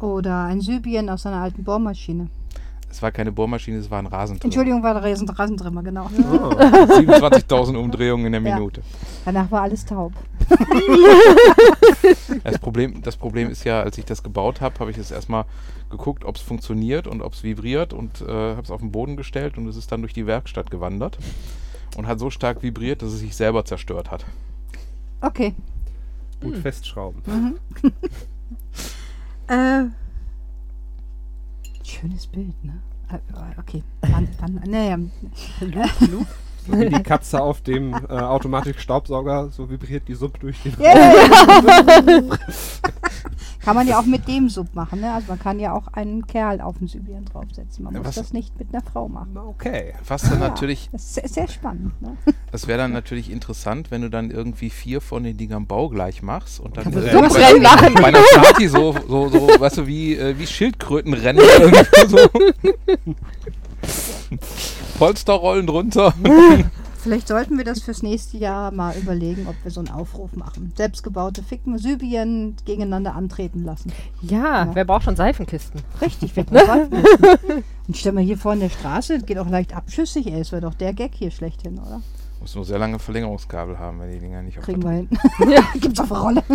Oder 0.00 0.44
ein 0.44 0.60
Sybien 0.60 1.08
aus 1.10 1.26
einer 1.26 1.36
alten 1.42 1.62
Bohrmaschine. 1.64 2.28
Es 2.92 3.00
war 3.00 3.10
keine 3.10 3.32
Bohrmaschine, 3.32 3.78
es 3.78 3.90
war 3.90 3.98
ein 4.00 4.06
Rasentrimmer. 4.06 4.44
Entschuldigung, 4.44 4.82
war 4.82 4.92
der 4.92 5.02
Rasen- 5.02 5.26
Rasentrimmer, 5.28 5.82
genau. 5.82 6.04
Ah. 6.04 6.08
27.000 6.10 7.74
Umdrehungen 7.78 8.26
in 8.26 8.32
der 8.32 8.42
Ja. 8.42 8.54
Minute. 8.56 8.82
Danach 9.24 9.50
war 9.50 9.62
alles 9.62 9.84
taub. 9.84 10.12
Das 12.44 12.58
Problem, 12.58 13.00
das 13.02 13.16
Problem 13.16 13.48
ist 13.48 13.64
ja, 13.64 13.80
als 13.82 13.96
ich 13.98 14.04
das 14.04 14.22
gebaut 14.22 14.60
habe, 14.60 14.78
habe 14.80 14.90
ich 14.90 14.98
es 14.98 15.10
erstmal 15.10 15.44
geguckt, 15.90 16.24
ob 16.24 16.36
es 16.36 16.42
funktioniert 16.42 17.06
und 17.06 17.22
ob 17.22 17.32
es 17.32 17.42
vibriert 17.42 17.92
und 17.92 18.20
äh, 18.20 18.26
habe 18.26 18.62
es 18.62 18.70
auf 18.70 18.80
den 18.80 18.92
Boden 18.92 19.16
gestellt 19.16 19.56
und 19.56 19.66
es 19.68 19.76
ist 19.76 19.90
dann 19.92 20.02
durch 20.02 20.12
die 20.12 20.26
Werkstatt 20.26 20.70
gewandert 20.70 21.16
und 21.96 22.06
hat 22.06 22.18
so 22.18 22.30
stark 22.30 22.62
vibriert, 22.62 23.00
dass 23.02 23.12
es 23.12 23.20
sich 23.20 23.34
selber 23.36 23.64
zerstört 23.64 24.10
hat. 24.10 24.24
Okay. 25.20 25.54
Gut 26.42 26.58
festschrauben. 26.58 27.22
Äh, 29.48 29.84
schönes 31.92 32.26
Bild, 32.26 32.64
ne? 32.64 32.80
Äh, 33.10 33.16
äh, 33.16 33.58
Okay. 33.58 33.82
Wann, 34.02 34.28
wann, 34.40 34.60
naja. 34.66 34.98
So 36.66 36.72
wie 36.78 36.88
die 36.88 37.02
Katze 37.02 37.40
auf 37.40 37.60
dem 37.60 37.92
äh, 37.92 37.96
automatischen 38.08 38.80
Staubsauger, 38.80 39.50
so 39.50 39.68
vibriert 39.68 40.08
die 40.08 40.14
Sub 40.14 40.38
durch 40.40 40.62
den 40.62 40.74
ja. 40.78 40.92
kann 43.64 43.76
man 43.76 43.86
ja 43.86 43.98
auch 43.98 44.06
mit 44.06 44.26
dem 44.28 44.48
Sub 44.48 44.74
machen, 44.74 45.00
ne? 45.00 45.12
Also 45.12 45.28
man 45.28 45.38
kann 45.38 45.60
ja 45.60 45.72
auch 45.72 45.88
einen 45.92 46.26
Kerl 46.26 46.60
auf 46.60 46.78
den 46.78 46.88
Sybian 46.88 47.24
draufsetzen. 47.24 47.84
Man 47.84 47.94
muss 47.94 48.04
was- 48.06 48.14
das 48.16 48.32
nicht 48.32 48.58
mit 48.58 48.72
einer 48.74 48.82
Frau 48.82 49.08
machen. 49.08 49.36
Okay. 49.36 49.94
Was 50.06 50.22
dann 50.22 50.40
Ja, 50.40 50.48
natürlich, 50.48 50.88
Das 50.92 51.02
ist 51.02 51.14
sehr, 51.14 51.28
sehr 51.28 51.48
spannend, 51.48 52.00
ne? 52.02 52.16
das 52.50 52.66
wäre 52.66 52.78
dann 52.78 52.92
natürlich 52.92 53.30
interessant, 53.30 53.90
wenn 53.90 54.02
du 54.02 54.10
dann 54.10 54.30
irgendwie 54.30 54.70
vier 54.70 55.00
von 55.00 55.22
den 55.24 55.36
Dingern 55.36 55.66
baugleich 55.66 56.22
machst 56.22 56.60
und 56.60 56.76
dann 56.76 56.92
äh, 56.92 57.12
Subs 57.12 57.34
bei, 57.34 57.58
machen. 57.60 57.94
bei 57.94 58.04
einer 58.06 58.22
Party 58.34 58.68
so, 58.68 58.94
so, 59.08 59.28
so, 59.28 59.48
weißt 59.60 59.78
du, 59.78 59.86
wie, 59.86 60.14
äh, 60.16 60.38
wie 60.38 60.46
Schildkrötenrennen 60.46 61.42
so. 62.08 62.18
Polsterrollen 64.98 65.66
drunter. 65.66 66.14
Vielleicht 67.02 67.26
sollten 67.26 67.56
wir 67.58 67.64
das 67.64 67.82
fürs 67.82 68.02
nächste 68.02 68.36
Jahr 68.36 68.70
mal 68.70 68.96
überlegen, 68.96 69.48
ob 69.48 69.56
wir 69.64 69.72
so 69.72 69.80
einen 69.80 69.90
Aufruf 69.90 70.36
machen. 70.36 70.72
Selbstgebaute 70.76 71.42
Ficken 71.42 71.76
Sybien 71.76 72.54
gegeneinander 72.64 73.16
antreten 73.16 73.64
lassen. 73.64 73.92
Ja, 74.20 74.66
Ja. 74.66 74.70
wer 74.74 74.84
braucht 74.84 75.02
schon 75.04 75.16
Seifenkisten? 75.16 75.80
Richtig, 76.00 76.36
wir 76.36 76.44
brauchen 76.44 76.92
Und 77.88 77.96
stell 77.96 78.12
mal 78.12 78.22
hier 78.22 78.38
vor 78.38 78.52
in 78.52 78.60
der 78.60 78.68
Straße, 78.70 79.18
geht 79.20 79.38
auch 79.38 79.48
leicht 79.48 79.74
abschüssig, 79.74 80.28
ey. 80.28 80.40
Es 80.40 80.52
wäre 80.52 80.62
doch 80.62 80.74
der 80.74 80.92
Gag 80.94 81.12
hier 81.14 81.32
schlechthin, 81.32 81.78
oder? 81.80 82.00
Muss 82.40 82.54
nur 82.54 82.64
sehr 82.64 82.78
lange 82.78 82.98
Verlängerungskabel 83.00 83.78
haben, 83.80 83.98
wenn 84.00 84.12
die 84.12 84.18
Dinger 84.20 84.42
nicht 84.42 84.58
auf 84.58 84.64
Kriegen 84.64 84.82
wir 84.84 84.90
hin. 84.90 85.08
Gibt's 85.80 85.98
auf 85.98 86.08
der 86.08 86.18
Rolle. 86.18 86.42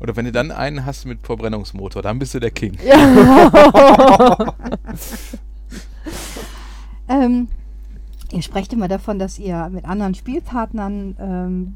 Oder 0.00 0.16
wenn 0.16 0.24
du 0.24 0.32
dann 0.32 0.50
einen 0.50 0.84
hast 0.84 1.04
mit 1.06 1.24
Verbrennungsmotor, 1.24 2.02
dann 2.02 2.18
bist 2.18 2.34
du 2.34 2.40
der 2.40 2.50
King. 2.50 2.76
Ähm, 7.08 7.48
ihr 8.32 8.42
sprecht 8.42 8.72
immer 8.72 8.88
davon, 8.88 9.18
dass 9.18 9.38
ihr 9.38 9.68
mit 9.70 9.84
anderen 9.84 10.14
Spielpartnern 10.14 11.16
ähm, 11.20 11.74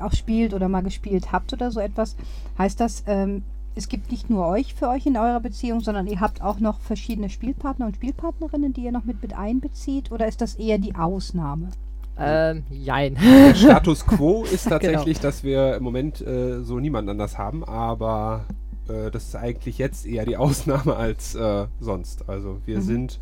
auch 0.00 0.12
spielt 0.12 0.54
oder 0.54 0.68
mal 0.68 0.82
gespielt 0.82 1.32
habt 1.32 1.52
oder 1.52 1.70
so 1.70 1.80
etwas. 1.80 2.16
Heißt 2.58 2.80
das, 2.80 3.04
ähm, 3.06 3.42
es 3.76 3.88
gibt 3.88 4.10
nicht 4.10 4.30
nur 4.30 4.46
euch 4.46 4.74
für 4.74 4.88
euch 4.88 5.06
in 5.06 5.16
eurer 5.16 5.40
Beziehung, 5.40 5.80
sondern 5.80 6.06
ihr 6.06 6.20
habt 6.20 6.42
auch 6.42 6.60
noch 6.60 6.80
verschiedene 6.80 7.28
Spielpartner 7.28 7.86
und 7.86 7.96
Spielpartnerinnen, 7.96 8.72
die 8.72 8.82
ihr 8.82 8.92
noch 8.92 9.04
mit, 9.04 9.20
mit 9.22 9.36
einbezieht? 9.36 10.12
Oder 10.12 10.26
ist 10.28 10.40
das 10.40 10.54
eher 10.56 10.78
die 10.78 10.94
Ausnahme? 10.94 11.68
ähm, 12.16 12.62
jein. 12.70 13.14
Der 13.20 13.54
Status 13.56 14.06
quo 14.06 14.44
ist 14.52 14.64
Genau. 14.64 14.78
tatsächlich, 14.78 15.18
dass 15.18 15.42
wir 15.42 15.74
im 15.76 15.82
Moment 15.82 16.20
äh, 16.20 16.62
so 16.62 16.78
niemand 16.78 17.08
anders 17.08 17.38
haben, 17.38 17.64
aber 17.64 18.44
äh, 18.88 19.10
das 19.10 19.24
ist 19.24 19.34
eigentlich 19.36 19.78
jetzt 19.78 20.06
eher 20.06 20.24
die 20.24 20.36
Ausnahme 20.36 20.94
als 20.94 21.34
äh, 21.34 21.66
sonst. 21.80 22.28
Also 22.28 22.60
wir 22.66 22.76
Mhm. 22.78 22.82
sind 22.82 23.20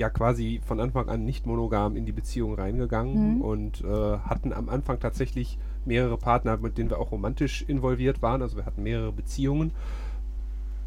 ja 0.00 0.10
quasi 0.10 0.60
von 0.66 0.80
Anfang 0.80 1.08
an 1.08 1.24
nicht 1.24 1.46
monogam 1.46 1.94
in 1.96 2.04
die 2.06 2.12
Beziehung 2.12 2.54
reingegangen 2.54 3.36
Mhm. 3.36 3.40
und 3.42 3.84
äh, 3.84 4.18
hatten 4.18 4.52
am 4.52 4.68
Anfang 4.68 4.98
tatsächlich 4.98 5.58
mehrere 5.84 6.16
Partner, 6.16 6.56
mit 6.56 6.76
denen 6.78 6.90
wir 6.90 6.98
auch 6.98 7.12
romantisch 7.12 7.62
involviert 7.68 8.20
waren. 8.22 8.42
Also 8.42 8.56
wir 8.56 8.64
hatten 8.66 8.82
mehrere 8.82 9.12
Beziehungen 9.12 9.72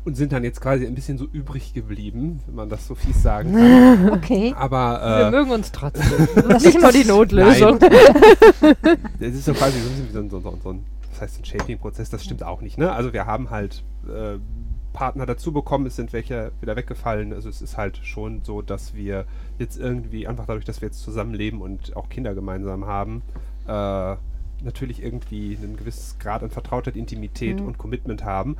und 0.05 0.15
sind 0.17 0.33
dann 0.33 0.43
jetzt 0.43 0.59
quasi 0.61 0.85
ein 0.85 0.95
bisschen 0.95 1.17
so 1.17 1.25
übrig 1.31 1.73
geblieben, 1.73 2.41
wenn 2.45 2.55
man 2.55 2.69
das 2.69 2.85
so 2.87 2.95
fies 2.95 3.21
sagen 3.23 3.53
kann. 3.53 4.11
Okay. 4.13 4.53
Aber 4.57 4.99
Wir 5.01 5.27
äh, 5.27 5.31
mögen 5.31 5.51
uns 5.51 5.71
trotzdem. 5.71 6.27
Das 6.49 6.63
ist 6.63 6.73
nicht 6.73 6.81
nur 6.81 6.91
die 6.91 7.05
Notlösung. 7.05 7.79
Das 9.19 9.33
ist 9.33 9.45
so 9.45 9.53
quasi 9.53 9.79
so 9.79 9.89
ein 9.89 9.91
bisschen 9.91 10.07
wie 10.09 10.11
so 10.13 10.19
ein, 10.19 10.29
so, 10.29 10.37
ein- 10.37 10.61
so 10.61 10.69
ein, 10.71 10.83
was 11.11 11.21
heißt 11.21 11.39
ein 11.41 11.45
Shaping-Prozess, 11.45 12.09
das 12.09 12.23
stimmt 12.23 12.43
auch 12.43 12.61
nicht, 12.61 12.77
ne? 12.77 12.91
Also 12.91 13.13
wir 13.13 13.25
haben 13.25 13.49
halt 13.49 13.83
äh, 14.07 14.37
Partner 14.93 15.25
dazu 15.25 15.51
bekommen, 15.51 15.85
es 15.87 15.95
sind 15.95 16.13
welche 16.13 16.51
wieder 16.61 16.75
weggefallen. 16.75 17.33
Also 17.33 17.49
es 17.49 17.61
ist 17.61 17.77
halt 17.77 17.97
schon 18.03 18.41
so, 18.43 18.61
dass 18.61 18.93
wir 18.95 19.25
jetzt 19.59 19.77
irgendwie, 19.77 20.27
einfach 20.27 20.45
dadurch, 20.45 20.65
dass 20.65 20.81
wir 20.81 20.87
jetzt 20.87 21.01
zusammenleben 21.01 21.61
und 21.61 21.95
auch 21.97 22.09
Kinder 22.09 22.33
gemeinsam 22.35 22.85
haben, 22.85 23.23
äh, 23.67 24.15
natürlich 24.63 25.03
irgendwie 25.03 25.57
einen 25.61 25.75
gewissen 25.75 26.17
Grad 26.19 26.43
an 26.43 26.49
Vertrautheit, 26.51 26.95
Intimität 26.95 27.59
Mhm. 27.59 27.65
und 27.67 27.77
Commitment 27.77 28.23
haben, 28.23 28.55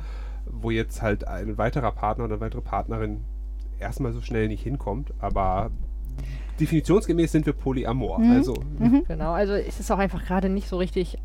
wo 0.46 0.70
jetzt 0.70 1.00
halt 1.00 1.26
ein 1.26 1.56
weiterer 1.56 1.92
Partner 1.92 2.24
oder 2.24 2.34
eine 2.34 2.40
weitere 2.42 2.60
Partnerin 2.60 3.20
erstmal 3.78 4.12
so 4.12 4.20
schnell 4.20 4.48
nicht 4.48 4.62
hinkommt, 4.62 5.14
aber 5.20 5.70
definitionsgemäß 6.60 7.32
sind 7.32 7.46
wir 7.46 7.52
polyamor. 7.52 8.18
Mhm. 8.18 8.30
Also 8.32 8.54
Mhm. 8.78 9.04
Genau, 9.08 9.32
also 9.32 9.54
es 9.54 9.80
ist 9.80 9.90
auch 9.90 9.98
einfach 9.98 10.24
gerade 10.24 10.48
nicht 10.48 10.68
so 10.68 10.76
richtig 10.76 11.18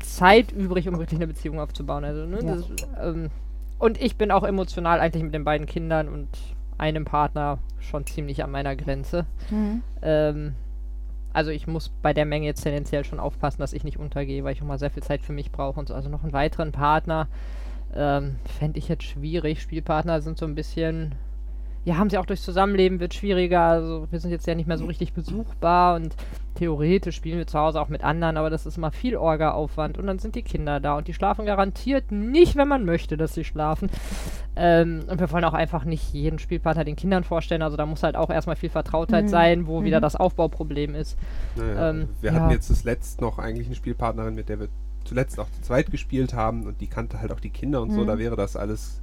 Zeit 0.00 0.52
übrig, 0.52 0.88
um 0.88 0.98
wirklich 0.98 1.18
eine 1.18 1.26
Beziehung 1.26 1.60
aufzubauen. 1.60 2.04
Also, 2.04 2.26
ne, 2.26 2.38
Ja. 2.42 2.56
das, 2.56 2.64
ähm, 3.02 3.30
und 3.84 4.00
ich 4.00 4.16
bin 4.16 4.30
auch 4.30 4.44
emotional 4.44 4.98
eigentlich 4.98 5.22
mit 5.22 5.34
den 5.34 5.44
beiden 5.44 5.66
Kindern 5.66 6.08
und 6.08 6.28
einem 6.78 7.04
Partner 7.04 7.58
schon 7.80 8.06
ziemlich 8.06 8.42
an 8.42 8.50
meiner 8.50 8.76
Grenze. 8.76 9.26
Mhm. 9.50 9.82
Ähm, 10.00 10.54
also 11.34 11.50
ich 11.50 11.66
muss 11.66 11.90
bei 12.00 12.14
der 12.14 12.24
Menge 12.24 12.46
jetzt 12.46 12.62
tendenziell 12.62 13.04
schon 13.04 13.20
aufpassen, 13.20 13.60
dass 13.60 13.74
ich 13.74 13.84
nicht 13.84 13.98
untergehe, 13.98 14.42
weil 14.42 14.54
ich 14.54 14.62
auch 14.62 14.66
mal 14.66 14.78
sehr 14.78 14.90
viel 14.90 15.02
Zeit 15.02 15.20
für 15.20 15.34
mich 15.34 15.52
brauche 15.52 15.78
und 15.78 15.88
so. 15.88 15.94
Also 15.94 16.08
noch 16.08 16.22
einen 16.22 16.32
weiteren 16.32 16.72
Partner 16.72 17.28
ähm, 17.94 18.36
fände 18.58 18.78
ich 18.78 18.88
jetzt 18.88 19.02
schwierig. 19.02 19.60
Spielpartner 19.60 20.22
sind 20.22 20.38
so 20.38 20.46
ein 20.46 20.54
bisschen, 20.54 21.14
ja, 21.84 21.96
haben 21.98 22.08
sie 22.10 22.18
auch 22.18 22.26
durchs 22.26 22.42
Zusammenleben, 22.42 22.98
wird 23.00 23.12
schwieriger. 23.14 23.60
Also 23.60 24.06
wir 24.10 24.18
sind 24.20 24.30
jetzt 24.30 24.46
ja 24.46 24.54
nicht 24.54 24.66
mehr 24.66 24.78
so 24.78 24.86
richtig 24.86 25.12
besuchbar 25.12 25.96
und 25.96 26.14
theoretisch 26.54 27.16
spielen 27.16 27.36
wir 27.38 27.46
zu 27.46 27.58
Hause 27.58 27.80
auch 27.80 27.88
mit 27.88 28.02
anderen, 28.04 28.36
aber 28.36 28.48
das 28.48 28.64
ist 28.64 28.78
immer 28.78 28.92
viel 28.92 29.16
Orga-Aufwand 29.16 29.98
und 29.98 30.06
dann 30.06 30.18
sind 30.18 30.34
die 30.36 30.42
Kinder 30.42 30.78
da 30.80 30.96
und 30.96 31.08
die 31.08 31.12
schlafen 31.14 31.46
garantiert 31.46 32.12
nicht, 32.12 32.54
wenn 32.56 32.68
man 32.68 32.84
möchte, 32.84 33.16
dass 33.16 33.34
sie 33.34 33.44
schlafen. 33.44 33.90
Ähm, 34.56 35.00
und 35.08 35.18
wir 35.18 35.30
wollen 35.32 35.44
auch 35.44 35.52
einfach 35.52 35.84
nicht 35.84 36.12
jeden 36.14 36.38
Spielpartner 36.38 36.84
den 36.84 36.94
Kindern 36.94 37.24
vorstellen, 37.24 37.62
also 37.62 37.76
da 37.76 37.86
muss 37.86 38.04
halt 38.04 38.14
auch 38.16 38.30
erstmal 38.30 38.54
viel 38.56 38.70
Vertrautheit 38.70 39.24
Mhm. 39.24 39.28
sein, 39.28 39.66
wo 39.66 39.82
wieder 39.82 39.98
Mhm. 39.98 40.02
das 40.02 40.14
Aufbauproblem 40.16 40.94
ist. 40.94 41.18
Naja, 41.56 41.90
Ähm, 41.90 42.08
wir 42.20 42.32
ja. 42.32 42.40
hatten 42.40 42.52
jetzt 42.52 42.68
zuletzt 42.74 43.20
noch 43.20 43.38
eigentlich 43.38 43.66
eine 43.66 43.74
Spielpartnerin, 43.74 44.34
mit 44.36 44.48
der 44.48 44.60
wir 44.60 44.68
zuletzt 45.04 45.40
auch 45.40 45.50
zu 45.50 45.60
zweit 45.60 45.90
gespielt 45.90 46.34
haben 46.34 46.66
und 46.66 46.80
die 46.80 46.86
kannte 46.86 47.20
halt 47.20 47.32
auch 47.32 47.40
die 47.40 47.50
Kinder 47.50 47.82
und 47.82 47.90
so, 47.90 48.02
Mhm. 48.02 48.06
da 48.06 48.18
wäre 48.18 48.36
das 48.36 48.54
alles 48.56 49.02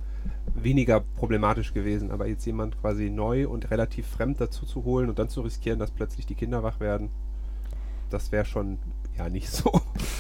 weniger 0.56 1.00
problematisch 1.00 1.74
gewesen. 1.74 2.12
Aber 2.12 2.28
jetzt 2.28 2.46
jemand 2.46 2.80
quasi 2.82 3.10
neu 3.10 3.48
und 3.48 3.72
relativ 3.72 4.08
fremd 4.08 4.40
dazu 4.42 4.66
zu 4.66 4.84
holen 4.84 5.10
und 5.10 5.20
dann 5.20 5.30
zu 5.30 5.42
riskieren, 5.42 5.80
dass 5.80 5.92
plötzlich 5.92 6.26
die 6.26 6.36
Kinder 6.36 6.64
wach 6.64 6.80
werden, 6.80 7.10
das 8.10 8.32
wäre 8.32 8.46
schon 8.46 8.78
ja 9.18 9.30
nicht 9.30 9.50
so. 9.50 9.72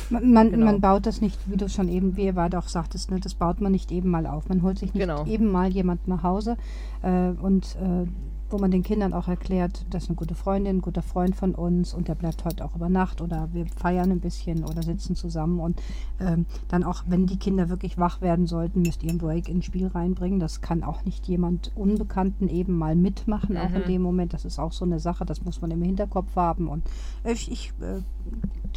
Man, 0.10 0.32
man, 0.34 0.52
Genau. 0.52 0.66
man 0.66 0.82
baut 0.82 1.06
das 1.06 1.22
nicht, 1.22 1.40
wie 1.50 1.58
du 1.58 1.70
schon 1.70 1.88
eben, 1.90 2.16
wie 2.18 2.26
ihr 2.26 2.34
beide 2.34 2.58
auch 2.60 2.68
sagtest, 2.68 3.12
ne, 3.12 3.20
das 3.20 3.34
baut 3.34 3.62
man 3.62 3.72
nicht 3.72 3.92
eben 3.92 4.10
mal 4.10 4.26
auf. 4.28 4.50
Man 4.50 4.62
holt 4.62 4.78
sich 4.80 4.94
nicht 4.94 5.02
Genau. 5.02 5.26
eben 5.26 5.52
mal 5.52 5.70
jemand 5.72 6.08
nach 6.08 6.24
Hause 6.24 6.58
äh, 7.02 7.30
und 7.30 7.76
äh, 7.82 8.08
wo 8.52 8.58
man 8.58 8.72
den 8.72 8.84
Kindern 8.84 9.14
auch 9.14 9.28
erklärt, 9.28 9.86
das 9.90 10.04
ist 10.04 10.10
eine 10.10 10.16
gute 10.16 10.36
Freundin, 10.36 10.78
ein 10.78 10.82
guter 10.82 11.02
Freund 11.02 11.36
von 11.36 11.56
uns 11.56 11.94
und 11.94 12.08
der 12.08 12.16
bleibt 12.16 12.44
heute 12.46 12.66
auch 12.66 12.76
über 12.76 12.90
Nacht 12.90 13.22
oder 13.22 13.50
wir 13.54 13.66
feiern 13.68 14.12
ein 14.12 14.20
bisschen 14.20 14.64
oder 14.64 14.84
sitzen 14.84 15.16
zusammen 15.16 15.60
und 15.60 15.82
ähm, 16.20 16.46
dann 16.68 16.84
auch, 16.84 17.04
wenn 17.08 17.26
die 17.28 17.38
Kinder 17.38 17.70
wirklich 17.70 17.98
wach 17.98 18.22
werden 18.22 18.48
sollten, 18.48 18.82
müsst 18.82 19.04
ihr 19.04 19.10
einen 19.10 19.20
Break 19.20 19.50
ins 19.50 19.66
Spiel 19.66 19.88
reinbringen. 19.88 20.40
Das 20.40 20.62
kann 20.62 20.84
auch 20.84 21.06
nicht 21.06 21.28
jemand 21.28 21.72
Unbekannten 21.76 22.48
eben 22.48 22.78
mal 22.78 22.96
mitmachen, 22.96 23.58
auch 23.58 23.72
in 23.74 23.82
Mhm. 23.82 23.88
dem 23.88 24.02
Moment. 24.02 24.34
Das 24.34 24.46
ist 24.46 24.60
auch 24.60 24.72
so 24.72 24.86
eine 24.86 25.00
Sache, 25.00 25.26
das 25.26 25.44
muss 25.44 25.62
man 25.62 25.72
im 25.72 25.82
Hinterkopf 25.82 26.36
haben 26.36 26.68
und 26.68 26.84
ich, 27.24 27.52
ich 27.52 27.74
äh, 27.82 28.02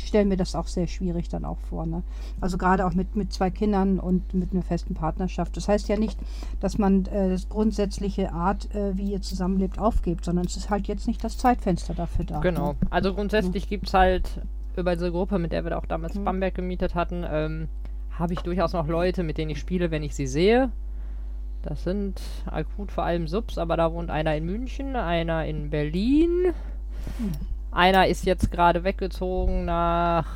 stelle 0.01 0.25
mir 0.25 0.37
das 0.37 0.55
auch 0.55 0.67
sehr 0.67 0.87
schwierig 0.87 1.29
dann 1.29 1.45
auch 1.45 1.59
vor. 1.71 1.87
Ne? 1.87 2.03
Also 2.41 2.59
gerade 2.59 2.87
auch 2.87 2.95
mit, 2.95 3.17
mit 3.17 3.33
zwei 3.33 3.51
Kindern 3.51 3.99
und 3.99 4.35
mit 4.35 4.53
einer 4.53 4.63
festen 4.63 4.95
Partnerschaft. 4.95 5.57
Das 5.57 5.69
heißt 5.69 5.89
ja 5.89 5.97
nicht, 5.97 6.19
dass 6.61 6.79
man 6.79 7.07
äh, 7.07 7.31
das 7.31 7.49
grundsätzliche 7.49 8.33
Art, 8.33 8.75
äh, 8.75 8.97
wie 8.97 9.13
ihr 9.13 9.23
zusammenlebt, 9.23 9.79
aufgibt, 9.79 10.25
sondern 10.25 10.47
es 10.47 10.57
ist 10.57 10.71
halt 10.71 10.89
jetzt 10.89 11.07
nicht 11.07 11.23
das 11.23 11.39
Zeitfenster 11.39 11.95
dafür 11.95 12.25
da. 12.25 12.41
Genau. 12.41 12.73
Ne? 12.73 12.79
Also 12.91 13.15
grundsätzlich 13.15 13.69
gibt 13.69 13.89
es 13.89 13.95
halt 13.95 14.41
über 14.77 14.95
diese 14.95 15.11
Gruppe, 15.11 15.39
mit 15.39 15.53
der 15.53 15.65
wir 15.65 15.71
da 15.71 15.79
auch 15.79 15.87
damals 15.87 16.15
Mhm. 16.15 16.25
Bamberg 16.25 16.55
gemietet 16.55 16.95
hatten, 16.95 17.25
ähm, 17.29 17.69
habe 18.19 18.33
ich 18.33 18.41
durchaus 18.41 18.73
noch 18.73 18.87
Leute, 18.87 19.23
mit 19.23 19.39
denen 19.39 19.51
ich 19.51 19.59
spiele, 19.59 19.91
wenn 19.91 20.03
ich 20.03 20.15
sie 20.15 20.27
sehe. 20.27 20.71
Das 21.63 21.83
sind 21.83 22.21
akut 22.47 22.93
vor 22.93 23.05
allem 23.05 23.27
Subs, 23.27 23.57
aber 23.59 23.77
da 23.77 23.93
wohnt 23.93 24.11
einer 24.11 24.37
in 24.37 24.45
München, 24.45 24.97
einer 24.97 25.47
in 25.47 25.71
Berlin. 25.71 26.53
Einer 27.75 28.07
ist 28.07 28.25
jetzt 28.25 28.51
gerade 28.51 28.85
weggezogen 28.85 29.65
nach 29.65 30.27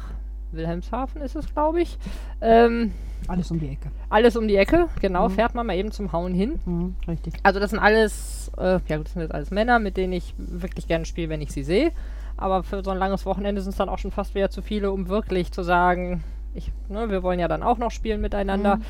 Wilhelmshaven 0.53 1.21
ist 1.23 1.37
es, 1.37 1.53
glaube 1.53 1.81
ich. 1.83 1.99
Ähm, 2.41 2.93
Alles 3.29 3.51
um 3.51 3.61
die 3.61 3.69
Ecke. 3.69 3.91
alles 4.09 4.35
um 4.37 4.49
die 4.49 4.57
Ecke, 4.57 4.89
genau, 5.01 5.29
Mhm. 5.29 5.33
fährt 5.33 5.55
man 5.55 5.67
mal 5.67 5.77
eben 5.77 5.93
zum 5.93 6.13
Hauen 6.13 6.33
hin. 6.35 6.59
Mhm, 6.65 6.97
richtig. 7.07 7.35
Also 7.43 7.61
das 7.61 7.71
sind 7.71 7.79
alles, 7.79 8.51
äh, 8.57 8.81
ja 8.87 8.97
gut, 8.97 9.07
das 9.07 9.13
sind 9.13 9.23
jetzt 9.23 9.35
alles 9.35 9.51
Männer, 9.51 9.79
mit 9.79 9.97
denen 9.97 10.15
ich 10.15 10.35
wirklich 10.39 10.87
gerne 10.89 11.05
spiele, 11.05 11.29
wenn 11.29 11.43
ich 11.43 11.53
sie 11.53 11.63
sehe. 11.65 11.93
Aber 12.37 12.63
für 12.63 12.83
so 12.83 12.91
ein 12.91 12.99
langes 12.99 13.27
Wochenende 13.27 13.61
sind 13.61 13.71
es 13.73 13.77
dann 13.77 13.89
auch 13.89 13.99
schon 13.99 14.11
fast 14.13 14.35
wieder 14.35 14.49
zu 14.51 14.63
viele, 14.63 14.91
um 14.93 15.09
wirklich 15.09 15.53
zu 15.53 15.63
sagen, 15.63 16.23
ich, 16.55 16.73
ne, 16.89 17.11
wir 17.11 17.23
wollen 17.23 17.41
ja 17.41 17.49
dann 17.49 17.63
auch 17.63 17.79
noch 17.79 17.91
spielen 17.91 18.21
miteinander. 18.21 18.77
Mhm. 18.77 18.83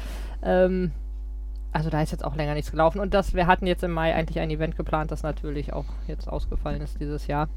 Ähm, 0.43 0.91
also 1.73 1.91
da 1.91 2.01
ist 2.03 2.13
jetzt 2.13 2.25
auch 2.25 2.37
länger 2.37 2.55
nichts 2.55 2.71
gelaufen. 2.71 3.01
Und 3.01 3.15
das, 3.15 3.35
wir 3.35 3.47
hatten 3.47 3.67
jetzt 3.67 3.83
im 3.83 3.91
Mai 3.93 4.15
eigentlich 4.15 4.39
ein 4.41 4.51
Event 4.51 4.77
geplant, 4.77 5.11
das 5.11 5.23
natürlich 5.23 5.73
auch 5.73 5.85
jetzt 6.07 6.29
ausgefallen 6.29 6.81
ist 6.83 7.01
dieses 7.01 7.27
Jahr. 7.27 7.49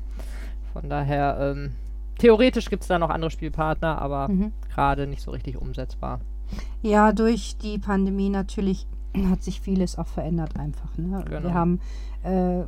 Von 0.74 0.90
daher, 0.90 1.38
ähm, 1.40 1.72
theoretisch 2.18 2.70
gibt 2.70 2.84
es 2.84 2.88
da 2.88 3.00
noch 3.00 3.10
andere 3.10 3.32
Spielpartner, 3.32 4.02
aber 4.02 4.28
Mhm. 4.30 4.52
gerade 4.74 5.08
nicht 5.08 5.22
so 5.22 5.32
richtig 5.32 5.60
umsetzbar. 5.62 6.20
Ja, 6.82 7.12
durch 7.14 7.58
die 7.58 7.78
Pandemie 7.80 8.30
natürlich 8.30 8.88
hat 9.30 9.44
sich 9.44 9.62
vieles 9.62 9.98
auch 9.98 10.08
verändert 10.08 10.58
einfach. 10.58 10.98
Ne? 10.98 11.24
Genau. 11.28 11.44
Wir 11.44 11.54
haben 11.54 11.80
äh, 12.24 12.64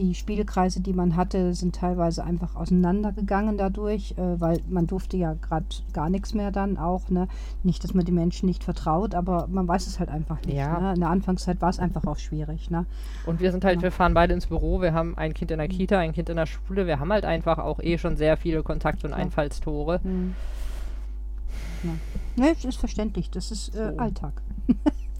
die 0.00 0.14
Spielkreise, 0.14 0.80
die 0.80 0.92
man 0.94 1.14
hatte, 1.16 1.52
sind 1.54 1.74
teilweise 1.76 2.24
einfach 2.24 2.56
auseinandergegangen 2.56 3.58
dadurch, 3.58 4.12
äh, 4.16 4.40
weil 4.40 4.60
man 4.68 4.86
durfte 4.86 5.16
ja 5.18 5.34
gerade 5.34 5.66
gar 5.92 6.08
nichts 6.08 6.32
mehr 6.32 6.50
dann 6.50 6.78
auch. 6.78 7.10
Ne? 7.10 7.28
Nicht, 7.62 7.84
dass 7.84 7.92
man 7.92 8.04
die 8.06 8.12
Menschen 8.12 8.46
nicht 8.46 8.64
vertraut, 8.64 9.14
aber 9.14 9.46
man 9.48 9.68
weiß 9.68 9.86
es 9.86 9.98
halt 10.00 10.08
einfach 10.08 10.40
nicht. 10.46 10.56
Ja. 10.56 10.80
Ne? 10.80 10.94
In 10.94 11.00
der 11.00 11.10
Anfangszeit 11.10 11.60
war 11.60 11.68
es 11.68 11.78
einfach 11.78 12.04
auch 12.06 12.16
schwierig. 12.18 12.70
Ne? 12.70 12.86
Und 13.26 13.40
wir 13.40 13.52
sind 13.52 13.64
halt, 13.64 13.76
Ja. 13.76 13.82
wir 13.82 13.92
fahren 13.92 14.14
beide 14.14 14.32
ins 14.32 14.46
Büro, 14.46 14.80
wir 14.80 14.94
haben 14.94 15.16
ein 15.18 15.34
Kind 15.34 15.50
in 15.50 15.58
der 15.58 15.68
Kita, 15.68 15.98
ein 15.98 16.12
Kind 16.12 16.28
in 16.30 16.36
der 16.36 16.46
Schule, 16.46 16.86
wir 16.86 16.98
haben 16.98 17.12
halt 17.12 17.24
einfach 17.26 17.58
auch 17.58 17.80
eh 17.80 17.98
schon 17.98 18.16
sehr 18.16 18.36
viele 18.38 18.62
Kontakte 18.62 19.06
und 19.06 19.12
Ja. 19.12 19.18
Einfallstore. 19.18 20.00
Hm. 20.02 20.34
Ja. 21.82 21.90
Ne, 22.44 22.50
ist 22.62 22.76
verständlich, 22.78 23.30
das 23.30 23.50
ist 23.50 23.74
äh, 23.74 23.92
So. 23.92 23.98
Alltag. 23.98 24.32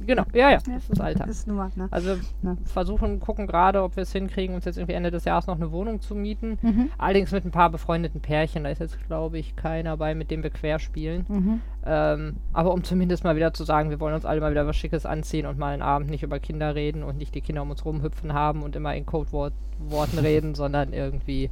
Genau, 0.07 0.24
ja, 0.32 0.51
ja, 0.51 0.59
das 0.59 0.88
ist 0.88 1.01
Alltag. 1.01 1.26
Das 1.26 1.36
ist 1.38 1.46
nur 1.46 1.57
mal, 1.57 1.70
ne? 1.76 1.88
Also 1.90 2.16
Ja. 2.42 2.57
versuchen, 2.64 3.20
gucken 3.20 3.46
gerade, 3.46 3.82
ob 3.82 3.96
wir 3.96 4.03
es 4.03 4.12
hinkriegen, 4.12 4.55
uns 4.55 4.64
jetzt 4.64 4.78
irgendwie 4.78 4.94
Ende 4.94 5.11
des 5.11 5.24
Jahres 5.24 5.46
noch 5.46 5.57
eine 5.57 5.72
Wohnung 5.72 6.01
zu 6.01 6.14
mieten. 6.14 6.59
Mhm. 6.62 6.90
Allerdings 6.96 7.32
mit 7.32 7.44
ein 7.44 7.51
paar 7.51 7.70
befreundeten 7.70 8.20
Pärchen. 8.20 8.64
Da 8.64 8.70
ist 8.70 8.80
jetzt, 8.80 8.98
glaube 9.07 9.38
ich, 9.38 9.57
keiner 9.57 9.96
bei, 9.96 10.14
mit 10.14 10.30
dem 10.30 10.42
wir 10.42 10.51
quer 10.51 10.78
spielen. 10.78 11.26
Mhm. 11.28 11.61
Ähm, 11.84 12.36
aber 12.53 12.72
um 12.72 12.82
zumindest 12.84 13.24
mal 13.24 13.36
wieder 13.36 13.53
zu 13.53 13.64
sagen, 13.64 13.90
wir 13.90 14.01
wollen 14.01 14.14
uns 14.14 14.24
alle 14.24 14.40
mal 14.40 14.51
wieder 14.51 14.66
was 14.66 14.76
Schickes 14.76 15.07
anziehen 15.07 15.46
und 15.46 15.59
mal 15.59 15.72
einen 15.72 15.82
Abend 15.82 16.11
nicht 16.11 16.22
über 16.22 16.38
Kinder 16.38 16.74
reden 16.74 17.03
und 17.03 17.16
nicht 17.18 17.34
die 17.34 17.40
Kinder 17.40 17.62
um 17.62 17.70
uns 17.70 17.84
rumhüpfen 17.84 18.32
haben 18.32 18.62
und 18.62 18.76
immer 18.76 18.94
in 18.94 19.07
Codeworten 19.07 20.18
reden, 20.22 20.55
sondern 20.55 20.92
irgendwie, 20.92 21.51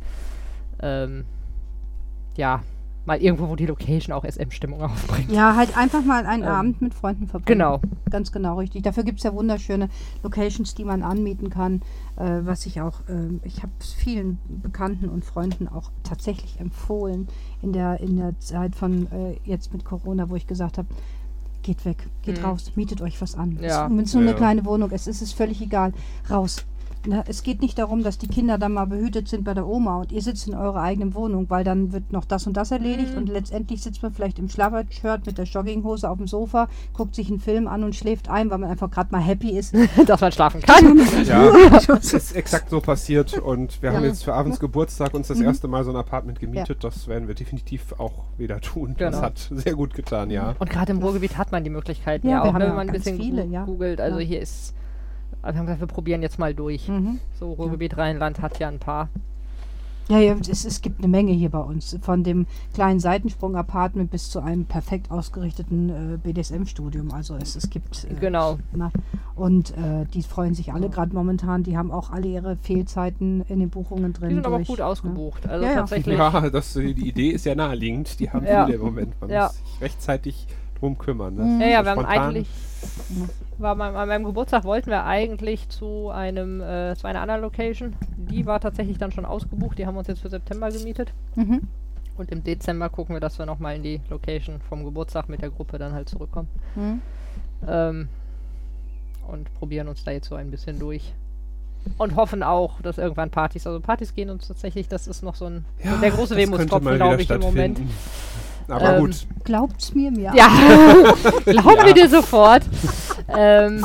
ähm, 0.81 1.25
ja, 2.37 2.63
mal 3.09 3.21
irgendwo, 3.21 3.49
wo 3.49 3.57
die 3.57 3.67
Location 3.67 4.13
auch 4.15 4.25
SM-Stimmung 4.25 4.81
aufbringt. 4.83 5.33
Ja, 5.33 5.57
halt 5.57 5.77
einfach 5.77 6.05
mal 6.05 6.25
einen 6.27 6.45
Ähm, 6.45 6.49
Abend 6.49 6.81
mit 6.83 6.95
Freunden 6.95 7.27
verbringen. 7.27 7.59
Genau. 7.59 7.81
Ganz 8.11 8.31
genau, 8.31 8.59
richtig. 8.59 8.83
Dafür 8.83 9.03
gibt 9.03 9.19
es 9.19 9.25
ja 9.25 9.35
wunderschöne 9.35 9.89
Locations, 10.23 10.75
die 10.75 10.85
man 10.85 11.03
anmieten 11.03 11.51
kann, 11.51 11.83
äh, 12.17 12.41
was 12.43 12.67
ich 12.67 12.81
auch, 12.81 13.01
ähm, 13.09 13.41
ich 13.43 13.63
habe 13.63 13.73
es 13.81 13.93
vielen 13.93 14.39
Bekannten 14.49 15.09
und 15.09 15.25
Freunden 15.25 15.67
auch 15.69 15.91
tatsächlich 16.05 16.61
empfohlen 16.61 17.27
in 17.63 17.73
der, 17.73 17.99
in 18.01 18.17
der 18.17 18.39
Zeit 18.39 18.77
von 18.77 19.11
äh, 19.11 19.37
jetzt 19.45 19.73
mit 19.73 19.85
Corona, 19.85 20.29
wo 20.31 20.37
ich 20.37 20.47
gesagt 20.47 20.79
habe, 20.79 20.89
geht 21.63 21.85
weg, 21.85 22.07
geht 22.23 22.39
Mhm. 22.39 22.45
raus, 22.45 22.73
mietet 22.77 23.03
euch 23.03 23.21
was 23.21 23.35
an. 23.35 23.59
Ja. 23.61 23.89
Wenn 23.91 24.01
es 24.01 24.15
nur 24.15 24.23
Ja. 24.23 24.29
eine 24.31 24.37
kleine 24.37 24.65
Wohnung 24.65 24.91
ist, 24.91 25.09
ist 25.09 25.23
es 25.23 25.33
völlig 25.33 25.61
egal. 25.61 25.93
Raus. 26.31 26.65
Na, 27.11 27.25
es 27.27 27.43
geht 27.43 27.63
nicht 27.63 27.79
darum, 27.79 28.03
dass 28.03 28.19
die 28.19 28.29
Kinder 28.29 28.59
dann 28.59 28.73
mal 28.75 28.85
behütet 28.85 29.29
sind 29.29 29.43
bei 29.43 29.55
der 29.55 29.67
Oma 29.67 30.01
und 30.01 30.13
ihr 30.13 30.21
sitzt 30.21 30.47
in 30.47 30.55
eurer 30.55 30.83
eigenen 30.83 31.15
Wohnung, 31.15 31.49
weil 31.49 31.65
dann 31.65 31.91
wird 31.91 32.13
noch 32.13 32.27
das 32.27 32.47
und 32.47 32.55
das 32.55 32.71
erledigt 32.71 33.13
Mhm. 33.13 33.19
und 33.19 33.29
letztendlich 33.31 33.83
sitzt 33.83 34.03
man 34.03 34.13
vielleicht 34.13 34.39
im 34.39 34.51
Schlabbershirt 34.51 35.25
mit 35.25 35.39
der 35.39 35.47
Jogginghose 35.47 36.09
auf 36.11 36.19
dem 36.19 36.27
Sofa, 36.27 36.69
guckt 36.93 37.15
sich 37.15 37.31
einen 37.31 37.41
Film 37.41 37.67
an 37.67 37.83
und 37.83 37.97
schläft 37.97 38.29
ein, 38.29 38.51
weil 38.51 38.59
man 38.59 38.69
einfach 38.71 38.91
gerade 38.91 39.11
mal 39.11 39.21
happy 39.23 39.57
ist. 39.57 39.75
Dass 40.07 40.21
man 40.21 40.33
schlafen 40.33 40.61
kann. 40.61 41.01
Ja, 41.25 41.51
das 41.87 42.13
ist 42.13 42.37
exakt 42.37 42.69
so 42.69 42.81
passiert 42.83 43.39
und 43.39 43.81
wir 43.83 43.93
haben 43.95 44.03
Ja. 44.03 44.09
jetzt 44.11 44.25
für 44.25 44.35
abends 44.35 44.61
Geburtstag 44.61 45.15
uns 45.15 45.29
das 45.29 45.39
Mhm. 45.39 45.45
erste 45.47 45.67
Mal 45.67 45.85
so 45.85 45.91
ein 45.91 45.97
Apartment 45.97 46.39
gemietet. 46.41 46.85
Das 46.85 47.09
werden 47.09 47.27
wir 47.27 47.35
definitiv 47.35 47.95
auch 47.99 48.25
wieder 48.37 48.61
tun. 48.61 48.95
Das 48.99 49.15
Genau. 49.15 49.23
hat 49.25 49.49
sehr 49.51 49.75
gut 49.75 49.95
getan, 49.95 50.29
ja. 50.31 50.55
Und 50.59 50.69
gerade 50.69 50.93
im 50.93 50.99
Ruhrgebiet 50.99 51.39
hat 51.39 51.53
man 51.53 51.65
die 51.65 51.71
Möglichkeiten 51.71 52.29
Ja, 52.29 52.39
ja, 52.39 52.45
wir 52.45 52.51
auch, 52.51 52.53
haben 52.55 52.59
ne, 52.59 52.65
ja 52.65 52.71
wenn 52.73 52.77
man 52.77 52.89
ein 52.89 52.93
ganz 52.93 53.05
bisschen 53.05 53.19
viele, 53.19 53.47
ja. 53.47 53.65
googelt. 53.65 53.99
Also 54.01 54.19
Ja. 54.19 54.27
hier 54.27 54.41
ist, 54.43 54.75
also 55.43 55.55
wir 55.55 55.59
haben 55.59 55.67
gesagt, 55.67 55.81
wir 55.81 55.87
probieren 55.87 56.23
jetzt 56.23 56.39
mal 56.39 56.55
durch. 56.55 56.89
Mhm. 56.89 57.21
So, 57.39 57.53
Ruhrgebiet 57.53 57.97
Rheinland 57.97 58.41
hat 58.41 58.59
ja 58.59 58.69
ein 58.69 58.79
paar. 58.79 59.09
Ja, 60.09 60.19
ja 60.21 60.35
es, 60.41 60.65
es 60.65 60.81
gibt 60.81 61.01
eine 61.01 61.09
Menge 61.09 61.33
hier 61.33 61.51
bei 61.51 61.61
uns. 61.61 61.99
Von 62.01 62.25
dem 62.25 62.47
kleinen 62.73 62.99
Seitensprung-Apartment 62.99 64.11
bis 64.11 64.31
zu 64.31 64.41
einem 64.41 64.65
perfekt 64.65 65.11
ausgerichteten 65.11 66.15
äh, 66.15 66.17
BDSM-Studium. 66.17 67.13
Also 67.13 67.37
es, 67.37 67.57
es 67.57 67.69
gibt. 67.69 68.05
Äh, 68.05 68.15
Genau. 68.15 68.59
Na, 68.73 68.91
und 69.37 69.71
äh, 69.73 70.07
die 70.13 70.23
freuen 70.23 70.55
sich 70.55 70.73
alle 70.73 70.89
gerade 70.89 71.15
momentan. 71.15 71.63
Die 71.63 71.77
haben 71.77 71.91
auch 71.93 72.11
alle 72.11 72.27
ihre 72.27 72.57
Fehlzeiten 72.57 73.43
in 73.49 73.61
den 73.61 73.69
Buchungen 73.69 74.13
drin. 74.15 74.31
Die 74.31 74.35
sind 74.37 74.47
aber 74.47 74.57
durch, 74.57 74.69
gut 74.69 74.79
ne? 74.79 74.87
ausgebucht. 74.87 75.47
Also 75.47 75.65
Ja, 75.65 75.71
ja. 75.73 75.77
tatsächlich. 75.81 76.19
Ja, 76.19 76.49
das, 76.51 76.73
die 76.73 77.09
Idee 77.09 77.29
ist 77.29 77.45
ja 77.45 77.55
naheliegend. 77.55 78.19
Die 78.19 78.31
haben 78.31 78.47
Ja. 78.47 78.65
viele 78.65 78.79
im 78.79 78.85
Moment. 78.85 79.21
Man 79.21 79.29
Ja. 79.31 79.45
muss 79.49 79.57
sich 79.57 79.81
rechtzeitig 79.83 80.47
drum 80.81 80.97
kümmern. 80.97 81.35
Ne? 81.35 81.43
Mhm. 81.45 81.61
Ja, 81.61 81.67
ja, 81.69 81.79
So 81.81 81.85
wir 81.85 81.91
haben 81.97 82.07
eigentlich. 82.07 82.49
War 83.59 83.75
mein, 83.75 83.97
an 83.97 84.09
meinem 84.09 84.25
Geburtstag 84.25 84.65
wollten 84.65 84.91
wir 84.91 85.05
eigentlich 85.05 85.69
zu 85.69 86.11
einem 86.11 86.61
äh, 86.61 86.95
zu 86.97 87.07
einer 87.07 87.21
anderen 87.21 87.43
Location. 87.43 87.97
Die 88.17 88.47
war 88.47 88.61
tatsächlich 88.61 88.99
dann 88.99 89.11
schon 89.11 89.25
ausgebucht. 89.25 89.79
Die 89.79 89.87
haben 89.87 89.95
wir 89.95 89.99
uns 90.01 90.09
jetzt 90.09 90.21
für 90.23 90.29
September 90.29 90.71
gemietet. 90.71 91.13
Mhm. 91.35 91.63
Und 92.17 92.31
im 92.31 92.43
Dezember 92.43 92.89
gucken 92.89 93.15
wir, 93.15 93.21
dass 93.21 93.39
wir 93.39 93.47
nochmal 93.47 93.77
in 93.77 93.83
die 93.83 94.01
Location 94.11 94.61
vom 94.69 94.85
Geburtstag 94.85 95.29
mit 95.29 95.41
der 95.43 95.51
Gruppe 95.51 95.79
dann 95.79 95.93
halt 95.93 96.09
zurückkommen. 96.09 96.49
Mhm. 96.75 97.01
Ähm, 97.67 98.09
und 99.29 99.53
probieren 99.55 99.89
uns 99.89 100.05
da 100.05 100.11
jetzt 100.11 100.29
so 100.29 100.35
ein 100.35 100.51
bisschen 100.51 100.79
durch. 100.79 101.15
Und 101.97 102.17
hoffen 102.17 102.43
auch, 102.43 102.81
dass 102.83 102.99
irgendwann 102.99 103.31
Partys, 103.31 103.67
also 103.67 103.81
Partys 103.81 104.15
gehen 104.15 104.31
uns 104.31 104.49
tatsächlich, 104.49 104.89
das 104.89 105.07
ist 105.07 105.23
noch 105.23 105.35
so 105.35 105.47
ein 105.47 105.65
Ja, 105.83 105.97
der 105.97 106.11
große 106.11 106.37
Wehmutstropfen, 106.37 106.97
glaube 106.97 107.23
ich, 107.23 107.31
im 107.31 107.41
Moment. 107.41 107.81
Aber 108.69 108.97
Ähm, 108.97 109.01
gut, 109.01 109.27
Glaubt's 109.45 109.95
mir, 109.95 110.11
mir. 110.11 110.33
Ja, 110.35 110.49
glauben 111.45 111.79
Ja. 111.79 111.87
wir 111.87 111.95
dir 111.95 112.09
sofort. 112.09 112.63
ähm, 113.29 113.85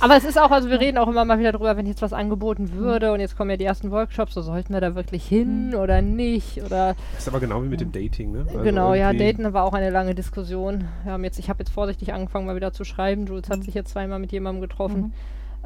aber 0.00 0.16
es 0.16 0.24
ist 0.24 0.36
auch, 0.40 0.50
also 0.50 0.68
wir 0.68 0.80
reden 0.80 0.98
auch 0.98 1.06
immer 1.06 1.24
mal 1.24 1.38
wieder 1.38 1.52
drüber, 1.52 1.76
wenn 1.76 1.86
jetzt 1.86 2.02
was 2.02 2.12
angeboten 2.12 2.72
würde 2.72 3.12
und 3.12 3.20
jetzt 3.20 3.36
kommen 3.36 3.50
ja 3.50 3.56
die 3.56 3.64
ersten 3.64 3.92
Workshops, 3.92 4.34
so 4.34 4.42
sollten 4.42 4.72
wir 4.74 4.80
da 4.80 4.96
wirklich 4.96 5.24
hin 5.24 5.76
oder 5.76 6.02
nicht 6.02 6.60
oder 6.64 6.96
ist 7.16 7.28
aber 7.28 7.38
genau 7.38 7.62
wie 7.62 7.68
mit 7.68 7.80
dem 7.80 7.92
Dating, 7.92 8.32
ne? 8.32 8.44
Also 8.48 8.62
genau, 8.62 8.94
ja, 8.94 9.12
Daten 9.12 9.52
war 9.52 9.62
auch 9.64 9.74
eine 9.74 9.90
lange 9.90 10.16
Diskussion. 10.16 10.88
Wir 11.04 11.12
haben 11.12 11.22
jetzt, 11.22 11.38
ich 11.38 11.48
habe 11.48 11.60
jetzt 11.60 11.70
vorsichtig 11.72 12.12
angefangen, 12.12 12.46
mal 12.46 12.56
wieder 12.56 12.72
zu 12.72 12.82
schreiben. 12.84 13.26
Jules 13.26 13.48
hat 13.48 13.62
sich 13.62 13.74
jetzt 13.74 13.92
zweimal 13.92 14.18
mit 14.18 14.32
jemandem 14.32 14.60
getroffen. 14.60 15.00
Mhm. 15.00 15.12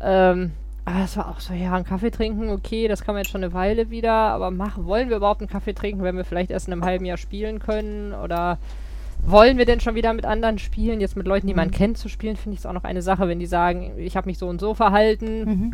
Ähm, 0.02 0.50
aber 0.86 1.04
es 1.04 1.16
war 1.16 1.28
auch 1.28 1.40
so, 1.40 1.52
ja, 1.52 1.74
einen 1.74 1.84
Kaffee 1.84 2.10
trinken, 2.10 2.48
okay, 2.48 2.88
das 2.88 3.02
kann 3.04 3.14
man 3.14 3.22
jetzt 3.22 3.32
schon 3.32 3.44
eine 3.44 3.52
Weile 3.52 3.90
wieder, 3.90 4.12
aber 4.12 4.50
machen, 4.50 4.86
wollen 4.86 5.10
wir 5.10 5.16
überhaupt 5.18 5.40
einen 5.42 5.50
Kaffee 5.50 5.74
trinken, 5.74 6.02
wenn 6.02 6.16
wir 6.16 6.24
vielleicht 6.24 6.50
erst 6.50 6.68
in 6.68 6.72
einem 6.72 6.84
halben 6.84 7.04
Jahr 7.04 7.16
spielen 7.18 7.58
können? 7.58 8.14
Oder 8.14 8.58
wollen 9.24 9.58
wir 9.58 9.64
denn 9.66 9.80
schon 9.80 9.94
wieder 9.96 10.12
mit 10.14 10.24
anderen 10.24 10.58
spielen? 10.58 11.00
Jetzt 11.00 11.16
mit 11.16 11.26
Leuten, 11.26 11.46
die 11.48 11.54
man 11.54 11.68
Mhm. 11.68 11.72
kennt, 11.72 11.98
zu 11.98 12.08
spielen, 12.08 12.36
finde 12.36 12.54
ich 12.54 12.60
es 12.60 12.66
auch 12.66 12.72
noch 12.72 12.84
eine 12.84 13.02
Sache, 13.02 13.28
wenn 13.28 13.38
die 13.40 13.46
sagen, 13.46 13.92
ich 13.98 14.16
habe 14.16 14.28
mich 14.28 14.38
so 14.38 14.48
und 14.48 14.60
so 14.60 14.74
verhalten. 14.74 15.44
Mhm. 15.44 15.72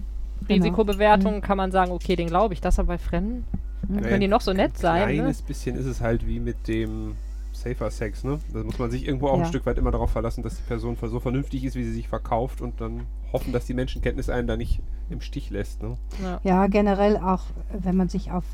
Risikobewertung 0.48 1.40
kann 1.40 1.56
man 1.56 1.70
sagen, 1.70 1.92
okay, 1.92 2.16
den 2.16 2.28
glaube 2.28 2.54
ich, 2.54 2.60
das 2.60 2.78
aber 2.78 2.88
bei 2.94 2.98
Fremden. 2.98 3.44
Dann 3.88 4.02
können 4.02 4.20
die 4.20 4.28
noch 4.28 4.40
so 4.40 4.52
nett 4.52 4.72
Ein 4.76 4.80
sein. 4.80 5.08
Ne? 5.08 5.14
kleines 5.16 5.42
bisschen 5.42 5.76
ist 5.76 5.86
es 5.86 6.00
halt 6.00 6.26
wie 6.26 6.40
mit 6.40 6.68
dem 6.68 7.16
Safer 7.62 7.90
Sex, 7.90 8.24
ne? 8.24 8.38
Da 8.52 8.62
muss 8.62 8.78
man 8.78 8.90
sich 8.90 9.06
irgendwo 9.06 9.28
auch 9.28 9.36
Ja. 9.38 9.44
ein 9.44 9.48
Stück 9.48 9.66
weit 9.66 9.78
immer 9.78 9.90
darauf 9.90 10.10
verlassen, 10.10 10.42
dass 10.42 10.56
die 10.56 10.62
Person 10.62 10.96
so 11.00 11.20
vernünftig 11.20 11.64
ist, 11.64 11.76
wie 11.76 11.84
sie 11.84 11.92
sich 11.92 12.08
verkauft 12.08 12.60
und 12.60 12.80
dann 12.80 13.02
hoffen, 13.32 13.52
dass 13.52 13.64
die 13.66 13.74
Menschenkenntnis 13.74 14.28
einen 14.28 14.46
da 14.46 14.56
nicht 14.56 14.80
im 15.10 15.20
Stich 15.20 15.50
lässt, 15.50 15.82
ne? 15.82 15.96
Ja. 16.22 16.40
Ja, 16.42 16.66
generell 16.66 17.16
auch, 17.16 17.44
wenn 17.72 17.96
man 17.96 18.08
sich 18.08 18.30
auf 18.32 18.44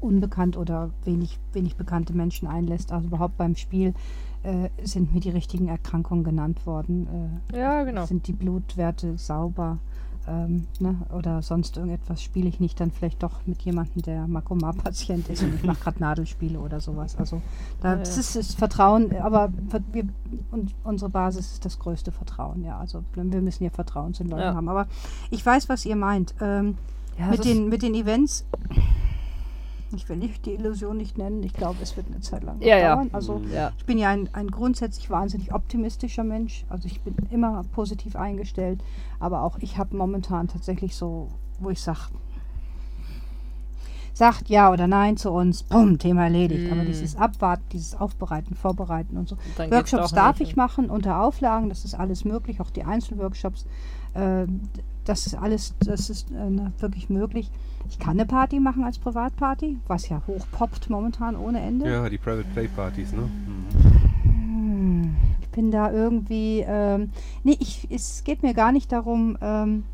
unbekannt 0.00 0.56
oder 0.56 0.90
wenig, 1.04 1.38
wenig 1.52 1.76
bekannte 1.76 2.12
Menschen 2.12 2.48
einlässt, 2.48 2.92
also 2.92 3.06
überhaupt 3.06 3.36
beim 3.36 3.54
Spiel, 3.56 3.94
äh, 4.42 4.68
sind 4.82 5.14
mir 5.14 5.20
die 5.20 5.30
richtigen 5.30 5.68
Erkrankungen 5.68 6.24
genannt 6.24 6.66
worden. 6.66 7.40
Äh, 7.52 7.58
ja, 7.58 7.84
genau. 7.84 8.06
Sind 8.06 8.26
die 8.26 8.32
Blutwerte 8.32 9.16
sauber? 9.16 9.78
Ähm, 10.28 10.66
ne? 10.78 10.96
Oder 11.16 11.42
sonst 11.42 11.76
irgendetwas 11.76 12.22
spiele 12.22 12.48
ich 12.48 12.60
nicht, 12.60 12.78
dann 12.80 12.90
vielleicht 12.92 13.22
doch 13.22 13.40
mit 13.46 13.62
jemandem, 13.62 14.02
der 14.02 14.28
Makoma-Patient 14.28 15.28
ist 15.28 15.42
und 15.42 15.54
ich 15.54 15.64
mache 15.64 15.80
gerade 15.80 15.98
Nadelspiele 16.00 16.60
oder 16.60 16.80
sowas. 16.80 17.16
Also 17.18 17.42
da, 17.80 17.96
das 17.96 18.16
ist 18.16 18.36
das 18.36 18.54
Vertrauen, 18.54 19.14
aber 19.16 19.52
wir, 19.92 20.04
und 20.52 20.74
unsere 20.84 21.10
Basis 21.10 21.52
ist 21.54 21.64
das 21.64 21.78
größte 21.78 22.12
Vertrauen, 22.12 22.62
ja. 22.62 22.78
Also 22.78 23.02
wir 23.14 23.24
müssen 23.24 23.64
ja 23.64 23.70
Vertrauen 23.70 24.14
zu 24.14 24.22
den 24.22 24.30
Leuten 24.30 24.42
Ja. 24.42 24.54
haben. 24.54 24.68
Aber 24.68 24.86
ich 25.30 25.44
weiß, 25.44 25.68
was 25.68 25.84
ihr 25.84 25.96
meint. 25.96 26.34
Ähm, 26.40 26.78
Ja, 27.18 27.26
mit, 27.26 27.44
den, 27.44 27.68
mit 27.68 27.82
den 27.82 27.94
Events, 27.94 28.46
ich 29.94 30.08
will 30.08 30.16
nicht 30.16 30.44
die 30.46 30.54
Illusion 30.54 30.96
nicht 30.96 31.18
nennen, 31.18 31.42
ich 31.42 31.52
glaube, 31.52 31.78
es 31.82 31.96
wird 31.96 32.06
eine 32.08 32.20
Zeit 32.20 32.42
lang 32.44 32.60
Ja, 32.60 32.76
ja. 32.78 32.94
dauern. 32.96 33.10
Also 33.12 33.40
ja. 33.52 33.72
ich 33.76 33.84
bin 33.86 33.98
ja 33.98 34.08
ein, 34.10 34.28
ein 34.32 34.48
grundsätzlich 34.50 35.10
wahnsinnig 35.10 35.52
optimistischer 35.54 36.24
Mensch. 36.24 36.64
Also 36.68 36.86
ich 36.86 37.00
bin 37.00 37.14
immer 37.30 37.64
positiv 37.72 38.16
eingestellt. 38.16 38.80
Aber 39.20 39.42
auch 39.42 39.58
ich 39.60 39.78
habe 39.78 39.96
momentan 39.96 40.48
tatsächlich 40.48 40.96
so, 40.96 41.28
wo 41.60 41.70
ich 41.70 41.80
sage, 41.80 42.00
sagt 44.14 44.48
ja 44.50 44.70
oder 44.70 44.86
nein 44.86 45.16
zu 45.16 45.30
uns, 45.30 45.62
bumm, 45.62 45.98
Thema 45.98 46.24
erledigt. 46.24 46.70
Aber 46.70 46.82
Mm. 46.82 46.86
dieses 46.86 47.16
Abwarten, 47.16 47.64
dieses 47.72 47.94
Aufbereiten, 47.98 48.54
Vorbereiten 48.54 49.16
und 49.16 49.28
so. 49.28 49.36
Geht's 49.56 49.70
Workshops 49.70 50.12
darf 50.12 50.40
ich 50.40 50.54
machen 50.56 50.90
unter 50.90 51.22
Auflagen, 51.22 51.68
das 51.70 51.84
ist 51.84 51.94
alles 51.94 52.24
möglich, 52.24 52.60
auch 52.60 52.70
die 52.70 52.84
Einzelworkshops. 52.84 53.66
Äh, 54.14 54.46
das 55.04 55.26
ist 55.26 55.34
alles, 55.34 55.74
das 55.80 56.10
ist 56.10 56.30
äh, 56.30 56.50
na, 56.50 56.72
wirklich 56.78 57.10
möglich. 57.10 57.50
Ich 57.88 57.98
kann 57.98 58.12
eine 58.12 58.26
Party 58.26 58.60
machen 58.60 58.84
als 58.84 58.98
Privatparty, 58.98 59.78
was 59.88 60.08
ja 60.08 60.22
hochpoppt 60.26 60.88
momentan 60.90 61.36
ohne 61.36 61.60
Ende. 61.60 61.90
Ja, 61.90 62.08
die 62.08 62.18
Private 62.18 62.46
Play 62.54 62.68
Partys, 62.68 63.12
ne? 63.12 63.28
Hm, 64.22 65.16
Ich 65.40 65.48
bin 65.48 65.70
da 65.70 65.90
irgendwie. 65.92 66.64
Ähm, 66.66 67.10
nee, 67.42 67.56
ich, 67.58 67.88
es 67.90 68.24
geht 68.24 68.42
mir 68.42 68.54
gar 68.54 68.72
nicht 68.72 68.92
darum, 68.92 69.36
ähm, 69.40 69.84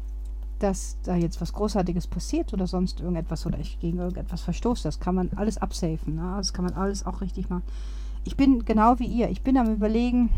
dass 0.58 0.98
da 1.04 1.14
jetzt 1.16 1.40
was 1.40 1.52
Großartiges 1.52 2.06
passiert 2.08 2.52
oder 2.52 2.66
sonst 2.66 3.00
irgendetwas 3.00 3.46
oder 3.46 3.58
ich 3.58 3.78
gegen 3.80 3.98
irgendetwas 3.98 4.42
verstoße. 4.42 4.82
Das 4.82 5.00
kann 5.00 5.14
man 5.14 5.30
alles 5.36 5.58
absafen. 5.58 6.16
Ne? 6.16 6.34
Das 6.36 6.52
kann 6.52 6.64
man 6.64 6.74
alles 6.74 7.06
auch 7.06 7.20
richtig 7.20 7.48
machen. 7.48 7.62
Ich 8.24 8.36
bin 8.36 8.64
genau 8.64 8.98
wie 8.98 9.06
ihr. 9.06 9.30
Ich 9.30 9.42
bin 9.42 9.56
am 9.56 9.72
Überlegen, 9.72 10.30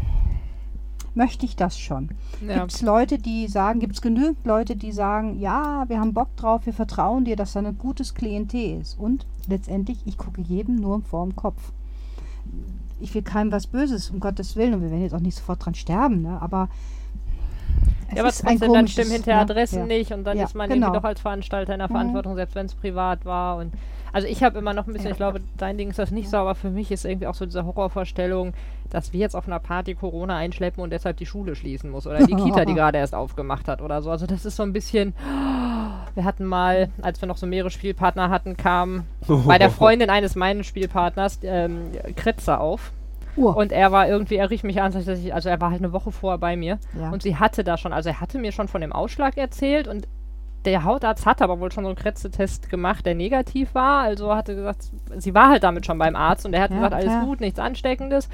möchte 1.15 1.45
ich 1.47 1.57
das 1.57 1.79
schon? 1.79 2.11
Ja. 2.47 2.61
Gibt 2.61 2.73
es 2.73 2.83
Leute, 2.83 3.19
die 3.19 3.49
sagen, 3.49 3.81
gibt 3.81 3.95
es 3.95 4.03
genügend 4.03 4.45
Leute, 4.45 4.77
die 4.77 4.93
sagen, 4.93 5.39
ja, 5.39 5.89
wir 5.89 6.01
haben 6.01 6.15
Bock 6.15 6.37
drauf, 6.37 6.67
wir 6.67 6.73
vertrauen 6.73 7.25
dir, 7.25 7.37
dass 7.37 7.53
da 7.53 7.61
ein 7.61 7.79
gutes 7.79 8.15
Klientel 8.15 8.81
ist. 8.81 8.99
Und 8.99 9.27
letztendlich, 9.49 9.99
ich 10.07 10.19
gucke 10.19 10.41
jedem 10.41 10.77
nur 10.77 11.03
vor 11.03 11.25
dem 11.27 11.37
Kopf. 11.37 11.73
Ich 13.01 13.15
will 13.15 13.23
keinem 13.23 13.53
was 13.53 13.67
Böses, 13.67 14.11
um 14.11 14.21
Gottes 14.21 14.57
Willen, 14.57 14.75
und 14.75 14.83
wir 14.83 14.91
werden 14.91 15.03
jetzt 15.03 15.15
auch 15.15 15.21
nicht 15.21 15.37
sofort 15.37 15.65
dran 15.65 15.75
sterben, 15.75 16.23
ne? 16.23 16.41
aber 16.41 16.69
es 18.11 18.17
Ja, 18.17 18.23
aber 18.23 18.31
trotzdem, 18.33 18.73
dann 18.73 18.89
stimmen 18.89 19.11
hinterher 19.11 19.45
ne? 19.45 19.51
Adressen 19.51 19.79
Ja. 19.81 19.87
nicht 19.87 20.13
und 20.13 20.25
dann 20.25 20.37
Ja, 20.39 20.45
ist 20.45 20.55
man 20.55 20.69
genau. 20.69 20.87
irgendwie 20.87 20.99
doch 21.01 21.05
als 21.09 21.21
Veranstalter 21.21 21.73
in 21.73 21.79
der 21.79 21.89
Mhm. 21.89 21.93
Verantwortung, 21.93 22.35
selbst 22.37 22.55
wenn 22.55 22.67
es 22.67 22.75
privat 22.75 23.25
war. 23.25 23.57
Und 23.57 23.73
also 24.13 24.27
ich 24.27 24.43
habe 24.43 24.59
immer 24.59 24.75
noch 24.75 24.87
ein 24.87 24.93
bisschen, 24.93 25.07
Ja. 25.09 25.13
ich 25.13 25.17
glaube, 25.19 25.41
dein 25.57 25.79
Ding 25.79 25.91
ist 25.91 25.99
das 25.99 26.11
nicht 26.11 26.29
so, 26.29 26.37
aber 26.39 26.55
für 26.57 26.71
mich 26.71 26.91
ist 26.91 27.05
irgendwie 27.05 27.27
auch 27.29 27.35
so 27.35 27.47
diese 27.47 27.65
Horrorvorstellung, 27.65 28.53
dass 28.91 29.13
wir 29.13 29.21
jetzt 29.21 29.37
auf 29.37 29.47
einer 29.47 29.61
Party 29.61 29.95
Corona 29.95 30.37
einschleppen 30.37 30.83
und 30.83 30.91
deshalb 30.91 31.17
die 31.19 31.27
Schule 31.27 31.55
schließen 31.55 31.91
muss 31.91 32.07
oder 32.09 32.19
die 32.27 32.35
Kita, 32.35 32.65
die 32.65 32.75
gerade 32.75 32.99
erst 32.99 33.15
aufgemacht 33.15 33.69
hat 33.69 33.81
oder 33.81 34.03
so. 34.03 34.11
Also 34.11 34.27
das 34.27 34.45
ist 34.45 34.57
so 34.57 34.65
ein 34.65 34.73
bisschen. 34.73 35.15
Wir 36.17 36.25
hatten 36.25 36.45
mal, 36.45 36.89
als 37.03 37.21
wir 37.23 37.29
noch 37.29 37.37
so 37.37 37.47
mehrere 37.47 37.71
Spielpartner 37.71 38.31
hatten, 38.31 38.57
kam 38.57 39.05
bei 39.47 39.59
der 39.59 39.71
Freundin 39.71 40.11
eines 40.11 40.35
meinen 40.35 40.65
Spielpartners 40.65 41.39
ähm, 41.45 41.93
Kretzer 42.17 42.61
auf. 42.61 42.91
Uah. 43.41 43.53
Und 43.55 43.73
er 43.73 43.91
war 43.93 44.09
irgendwie, 44.09 44.37
er 44.37 44.51
rief 44.51 44.63
mich 44.63 44.81
an, 44.81 44.93
ich, 44.97 45.35
also 45.35 45.49
er 45.49 45.61
war 45.61 45.71
halt 45.71 45.81
eine 45.83 45.93
Woche 45.93 46.13
vorher 46.13 46.39
bei 46.39 46.57
mir. 46.57 46.79
Ja. 46.99 47.11
Und 47.11 47.23
sie 47.23 47.37
hatte 47.37 47.65
da 47.65 47.77
schon, 47.77 47.93
also 47.93 48.11
er 48.11 48.21
hatte 48.21 48.39
mir 48.39 48.53
schon 48.53 48.69
von 48.69 48.81
dem 48.81 48.93
Ausschlag 48.93 49.37
erzählt 49.37 49.89
und 49.89 50.07
der 50.67 50.85
Hautarzt 50.85 51.25
hat 51.25 51.41
aber 51.41 51.59
wohl 51.59 51.73
schon 51.73 51.85
so 51.85 51.89
einen 51.89 51.97
Kretzetest 51.97 52.69
gemacht, 52.69 53.07
der 53.07 53.15
negativ 53.15 53.75
war. 53.75 54.03
Also 54.03 54.35
hatte 54.35 54.55
gesagt, 54.55 54.91
sie 55.17 55.35
war 55.35 55.49
halt 55.49 55.63
damit 55.63 55.87
schon 55.87 55.99
beim 55.99 56.17
Arzt 56.17 56.45
und 56.45 56.53
er 56.53 56.63
hat 56.63 56.71
Ja, 56.71 56.77
gesagt, 56.77 56.95
alles 56.95 57.07
klar. 57.07 57.25
gut, 57.25 57.41
nichts 57.41 57.59
Ansteckendes. 57.59 58.29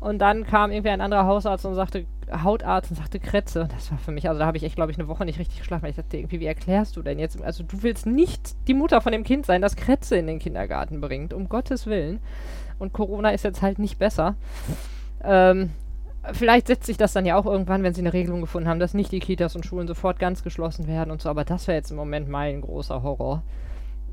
Und 0.00 0.18
dann 0.18 0.46
kam 0.46 0.72
irgendwie 0.72 0.90
ein 0.90 1.02
anderer 1.02 1.26
Hausarzt 1.26 1.66
und 1.66 1.74
sagte, 1.74 2.06
Hautarzt 2.32 2.90
und 2.90 2.96
sagte 2.96 3.20
Kretze. 3.20 3.62
Und 3.62 3.72
das 3.72 3.90
war 3.90 3.98
für 3.98 4.12
mich, 4.12 4.28
also 4.28 4.38
da 4.38 4.46
habe 4.46 4.56
ich 4.56 4.62
echt, 4.62 4.76
glaube 4.76 4.90
ich, 4.90 4.98
eine 4.98 5.08
Woche 5.08 5.26
nicht 5.26 5.38
richtig 5.38 5.58
geschlafen. 5.58 5.86
Ich 5.86 5.96
dachte, 5.96 6.16
irgendwie, 6.16 6.40
wie 6.40 6.46
erklärst 6.46 6.96
du 6.96 7.02
denn 7.02 7.18
jetzt? 7.18 7.42
Also 7.42 7.64
du 7.64 7.82
willst 7.82 8.06
nicht 8.06 8.56
die 8.66 8.74
Mutter 8.74 9.02
von 9.02 9.12
dem 9.12 9.24
Kind 9.24 9.44
sein, 9.44 9.60
das 9.60 9.76
Kretze 9.76 10.16
in 10.16 10.26
den 10.26 10.38
Kindergarten 10.38 11.00
bringt, 11.00 11.34
um 11.34 11.48
Gottes 11.48 11.86
Willen. 11.86 12.20
Und 12.78 12.94
Corona 12.94 13.30
ist 13.30 13.44
jetzt 13.44 13.60
halt 13.60 13.78
nicht 13.78 13.98
besser. 13.98 14.36
Ähm, 15.22 15.70
vielleicht 16.32 16.68
setzt 16.68 16.86
sich 16.86 16.96
das 16.96 17.12
dann 17.12 17.26
ja 17.26 17.36
auch 17.36 17.44
irgendwann, 17.44 17.82
wenn 17.82 17.92
sie 17.92 18.00
eine 18.00 18.14
Regelung 18.14 18.40
gefunden 18.40 18.68
haben, 18.70 18.80
dass 18.80 18.94
nicht 18.94 19.12
die 19.12 19.20
Kitas 19.20 19.54
und 19.54 19.66
Schulen 19.66 19.86
sofort 19.86 20.18
ganz 20.18 20.42
geschlossen 20.42 20.86
werden 20.86 21.10
und 21.10 21.20
so. 21.20 21.28
Aber 21.28 21.44
das 21.44 21.66
wäre 21.66 21.76
jetzt 21.76 21.90
im 21.90 21.98
Moment 21.98 22.28
mein 22.28 22.62
großer 22.62 23.02
Horror. 23.02 23.42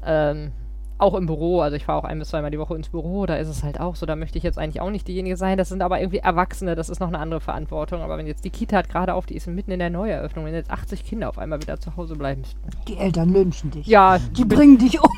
Ähm, 0.05 0.51
auch 0.99 1.13
im 1.13 1.25
Büro, 1.25 1.61
also 1.61 1.75
ich 1.75 1.85
fahre 1.85 1.99
auch 1.99 2.03
ein 2.03 2.19
bis 2.19 2.29
zweimal 2.29 2.51
die 2.51 2.59
Woche 2.59 2.75
ins 2.75 2.89
Büro, 2.89 3.25
da 3.25 3.35
ist 3.35 3.47
es 3.47 3.63
halt 3.63 3.79
auch 3.79 3.95
so, 3.95 4.05
da 4.05 4.15
möchte 4.15 4.37
ich 4.37 4.43
jetzt 4.43 4.57
eigentlich 4.57 4.81
auch 4.81 4.89
nicht 4.89 5.07
diejenige 5.07 5.37
sein. 5.37 5.57
Das 5.57 5.69
sind 5.69 5.81
aber 5.81 5.99
irgendwie 5.99 6.17
Erwachsene, 6.19 6.75
das 6.75 6.89
ist 6.89 6.99
noch 6.99 7.07
eine 7.07 7.19
andere 7.19 7.39
Verantwortung. 7.39 8.01
Aber 8.01 8.17
wenn 8.17 8.27
jetzt 8.27 8.45
die 8.45 8.49
Kita 8.49 8.77
hat 8.77 8.89
gerade 8.89 9.13
auf, 9.13 9.25
die 9.25 9.35
ist 9.35 9.47
mitten 9.47 9.71
in 9.71 9.79
der 9.79 9.89
Neueröffnung, 9.89 10.45
wenn 10.45 10.53
jetzt 10.53 10.71
80 10.71 11.05
Kinder 11.05 11.29
auf 11.29 11.37
einmal 11.37 11.61
wieder 11.61 11.79
zu 11.79 11.95
Hause 11.95 12.15
bleiben. 12.15 12.43
Die 12.87 12.97
Eltern 12.97 13.31
lynchen 13.31 13.71
dich. 13.71 13.87
Ja, 13.87 14.17
Die 14.17 14.45
bringen 14.45 14.77
dich 14.77 14.99
um. 14.99 15.09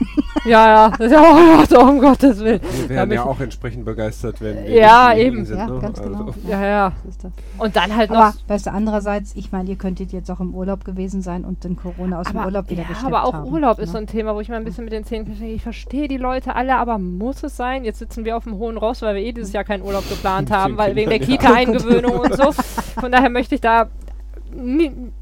ja, 0.45 0.67
ja, 0.67 0.89
das 0.89 1.07
ist 1.07 1.11
ja 1.11 1.21
auch 1.61 1.65
so, 1.65 1.79
um 1.79 1.99
Gottes 1.99 2.39
Willen. 2.39 2.61
Wir 2.61 2.89
wären 2.89 3.11
ja 3.11 3.23
auch 3.23 3.39
entsprechend 3.39 3.85
begeistert, 3.85 4.41
wenn 4.41 4.63
wir 4.63 4.71
Ja, 4.71 5.13
eben. 5.13 5.45
Sind, 5.45 5.57
Ja, 5.57 5.67
ne? 5.67 5.79
ganz 5.79 6.01
genau. 6.01 6.25
Also, 6.25 6.39
Ja, 6.47 6.65
ja. 6.65 6.91
Ist. 7.07 7.25
Und 7.57 7.75
dann 7.75 7.95
halt 7.95 8.09
noch 8.09 8.17
Aber 8.17 8.33
weißt 8.47 8.67
du, 8.67 8.71
andererseits, 8.71 9.35
ich 9.35 9.51
meine, 9.51 9.69
ihr 9.69 9.75
könntet 9.77 10.11
jetzt 10.11 10.29
auch 10.29 10.39
im 10.39 10.53
Urlaub 10.53 10.83
gewesen 10.83 11.21
sein 11.21 11.45
und 11.45 11.63
den 11.63 11.75
Corona 11.75 12.19
aus 12.19 12.27
dem 12.27 12.37
aber, 12.37 12.47
Urlaub 12.47 12.69
wieder 12.69 12.83
ja, 12.83 13.05
aber 13.05 13.23
auch 13.23 13.33
haben, 13.33 13.51
Urlaub 13.51 13.79
ist 13.79 13.87
ne? 13.87 13.91
so 13.93 13.97
ein 13.99 14.07
Thema, 14.07 14.35
wo 14.35 14.41
ich 14.41 14.49
mal 14.49 14.57
ein 14.57 14.63
bisschen 14.63 14.83
mit 14.83 14.93
den 14.93 15.03
Zähnen. 15.05 15.29
Ich 15.41 15.65
verstehe 15.69 16.07
die 16.07 16.17
Leute 16.17 16.55
alle, 16.55 16.77
aber 16.77 16.97
muss 16.97 17.43
es 17.43 17.55
sein? 17.55 17.85
Jetzt 17.85 17.99
sitzen 17.99 18.25
wir 18.25 18.35
auf 18.35 18.45
dem 18.45 18.55
hohen 18.55 18.75
Ross, 18.75 19.03
weil 19.03 19.13
wir 19.13 19.21
eh 19.21 19.31
dieses 19.31 19.53
Jahr 19.53 19.63
keinen 19.63 19.83
Urlaub 19.83 20.07
geplant 20.09 20.49
haben, 20.49 20.77
weil 20.77 20.95
wegen 20.95 21.11
der. 21.11 21.19
Kita-Eingewöhnung 21.29 22.19
und 22.19 22.35
so. 22.35 22.51
Von 22.99 23.11
daher 23.11 23.29
möchte 23.29 23.55
ich 23.55 23.61
da 23.61 23.89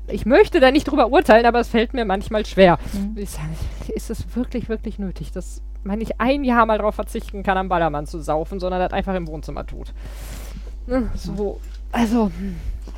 ich 0.07 0.25
möchte 0.25 0.61
da 0.61 0.71
nicht 0.71 0.85
drüber 0.85 1.11
urteilen, 1.11 1.45
aber 1.45 1.59
es 1.59 1.67
fällt 1.67 1.93
mir 1.93 2.05
manchmal 2.05 2.45
schwer. 2.45 2.79
Mhm. 2.93 3.25
Sage, 3.25 3.91
ist 3.93 4.09
es 4.09 4.23
wirklich, 4.37 4.69
wirklich 4.69 4.99
nötig, 4.99 5.33
dass 5.33 5.61
man 5.83 5.99
nicht 5.99 6.21
ein 6.21 6.45
Jahr 6.45 6.65
mal 6.65 6.77
darauf 6.77 6.95
verzichten 6.95 7.43
kann, 7.43 7.57
am 7.57 7.67
Ballermann 7.67 8.07
zu 8.07 8.21
saufen, 8.21 8.61
sondern 8.61 8.79
das 8.79 8.93
einfach 8.93 9.15
im 9.15 9.27
Wohnzimmer 9.27 9.67
tut. 9.67 9.93
Ne, 10.87 11.09
So, 11.13 11.59
also, 11.91 12.31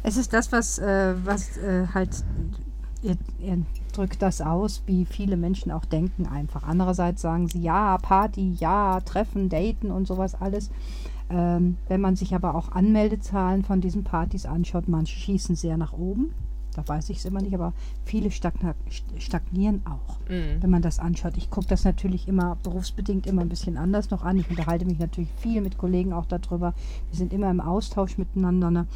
Es 0.04 0.18
ist 0.18 0.32
das, 0.32 0.52
was, 0.52 0.78
äh, 0.78 1.16
was 1.26 1.58
äh, 1.58 1.88
halt, 1.96 2.12
ihr, 3.02 3.18
ihr 3.40 3.58
drückt 4.00 4.22
das 4.22 4.40
aus, 4.42 4.82
wie 4.86 5.04
viele 5.04 5.36
Menschen 5.36 5.74
auch 5.74 5.84
denken 5.84 6.26
einfach. 6.26 6.64
Andererseits 6.64 7.22
sagen 7.22 7.50
sie, 7.50 7.62
ja, 7.62 7.98
Party, 7.98 8.56
ja, 8.58 9.02
Treffen, 9.02 9.50
Daten 9.50 9.92
und 9.92 10.08
sowas 10.08 10.36
alles. 10.40 10.72
Ähm, 11.30 11.76
wenn 11.90 12.00
man 12.00 12.16
sich 12.16 12.34
aber 12.34 12.56
auch 12.56 12.72
Anmeldezahlen 12.72 13.64
von 13.64 13.82
diesen 13.82 14.06
Partys 14.06 14.46
anschaut, 14.46 14.88
manche 14.88 15.20
schießen 15.20 15.56
sehr 15.56 15.76
nach 15.76 15.92
oben. 15.92 16.34
Da 16.76 16.88
weiß 16.88 17.10
ich 17.10 17.18
es 17.18 17.26
immer 17.26 17.42
nicht, 17.42 17.54
aber 17.54 17.74
viele 18.06 18.32
stagna 18.32 18.74
stagnieren 19.18 19.82
auch 19.86 20.20
mh. 20.30 20.62
wenn 20.62 20.70
man 20.70 20.82
das 20.82 21.00
anschaut. 21.00 21.36
Ich 21.36 21.50
gucke 21.50 21.68
das 21.68 21.84
natürlich 21.84 22.28
immer 22.28 22.58
berufsbedingt 22.64 23.28
immer 23.28 23.42
ein 23.42 23.50
bisschen 23.50 23.78
anders 23.78 24.12
noch 24.12 24.24
an. 24.24 24.38
Ich 24.38 24.50
unterhalte 24.50 24.86
mich 24.86 25.00
natürlich 25.00 25.30
viel 25.38 25.62
mit 25.62 25.78
Kollegen 25.78 26.14
auch 26.14 26.26
darüber. 26.26 26.74
Wir 27.10 27.18
sind 27.18 27.34
immer 27.34 27.52
im 27.52 27.60
Austausch 27.60 28.18
miteinander. 28.18 28.72
Ne? 28.72 28.88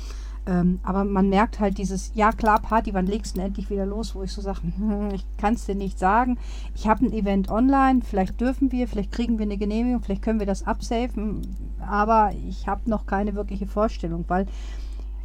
Ähm, 0.46 0.80
aber 0.84 1.06
man 1.06 1.30
merkt 1.30 1.60
halt 1.60 1.78
dieses, 1.78 2.12
ja 2.16 2.32
klar, 2.32 2.62
Party, 2.62 2.94
wann 2.94 3.06
legst 3.06 3.36
du 3.36 3.39
denn 3.39 3.48
endlich 3.48 3.70
wieder 3.70 3.86
los, 3.86 4.14
wo 4.14 4.24
ich 4.24 4.32
so 4.34 4.41
sage, 4.41 4.60
ich 5.14 5.26
kann 5.38 5.54
es 5.54 5.66
dir 5.66 5.76
nicht 5.76 5.98
sagen. 5.98 6.38
Ich 6.76 6.88
habe 6.88 7.06
ein 7.06 7.14
Event 7.14 7.50
online, 7.50 8.02
vielleicht 8.02 8.41
dürfen 8.41 8.72
wir, 8.72 8.88
vielleicht 8.88 9.12
kriegen 9.12 9.38
wir 9.38 9.46
eine 9.46 9.58
Genehmigung, 9.58 10.02
vielleicht 10.02 10.22
können 10.22 10.39
wir 10.39 10.46
das 10.46 10.68
absafen, 10.68 11.41
aber 11.80 12.34
ich 12.48 12.68
habe 12.68 12.89
noch 12.89 13.06
keine 13.06 13.36
wirkliche 13.36 13.68
Vorstellung, 13.68 14.26
weil 14.28 14.48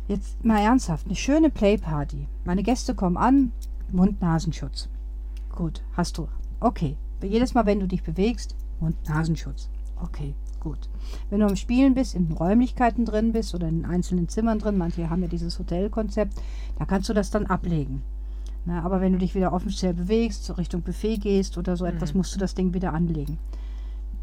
jetzt 0.07 0.45
mal 0.45 0.61
ernsthaft, 0.61 1.07
eine 1.07 1.17
schöne 1.17 1.51
Playparty. 1.51 2.29
Meine 2.45 2.63
Gäste 2.63 2.95
kommen 2.95 3.17
an, 3.17 3.53
Mund-Nasenschutz. 3.91 4.89
Gut, 5.55 5.83
hast 5.95 6.19
du. 6.19 6.29
Okay. 6.61 6.97
Jedes 7.21 7.53
Mal, 7.55 7.67
wenn 7.67 7.81
du 7.81 7.89
dich 7.89 8.05
bewegst, 8.05 8.55
Mund-Nasenschutz. 8.79 9.69
Okay, 10.01 10.37
gut. 10.61 10.89
Wenn 11.31 11.41
du 11.41 11.47
am 11.47 11.57
Spielen 11.57 11.95
bist, 11.95 12.15
in 12.15 12.33
Räumlichkeiten 12.33 13.05
drin 13.05 13.33
bist 13.33 13.55
oder 13.55 13.69
in 13.69 13.85
einzelnen 13.85 14.29
Zimmern 14.29 14.59
drin, 14.59 14.79
manche 14.79 15.09
haben 15.11 15.23
ja 15.23 15.29
dieses 15.29 15.59
Hotelkonzept, 15.59 16.35
da 16.79 16.85
kannst 16.85 17.09
du 17.09 17.15
das 17.15 17.31
dann 17.31 17.47
ablegen. 17.47 18.03
Na, 18.65 18.83
aber 18.83 19.01
wenn 19.01 19.13
du 19.13 19.19
dich 19.19 19.35
wieder 19.35 19.53
offiziell 19.53 19.95
bewegst, 19.95 20.45
so 20.45 20.53
Richtung 20.55 20.83
Buffet 20.83 21.19
gehst 21.19 21.57
oder 21.57 21.77
so 21.77 21.87
etwas, 21.87 22.13
musst 22.15 22.35
du 22.35 22.39
das 22.39 22.55
Ding 22.55 22.75
wieder 22.75 22.93
anlegen. 22.93 23.39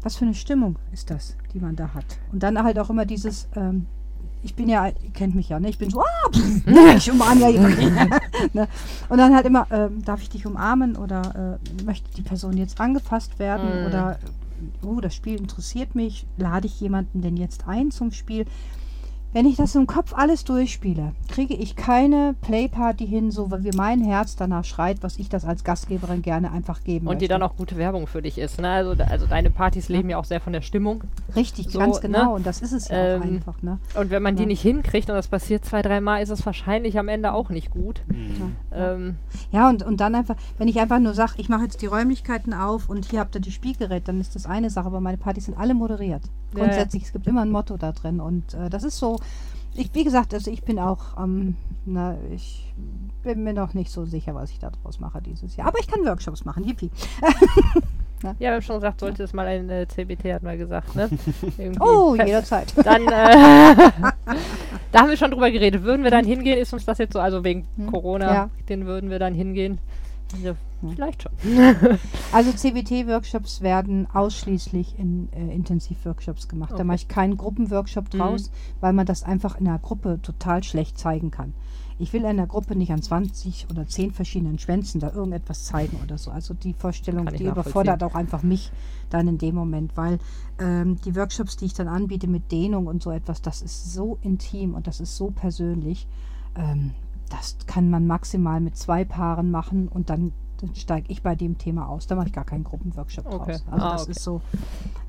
Was 0.02 0.16
für 0.16 0.24
eine 0.24 0.34
Stimmung 0.34 0.76
ist 0.92 1.10
das, 1.10 1.36
die 1.52 1.58
man 1.58 1.74
da 1.74 1.92
hat? 1.94 2.04
Und 2.30 2.42
dann 2.44 2.62
halt 2.62 2.78
auch 2.78 2.90
immer 2.90 3.06
dieses, 3.06 3.48
ähm, 3.56 3.86
ich 4.44 4.54
bin 4.54 4.68
ja, 4.68 4.86
ihr 4.86 5.10
kennt 5.12 5.34
mich 5.34 5.48
ja, 5.48 5.58
ne? 5.58 5.68
Ich 5.68 5.78
bin 5.78 5.90
so, 5.90 6.00
ah, 6.00 6.30
pff, 6.32 6.66
ne, 6.66 6.94
ich 6.96 7.10
umarme 7.10 7.40
ja 7.40 7.48
jemanden. 7.48 8.10
ne? 8.52 8.68
Und 9.08 9.18
dann 9.18 9.34
halt 9.34 9.46
immer, 9.46 9.66
ähm, 9.72 10.04
darf 10.04 10.22
ich 10.22 10.28
dich 10.30 10.46
umarmen 10.46 10.94
oder 10.94 11.58
äh, 11.58 11.82
möchte 11.82 12.08
die 12.16 12.22
Person 12.22 12.56
jetzt 12.56 12.80
angefasst 12.80 13.40
werden 13.40 13.82
Mm. 13.82 13.86
oder 13.86 14.18
oh, 14.82 15.00
das 15.00 15.14
Spiel 15.14 15.38
interessiert 15.38 15.94
mich, 15.94 16.26
lade 16.36 16.66
ich 16.66 16.80
jemanden 16.80 17.22
denn 17.22 17.36
jetzt 17.36 17.66
ein 17.66 17.90
zum 17.90 18.12
Spiel? 18.12 18.46
Wenn 19.36 19.44
ich 19.44 19.56
das 19.56 19.74
im 19.74 19.86
Kopf 19.86 20.14
alles 20.14 20.44
durchspiele, 20.44 21.12
kriege 21.28 21.52
ich 21.52 21.76
keine 21.76 22.34
Playparty 22.40 23.06
hin, 23.06 23.30
so 23.30 23.50
wie 23.62 23.76
mein 23.76 24.00
Herz 24.00 24.34
danach 24.34 24.64
schreit, 24.64 25.02
was 25.02 25.18
ich 25.18 25.28
das 25.28 25.44
als 25.44 25.62
Gastgeberin 25.62 26.22
gerne 26.22 26.52
einfach 26.52 26.82
geben 26.82 27.06
Und 27.06 27.20
die 27.20 27.24
möchte. 27.24 27.34
dann 27.34 27.42
auch 27.42 27.54
gute 27.54 27.76
Werbung 27.76 28.06
für 28.06 28.22
dich 28.22 28.38
ist. 28.38 28.58
Ne? 28.58 28.70
Also, 28.70 28.94
also 29.06 29.26
deine 29.26 29.50
Partys 29.50 29.90
leben 29.90 30.08
ja 30.08 30.16
auch 30.16 30.24
sehr 30.24 30.40
von 30.40 30.54
der 30.54 30.62
Stimmung. 30.62 31.04
Richtig, 31.36 31.68
so, 31.68 31.78
ganz 31.78 31.96
ne? 31.96 32.08
genau. 32.08 32.34
Und 32.34 32.46
das 32.46 32.62
ist 32.62 32.72
es 32.72 32.88
ja 32.88 32.96
auch 32.96 33.16
Ähm, 33.16 33.22
einfach. 33.24 33.60
Ne? 33.60 33.78
Und 33.94 34.08
wenn 34.08 34.22
man 34.22 34.36
die 34.36 34.44
Ja. 34.44 34.48
nicht 34.48 34.62
hinkriegt 34.62 35.10
und 35.10 35.16
das 35.16 35.28
passiert 35.28 35.66
zwei, 35.66 35.82
dreimal, 35.82 36.22
ist 36.22 36.30
es 36.30 36.46
wahrscheinlich 36.46 36.98
am 36.98 37.08
Ende 37.08 37.34
auch 37.34 37.50
nicht 37.50 37.70
gut. 37.70 38.00
Ja. 38.72 38.94
Ähm, 38.94 39.16
Ja, 39.52 39.68
und, 39.68 39.82
und 39.82 40.00
dann 40.00 40.14
einfach, 40.14 40.36
wenn 40.56 40.66
ich 40.68 40.80
einfach 40.80 40.98
nur 40.98 41.12
sage, 41.12 41.34
ich 41.36 41.50
mache 41.50 41.64
jetzt 41.64 41.82
die 41.82 41.86
Räumlichkeiten 41.86 42.54
auf 42.54 42.88
und 42.88 43.10
hier 43.10 43.20
habt 43.20 43.34
ihr 43.34 43.42
die 43.42 43.52
Spielgeräte, 43.52 44.06
dann 44.06 44.18
ist 44.18 44.34
das 44.34 44.46
eine 44.46 44.70
Sache, 44.70 44.86
aber 44.86 45.00
meine 45.00 45.18
Partys 45.18 45.44
sind 45.44 45.58
alle 45.58 45.74
moderiert. 45.74 46.22
Ja, 46.56 46.64
Grundsätzlich, 46.64 47.04
es 47.04 47.12
gibt 47.12 47.26
immer 47.26 47.42
ein 47.42 47.50
Motto 47.50 47.76
da 47.76 47.92
drin 47.92 48.20
und 48.20 48.54
äh, 48.54 48.70
das 48.70 48.82
ist 48.84 48.98
so, 48.98 49.18
ich, 49.74 49.94
wie 49.94 50.04
gesagt, 50.04 50.32
also 50.34 50.50
ich 50.50 50.62
bin 50.62 50.78
auch, 50.78 51.22
ähm, 51.22 51.56
na, 51.84 52.16
ich 52.34 52.72
bin 53.22 53.44
mir 53.44 53.52
noch 53.52 53.74
nicht 53.74 53.90
so 53.90 54.04
sicher, 54.04 54.34
was 54.34 54.50
ich 54.50 54.58
daraus 54.58 55.00
mache 55.00 55.20
dieses 55.20 55.56
Jahr. 55.56 55.68
Aber 55.68 55.78
ich 55.78 55.86
kann 55.86 56.04
Workshops 56.04 56.44
machen, 56.44 56.64
yippie. 56.64 56.90
Ja, 58.22 58.34
wir 58.38 58.52
haben 58.52 58.62
schon 58.62 58.76
gesagt, 58.76 59.00
sollte 59.00 59.22
es 59.24 59.34
mal 59.34 59.46
ein 59.46 59.68
äh, 59.68 59.86
CBT, 59.86 60.32
hat 60.32 60.42
man 60.42 60.56
gesagt, 60.56 60.96
ne? 60.96 61.10
Irgendwie 61.58 61.80
Oh, 61.82 62.14
jederzeit. 62.16 62.72
Dann, 62.82 63.02
äh, 63.02 63.76
da 64.90 65.00
haben 65.00 65.10
wir 65.10 65.18
schon 65.18 65.30
drüber 65.32 65.50
geredet. 65.50 65.82
Würden 65.82 66.02
wir 66.02 66.10
dann 66.10 66.24
hingehen? 66.24 66.58
Ist 66.58 66.72
uns 66.72 66.86
das 66.86 66.96
jetzt 66.96 67.12
so, 67.12 67.20
also 67.20 67.44
wegen 67.44 67.66
Hm, 67.76 67.92
Corona, 67.92 68.32
ja. 68.34 68.50
den 68.70 68.86
würden 68.86 69.10
wir 69.10 69.18
dann 69.18 69.34
hingehen? 69.34 69.78
Also. 70.34 70.56
Vielleicht 70.94 71.22
schon. 71.22 71.32
Also 72.32 72.52
CBT-Workshops 72.52 73.60
werden 73.60 74.06
ausschließlich 74.12 74.98
in 74.98 75.28
äh, 75.32 75.54
Intensivworkshops 75.54 76.48
gemacht. 76.48 76.70
Da 76.72 76.74
Okay. 76.76 76.84
mache 76.84 76.96
ich 76.96 77.08
keinen 77.08 77.36
Gruppenworkshop 77.36 78.12
Mhm. 78.12 78.18
draus, 78.18 78.50
weil 78.80 78.92
man 78.92 79.06
das 79.06 79.22
einfach 79.22 79.58
in 79.58 79.66
einer 79.68 79.78
Gruppe 79.78 80.20
total 80.22 80.62
schlecht 80.62 80.98
zeigen 80.98 81.30
kann. 81.30 81.54
Ich 81.98 82.12
will 82.12 82.20
in 82.20 82.26
einer 82.26 82.46
Gruppe 82.46 82.76
nicht 82.76 82.92
an 82.92 83.00
20 83.00 83.68
oder 83.70 83.86
10 83.88 84.12
verschiedenen 84.12 84.58
Schwänzen 84.58 85.00
da 85.00 85.10
irgendetwas 85.12 85.64
zeigen 85.64 85.98
oder 86.02 86.18
so. 86.18 86.30
Also 86.30 86.52
die 86.52 86.74
Vorstellung, 86.74 87.24
Kann 87.24 87.36
die 87.36 87.44
überfordert 87.44 88.02
auch 88.02 88.14
einfach 88.14 88.42
mich 88.42 88.70
dann 89.08 89.26
in 89.28 89.38
dem 89.38 89.54
Moment, 89.54 89.96
weil 89.96 90.18
ähm, 90.58 91.00
die 91.06 91.16
Workshops, 91.16 91.56
die 91.56 91.64
ich 91.64 91.72
dann 91.74 91.88
anbiete 91.88 92.26
mit 92.26 92.52
Dehnung 92.52 92.86
und 92.86 93.02
so 93.02 93.10
etwas, 93.12 93.40
das 93.40 93.62
ist 93.62 93.94
so 93.94 94.18
intim 94.20 94.74
und 94.74 94.86
das 94.86 95.00
ist 95.00 95.16
so 95.16 95.30
persönlich. 95.30 96.06
Ähm, 96.54 96.92
das 97.30 97.56
kann 97.66 97.88
man 97.88 98.06
maximal 98.06 98.60
mit 98.60 98.76
zwei 98.76 99.04
Paaren 99.06 99.50
machen 99.50 99.88
und 99.88 100.10
dann, 100.10 100.32
dann 100.62 100.74
steige 100.74 101.06
ich 101.12 101.22
bei 101.22 101.34
dem 101.34 101.58
Thema 101.58 101.88
aus. 101.88 102.06
Da 102.06 102.14
mache 102.14 102.26
ich 102.28 102.32
gar 102.32 102.44
keinen 102.44 102.64
Gruppenworkshop 102.64 103.26
Okay. 103.26 103.52
draus. 103.52 103.64
Also 103.70 103.84
Ah, 103.86 103.92
das 103.92 104.02
okay. 104.02 104.10
ist 104.12 104.22
so. 104.22 104.40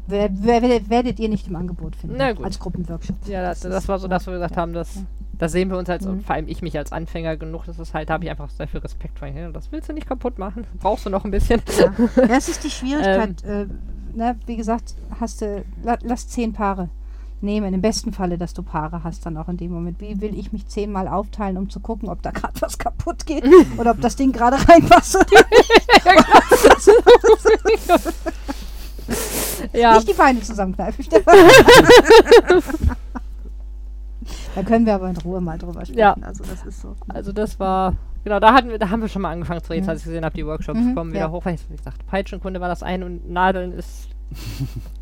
Wer, 0.07 0.29
wer, 0.31 0.61
wer, 0.61 0.89
werdet 0.89 1.19
ihr 1.19 1.27
nicht 1.29 1.47
im 1.47 1.55
Angebot 1.55 1.95
finden 1.95 2.15
Na 2.17 2.27
als 2.43 2.59
Gruppenworkshop? 2.59 3.15
Ja, 3.27 3.41
das, 3.41 3.59
Das 3.61 3.71
das 3.71 3.87
war 3.87 3.99
so, 3.99 4.07
dass 4.07 4.25
wir 4.25 4.33
gesagt 4.33 4.55
ja, 4.55 4.61
haben, 4.61 4.73
dass 4.73 4.95
ja. 4.95 5.01
das 5.37 5.51
sehen 5.51 5.69
wir 5.69 5.77
uns 5.77 5.89
als, 5.89 6.05
Mhm. 6.05 6.11
und 6.11 6.23
vor 6.23 6.35
allem 6.35 6.47
ich 6.47 6.61
mich 6.61 6.77
als 6.77 6.91
Anfänger 6.91 7.35
genug, 7.37 7.65
das 7.65 7.77
ist 7.79 7.93
halt, 7.93 8.09
da 8.09 8.13
habe 8.13 8.23
ich 8.23 8.29
einfach 8.29 8.49
sehr 8.49 8.67
viel 8.67 8.79
Respekt 8.79 9.19
vor. 9.19 9.27
Das 9.51 9.71
willst 9.71 9.89
du 9.89 9.93
nicht 9.93 10.07
kaputt 10.07 10.37
machen. 10.39 10.65
Brauchst 10.79 11.05
du 11.05 11.09
noch 11.09 11.25
ein 11.25 11.31
bisschen. 11.31 11.61
Ja, 11.77 12.25
das 12.27 12.47
ist 12.49 12.63
die 12.63 12.69
Schwierigkeit. 12.71 13.43
Ähm. 13.45 13.79
äh, 14.13 14.17
ne, 14.17 14.35
wie 14.45 14.55
gesagt, 14.55 14.95
hast 15.19 15.41
du, 15.41 15.63
la, 15.83 15.97
lass 16.03 16.27
zehn 16.29 16.53
Paare 16.53 16.89
nehmen. 17.41 17.73
Im 17.73 17.81
besten 17.81 18.13
Falle, 18.13 18.37
dass 18.37 18.53
du 18.53 18.63
Paare 18.63 19.03
hast 19.03 19.25
dann 19.25 19.37
auch 19.37 19.47
in 19.49 19.57
dem 19.57 19.71
Moment. 19.71 19.99
Wie 20.01 20.19
will 20.21 20.37
ich 20.37 20.51
mich 20.53 20.67
zehnmal 20.67 21.07
aufteilen, 21.07 21.57
um 21.57 21.69
zu 21.69 21.79
gucken, 21.79 22.09
ob 22.09 22.21
da 22.21 22.31
gerade 22.31 22.59
was 22.61 22.77
kaputt 22.77 23.25
geht 23.25 23.43
oder 23.77 23.91
ob 23.91 24.01
das 24.01 24.15
Ding 24.15 24.31
gerade 24.31 24.57
reinpasst 24.67 25.15
oder 25.15 25.25
ja, 29.73 29.95
nicht 29.95 30.07
die 30.09 30.13
Beine 30.13 30.41
zusammenkneifen. 30.41 31.03
Stefan. 31.03 31.35
da 34.55 34.63
können 34.63 34.85
wir 34.85 34.95
aber 34.95 35.09
in 35.09 35.17
Ruhe 35.17 35.41
mal 35.41 35.57
drüber 35.57 35.85
sprechen. 35.85 35.99
Ja. 35.99 36.15
Also 36.21 36.43
das 36.43 36.65
ist 36.65 36.81
so. 36.81 36.95
also 37.09 37.31
das 37.31 37.59
war, 37.59 37.93
genau, 38.23 38.39
da 38.39 38.53
hatten 38.53 38.69
wir, 38.69 38.79
da 38.79 38.89
haben 38.89 39.01
wir 39.01 39.09
schon 39.09 39.21
mal 39.21 39.31
angefangen 39.31 39.63
zu 39.63 39.71
reden, 39.71 39.85
Mhm. 39.85 39.89
als 39.89 39.99
ich 40.01 40.05
gesehen 40.05 40.25
habe, 40.25 40.35
die 40.35 40.45
Workshops 40.45 40.79
Mhm, 40.79 40.95
kommen 40.95 41.11
wieder 41.11 41.21
ja. 41.21 41.31
hoch. 41.31 41.45
Weil 41.45 41.55
ich, 41.55 41.67
gesagt, 41.69 42.05
Peitschenkunde 42.07 42.59
war 42.59 42.69
das 42.69 42.83
ein 42.83 43.03
und 43.03 43.29
Nadeln 43.29 43.71
ist, 43.71 44.09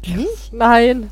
Nicht? 0.06 0.54
nein, 0.54 1.10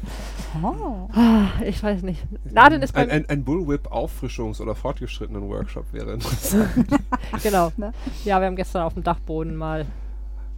Oh. 0.62 1.10
Ah, 1.14 1.48
ich 1.66 1.82
weiß 1.82 2.04
nicht. 2.04 2.26
Nadeln 2.52 2.82
ist 2.82 2.96
Ein, 2.96 3.10
ein, 3.10 3.30
ein 3.30 3.44
Bullwhip-Auffrischungs- 3.46 4.62
oder 4.62 4.76
fortgeschrittenen 4.76 5.50
Workshop 5.50 5.92
wäre 5.94 6.14
interessant. 6.14 6.70
genau. 7.44 7.72
Ne? 7.78 7.92
Ja, 8.26 8.40
wir 8.40 8.48
haben 8.48 8.56
gestern 8.56 8.84
auf 8.84 8.94
dem 8.94 9.04
Dachboden 9.04 9.56
mal 9.56 9.86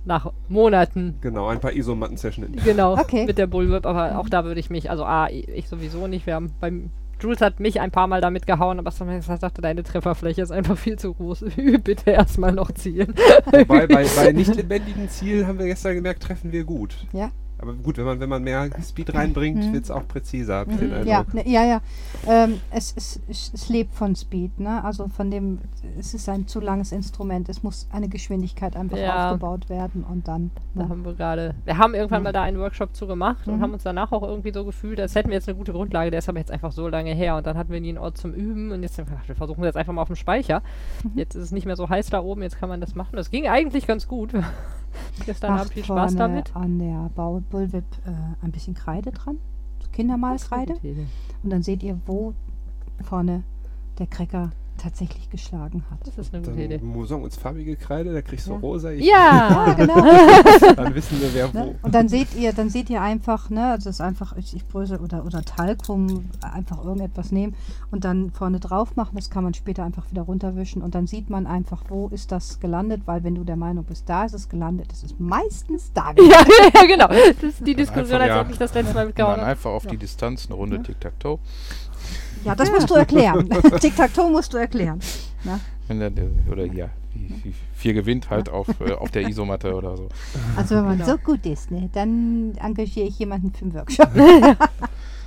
nach 0.03 0.31
Monaten 0.49 1.15
genau, 1.21 1.47
ein 1.47 1.59
paar 1.59 1.73
Isomatten-Session. 1.73 2.57
Genau, 2.63 2.93
Okay. 2.93 3.25
mit 3.25 3.37
der 3.37 3.47
Bullwhip, 3.47 3.85
aber 3.85 4.19
auch 4.19 4.29
da 4.29 4.45
würde 4.45 4.59
ich 4.59 4.69
mich, 4.69 4.89
also 4.89 5.03
A, 5.03 5.29
ich 5.29 5.67
sowieso 5.67 6.07
nicht. 6.07 6.25
Wir 6.27 6.35
haben 6.35 6.53
beim 6.59 6.91
Jules 7.21 7.39
hat 7.41 7.59
mich 7.59 7.79
ein 7.79 7.91
paar 7.91 8.07
Mal 8.07 8.19
damit 8.21 8.45
gehauen, 8.45 8.77
aber 8.77 8.91
Sam 8.91 9.21
sagte, 9.21 9.61
deine 9.61 9.83
Trefferfläche 9.83 10.41
ist 10.41 10.51
einfach 10.51 10.77
viel 10.77 10.99
zu 10.99 11.13
groß. 11.13 11.45
Bitte 11.83 12.11
erstmal 12.11 12.51
noch 12.51 12.71
zielen. 12.71 13.13
Wobei 13.45 13.87
bei, 13.87 14.05
bei 14.15 14.31
nicht 14.33 14.53
lebendigen 14.53 15.09
Zielen 15.09 15.47
haben 15.47 15.57
wir 15.57 15.65
gestern 15.65 15.95
gemerkt, 15.95 16.23
treffen 16.23 16.51
wir 16.51 16.65
gut. 16.65 17.07
Ja. 17.13 17.31
Aber 17.67 17.73
gut, 17.77 17.97
wenn 17.97 18.05
man, 18.05 18.19
wenn 18.19 18.29
man 18.29 18.43
mehr 18.43 18.69
Speed 18.83 19.13
reinbringt, 19.13 19.57
Mhm. 19.65 19.73
wird 19.73 19.85
es 19.85 19.91
auch 19.91 20.07
präziser, 20.07 20.55
habe 20.57 20.71
ich 20.71 20.77
Mhm. 20.77 20.81
den 20.81 20.93
Eindruck. 20.93 21.07
Ja, 21.07 21.25
ne, 21.33 21.49
ja, 21.49 21.63
ja. 21.65 21.81
Ähm, 22.27 22.59
es, 22.71 22.93
es, 22.95 23.19
es, 23.27 23.51
es 23.53 23.69
lebt 23.69 23.93
von 23.93 24.15
Speed, 24.15 24.59
ne? 24.59 24.83
Also 24.83 25.07
von 25.07 25.31
dem, 25.31 25.59
es 25.99 26.13
ist 26.13 26.29
ein 26.29 26.47
zu 26.47 26.59
langes 26.59 26.91
Instrument. 26.91 27.49
Es 27.49 27.63
muss 27.63 27.87
eine 27.91 28.07
Geschwindigkeit 28.09 28.75
einfach 28.75 28.97
Ja. 28.97 29.31
aufgebaut 29.31 29.69
werden 29.69 30.03
und 30.03 30.27
dann. 30.27 30.51
Da 30.75 30.83
Ne? 30.83 30.89
haben 30.89 31.05
wir 31.05 31.13
gerade, 31.13 31.55
wir 31.65 31.77
haben 31.77 31.93
irgendwann 31.95 32.23
mal 32.23 32.31
da 32.33 32.43
einen 32.43 32.59
Workshop 32.59 32.95
zu 32.95 33.07
gemacht 33.07 33.47
und 33.47 33.57
Mhm. 33.57 33.61
haben 33.61 33.73
uns 33.73 33.83
danach 33.83 34.11
auch 34.11 34.23
irgendwie 34.23 34.51
so 34.53 34.63
gefühlt, 34.65 34.99
als 34.99 35.15
hätten 35.15 35.29
wir 35.29 35.35
jetzt 35.35 35.47
eine 35.47 35.57
gute 35.57 35.71
Grundlage, 35.73 36.11
der 36.11 36.19
ist 36.19 36.29
aber 36.29 36.39
jetzt 36.39 36.51
einfach 36.51 36.71
so 36.71 36.87
lange 36.87 37.13
her 37.13 37.35
und 37.37 37.47
dann 37.47 37.57
hatten 37.57 37.71
wir 37.71 37.81
nie 37.81 37.89
einen 37.89 37.97
Ort 37.97 38.17
zum 38.17 38.33
Üben 38.33 38.71
und 38.71 38.83
jetzt 38.83 38.97
haben 38.97 39.07
wir 39.07 39.11
gedacht, 39.13 39.27
wir 39.27 39.35
versuchen 39.35 39.63
jetzt 39.63 39.77
einfach 39.77 39.93
mal 39.93 40.01
auf 40.01 40.07
dem 40.09 40.15
Speicher. 40.15 40.61
Mhm. 41.03 41.11
Jetzt 41.15 41.35
ist 41.35 41.43
es 41.43 41.51
nicht 41.51 41.65
mehr 41.65 41.75
so 41.75 41.89
heiß 41.89 42.07
da 42.09 42.19
oben, 42.21 42.41
jetzt 42.41 42.59
kann 42.59 42.69
man 42.69 42.81
das 42.81 42.95
machen. 42.95 43.15
Das 43.15 43.31
ging 43.31 43.47
eigentlich 43.47 43.87
ganz 43.87 44.07
gut. 44.07 44.33
Gestern 45.25 45.51
Abend 45.59 45.73
viel 45.73 45.83
Spaß 45.83 46.15
damit. 46.15 46.55
an 46.55 46.79
der 46.79 47.09
Bau 47.15 47.41
Bullwhip 47.49 47.85
äh, 48.05 48.45
ein 48.45 48.51
bisschen 48.51 48.73
Kreide 48.73 49.11
dran. 49.11 49.37
Idee. 50.89 51.07
Und 51.43 51.49
dann 51.49 51.63
seht 51.63 51.83
ihr, 51.83 51.99
wo 52.05 52.33
vorne 53.01 53.43
der 53.97 54.07
Cracker 54.07 54.51
tatsächlich 54.77 55.29
geschlagen 55.29 55.83
hat. 55.91 55.99
Das 56.07 56.17
ist 56.17 56.33
eine 56.33 56.43
gute 56.45 56.61
Idee. 56.61 56.77
Dann 56.77 56.87
Mosong 56.87 57.23
uns 57.23 57.35
farbige 57.35 57.75
Kreide, 57.75 58.13
da 58.13 58.21
kriegst 58.21 58.47
du 58.47 58.51
Ja. 58.53 58.57
rosa, 58.59 58.91
ich, 58.91 59.05
Ja! 59.05 59.73
Genau. 59.77 59.95
dann 60.75 60.95
wissen 60.95 61.19
wir, 61.21 61.33
wer 61.33 61.47
Ne? 61.47 61.53
wo. 61.53 61.85
Und 61.85 61.93
dann 61.95 62.07
seht 62.09 62.33
ihr, 62.35 62.53
dann 62.53 62.69
seht 62.69 62.89
ihr 62.89 63.01
einfach, 63.01 63.49
ne, 63.49 63.73
das 63.75 63.85
ist 63.85 64.01
einfach, 64.01 64.35
ich, 64.37 64.55
ich 64.55 64.65
bröse 64.65 64.99
oder, 64.99 65.25
oder 65.25 65.41
Talkum, 65.43 66.29
einfach 66.41 66.83
irgendetwas 66.83 67.31
nehmen 67.31 67.55
und 67.91 68.03
dann 68.05 68.31
vorne 68.31 68.59
drauf 68.59 68.95
machen. 68.95 69.15
Das 69.15 69.29
kann 69.29 69.43
man 69.43 69.53
später 69.53 69.83
einfach 69.83 70.09
wieder 70.11 70.23
runterwischen 70.23 70.81
und 70.81 70.95
dann 70.95 71.07
sieht 71.07 71.29
man 71.29 71.47
einfach, 71.47 71.83
wo 71.89 72.07
ist 72.09 72.31
das 72.31 72.59
gelandet, 72.59 73.01
weil 73.05 73.23
wenn 73.23 73.35
du 73.35 73.43
der 73.43 73.55
Meinung 73.55 73.83
bist, 73.85 74.09
da 74.09 74.25
ist 74.25 74.33
es 74.33 74.49
gelandet, 74.49 74.91
ist 74.91 75.03
es 75.03 75.15
meistens 75.19 75.91
da 75.93 76.11
gewesen. 76.13 76.31
ja, 76.31 76.81
ja, 76.81 76.87
genau. 76.87 77.07
Das 77.07 77.43
ist 77.43 77.65
die 77.67 77.75
Diskussion, 77.75 78.21
einfach, 78.21 78.21
als 78.21 78.29
ja. 78.29 78.41
ob 78.41 78.49
ich 78.51 78.57
das 78.57 78.73
letzte 78.73 78.93
Mal 78.93 79.05
mitgehauen 79.07 79.31
dann 79.33 79.41
habe. 79.41 79.51
einfach 79.51 79.71
auf 79.71 79.85
die 79.87 79.97
Distanz 79.97 80.45
eine 80.47 80.55
Runde 80.55 80.81
Tic-Tac-Toe. 80.81 81.39
Ja, 82.45 82.55
das 82.55 82.71
musst 82.71 82.89
du 82.89 82.93
erklären. 82.95 83.49
Tic-Tac-Toe 83.81 84.29
musst 84.31 84.53
du 84.53 84.57
erklären. 84.57 84.99
Wenn 85.87 85.99
dann, 85.99 86.15
der- 86.15 86.29
oder 86.51 86.65
ja, 86.65 86.89
wie 87.13 87.53
vier 87.75 87.93
gewinnt 87.93 88.29
halt 88.29 88.49
auf, 88.49 88.67
äh, 88.81 88.93
auf 88.93 89.11
der 89.11 89.27
Isomatte 89.27 89.73
oder 89.73 89.97
so. 89.97 90.07
Also 90.55 90.75
wenn 90.75 90.85
man 90.85 90.97
Genau. 90.97 91.09
so 91.11 91.17
gut 91.17 91.45
ist, 91.45 91.71
ne, 91.71 91.89
dann 91.93 92.53
engagiere 92.57 93.07
ich 93.07 93.19
jemanden 93.19 93.51
für 93.53 93.65
einen 93.65 93.73
Workshop. 93.73 94.09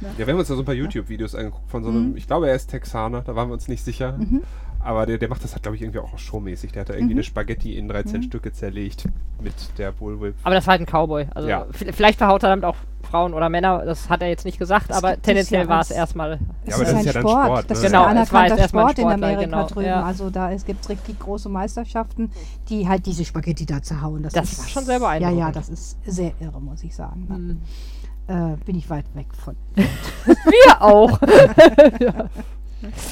Ja, 0.00 0.06
wir 0.16 0.26
haben 0.28 0.38
uns 0.38 0.46
da 0.48 0.54
so 0.54 0.62
ein 0.62 0.64
paar 0.64 0.74
YouTube-Videos 0.74 1.34
angeguckt 1.34 1.68
von 1.70 1.82
so 1.82 1.90
einem, 1.90 2.10
Mhm. 2.10 2.16
ich 2.16 2.26
glaube, 2.28 2.48
er 2.48 2.54
ist 2.54 2.68
Texaner, 2.70 3.20
da 3.22 3.34
waren 3.34 3.48
wir 3.48 3.54
uns 3.54 3.66
nicht 3.66 3.84
sicher. 3.84 4.16
Mhm. 4.16 4.42
Aber 4.80 5.06
der, 5.06 5.18
der 5.18 5.28
macht 5.28 5.42
das 5.44 5.52
halt, 5.52 5.62
glaube 5.62 5.76
ich, 5.76 5.82
irgendwie 5.82 5.98
auch 5.98 6.16
showmäßig. 6.18 6.72
Der 6.72 6.80
hat 6.82 6.88
da 6.88 6.94
irgendwie 6.94 7.14
Mhm. 7.14 7.18
eine 7.18 7.24
Spaghetti 7.24 7.76
in 7.76 7.88
13 7.88 8.18
Mhm. 8.20 8.22
Stücke 8.24 8.52
zerlegt 8.52 9.04
mit 9.42 9.54
der 9.76 9.92
Bullwhip. 9.92 10.34
Aber 10.44 10.54
das 10.54 10.66
war 10.66 10.72
halt 10.72 10.82
ein 10.82 10.86
Cowboy. 10.86 11.26
Also 11.34 11.48
Ja. 11.48 11.66
vielleicht 11.72 12.18
verhaut 12.18 12.42
er 12.44 12.50
damit 12.50 12.64
auch 12.64 12.76
Frauen 13.02 13.32
oder 13.34 13.48
Männer, 13.48 13.84
das 13.84 14.08
hat 14.10 14.22
er 14.22 14.28
jetzt 14.28 14.44
nicht 14.44 14.58
gesagt, 14.58 14.90
Das 14.90 14.98
aber 14.98 15.20
tendenziell 15.20 15.62
ja 15.64 15.68
war 15.68 15.80
es 15.80 15.90
erstmal. 15.90 16.32
Ja, 16.32 16.38
Es 16.66 16.74
aber 16.74 16.84
das 16.84 16.92
ist 16.94 17.04
ja 17.06 17.12
dann 17.12 17.22
Sport, 17.22 17.70
Das 17.70 17.80
ne? 17.80 17.86
ist 17.86 17.92
Genau, 17.92 18.04
ein 18.04 18.16
es 18.18 18.32
war 18.32 18.42
jetzt 18.42 18.52
anerkannter 18.52 18.62
erstmal 18.62 18.84
ein 18.84 18.90
Sport 18.90 18.98
in 18.98 19.12
Amerika 19.24 19.40
genau, 19.44 19.66
drüben. 19.66 19.86
ja. 19.86 20.02
Also 20.02 20.30
da 20.30 20.54
gibt 20.54 20.82
es 20.82 20.88
richtig 20.88 21.18
große 21.18 21.48
Meisterschaften, 21.48 22.30
die 22.68 22.88
halt 22.88 23.06
diese 23.06 23.24
Spaghetti 23.24 23.66
da 23.66 23.80
zerhauen. 23.82 24.22
Das, 24.22 24.32
Das 24.32 24.52
ist 24.52 24.58
war 24.60 24.68
schon 24.68 24.84
sehr 24.84 24.98
Ja, 24.98 25.14
ja, 25.14 25.18
beeindruckend. 25.30 25.56
das 25.56 25.68
ist 25.70 25.96
sehr 26.06 26.32
irre, 26.40 26.60
muss 26.60 26.82
ich 26.84 26.94
sagen. 26.94 27.26
Ne? 27.28 27.34
Hm. 27.34 28.52
Äh, 28.54 28.56
bin 28.64 28.76
ich 28.76 28.90
weit 28.90 29.06
weg 29.14 29.28
von. 29.32 29.56
Wir 29.76 30.82
auch. 30.82 31.18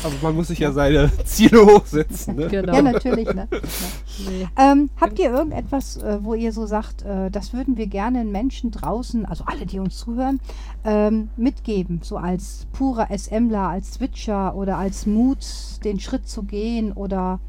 Aber 0.04 0.14
man 0.22 0.34
muss 0.36 0.48
sich 0.48 0.58
ja 0.60 0.70
seine 0.72 1.10
Ziele 1.24 1.64
hochsetzen. 1.66 2.36
Ne? 2.36 2.48
genau. 2.48 2.74
Ja, 2.74 2.82
natürlich. 2.82 3.32
Ne? 3.34 3.48
Ja. 4.18 4.30
Nee. 4.30 4.48
Ähm, 4.56 4.88
habt 4.98 5.18
ihr 5.18 5.30
irgendetwas, 5.30 5.98
äh, 5.98 6.18
wo 6.22 6.32
ihr 6.32 6.50
so 6.52 6.64
sagt, 6.64 7.02
äh, 7.02 7.30
das 7.30 7.52
würden 7.52 7.76
wir 7.76 7.86
gerne 7.86 8.18
den 8.18 8.32
Menschen 8.32 8.70
draußen, 8.70 9.26
also 9.26 9.44
alle, 9.46 9.66
die 9.66 9.78
uns 9.78 9.98
zuhören, 9.98 10.40
ähm, 10.84 11.28
mitgeben, 11.36 12.00
so 12.02 12.16
als 12.16 12.66
purer 12.72 13.08
SMler, 13.16 13.68
als 13.68 13.94
Switcher 13.94 14.54
oder 14.54 14.78
als 14.78 15.04
Mut, 15.04 15.44
den 15.84 16.00
Schritt 16.00 16.26
zu 16.28 16.44
gehen 16.44 16.92
oder 16.92 17.40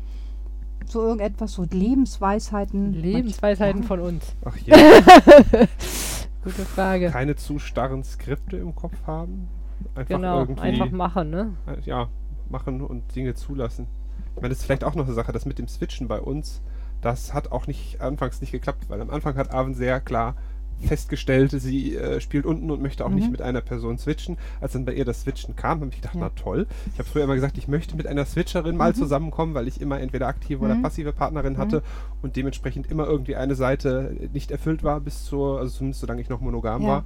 so 0.88 1.02
irgendetwas, 1.04 1.54
so 1.54 1.66
Lebensweisheiten. 1.70 2.94
Lebensweisheiten 2.94 3.84
Ja. 3.84 3.88
von 3.88 4.00
uns. 4.02 4.26
Ach 4.44 4.58
ja, 4.66 4.76
Gute 6.44 6.66
Frage. 6.66 7.10
keine 7.12 7.36
zu 7.38 7.60
starren 7.60 8.04
Skripte 8.04 8.58
im 8.58 8.76
Kopf 8.76 8.96
haben. 9.06 9.48
Einfach 9.96 10.16
Genau, 10.16 10.40
irgendwie 10.40 10.62
einfach 10.62 10.92
machen, 10.92 11.30
ne? 11.30 11.54
äh, 11.68 11.80
ja, 11.82 12.08
machen 12.50 12.82
und 12.82 13.16
Dinge 13.16 13.34
zulassen. 13.36 13.88
Ich 14.36 14.42
meine, 14.42 14.50
das 14.50 14.60
ist 14.60 14.66
vielleicht 14.66 14.84
auch 14.84 14.96
noch 14.96 15.06
eine 15.06 15.14
Sache, 15.14 15.32
das 15.32 15.46
mit 15.46 15.58
dem 15.60 15.68
Switchen 15.68 16.08
bei 16.08 16.20
uns, 16.20 16.62
das 17.02 17.34
hat 17.34 17.52
auch 17.52 17.68
nicht 17.68 18.02
anfangs 18.02 18.42
nicht 18.42 18.52
geklappt, 18.52 18.86
weil 18.90 19.02
am 19.02 19.10
Anfang 19.10 19.36
hat 19.36 19.52
Arven 19.52 19.74
sehr 19.76 20.00
klar 20.00 20.36
festgestellt, 20.80 21.52
sie 21.52 21.96
äh, 21.96 22.22
spielt 22.22 22.46
unten 22.46 22.70
und 22.70 22.82
möchte 22.82 23.04
auch 23.04 23.10
nicht 23.10 23.26
Mhm. 23.26 23.32
mit 23.32 23.42
einer 23.42 23.62
Person 23.62 23.98
switchen. 23.98 24.38
Als 24.62 24.74
dann 24.74 24.86
bei 24.86 24.94
ihr 24.94 25.06
das 25.06 25.22
Switchen 25.22 25.56
kam, 25.56 25.80
habe 25.82 25.90
ich 25.90 25.96
gedacht, 26.02 26.14
Ja. 26.14 26.22
na 26.22 26.30
toll. 26.30 26.68
Ich 26.94 27.00
habe 27.00 27.10
früher 27.10 27.24
immer 27.24 27.34
gesagt, 27.34 27.58
ich 27.58 27.68
möchte 27.68 27.96
mit 27.98 28.06
einer 28.06 28.26
Switcherin 28.26 28.78
mal 28.78 28.92
Mhm. 28.92 28.96
zusammenkommen, 28.96 29.56
weil 29.56 29.68
ich 29.68 29.82
immer 29.82 30.00
entweder 30.00 30.28
aktive 30.28 30.64
oder 30.64 30.76
Mhm. 30.76 30.84
passive 30.84 31.14
Partnerin 31.14 31.58
hatte 31.58 31.82
und 32.22 32.36
dementsprechend 32.36 32.92
immer 32.92 33.08
irgendwie 33.08 33.36
eine 33.36 33.56
Seite 33.56 34.16
nicht 34.34 34.52
erfüllt 34.52 34.84
war 34.84 35.00
bis 35.00 35.26
zur, 35.26 35.60
also 35.60 35.78
zumindest 35.78 36.02
solange 36.02 36.22
ich 36.22 36.30
noch 36.30 36.42
monogam 36.42 36.84
Ja. 36.84 36.88
war. 36.88 37.04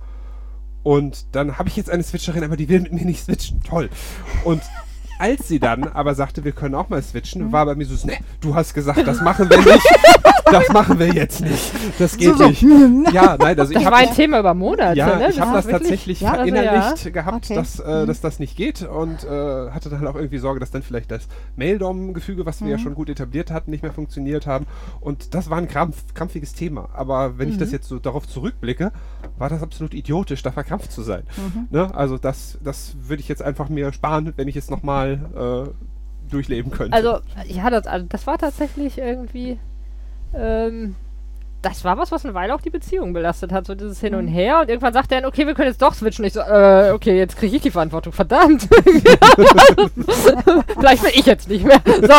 Und 0.83 1.25
dann 1.33 1.57
habe 1.57 1.69
ich 1.69 1.75
jetzt 1.75 1.89
eine 1.89 2.03
Switcherin, 2.03 2.43
aber 2.43 2.57
die 2.57 2.69
will 2.69 2.81
mit 2.81 2.93
mir 2.93 3.05
nicht 3.05 3.23
switchen. 3.23 3.61
Toll. 3.63 3.89
Und 4.43 4.61
als 5.21 5.47
sie 5.47 5.59
dann 5.59 5.83
aber 5.83 6.15
sagte, 6.15 6.43
wir 6.43 6.51
können 6.51 6.75
auch 6.75 6.89
mal 6.89 7.01
switchen, 7.01 7.47
Mhm. 7.47 7.51
war 7.51 7.65
bei 7.65 7.75
mir 7.75 7.85
so, 7.85 8.07
ne, 8.07 8.13
du 8.41 8.55
hast 8.55 8.73
gesagt, 8.73 9.05
das 9.07 9.21
machen 9.21 9.49
wir 9.49 9.57
nicht. 9.59 9.85
das 10.51 10.67
machen 10.69 10.99
wir 10.99 11.07
jetzt 11.13 11.39
nicht. 11.41 11.71
Das 11.99 12.17
geht 12.17 12.29
So, 12.29 12.35
so, 12.37 12.47
nicht. 12.49 12.61
Ja, 13.13 13.37
nein, 13.39 13.57
also 13.59 13.71
ich 13.71 13.77
Das 13.77 13.85
habe 13.85 13.95
war 13.95 14.01
ein 14.01 14.13
Thema 14.13 14.39
über 14.39 14.53
Monate, 14.53 14.97
ja, 14.97 15.15
ne? 15.17 15.29
ich 15.29 15.39
habe 15.39 15.53
das 15.53 15.65
wirklich- 15.65 15.81
tatsächlich 15.81 16.21
Ja, 16.21 16.31
also 16.31 16.39
verinnerlicht 16.51 17.13
gehabt, 17.13 17.45
Okay. 17.45 17.55
dass, 17.55 17.79
äh, 17.79 18.01
Mhm. 18.03 18.07
dass 18.07 18.19
das 18.21 18.39
nicht 18.39 18.57
geht 18.57 18.81
und 18.81 19.23
äh, 19.23 19.69
hatte 19.71 19.89
dann 19.89 20.05
auch 20.07 20.15
irgendwie 20.15 20.39
Sorge, 20.39 20.59
dass 20.59 20.71
dann 20.71 20.81
vielleicht 20.81 21.11
das 21.11 21.27
Mail-DOM-Gefüge, 21.55 22.45
was 22.45 22.61
wir 22.61 22.69
ja 22.69 22.77
Mhm. 22.77 22.81
schon 22.81 22.95
gut 22.95 23.09
etabliert 23.09 23.51
hatten, 23.51 23.71
nicht 23.71 23.83
mehr 23.83 23.93
funktioniert 23.93 24.47
haben. 24.47 24.65
Und 24.99 25.33
das 25.35 25.49
war 25.49 25.57
ein 25.57 25.67
krampf, 25.67 26.13
krampfiges 26.13 26.53
Thema. 26.53 26.89
Aber 26.93 27.37
wenn 27.37 27.49
ich 27.49 27.57
das 27.57 27.69
Mhm. 27.69 27.73
jetzt 27.75 27.87
so 27.87 27.99
darauf 27.99 28.27
zurückblicke, 28.27 28.91
war 29.37 29.49
das 29.49 29.61
absolut 29.63 29.93
idiotisch, 29.93 30.41
da 30.43 30.51
verkrampft 30.51 30.91
zu 30.91 31.01
sein. 31.03 31.23
Mhm. 31.37 31.67
Ne? 31.69 31.93
Also 31.95 32.17
das, 32.17 32.57
das 32.63 32.95
würde 33.07 33.21
ich 33.21 33.29
jetzt 33.29 33.41
einfach 33.41 33.69
mir 33.69 33.93
sparen, 33.93 34.33
wenn 34.35 34.47
ich 34.47 34.55
es 34.55 34.69
nochmal 34.69 35.10
äh, 35.13 35.69
durchleben 36.29 36.71
könnte. 36.71 36.95
Also, 36.95 37.19
ja, 37.47 37.69
das, 37.69 37.87
also 37.87 38.05
das 38.09 38.27
war 38.27 38.37
tatsächlich 38.37 38.97
irgendwie. 38.97 39.59
Ähm, 40.33 40.95
das 41.61 41.83
war 41.83 41.97
was, 41.97 42.11
was 42.11 42.25
eine 42.25 42.33
Weile 42.33 42.55
auch 42.55 42.61
die 42.61 42.71
Beziehung 42.71 43.13
belastet 43.13 43.51
hat, 43.51 43.67
so 43.67 43.75
dieses 43.75 43.99
Hin 43.99 44.15
und 44.15 44.27
Her. 44.27 44.61
Und 44.61 44.69
irgendwann 44.69 44.93
sagte 44.93 45.13
er 45.13 45.21
dann, 45.21 45.29
okay, 45.29 45.45
wir 45.45 45.53
können 45.53 45.67
jetzt 45.67 45.81
doch 45.81 45.93
switchen. 45.93 46.25
Ich 46.25 46.33
so, 46.33 46.39
äh, 46.39 46.91
okay, 46.91 47.15
jetzt 47.17 47.37
kriege 47.37 47.55
ich 47.55 47.61
die 47.61 47.69
Verantwortung, 47.69 48.13
verdammt. 48.13 48.63
Vielleicht 50.79 51.03
will 51.03 51.11
ich 51.13 51.25
jetzt 51.27 51.47
nicht 51.49 51.63
mehr. 51.63 51.81
So. 51.85 52.13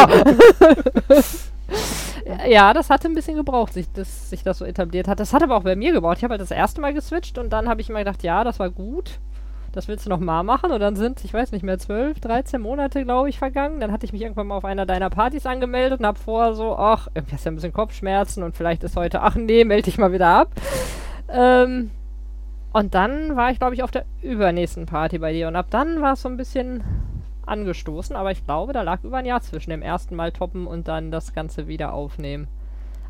ja, 2.48 2.72
das 2.72 2.88
hatte 2.88 3.08
ein 3.08 3.14
bisschen 3.14 3.36
gebraucht, 3.36 3.72
sich 3.72 3.90
das, 3.92 4.30
sich 4.30 4.44
das 4.44 4.58
so 4.58 4.64
etabliert 4.64 5.08
hat. 5.08 5.18
Das 5.18 5.32
hat 5.32 5.42
aber 5.42 5.56
auch 5.56 5.64
bei 5.64 5.74
mir 5.74 5.92
gebraucht. 5.92 6.18
Ich 6.18 6.24
habe 6.24 6.32
halt 6.32 6.40
das 6.40 6.52
erste 6.52 6.80
Mal 6.80 6.94
geswitcht 6.94 7.36
und 7.36 7.52
dann 7.52 7.68
habe 7.68 7.80
ich 7.80 7.90
immer 7.90 7.98
gedacht, 7.98 8.22
ja, 8.22 8.44
das 8.44 8.60
war 8.60 8.70
gut. 8.70 9.18
Das 9.72 9.88
willst 9.88 10.04
du 10.04 10.10
noch 10.10 10.20
mal 10.20 10.42
machen? 10.42 10.70
Und 10.70 10.80
dann 10.80 10.96
sind, 10.96 11.24
ich 11.24 11.32
weiß 11.32 11.52
nicht 11.52 11.62
mehr, 11.62 11.78
12, 11.78 12.20
13 12.20 12.60
Monate, 12.60 13.04
glaube 13.04 13.30
ich, 13.30 13.38
vergangen. 13.38 13.80
Dann 13.80 13.90
hatte 13.90 14.04
ich 14.04 14.12
mich 14.12 14.22
irgendwann 14.22 14.46
mal 14.46 14.56
auf 14.56 14.64
einer 14.66 14.84
deiner 14.84 15.08
Partys 15.08 15.46
angemeldet 15.46 16.00
und 16.00 16.06
habe 16.06 16.18
vorher 16.18 16.54
so, 16.54 16.76
ach, 16.76 17.08
irgendwie 17.14 17.34
hast 17.34 17.44
du 17.44 17.48
ja 17.48 17.52
ein 17.52 17.54
bisschen 17.56 17.72
Kopfschmerzen 17.72 18.42
und 18.42 18.56
vielleicht 18.56 18.84
ist 18.84 18.96
heute, 18.96 19.22
ach 19.22 19.34
nee, 19.34 19.64
melde 19.64 19.84
dich 19.84 19.98
mal 19.98 20.12
wieder 20.12 20.28
ab. 20.28 20.50
Ähm, 21.28 21.90
und 22.72 22.94
dann 22.94 23.34
war 23.36 23.50
ich, 23.50 23.58
glaube 23.58 23.74
ich, 23.74 23.82
auf 23.82 23.90
der 23.90 24.04
übernächsten 24.22 24.86
Party 24.86 25.18
bei 25.18 25.32
dir 25.32 25.48
und 25.48 25.56
ab 25.56 25.66
dann 25.70 26.00
war 26.00 26.14
es 26.14 26.22
so 26.22 26.28
ein 26.28 26.36
bisschen 26.36 26.84
angestoßen, 27.46 28.14
aber 28.14 28.30
ich 28.30 28.44
glaube, 28.44 28.72
da 28.72 28.82
lag 28.82 29.02
über 29.04 29.18
ein 29.18 29.26
Jahr 29.26 29.42
zwischen 29.42 29.70
dem 29.70 29.82
ersten 29.82 30.16
Mal 30.16 30.32
toppen 30.32 30.66
und 30.66 30.88
dann 30.88 31.10
das 31.10 31.32
Ganze 31.32 31.66
wieder 31.66 31.92
aufnehmen. 31.92 32.48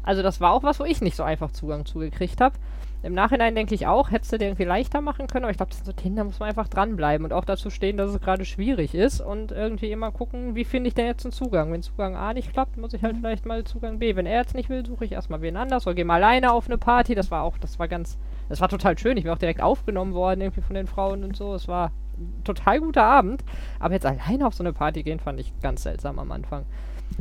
Also 0.02 0.22
das 0.22 0.40
war 0.40 0.52
auch 0.52 0.62
was, 0.62 0.80
wo 0.80 0.84
ich 0.84 1.00
nicht 1.00 1.16
so 1.16 1.22
einfach 1.22 1.52
Zugang 1.52 1.86
zugekriegt 1.86 2.40
habe. 2.40 2.56
Im 3.02 3.14
Nachhinein 3.14 3.56
denke 3.56 3.74
ich 3.74 3.88
auch, 3.88 4.12
hättest 4.12 4.32
du 4.32 4.38
dir 4.38 4.44
irgendwie 4.46 4.64
leichter 4.64 5.00
machen 5.00 5.26
können, 5.26 5.44
aber 5.44 5.50
ich 5.50 5.56
glaube, 5.56 5.70
das 5.70 5.78
sind 5.78 5.86
so 5.86 5.92
Themen, 5.92 6.14
da 6.14 6.22
muss 6.22 6.38
man 6.38 6.48
einfach 6.48 6.68
dranbleiben 6.68 7.24
und 7.24 7.32
auch 7.32 7.44
dazu 7.44 7.68
stehen, 7.68 7.96
dass 7.96 8.12
es 8.12 8.20
gerade 8.20 8.44
schwierig 8.44 8.94
ist 8.94 9.20
und 9.20 9.50
irgendwie 9.50 9.90
immer 9.90 10.12
gucken, 10.12 10.54
wie 10.54 10.64
finde 10.64 10.86
ich 10.86 10.94
denn 10.94 11.06
jetzt 11.06 11.24
einen 11.24 11.32
Zugang. 11.32 11.72
Wenn 11.72 11.82
Zugang 11.82 12.14
A 12.14 12.32
nicht 12.32 12.52
klappt, 12.52 12.76
muss 12.76 12.94
ich 12.94 13.02
halt 13.02 13.16
vielleicht 13.16 13.44
mal 13.44 13.64
Zugang 13.64 13.98
B. 13.98 14.14
Wenn 14.14 14.26
er 14.26 14.38
jetzt 14.38 14.54
nicht 14.54 14.68
will, 14.68 14.86
suche 14.86 15.04
ich 15.04 15.12
erstmal 15.12 15.42
wen 15.42 15.56
anders 15.56 15.84
oder 15.86 15.94
gehe 15.94 16.04
mal 16.04 16.22
alleine 16.22 16.52
auf 16.52 16.66
eine 16.66 16.78
Party. 16.78 17.16
Das 17.16 17.32
war 17.32 17.42
auch, 17.42 17.58
das 17.58 17.80
war 17.80 17.88
ganz, 17.88 18.18
das 18.48 18.60
war 18.60 18.68
total 18.68 18.96
schön. 18.96 19.16
Ich 19.16 19.24
bin 19.24 19.32
auch 19.32 19.38
direkt 19.38 19.60
aufgenommen 19.60 20.14
worden 20.14 20.40
irgendwie 20.40 20.62
von 20.62 20.74
den 20.74 20.86
Frauen 20.86 21.24
und 21.24 21.36
so. 21.36 21.54
Es 21.54 21.66
war 21.66 21.90
ein 22.16 22.44
total 22.44 22.78
guter 22.78 23.02
Abend. 23.02 23.42
Aber 23.80 23.94
jetzt 23.94 24.06
alleine 24.06 24.46
auf 24.46 24.54
so 24.54 24.62
eine 24.62 24.72
Party 24.72 25.02
gehen, 25.02 25.18
fand 25.18 25.40
ich 25.40 25.52
ganz 25.60 25.82
seltsam 25.82 26.20
am 26.20 26.30
Anfang. 26.30 26.66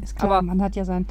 Ist 0.02 0.16
klar, 0.16 0.32
Aber- 0.32 0.42
man 0.42 0.62
hat 0.62 0.76
ja 0.76 0.86
sein 0.86 1.06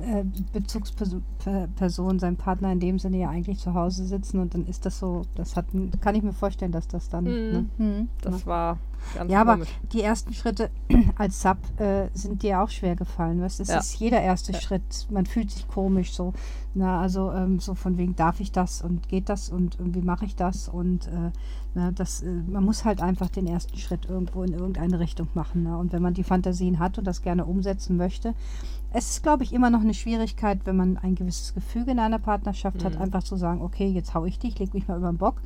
äh, 0.00 0.24
Bezugsperson, 0.52 1.22
Per- 1.38 1.68
Person, 1.76 2.18
seinen 2.18 2.36
Partner 2.36 2.72
in 2.72 2.80
dem 2.80 2.98
Sinne 2.98 3.18
ja 3.18 3.28
eigentlich 3.30 3.58
zu 3.58 3.74
Hause 3.74 4.04
sitzen 4.04 4.40
und 4.40 4.54
dann 4.54 4.66
ist 4.66 4.84
das 4.86 4.98
so, 4.98 5.22
das 5.36 5.56
hat, 5.56 5.66
kann 6.00 6.14
ich 6.14 6.22
mir 6.22 6.32
vorstellen, 6.32 6.72
dass 6.72 6.88
das 6.88 7.08
dann. 7.08 7.24
Mhm. 7.24 7.52
Ne? 7.52 7.66
Mhm. 7.78 8.08
Das 8.22 8.46
war 8.46 8.78
ganz 9.14 9.30
Ja, 9.30 9.40
aber 9.40 9.54
komisch. 9.54 9.68
die 9.92 10.02
ersten 10.02 10.32
Schritte 10.34 10.70
als 11.18 11.42
Sub 11.42 11.58
äh, 11.80 12.08
sind 12.14 12.42
dir 12.42 12.60
auch 12.62 12.68
schwer 12.70 12.96
gefallen. 12.96 13.40
Weißt? 13.40 13.60
Es 13.60 13.68
Ja. 13.68 13.78
ist 13.78 13.94
jeder 13.96 14.20
erste 14.20 14.54
Schritt. 14.54 15.06
Man 15.10 15.26
fühlt 15.26 15.50
sich 15.50 15.68
komisch 15.68 16.12
so. 16.14 16.32
Na, 16.74 17.00
also 17.00 17.30
ähm, 17.32 17.60
so 17.60 17.74
von 17.76 17.98
wegen, 17.98 18.16
darf 18.16 18.40
ich 18.40 18.50
das 18.50 18.82
und 18.82 19.08
geht 19.08 19.28
das 19.28 19.48
und, 19.48 19.78
und 19.78 19.94
wie 19.94 20.02
mache 20.02 20.24
ich 20.24 20.34
das? 20.34 20.68
Und 20.68 21.06
äh, 21.06 21.30
na, 21.74 21.92
das, 21.92 22.22
äh, 22.22 22.30
man 22.48 22.64
muss 22.64 22.84
halt 22.84 23.00
einfach 23.00 23.28
den 23.28 23.46
ersten 23.46 23.76
Schritt 23.78 24.06
irgendwo 24.08 24.42
in 24.42 24.52
irgendeine 24.52 24.98
Richtung 24.98 25.28
machen. 25.34 25.62
Ne? 25.62 25.78
Und 25.78 25.92
wenn 25.92 26.02
man 26.02 26.14
die 26.14 26.24
Fantasien 26.24 26.80
hat 26.80 26.98
und 26.98 27.04
das 27.06 27.22
gerne 27.22 27.44
umsetzen 27.44 27.96
möchte, 27.96 28.34
es 28.92 29.10
ist, 29.10 29.22
glaube 29.22 29.42
ich, 29.44 29.52
immer 29.52 29.70
noch 29.70 29.80
eine 29.82 29.94
Schwierigkeit, 29.94 30.60
wenn 30.64 30.76
man 30.76 30.98
ein 30.98 31.14
gewisses 31.14 31.54
Gefüge 31.54 31.92
in 31.92 31.98
einer 32.00 32.18
Partnerschaft 32.20 32.84
hat, 32.84 32.94
Mhm. 32.96 33.02
einfach 33.02 33.22
zu 33.22 33.36
sagen, 33.36 33.60
okay, 33.62 33.88
jetzt 33.88 34.14
hau 34.14 34.24
ich 34.24 34.38
dich, 34.40 34.58
leg 34.58 34.72
mich 34.74 34.86
mal 34.88 34.98
über 34.98 35.12
den 35.12 35.18
Bock. 35.18 35.40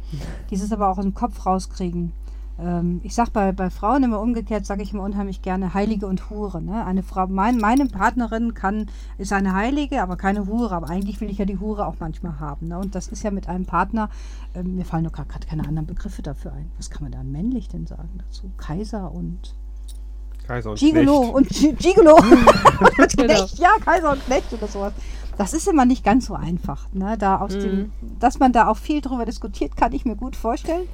Dieses 0.50 0.72
aber 0.72 0.88
auch 0.88 0.96
aus 0.98 1.04
dem 1.04 1.14
Kopf 1.14 1.44
rauskriegen. 1.46 2.12
Ähm, 2.60 3.00
ich 3.04 3.14
sag 3.14 3.32
bei, 3.32 3.52
bei 3.52 3.70
Frauen 3.70 4.02
immer 4.02 4.20
umgekehrt, 4.20 4.66
sage 4.66 4.82
ich 4.82 4.92
immer 4.92 5.04
unheimlich 5.04 5.42
gerne 5.42 5.74
Heilige 5.74 6.06
und 6.06 6.28
Hure. 6.30 6.60
Ne? 6.60 6.84
Eine 6.84 7.02
Frau, 7.02 7.26
mein, 7.28 7.56
meine 7.58 7.86
Partnerin 7.86 8.54
kann, 8.54 8.86
ist 9.16 9.32
eine 9.32 9.54
Heilige, 9.54 10.02
aber 10.02 10.16
keine 10.16 10.46
Hure. 10.46 10.74
Aber 10.74 10.90
eigentlich 10.90 11.20
will 11.20 11.30
ich 11.30 11.38
ja 11.38 11.44
die 11.44 11.58
Hure 11.60 11.86
auch 11.86 11.96
manchmal 12.00 12.40
haben. 12.40 12.68
Ne? 12.68 12.78
Und 12.78 12.94
das 12.94 13.08
ist 13.08 13.22
ja 13.22 13.30
mit 13.30 13.48
einem 13.48 13.64
Partner, 13.64 14.10
ähm, 14.54 14.74
mir 14.74 14.84
fallen 14.84 15.04
nur 15.04 15.12
gerade 15.12 15.46
keine 15.46 15.66
anderen 15.66 15.86
Begriffe 15.86 16.22
dafür 16.22 16.52
ein. 16.52 16.70
Was 16.76 16.90
kann 16.90 17.02
man 17.04 17.12
da 17.12 17.22
männlich 17.22 17.68
denn 17.68 17.86
sagen 17.86 18.18
dazu? 18.18 18.50
Kaiser 18.56 19.12
und 19.12 19.54
Kaiser 20.46 20.70
und 20.70 20.78
Gigolo 20.78 21.20
Knecht. 21.20 21.34
und 21.34 21.48
Gi- 21.50 21.72
Gigolo 21.74 22.16
und 22.98 23.16
Genau. 23.16 23.34
Knecht, 23.34 23.58
ja, 23.58 23.70
Kaiser 23.84 24.12
und 24.12 24.24
Knecht 24.26 24.52
oder 24.52 24.66
sowas. 24.66 24.92
Das 25.36 25.52
ist 25.54 25.68
immer 25.68 25.84
nicht 25.84 26.02
ganz 26.02 26.26
so 26.26 26.34
einfach. 26.34 26.88
Ne? 26.92 27.16
Da 27.18 27.36
aus 27.36 27.54
Mhm. 27.54 27.60
dem, 27.60 27.92
dass 28.18 28.40
man 28.40 28.52
da 28.52 28.66
auch 28.66 28.78
viel 28.78 29.00
drüber 29.00 29.24
diskutiert, 29.26 29.76
kann 29.76 29.92
ich 29.92 30.04
mir 30.04 30.16
gut 30.16 30.34
vorstellen. 30.34 30.88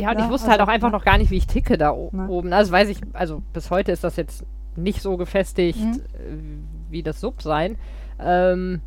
Ja, 0.00 0.10
und 0.10 0.18
Ja, 0.18 0.24
ich 0.26 0.30
wusste 0.30 0.48
halt 0.48 0.60
also, 0.60 0.70
auch 0.70 0.74
einfach 0.74 0.88
ja. 0.88 0.92
noch 0.98 1.04
gar 1.04 1.18
nicht, 1.18 1.30
wie 1.30 1.36
ich 1.36 1.46
ticke 1.46 1.76
da 1.78 1.92
o- 1.92 2.10
Ne. 2.12 2.28
oben. 2.28 2.52
Also 2.52 2.72
weiß 2.72 2.88
ich, 2.88 3.00
also 3.12 3.42
bis 3.52 3.70
heute 3.70 3.92
ist 3.92 4.04
das 4.04 4.16
jetzt 4.16 4.44
nicht 4.76 5.02
so 5.02 5.16
gefestigt 5.16 5.78
Mhm. 5.78 5.92
äh, 5.94 6.90
wie 6.90 7.02
das 7.02 7.20
Sub 7.20 7.42
sein. 7.42 7.76
Ähm, 8.18 8.80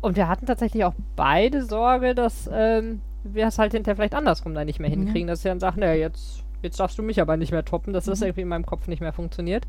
und 0.00 0.16
wir 0.16 0.28
hatten 0.28 0.46
tatsächlich 0.46 0.84
auch 0.84 0.94
beide 1.16 1.64
Sorge, 1.64 2.14
dass 2.14 2.48
ähm, 2.52 3.00
wir 3.24 3.46
es 3.46 3.58
halt 3.58 3.72
hinterher 3.72 3.96
vielleicht 3.96 4.14
andersrum 4.14 4.54
da 4.54 4.64
nicht 4.64 4.78
mehr 4.80 4.88
Mhm. 4.90 5.04
hinkriegen, 5.04 5.26
dass 5.28 5.42
sie 5.42 5.48
dann 5.48 5.60
sagen, 5.60 5.80
naja, 5.80 5.94
jetzt, 5.94 6.44
jetzt 6.62 6.78
darfst 6.78 6.98
du 6.98 7.02
mich 7.02 7.20
aber 7.20 7.36
nicht 7.36 7.50
mehr 7.52 7.64
toppen, 7.64 7.92
dass 7.92 8.04
das 8.04 8.20
Mhm. 8.20 8.26
irgendwie 8.26 8.42
in 8.42 8.48
meinem 8.48 8.66
Kopf 8.66 8.86
nicht 8.88 9.00
mehr 9.00 9.12
funktioniert. 9.12 9.64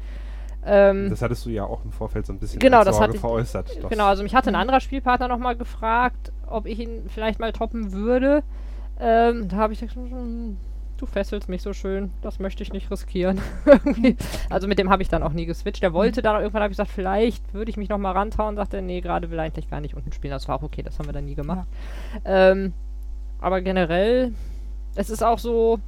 Ähm, 0.66 1.10
Das 1.10 1.22
hattest 1.22 1.46
du 1.46 1.50
ja 1.50 1.64
auch 1.64 1.86
im 1.86 1.92
Vorfeld 1.92 2.26
so 2.26 2.34
ein 2.34 2.40
bisschen 2.40 2.60
Genau, 2.60 2.78
als 2.80 2.88
das 2.88 2.96
Sorge 2.96 3.04
hatte 3.10 3.16
ich- 3.16 3.22
veräußert. 3.22 3.78
Das- 3.84 3.90
Genau, 3.90 4.06
also 4.06 4.24
mich 4.24 4.36
hatte 4.36 4.50
ein 4.50 4.56
anderer 4.56 4.80
Spielpartner 4.82 5.28
nochmal 5.28 5.56
gefragt, 5.56 6.32
ob 6.46 6.66
ich 6.66 6.80
ihn 6.80 7.04
vielleicht 7.08 7.40
mal 7.40 7.54
toppen 7.54 7.94
würde. 7.94 8.44
Ähm, 9.00 9.48
da 9.48 9.58
habe 9.58 9.74
ich 9.74 9.80
gesagt, 9.80 9.96
hm, 9.96 10.58
du 10.98 11.06
fesselst 11.06 11.48
mich 11.50 11.62
so 11.62 11.74
schön, 11.74 12.12
das 12.22 12.40
möchte 12.40 12.64
ich 12.64 12.74
nicht 12.74 12.90
riskieren. 12.90 13.40
Also 14.50 14.68
mit 14.68 14.80
dem 14.80 14.90
habe 14.90 15.04
ich 15.04 15.10
dann 15.10 15.22
auch 15.24 15.34
nie 15.34 15.46
geswitcht. 15.46 15.84
Der 15.84 15.94
wollte 15.94 16.22
dann 16.22 16.42
irgendwann, 16.42 16.64
habe 16.64 16.72
ich 16.72 16.78
gesagt, 16.78 16.92
vielleicht 16.92 17.54
würde 17.54 17.70
ich 17.70 17.78
mich 17.78 17.90
nochmal 17.90 18.14
rantrauen. 18.14 18.56
Sagte 18.56 18.78
er, 18.78 18.82
nee, 18.82 19.02
gerade 19.02 19.30
will 19.30 19.38
er 19.38 19.46
eigentlich 19.46 19.70
gar 19.70 19.82
nicht 19.82 19.96
unten 19.96 20.12
spielen. 20.14 20.32
Das 20.32 20.48
war 20.48 20.56
auch 20.56 20.64
okay, 20.64 20.82
das 20.84 20.98
haben 20.98 21.06
wir 21.08 21.14
dann 21.14 21.26
nie 21.26 21.36
gemacht. 21.36 21.68
Ähm, 22.26 22.74
aber 23.40 23.62
generell, 23.62 24.34
es 24.96 25.10
ist 25.12 25.24
auch 25.24 25.38
so, 25.38 25.80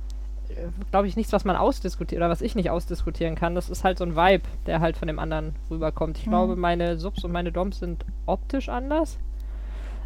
glaube 0.91 1.07
ich, 1.07 1.15
nichts, 1.15 1.31
was 1.33 1.45
man 1.45 1.55
ausdiskutiert 1.55 2.19
oder 2.19 2.29
was 2.29 2.41
ich 2.41 2.53
nicht 2.53 2.69
ausdiskutieren 2.69 3.33
kann. 3.35 3.55
Das 3.55 3.69
ist 3.69 3.83
halt 3.83 3.97
so 3.97 4.03
ein 4.03 4.15
Vibe, 4.15 4.43
der 4.67 4.81
halt 4.81 4.97
von 4.97 5.07
dem 5.07 5.17
anderen 5.17 5.55
rüberkommt. 5.71 6.17
Ich 6.19 6.27
Mhm. 6.27 6.31
glaube, 6.31 6.55
meine 6.55 6.97
Subs 6.99 7.23
und 7.23 7.31
meine 7.31 7.51
Doms 7.51 7.79
sind 7.79 8.05
optisch 8.27 8.69
anders. 8.69 9.17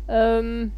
Ähm, 0.07 0.71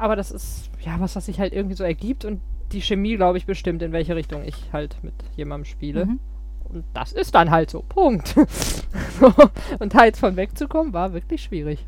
aber 0.00 0.16
das 0.16 0.30
ist 0.30 0.70
ja 0.80 0.98
was, 0.98 1.14
was 1.16 1.26
sich 1.26 1.38
halt 1.38 1.52
irgendwie 1.52 1.76
so 1.76 1.84
ergibt 1.84 2.24
und 2.24 2.40
die 2.72 2.80
Chemie, 2.80 3.16
glaube 3.16 3.38
ich, 3.38 3.46
bestimmt, 3.46 3.82
in 3.82 3.92
welche 3.92 4.14
Richtung 4.16 4.44
ich 4.44 4.72
halt 4.72 4.96
mit 5.02 5.14
jemandem 5.36 5.64
spiele. 5.64 6.06
Mhm. 6.06 6.20
Und 6.64 6.84
das 6.94 7.12
ist 7.12 7.34
dann 7.34 7.50
halt 7.50 7.68
so. 7.70 7.82
Punkt. 7.82 8.28
so. 9.18 9.32
Und 9.80 9.92
da 9.94 10.04
jetzt 10.04 10.20
von 10.20 10.36
wegzukommen, 10.36 10.92
war 10.92 11.12
wirklich 11.12 11.42
schwierig. 11.42 11.84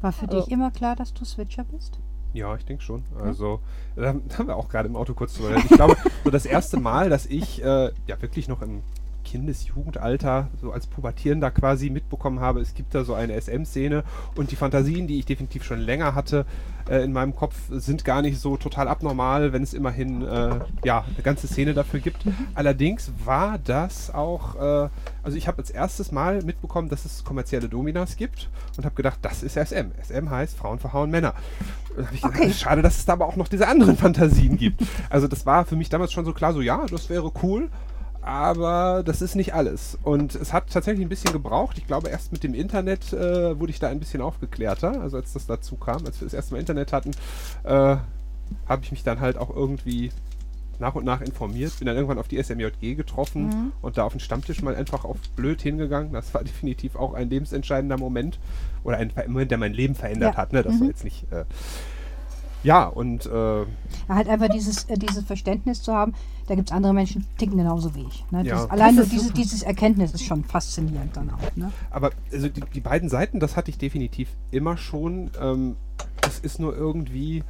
War 0.00 0.10
für 0.12 0.26
Also- 0.26 0.40
dich 0.40 0.50
immer 0.50 0.72
klar, 0.72 0.96
dass 0.96 1.14
du 1.14 1.24
Switcher 1.24 1.64
bist? 1.64 1.98
Ja, 2.34 2.56
ich 2.56 2.64
denke 2.64 2.82
schon. 2.82 3.04
Also, 3.22 3.60
da 3.94 4.06
haben 4.08 4.22
da 4.26 4.38
haben 4.38 4.48
wir 4.48 4.56
auch 4.56 4.68
gerade 4.68 4.88
im 4.88 4.96
Auto 4.96 5.12
kurz 5.14 5.34
drüber. 5.34 5.54
Ich 5.56 5.68
glaube, 5.68 5.96
so 6.24 6.30
das 6.30 6.46
erste 6.46 6.80
Mal, 6.80 7.08
dass 7.10 7.26
ich 7.26 7.62
äh, 7.62 7.90
ja 8.06 8.20
wirklich 8.22 8.48
noch 8.48 8.62
im 8.62 8.82
Kindesjugendalter, 9.22 10.48
so 10.60 10.72
als 10.72 10.86
Pubertierender 10.86 11.50
quasi 11.50 11.90
mitbekommen 11.90 12.40
habe, 12.40 12.60
es 12.60 12.74
gibt 12.74 12.94
da 12.94 13.04
so 13.04 13.14
eine 13.14 13.40
SM-Szene 13.40 14.04
und 14.36 14.50
die 14.50 14.56
Fantasien, 14.56 15.06
die 15.06 15.18
ich 15.18 15.26
definitiv 15.26 15.64
schon 15.64 15.80
länger 15.80 16.14
hatte 16.14 16.46
äh, 16.88 17.02
in 17.04 17.12
meinem 17.12 17.34
Kopf, 17.34 17.56
sind 17.70 18.04
gar 18.04 18.22
nicht 18.22 18.40
so 18.40 18.56
total 18.56 18.88
abnormal, 18.88 19.52
wenn 19.52 19.62
es 19.62 19.74
immerhin 19.74 20.22
äh, 20.22 20.60
ja 20.84 21.04
eine 21.06 21.22
ganze 21.22 21.46
Szene 21.46 21.74
dafür 21.74 22.00
gibt. 22.00 22.24
Allerdings 22.54 23.12
war 23.24 23.58
das 23.58 24.12
auch, 24.12 24.56
äh, 24.56 24.88
also 25.22 25.36
ich 25.36 25.48
habe 25.48 25.58
als 25.58 25.70
erstes 25.70 26.12
Mal 26.12 26.42
mitbekommen, 26.42 26.88
dass 26.88 27.04
es 27.04 27.24
kommerzielle 27.24 27.68
Dominas 27.68 28.16
gibt 28.16 28.48
und 28.76 28.84
habe 28.84 28.94
gedacht, 28.94 29.18
das 29.22 29.42
ist 29.42 29.56
SM. 29.56 29.90
SM 30.02 30.30
heißt 30.30 30.56
Frauen 30.56 30.78
verhauen 30.78 31.10
Männer. 31.10 31.34
Hab 31.96 32.12
ich 32.12 32.22
gedacht, 32.22 32.40
Okay. 32.40 32.52
schade, 32.52 32.82
dass 32.82 32.96
es 32.98 33.04
da 33.04 33.12
aber 33.14 33.26
auch 33.26 33.36
noch 33.36 33.48
diese 33.48 33.68
anderen 33.68 33.96
Fantasien 33.96 34.56
gibt. 34.56 34.82
Also 35.10 35.28
das 35.28 35.44
war 35.46 35.64
für 35.64 35.76
mich 35.76 35.88
damals 35.90 36.12
schon 36.12 36.24
so 36.24 36.32
klar, 36.32 36.52
so 36.52 36.60
ja, 36.60 36.86
das 36.90 37.10
wäre 37.10 37.30
cool, 37.42 37.68
aber 38.22 39.02
das 39.04 39.20
ist 39.22 39.34
nicht 39.34 39.54
alles. 39.54 39.98
Und 40.02 40.34
es 40.34 40.52
hat 40.52 40.70
tatsächlich 40.70 41.04
ein 41.04 41.08
bisschen 41.08 41.32
gebraucht. 41.32 41.76
Ich 41.78 41.86
glaube, 41.86 42.08
erst 42.08 42.32
mit 42.32 42.42
dem 42.44 42.54
Internet 42.54 43.12
äh, 43.12 43.58
wurde 43.58 43.70
ich 43.70 43.78
da 43.80 43.88
ein 43.88 43.98
bisschen 44.00 44.20
aufgeklärter. 44.22 45.00
Also 45.00 45.16
als 45.18 45.32
das 45.32 45.46
dazu 45.46 45.76
kam, 45.76 46.06
als 46.06 46.20
wir 46.20 46.26
das 46.26 46.34
erste 46.34 46.54
Mal 46.54 46.60
Internet 46.60 46.92
hatten, 46.92 47.10
äh, 47.64 47.96
habe 48.68 48.82
ich 48.82 48.90
mich 48.90 49.02
dann 49.02 49.20
halt 49.20 49.36
auch 49.38 49.54
irgendwie 49.54 50.10
nach 50.78 50.94
und 50.94 51.04
nach 51.04 51.20
informiert, 51.20 51.78
bin 51.78 51.86
dann 51.86 51.94
irgendwann 51.96 52.18
auf 52.18 52.28
die 52.28 52.42
SMJG 52.42 52.94
getroffen 52.96 53.46
Mhm. 53.46 53.72
und 53.82 53.98
da 53.98 54.04
auf 54.04 54.12
den 54.12 54.20
Stammtisch 54.20 54.62
mal 54.62 54.74
einfach 54.74 55.04
auf 55.04 55.16
blöd 55.36 55.60
hingegangen. 55.62 56.12
Das 56.12 56.32
war 56.34 56.42
definitiv 56.44 56.96
auch 56.96 57.14
ein 57.14 57.28
lebensentscheidender 57.30 57.98
Moment 57.98 58.38
oder 58.84 58.96
ein 58.98 59.12
Moment, 59.28 59.50
der 59.50 59.58
mein 59.58 59.74
Leben 59.74 59.94
verändert 59.94 60.34
Ja. 60.34 60.40
hat. 60.40 60.52
Ne? 60.52 60.62
Das 60.62 60.74
Mhm. 60.80 60.86
jetzt 60.88 61.04
nicht. 61.04 61.30
Äh, 61.32 61.44
ja, 62.62 62.86
und 62.86 63.26
äh, 63.26 63.64
Halt 64.08 64.28
einfach 64.28 64.48
dieses, 64.48 64.84
äh, 64.84 64.96
dieses 64.96 65.24
Verständnis 65.24 65.82
zu 65.82 65.92
haben, 65.92 66.14
da 66.46 66.54
gibt 66.54 66.70
es 66.70 66.76
andere 66.76 66.92
Menschen, 66.92 67.22
die 67.22 67.36
ticken 67.38 67.56
genauso 67.58 67.94
wie 67.94 68.02
ich. 68.02 68.24
Ne? 68.30 68.44
Ja. 68.44 68.54
Dieses, 68.56 68.70
allein 68.70 68.94
nur 68.96 69.04
diese, 69.06 69.32
dieses 69.32 69.62
Erkenntnis 69.62 70.12
ist 70.12 70.24
schon 70.24 70.44
faszinierend 70.44 71.16
dann 71.16 71.30
auch. 71.30 71.56
Ne? 71.56 71.72
Aber 71.90 72.10
also 72.32 72.48
die, 72.48 72.62
die 72.74 72.80
beiden 72.80 73.08
Seiten, 73.08 73.40
das 73.40 73.56
hatte 73.56 73.70
ich 73.70 73.78
definitiv 73.78 74.28
immer 74.50 74.76
schon. 74.76 75.30
Ähm, 75.40 75.76
es 76.26 76.38
ist 76.40 76.58
nur 76.60 76.76
irgendwie, 76.76 77.42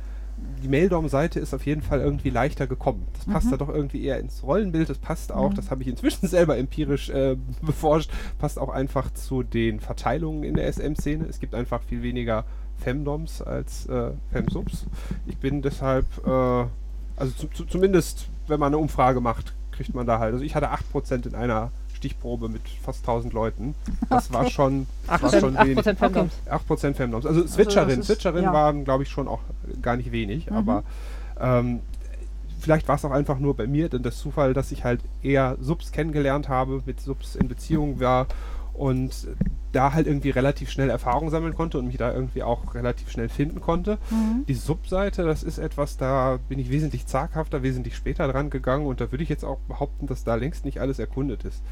die 0.63 0.69
Maildom-Seite 0.69 1.41
ist 1.41 1.53
auf 1.55 1.67
jeden 1.67 1.83
Fall 1.83 2.01
irgendwie 2.01 2.31
leichter 2.31 2.67
gekommen. 2.67 3.07
Das 3.15 3.27
passt 3.27 3.47
Mhm. 3.47 3.51
da 3.51 3.57
doch 3.59 3.69
irgendwie 3.69 4.03
eher 4.05 4.19
ins 4.19 4.43
Rollenbild. 4.43 4.89
Das 4.91 4.99
passt 4.99 5.33
auch, 5.33 5.53
das 5.55 5.71
habe 5.71 5.83
ich 5.83 5.89
inzwischen 5.89 6.27
selber 6.29 6.57
empirisch 6.59 7.11
äh, 7.11 7.37
beforscht, 7.63 8.11
passt 8.39 8.59
auch 8.59 8.71
einfach 8.71 9.13
zu 9.13 9.43
den 9.43 9.81
Verteilungen 9.81 10.43
in 10.43 10.55
der 10.55 10.67
SM-Szene. 10.73 11.27
Es 11.29 11.39
gibt 11.41 11.55
einfach 11.55 11.83
viel 11.83 12.03
weniger 12.03 12.45
Femdoms 12.83 13.43
als 13.43 13.87
äh, 13.87 14.11
Femsubs. 14.33 14.85
Ich 15.27 15.37
bin 15.39 15.63
deshalb, 15.63 16.07
äh, 16.27 16.31
also 17.17 17.33
zu, 17.37 17.47
zu, 17.49 17.65
zumindest, 17.65 18.29
wenn 18.49 18.61
man 18.61 18.69
eine 18.69 18.79
Umfrage 18.79 19.21
macht, 19.21 19.53
kriegt 19.73 19.95
man 19.95 20.07
da 20.07 20.19
halt. 20.19 20.33
Also 20.33 20.45
ich 20.45 20.55
hatte 20.55 20.71
8% 20.73 21.27
in 21.27 21.35
einer 21.35 21.71
Stichprobe 21.95 22.49
mit 22.49 22.63
fast 22.83 23.01
1000 23.01 23.33
Leuten. 23.33 23.75
Das 24.11 24.33
war 24.33 24.51
schon, 24.51 24.87
das 25.07 25.23
war 25.23 25.31
8%, 25.31 25.41
schon 25.41 25.57
8 25.57 25.67
wenig. 25.69 25.85
Fandoms. 25.99 26.33
8% 26.51 26.95
Femdoms. 26.95 27.27
Also 27.27 27.47
Switcherin, 27.47 28.01
ist- 28.01 28.07
Switcherin 28.07 28.45
ja. 28.45 28.53
waren, 28.53 28.85
glaube 28.85 29.05
ich, 29.05 29.09
schon 29.11 29.29
auch 29.29 29.41
gar 29.81 29.97
nicht 29.97 30.11
wenig, 30.13 30.51
Mhm. 30.51 30.57
aber 30.57 30.83
ähm, 31.41 31.81
vielleicht 32.61 32.89
war 32.89 32.97
es 32.97 33.05
auch 33.05 33.11
einfach 33.13 33.39
nur 33.39 33.57
bei 33.57 33.67
mir, 33.67 33.89
denn 33.89 34.03
das 34.03 34.19
Zufall, 34.19 34.53
dass 34.55 34.73
ich 34.73 34.85
halt 34.85 35.01
eher 35.23 35.57
Subs 35.61 35.93
kennengelernt 35.93 36.49
habe, 36.49 36.83
mit 36.87 37.01
Subs 37.01 37.37
in 37.37 37.49
Beziehung 37.49 38.01
war 38.01 38.27
und 38.75 39.29
da 39.73 39.93
halt 39.93 40.07
irgendwie 40.07 40.31
relativ 40.31 40.71
schnell 40.71 40.91
Erfahrung 40.91 41.31
sammeln 41.31 41.55
konnte 41.55 41.79
und 41.79 41.87
mich 41.87 41.97
da 41.97 42.13
irgendwie 42.13 42.43
auch 42.43 42.75
relativ 42.75 43.11
schnell 43.11 43.29
finden 43.29 43.61
konnte. 43.61 43.99
Mhm. 44.11 44.45
Die 44.47 44.55
Subseite, 44.55 45.25
das 45.25 45.43
ist 45.43 45.59
etwas, 45.59 45.97
da 45.97 46.39
bin 46.49 46.59
ich 46.59 46.71
wesentlich 46.71 47.07
zaghafter, 47.07 47.63
wesentlich 47.63 47.97
später 47.97 48.29
dran 48.29 48.51
gegangen 48.51 48.87
und 48.87 49.01
da 49.01 49.11
würde 49.11 49.25
ich 49.25 49.31
jetzt 49.31 49.45
auch 49.45 49.59
behaupten, 49.69 50.07
dass 50.07 50.25
da 50.25 50.35
längst 50.35 50.65
nicht 50.65 50.81
alles 50.81 50.99
erkundet 50.99 51.45
ist. 51.45 51.63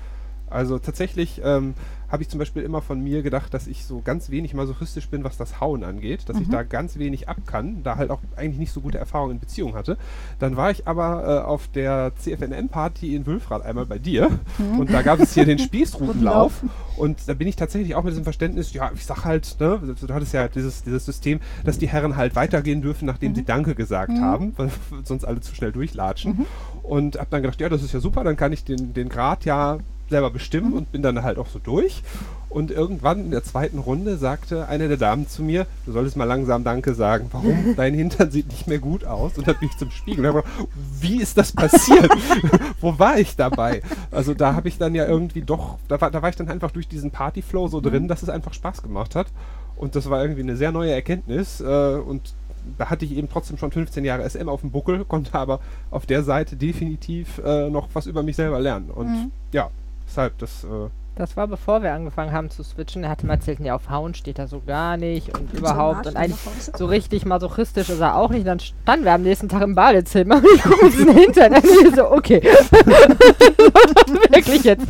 Also 0.50 0.78
tatsächlich 0.78 1.40
ähm, 1.44 1.74
habe 2.10 2.22
ich 2.24 2.28
zum 2.28 2.38
Beispiel 2.40 2.62
immer 2.64 2.82
von 2.82 3.00
mir 3.02 3.22
gedacht, 3.22 3.54
dass 3.54 3.68
ich 3.68 3.84
so 3.84 4.00
ganz 4.04 4.30
wenig 4.30 4.52
masochistisch 4.52 5.08
bin, 5.08 5.22
was 5.22 5.36
das 5.36 5.60
Hauen 5.60 5.84
angeht, 5.84 6.28
dass 6.28 6.40
ich 6.40 6.48
Mhm. 6.48 6.52
da 6.52 6.62
ganz 6.64 6.98
wenig 6.98 7.28
ab 7.28 7.36
kann, 7.46 7.82
da 7.84 7.96
halt 7.96 8.10
auch 8.10 8.18
eigentlich 8.36 8.58
nicht 8.58 8.72
so 8.72 8.80
gute 8.80 8.98
Erfahrungen 8.98 9.34
in 9.34 9.38
Beziehung 9.38 9.74
hatte. 9.74 9.96
Dann 10.40 10.56
war 10.56 10.72
ich 10.72 10.88
aber 10.88 11.24
äh, 11.24 11.46
auf 11.46 11.68
der 11.68 12.10
CFNM-Party 12.16 13.14
in 13.14 13.26
Wülfrath 13.26 13.62
einmal 13.64 13.86
bei 13.86 13.98
dir 14.00 14.28
Mhm. 14.58 14.78
und 14.80 14.92
da 14.92 15.02
gab 15.02 15.20
es 15.20 15.34
hier 15.34 15.44
den 15.44 15.58
Spießrutenlauf 15.94 16.64
und 16.96 17.28
da 17.28 17.34
bin 17.34 17.46
ich 17.46 17.54
tatsächlich 17.54 17.94
auch 17.94 18.02
mit 18.02 18.10
diesem 18.12 18.24
Verständnis, 18.24 18.72
ja, 18.72 18.90
ich 18.92 19.06
sag 19.06 19.24
halt, 19.24 19.56
ne, 19.60 19.80
du 20.00 20.12
hattest 20.14 20.32
ja 20.34 20.48
dieses, 20.48 20.82
dieses 20.82 21.04
System, 21.06 21.38
dass 21.64 21.78
die 21.78 21.88
Herren 21.88 22.16
halt 22.16 22.34
weitergehen 22.34 22.82
dürfen, 22.82 23.06
nachdem 23.06 23.34
sie 23.36 23.44
Danke 23.44 23.76
gesagt 23.76 24.10
Mhm. 24.12 24.20
haben, 24.20 24.52
weil 24.56 24.70
sonst 25.04 25.24
alle 25.24 25.40
zu 25.40 25.54
schnell 25.54 25.70
durchlatschen. 25.72 26.46
Und 26.82 27.18
hab 27.20 27.30
dann 27.30 27.42
gedacht, 27.42 27.60
ja, 27.60 27.68
das 27.68 27.82
ist 27.84 27.92
ja 27.92 28.00
super, 28.00 28.24
dann 28.24 28.36
kann 28.36 28.52
ich 28.52 28.64
den, 28.64 28.92
den 28.94 29.08
Grad 29.08 29.44
ja 29.44 29.78
selber 30.10 30.30
bestimmen 30.30 30.72
und 30.74 30.92
bin 30.92 31.02
dann 31.02 31.22
halt 31.22 31.38
auch 31.38 31.46
so 31.46 31.58
durch. 31.58 32.02
Und 32.48 32.72
irgendwann 32.72 33.20
in 33.20 33.30
der 33.30 33.44
zweiten 33.44 33.78
Runde 33.78 34.16
sagte 34.16 34.66
eine 34.68 34.88
der 34.88 34.96
Damen 34.96 35.28
zu 35.28 35.42
mir, 35.42 35.66
du 35.86 35.92
solltest 35.92 36.16
mal 36.16 36.24
langsam 36.24 36.64
Danke 36.64 36.94
sagen. 36.94 37.28
Warum? 37.30 37.74
Dein 37.76 37.94
Hintern 37.94 38.30
sieht 38.32 38.48
nicht 38.48 38.66
mehr 38.66 38.80
gut 38.80 39.04
aus. 39.04 39.38
Und 39.38 39.46
dann 39.46 39.56
bin 39.60 39.68
ich 39.68 39.76
zum 39.78 39.90
Spiegel 39.92 40.26
und 40.26 40.34
gedacht, 40.34 40.52
wie 41.00 41.22
ist 41.22 41.38
das 41.38 41.52
passiert? 41.52 42.10
Wo 42.80 42.98
war 42.98 43.18
ich 43.18 43.36
dabei? 43.36 43.82
Also 44.10 44.34
da 44.34 44.54
habe 44.54 44.66
ich 44.68 44.78
dann 44.78 44.94
ja 44.96 45.06
irgendwie 45.06 45.42
doch, 45.42 45.78
da 45.86 46.00
war, 46.00 46.10
da 46.10 46.22
war 46.22 46.28
ich 46.28 46.36
dann 46.36 46.48
einfach 46.48 46.72
durch 46.72 46.88
diesen 46.88 47.12
Partyflow 47.12 47.68
so 47.68 47.80
drin, 47.80 48.08
dass 48.08 48.22
es 48.24 48.28
einfach 48.28 48.52
Spaß 48.52 48.82
gemacht 48.82 49.14
hat. 49.14 49.28
Und 49.76 49.94
das 49.94 50.10
war 50.10 50.20
irgendwie 50.20 50.42
eine 50.42 50.56
sehr 50.56 50.72
neue 50.72 50.90
Erkenntnis. 50.92 51.60
Äh, 51.60 51.94
und 51.94 52.34
da 52.78 52.90
hatte 52.90 53.04
ich 53.04 53.12
eben 53.16 53.28
trotzdem 53.30 53.58
schon 53.58 53.70
15 53.70 54.04
Jahre 54.04 54.28
SM 54.28 54.48
auf 54.48 54.60
dem 54.62 54.70
Buckel, 54.72 55.04
konnte 55.04 55.34
aber 55.38 55.60
auf 55.90 56.04
der 56.04 56.24
Seite 56.24 56.56
definitiv 56.56 57.40
äh, 57.44 57.70
noch 57.70 57.88
was 57.94 58.06
über 58.06 58.22
mich 58.24 58.36
selber 58.36 58.58
lernen. 58.60 58.90
Und 58.90 59.06
Mhm. 59.06 59.30
ja, 59.52 59.70
deshalb 60.10 60.36
das. 60.38 60.64
Äh, 60.64 60.88
Das 61.16 61.36
war 61.36 61.46
bevor 61.48 61.82
wir 61.82 61.92
angefangen 61.92 62.32
haben 62.32 62.50
zu 62.50 62.62
switchen. 62.62 63.04
Er 63.04 63.10
hatte 63.10 63.26
mal 63.26 63.34
erzählt, 63.34 63.60
ja, 63.60 63.74
auf 63.74 63.90
Hauen 63.90 64.14
steht 64.14 64.38
er 64.38 64.46
so 64.48 64.60
gar 64.66 64.96
nicht 64.96 65.36
und 65.38 65.52
überhaupt. 65.52 66.06
Und 66.06 66.16
eigentlich 66.16 66.40
so 66.76 66.86
richtig 66.86 67.26
masochistisch 67.26 67.90
ist 67.90 68.00
er 68.00 68.16
auch 68.16 68.30
nicht. 68.30 68.46
Dann 68.46 68.58
standen 68.60 69.04
wir 69.04 69.12
am 69.12 69.22
nächsten 69.22 69.48
Tag 69.48 69.62
im 69.62 69.74
Badezimmer 69.74 70.36
und 70.38 70.46
ich 70.54 70.62
gucke 70.62 70.86
diesen 70.90 71.12
Hintern 71.16 71.54
an 71.54 71.62
und 71.62 71.86
ich 71.88 71.94
so, 71.94 72.10
okay. 72.10 72.40
Wirklich 74.30 74.64
jetzt. 74.64 74.86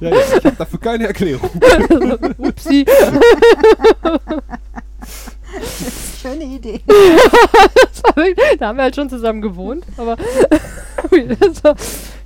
ja, 0.00 0.10
ja, 0.10 0.16
ich 0.36 0.44
habe 0.44 0.56
dafür 0.56 0.80
keine 0.80 1.06
Erklärung. 1.06 1.50
Upsi. 2.38 2.84
Schöne 6.22 6.44
Idee. 6.44 6.80
Da 8.58 8.68
haben 8.68 8.76
wir 8.76 8.82
halt 8.84 8.94
schon 8.96 9.08
zusammen 9.08 9.40
gewohnt, 9.40 9.84
aber 9.96 10.16
das 11.40 11.64
war 11.64 11.76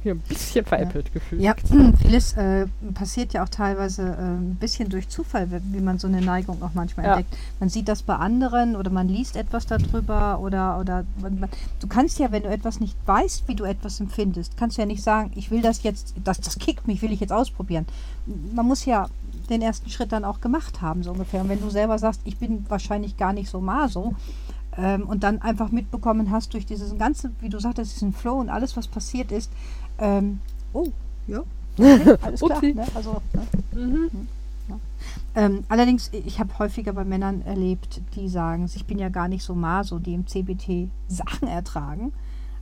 ein 0.04 0.18
bisschen 0.20 0.64
veräppelt 0.64 1.12
gefühlt. 1.12 1.40
Ja, 1.42 1.54
vieles 2.02 2.32
äh, 2.34 2.66
passiert 2.94 3.32
ja 3.34 3.44
auch 3.44 3.48
teilweise 3.48 4.02
äh, 4.02 4.22
ein 4.22 4.56
bisschen 4.58 4.88
durch 4.88 5.08
Zufall, 5.08 5.50
wie 5.50 5.60
wie 5.76 5.80
man 5.80 5.98
so 5.98 6.08
eine 6.08 6.20
Neigung 6.20 6.62
auch 6.62 6.70
manchmal 6.74 7.06
Ja. 7.06 7.16
entdeckt. 7.16 7.36
Man 7.60 7.68
sieht 7.68 7.88
das 7.88 8.02
bei 8.02 8.16
anderen 8.16 8.74
oder 8.76 8.90
man 8.90 9.08
liest 9.08 9.36
etwas 9.36 9.66
darüber 9.66 10.40
oder, 10.40 10.78
oder 10.80 11.04
man, 11.20 11.40
man, 11.40 11.50
du 11.80 11.86
kannst 11.86 12.18
ja, 12.18 12.32
wenn 12.32 12.42
du 12.42 12.48
etwas 12.48 12.80
nicht 12.80 12.96
weißt, 13.06 13.46
wie 13.46 13.54
du 13.54 13.64
etwas 13.64 14.00
empfindest, 14.00 14.56
kannst 14.56 14.76
du 14.78 14.82
ja 14.82 14.86
nicht 14.86 15.02
sagen, 15.02 15.30
ich 15.36 15.50
will 15.50 15.62
das 15.62 15.82
jetzt, 15.82 16.14
das, 16.24 16.40
das 16.40 16.58
kickt 16.58 16.88
mich, 16.88 17.02
will 17.02 17.12
ich 17.12 17.20
jetzt 17.20 17.32
ausprobieren. 17.32 17.86
Man 18.54 18.66
muss 18.66 18.84
ja 18.84 19.08
den 19.50 19.62
ersten 19.62 19.90
Schritt 19.90 20.12
dann 20.12 20.24
auch 20.24 20.40
gemacht 20.40 20.80
haben, 20.80 21.02
so 21.02 21.10
ungefähr. 21.12 21.40
Und 21.42 21.48
wenn 21.48 21.60
du 21.60 21.68
selber 21.68 21.98
sagst, 21.98 22.20
ich 22.24 22.38
bin 22.38 22.64
wahrscheinlich 22.68 23.11
gar 23.16 23.32
nicht 23.32 23.50
so 23.50 23.60
maso, 23.60 24.14
ähm, 24.76 25.02
und 25.02 25.22
dann 25.22 25.42
einfach 25.42 25.70
mitbekommen 25.70 26.30
hast 26.30 26.54
durch 26.54 26.66
dieses 26.66 26.96
ganze, 26.96 27.30
wie 27.40 27.48
du 27.48 27.58
sagtest, 27.58 27.94
diesen 27.94 28.12
Flow 28.12 28.38
und 28.38 28.48
alles, 28.48 28.76
was 28.76 28.88
passiert 28.88 29.30
ist, 29.30 29.50
ähm, 29.98 30.40
oh, 30.72 30.88
ja, 31.26 31.42
okay, 31.76 32.16
alles 32.22 32.40
klar. 32.40 32.62
Ne? 32.62 32.86
Also, 32.94 33.20
ne? 33.72 33.80
Mhm. 33.80 34.10
ähm, 35.34 35.64
allerdings, 35.68 36.10
ich 36.12 36.40
habe 36.40 36.58
häufiger 36.58 36.94
bei 36.94 37.04
Männern 37.04 37.42
erlebt, 37.42 38.00
die 38.16 38.28
sagen, 38.28 38.70
ich 38.74 38.86
bin 38.86 38.98
ja 38.98 39.10
gar 39.10 39.28
nicht 39.28 39.44
so 39.44 39.54
maso, 39.54 39.98
die 39.98 40.14
im 40.14 40.26
CBT 40.26 40.88
Sachen 41.08 41.48
ertragen, 41.48 42.12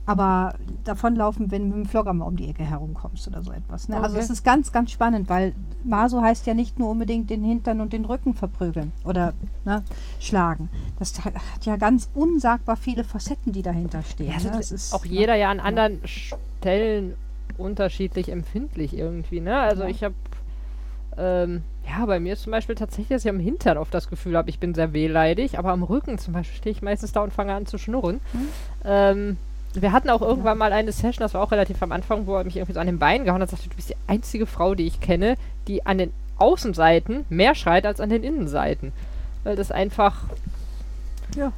aber 0.05 0.55
davonlaufen, 0.83 1.51
wenn 1.51 1.69
du 1.69 1.77
mit 1.77 1.85
dem 1.85 1.89
Flogger 1.89 2.13
mal 2.13 2.25
um 2.25 2.35
die 2.35 2.49
Ecke 2.49 2.63
herumkommst 2.63 3.27
oder 3.27 3.43
so 3.43 3.51
etwas. 3.51 3.87
Ne? 3.87 3.97
Also 3.97 4.15
Okay. 4.15 4.23
es 4.25 4.29
ist 4.29 4.43
ganz, 4.43 4.71
ganz 4.71 4.91
spannend, 4.91 5.29
weil 5.29 5.53
Maso 5.83 6.21
heißt 6.21 6.47
ja 6.47 6.53
nicht 6.53 6.79
nur 6.79 6.89
unbedingt 6.89 7.29
den 7.29 7.43
Hintern 7.43 7.81
und 7.81 7.93
den 7.93 8.05
Rücken 8.05 8.33
verprügeln 8.33 8.91
oder 9.05 9.33
ne, 9.63 9.83
schlagen. 10.19 10.69
Das 10.99 11.13
hat 11.23 11.65
ja 11.65 11.77
ganz 11.77 12.09
unsagbar 12.15 12.77
viele 12.77 13.03
Facetten, 13.03 13.51
die 13.53 13.61
dahinter 13.61 14.01
stehen. 14.03 14.27
Ja, 14.27 14.35
ne? 14.35 14.39
sind 14.41 14.55
Das 14.55 14.71
ist, 14.71 14.93
auch 14.93 15.05
ne? 15.05 15.11
jeder 15.11 15.35
ja 15.35 15.51
an 15.51 15.59
anderen 15.59 15.99
Stellen 16.05 17.13
unterschiedlich 17.57 18.29
empfindlich 18.29 18.97
irgendwie, 18.97 19.39
ne? 19.39 19.57
Also 19.59 19.83
Ja. 19.83 19.89
ich 19.89 20.03
habe 20.03 20.15
ähm, 21.17 21.63
ja, 21.87 22.05
bei 22.05 22.19
mir 22.19 22.33
ist 22.33 22.43
zum 22.43 22.51
Beispiel 22.51 22.75
tatsächlich, 22.75 23.09
dass 23.09 23.25
ich 23.25 23.29
am 23.29 23.39
Hintern 23.39 23.77
oft 23.77 23.93
das 23.93 24.09
Gefühl 24.09 24.37
habe, 24.37 24.49
ich 24.49 24.59
bin 24.59 24.73
sehr 24.73 24.93
wehleidig, 24.93 25.59
aber 25.59 25.71
am 25.71 25.83
Rücken 25.83 26.17
zum 26.17 26.33
Beispiel 26.33 26.57
stehe 26.57 26.71
ich 26.71 26.81
meistens 26.81 27.11
da 27.11 27.21
und 27.21 27.33
fange 27.33 27.53
an 27.53 27.65
zu 27.65 27.77
schnurren. 27.77 28.21
Mhm. 28.33 28.47
Ähm, 28.85 29.37
wir 29.73 29.91
hatten 29.91 30.09
auch 30.09 30.21
irgendwann 30.21 30.57
mal 30.57 30.73
eine 30.73 30.91
Session, 30.91 31.21
das 31.23 31.33
war 31.33 31.41
auch 31.41 31.51
relativ 31.51 31.81
am 31.81 31.91
Anfang, 31.91 32.27
wo 32.27 32.35
er 32.35 32.43
mich 32.43 32.57
irgendwie 32.57 32.73
so 32.73 32.79
an 32.79 32.87
den 32.87 32.99
Beinen 32.99 33.25
gehauen 33.25 33.41
hat 33.41 33.49
und 33.51 33.57
sagte, 33.57 33.69
du 33.69 33.75
bist 33.75 33.89
die 33.89 33.95
einzige 34.07 34.45
Frau, 34.45 34.75
die 34.75 34.87
ich 34.87 34.99
kenne, 34.99 35.37
die 35.67 35.85
an 35.85 35.97
den 35.97 36.11
Außenseiten 36.37 37.25
mehr 37.29 37.55
schreit 37.55 37.85
als 37.85 38.01
an 38.01 38.09
den 38.09 38.23
Innenseiten. 38.23 38.91
Weil 39.43 39.55
das 39.55 39.71
einfach, 39.71 40.23
Ja. 41.35 41.51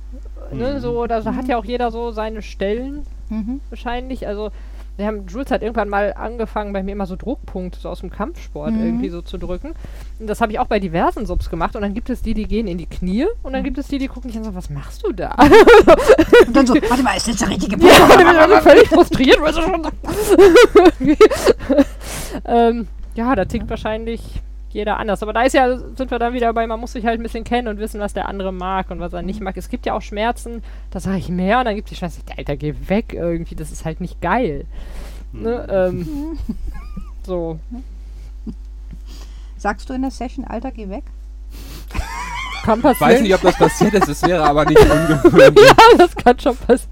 ne, 0.51 0.79
so, 0.79 1.07
da 1.07 1.23
hat 1.23 1.47
ja 1.47 1.57
auch 1.57 1.65
jeder 1.65 1.91
so 1.91 2.11
seine 2.11 2.41
Stellen 2.41 3.05
Mhm. 3.29 3.61
wahrscheinlich. 3.69 4.27
Also, 4.27 4.51
wir 4.95 5.07
haben, 5.07 5.25
Jules 5.27 5.49
hat 5.49 5.61
irgendwann 5.63 5.89
mal 5.89 6.13
angefangen, 6.13 6.71
bei 6.71 6.83
mir 6.83 6.91
immer 6.91 7.05
so 7.07 7.15
Druckpunkte 7.15 7.79
so 7.79 7.89
aus 7.89 8.01
dem 8.01 8.11
Kampfsport 8.11 8.71
Mhm. 8.73 8.83
irgendwie 8.85 9.09
so 9.09 9.21
zu 9.21 9.37
drücken. 9.39 9.73
Und 10.19 10.27
das 10.27 10.39
habe 10.39 10.51
ich 10.51 10.59
auch 10.59 10.67
bei 10.67 10.79
diversen 10.79 11.25
Subs 11.25 11.49
gemacht. 11.49 11.75
Und 11.75 11.81
dann 11.81 11.93
gibt 11.95 12.09
es 12.11 12.21
die, 12.21 12.33
die 12.35 12.45
gehen 12.47 12.67
in 12.67 12.77
die 12.77 12.85
Knie. 12.85 13.25
Und 13.41 13.53
dann 13.53 13.63
gibt 13.63 13.77
es 13.79 13.87
die, 13.87 13.97
die 13.97 14.07
gucken 14.07 14.29
dich 14.29 14.37
an 14.37 14.43
sagen, 14.43 14.55
was 14.55 14.69
machst 14.69 15.03
du 15.03 15.11
da? 15.11 15.35
Und 16.47 16.55
dann 16.55 16.67
so, 16.67 16.75
warte 16.75 17.01
mal, 17.03 17.17
ist 17.17 17.27
das 17.27 17.37
der 17.37 17.49
richtige 17.49 17.75
Ja, 17.85 17.97
Punkt? 17.97 18.11
dann 18.11 18.17
bin 18.19 18.27
ich 18.35 18.39
also 18.41 18.55
völlig 18.57 18.87
frustriert, 18.89 19.41
weil 19.41 19.53
sie 19.53 19.61
schon. 19.61 19.87
ähm, 22.45 22.87
ja, 23.15 23.35
da 23.35 23.45
tickt 23.45 23.69
wahrscheinlich 23.69 24.21
jeder 24.73 24.99
anders. 24.99 25.23
Aber 25.23 25.33
da 25.33 25.43
ist 25.43 25.53
ja, 25.53 25.77
sind 25.77 26.11
wir 26.11 26.19
dann 26.19 26.33
wieder 26.33 26.53
bei, 26.53 26.65
man 26.67 26.79
muss 26.79 26.93
sich 26.93 27.05
halt 27.05 27.19
ein 27.19 27.23
bisschen 27.23 27.43
kennen 27.43 27.67
und 27.67 27.79
wissen, 27.79 27.99
was 27.99 28.13
der 28.13 28.27
andere 28.27 28.51
mag 28.51 28.91
und 28.91 28.99
was 28.99 29.13
er 29.13 29.21
nicht 29.21 29.41
mag. 29.41 29.57
Es 29.57 29.69
gibt 29.69 29.85
ja 29.85 29.93
auch 29.93 30.01
Schmerzen, 30.01 30.63
da 30.91 30.99
sage 30.99 31.17
ich 31.17 31.29
mehr 31.29 31.59
und 31.59 31.65
dann 31.65 31.75
gibt 31.75 31.87
es 31.87 31.89
die 31.91 31.95
Schmerzen, 31.95 32.23
Alter, 32.35 32.57
geh 32.57 32.73
weg 32.87 33.13
irgendwie, 33.13 33.55
das 33.55 33.71
ist 33.71 33.85
halt 33.85 34.01
nicht 34.01 34.21
geil. 34.21 34.65
Ne? 35.31 35.67
Ähm, 35.69 36.37
so. 37.23 37.59
Sagst 39.57 39.89
du 39.89 39.93
in 39.93 40.01
der 40.01 40.11
Session, 40.11 40.45
Alter, 40.45 40.71
geh 40.71 40.89
weg? 40.89 41.03
Kann 42.63 42.79
Ich 42.79 42.83
weiß 42.85 42.99
passieren. 42.99 43.23
nicht, 43.23 43.35
ob 43.35 43.41
das 43.41 43.57
passiert 43.57 43.93
ist, 43.93 44.07
es 44.07 44.21
wäre 44.23 44.43
aber 44.43 44.65
nicht 44.65 44.79
ungewöhnlich. 44.79 45.65
ja, 45.65 45.75
das 45.97 46.15
kann 46.15 46.39
schon 46.39 46.55
passieren. 46.55 46.89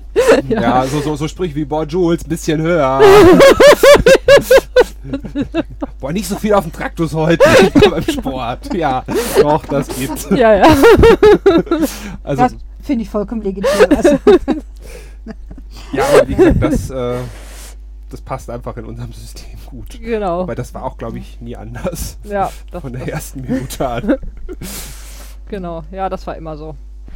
Ja, 0.49 0.85
so, 0.85 1.02
so, 1.02 1.15
so 1.15 1.27
sprich 1.27 1.56
wie, 1.56 1.65
boah, 1.65 1.85
Jules, 1.85 2.23
bisschen 2.23 2.61
höher. 2.61 3.02
boah, 5.99 6.11
nicht 6.11 6.27
so 6.27 6.35
viel 6.35 6.53
auf 6.53 6.64
dem 6.64 6.73
Traktus 6.73 7.14
heute 7.14 7.43
beim 7.89 8.03
Sport. 8.03 8.73
Ja, 8.73 9.03
doch, 9.41 9.65
das 9.65 9.88
gibt's. 9.88 10.27
ja, 10.31 10.56
ja. 10.56 10.68
Also, 12.23 12.43
Das 12.43 12.56
finde 12.84 13.03
ich 13.03 13.10
vollkommen 13.10 13.41
legitim. 13.41 13.69
Also, 13.95 14.18
ja, 15.93 16.03
aber 16.14 16.27
wie 16.27 16.35
gesagt, 16.35 16.61
das, 16.64 16.89
äh, 16.89 17.15
das 18.10 18.22
passt 18.22 18.49
einfach 18.49 18.76
in 18.77 18.85
unserem 18.85 19.14
System 19.14 19.57
gut. 19.65 19.99
Genau. 20.02 20.41
Aber 20.41 20.56
das 20.56 20.73
war 20.73 20.84
auch, 20.84 20.98
glaube 20.98 21.19
ich, 21.19 21.39
nie 21.39 21.56
anders. 21.56 22.18
Ja, 22.26 22.52
das, 22.72 22.81
Von 22.81 22.93
der 22.93 23.07
ersten 23.07 23.41
Minute 23.41 23.88
an. 23.88 24.15
Genau. 25.52 25.84
Ja, 25.91 26.10
das 26.10 26.26
war 26.26 26.36
immer 26.36 26.57
so. 26.57 26.76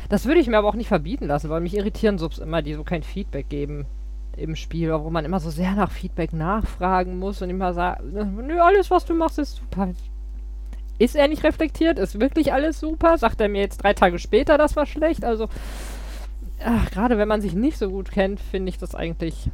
Das 0.10 0.26
würde 0.26 0.40
ich 0.40 0.48
mir 0.48 0.58
aber 0.58 0.68
auch 0.68 0.76
nicht 0.76 0.90
verbieten 0.90 1.26
lassen, 1.26 1.50
weil 1.50 1.62
mich 1.62 1.76
irritieren 1.76 2.20
Subs 2.20 2.38
immer, 2.38 2.62
die 2.62 2.76
so 2.76 2.84
kein 2.84 3.02
Feedback 3.02 3.50
geben 3.50 3.88
im 4.38 4.56
Spiel, 4.56 4.94
wo 4.94 5.10
man 5.10 5.26
immer 5.26 5.40
so 5.40 5.50
sehr 5.50 5.74
nach 5.74 5.92
Feedback 5.92 6.34
nachfragen 6.34 7.18
muss 7.18 7.42
und 7.42 7.50
immer 7.50 7.74
sagt, 7.74 8.04
nö, 8.04 8.60
alles, 8.60 8.92
was 8.92 9.06
du 9.06 9.14
machst, 9.14 9.40
ist 9.40 9.56
super. 9.56 9.90
Ist 10.98 11.16
er 11.16 11.28
nicht 11.28 11.44
reflektiert? 11.44 11.98
Ist 11.98 12.20
wirklich 12.20 12.54
alles 12.54 12.80
super? 12.80 13.18
Sagt 13.18 13.42
er 13.42 13.50
mir 13.50 13.62
jetzt 13.62 13.78
drei 13.78 13.94
Tage 13.94 14.20
später, 14.20 14.58
das 14.58 14.76
war 14.76 14.86
schlecht? 14.86 15.26
Also, 15.26 15.50
gerade 16.92 17.18
wenn 17.18 17.28
man 17.28 17.42
sich 17.42 17.54
nicht 17.54 17.78
so 17.78 17.90
gut 17.90 18.12
kennt, 18.12 18.40
finde 18.40 18.70
ich 18.70 18.78
das 18.78 18.96
eigentlich, 18.96 19.50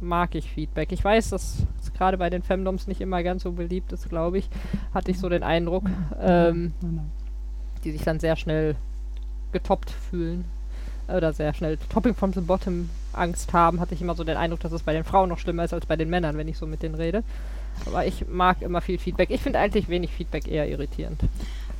mag 0.00 0.34
ich 0.34 0.50
Feedback. 0.50 0.92
Ich 0.92 1.04
weiß, 1.04 1.30
dass 1.30 1.66
es 1.80 1.92
gerade 1.92 2.18
bei 2.18 2.30
den 2.30 2.42
Femdoms 2.42 2.86
nicht 2.86 3.00
immer 3.00 3.22
ganz 3.22 3.42
so 3.42 3.52
beliebt 3.52 3.92
ist, 3.92 4.08
glaube 4.08 4.38
ich. 4.38 4.48
Hatte 4.94 5.10
ich 5.10 5.18
so 5.18 5.28
den 5.28 5.42
Eindruck. 5.42 5.84
Ähm, 6.20 6.72
nein, 6.80 6.94
nein. 6.94 7.10
Die 7.84 7.92
sich 7.92 8.02
dann 8.02 8.20
sehr 8.20 8.36
schnell 8.36 8.76
getoppt 9.52 9.90
fühlen 9.90 10.44
oder 11.08 11.32
sehr 11.32 11.54
schnell 11.54 11.76
Topping 11.88 12.14
from 12.14 12.32
the 12.32 12.40
Bottom 12.40 12.88
Angst 13.12 13.52
haben, 13.52 13.80
hatte 13.80 13.94
ich 13.94 14.02
immer 14.02 14.14
so 14.14 14.22
den 14.22 14.36
Eindruck, 14.36 14.60
dass 14.60 14.72
es 14.72 14.82
bei 14.82 14.92
den 14.92 15.04
Frauen 15.04 15.28
noch 15.28 15.38
schlimmer 15.38 15.64
ist 15.64 15.74
als 15.74 15.86
bei 15.86 15.96
den 15.96 16.08
Männern, 16.08 16.36
wenn 16.36 16.46
ich 16.48 16.56
so 16.56 16.66
mit 16.66 16.82
denen 16.82 16.94
rede. 16.94 17.24
Aber 17.86 18.06
ich 18.06 18.28
mag 18.28 18.62
immer 18.62 18.80
viel 18.80 18.98
Feedback. 18.98 19.30
Ich 19.30 19.40
finde 19.40 19.58
eigentlich 19.58 19.88
wenig 19.88 20.10
Feedback 20.12 20.46
eher 20.46 20.68
irritierend. 20.68 21.20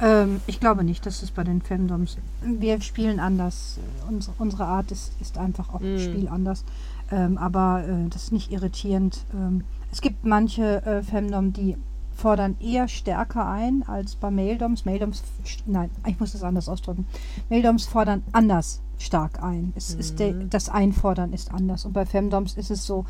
Ähm, 0.00 0.40
ich 0.46 0.60
glaube 0.60 0.82
nicht, 0.82 1.04
dass 1.04 1.22
es 1.22 1.30
bei 1.30 1.44
den 1.44 1.60
Femdoms. 1.60 2.16
Wir 2.42 2.80
spielen 2.80 3.20
anders. 3.20 3.78
Unsere, 4.08 4.34
unsere 4.38 4.64
Art 4.64 4.90
ist, 4.90 5.12
ist 5.20 5.36
einfach 5.36 5.72
auch 5.74 5.80
Mm. 5.80 5.98
Spiel 5.98 6.28
anders. 6.28 6.64
Ähm, 7.12 7.38
aber 7.38 7.84
äh, 7.86 8.08
das 8.08 8.24
ist 8.24 8.32
nicht 8.32 8.50
irritierend. 8.50 9.18
Ähm, 9.34 9.64
es 9.92 10.00
gibt 10.00 10.24
manche 10.24 10.84
äh, 10.86 11.02
Femdom, 11.02 11.52
die 11.52 11.76
fordern 12.20 12.56
eher 12.60 12.86
stärker 12.86 13.46
ein 13.46 13.82
als 13.86 14.14
bei 14.14 14.30
Maildoms. 14.30 14.84
Maildoms, 14.84 15.22
nein, 15.66 15.90
ich 16.06 16.20
muss 16.20 16.32
das 16.32 16.42
anders 16.42 16.68
ausdrücken. 16.68 17.06
Maildoms 17.48 17.86
fordern 17.86 18.22
anders 18.32 18.80
stark 18.98 19.42
ein. 19.42 19.72
Es 19.74 19.94
ist 19.94 20.18
der, 20.18 20.34
Mhm. 20.34 20.50
das 20.50 20.68
Einfordern 20.68 21.32
ist 21.32 21.52
anders. 21.52 21.86
Und 21.86 21.94
bei 21.94 22.04
Femdoms 22.04 22.54
ist 22.54 22.70
es 22.70 22.84
so, 22.84 23.06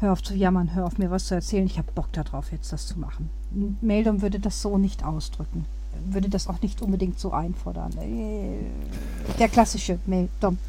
hör 0.00 0.12
auf 0.12 0.22
zu 0.22 0.34
jammern, 0.34 0.74
hör 0.74 0.86
auf 0.86 0.98
mir 0.98 1.10
was 1.10 1.26
zu 1.26 1.34
erzählen, 1.36 1.66
ich 1.66 1.78
habe 1.78 1.92
Bock 1.94 2.12
darauf, 2.12 2.50
jetzt 2.52 2.72
das 2.72 2.86
zu 2.86 2.98
machen. 2.98 3.30
Maildom 3.80 4.22
würde 4.22 4.40
das 4.40 4.60
so 4.60 4.78
nicht 4.78 5.04
ausdrücken. 5.04 5.64
Würde 6.12 6.28
das 6.28 6.48
auch 6.48 6.60
nicht 6.62 6.80
unbedingt 6.82 7.18
so 7.20 7.32
einfordern. 7.32 7.92
Äh, 8.00 9.36
Der 9.38 9.48
klassische 9.48 9.98
Maildom. 10.06 10.58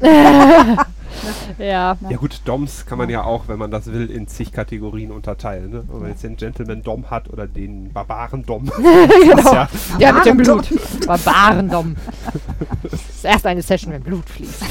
Ja, 1.58 1.96
Ja 2.08 2.16
gut, 2.16 2.40
Doms 2.46 2.86
kann 2.86 2.96
man 2.96 3.10
ja 3.10 3.22
auch, 3.22 3.46
wenn 3.46 3.58
man 3.58 3.70
das 3.70 3.86
will, 3.86 4.10
in 4.10 4.26
zig 4.28 4.50
Kategorien 4.50 5.10
unterteilen. 5.10 5.70
Ne? 5.70 5.84
Wenn 5.86 6.00
man 6.00 6.08
jetzt 6.10 6.22
den 6.24 6.36
Gentleman-Dom 6.36 7.10
hat 7.10 7.28
oder 7.28 7.46
den 7.46 7.92
Barbaren-Dom. 7.92 8.64
genau. 8.76 9.52
ja, 9.52 9.68
Der 10.00 10.12
mit 10.14 10.24
dem 10.24 10.36
Blut. 10.38 10.68
Barbarendom. 11.06 11.96
Das 12.82 12.92
ist 12.94 13.24
erst 13.24 13.46
eine 13.46 13.62
Session, 13.62 13.92
wenn 13.92 14.02
Blut 14.02 14.28
fließt. 14.28 14.62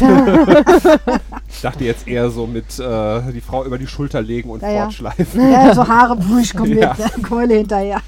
ich 1.49 1.61
dachte 1.61 1.83
jetzt 1.85 2.07
eher 2.07 2.29
so 2.29 2.47
mit 2.47 2.77
äh, 2.79 3.31
die 3.31 3.41
Frau 3.41 3.63
über 3.63 3.77
die 3.77 3.87
Schulter 3.87 4.21
legen 4.21 4.49
und 4.49 4.61
Ja, 4.61 4.69
ja. 4.71 4.83
fortschleifen. 4.83 5.51
Ja, 5.51 5.73
so 5.73 5.87
Haare, 5.87 6.17
wusch, 6.27 6.53
komm 6.55 6.69
mit, 6.69 6.79
Ja. 6.79 6.95
Keule 7.23 7.55
hinterher. 7.55 8.01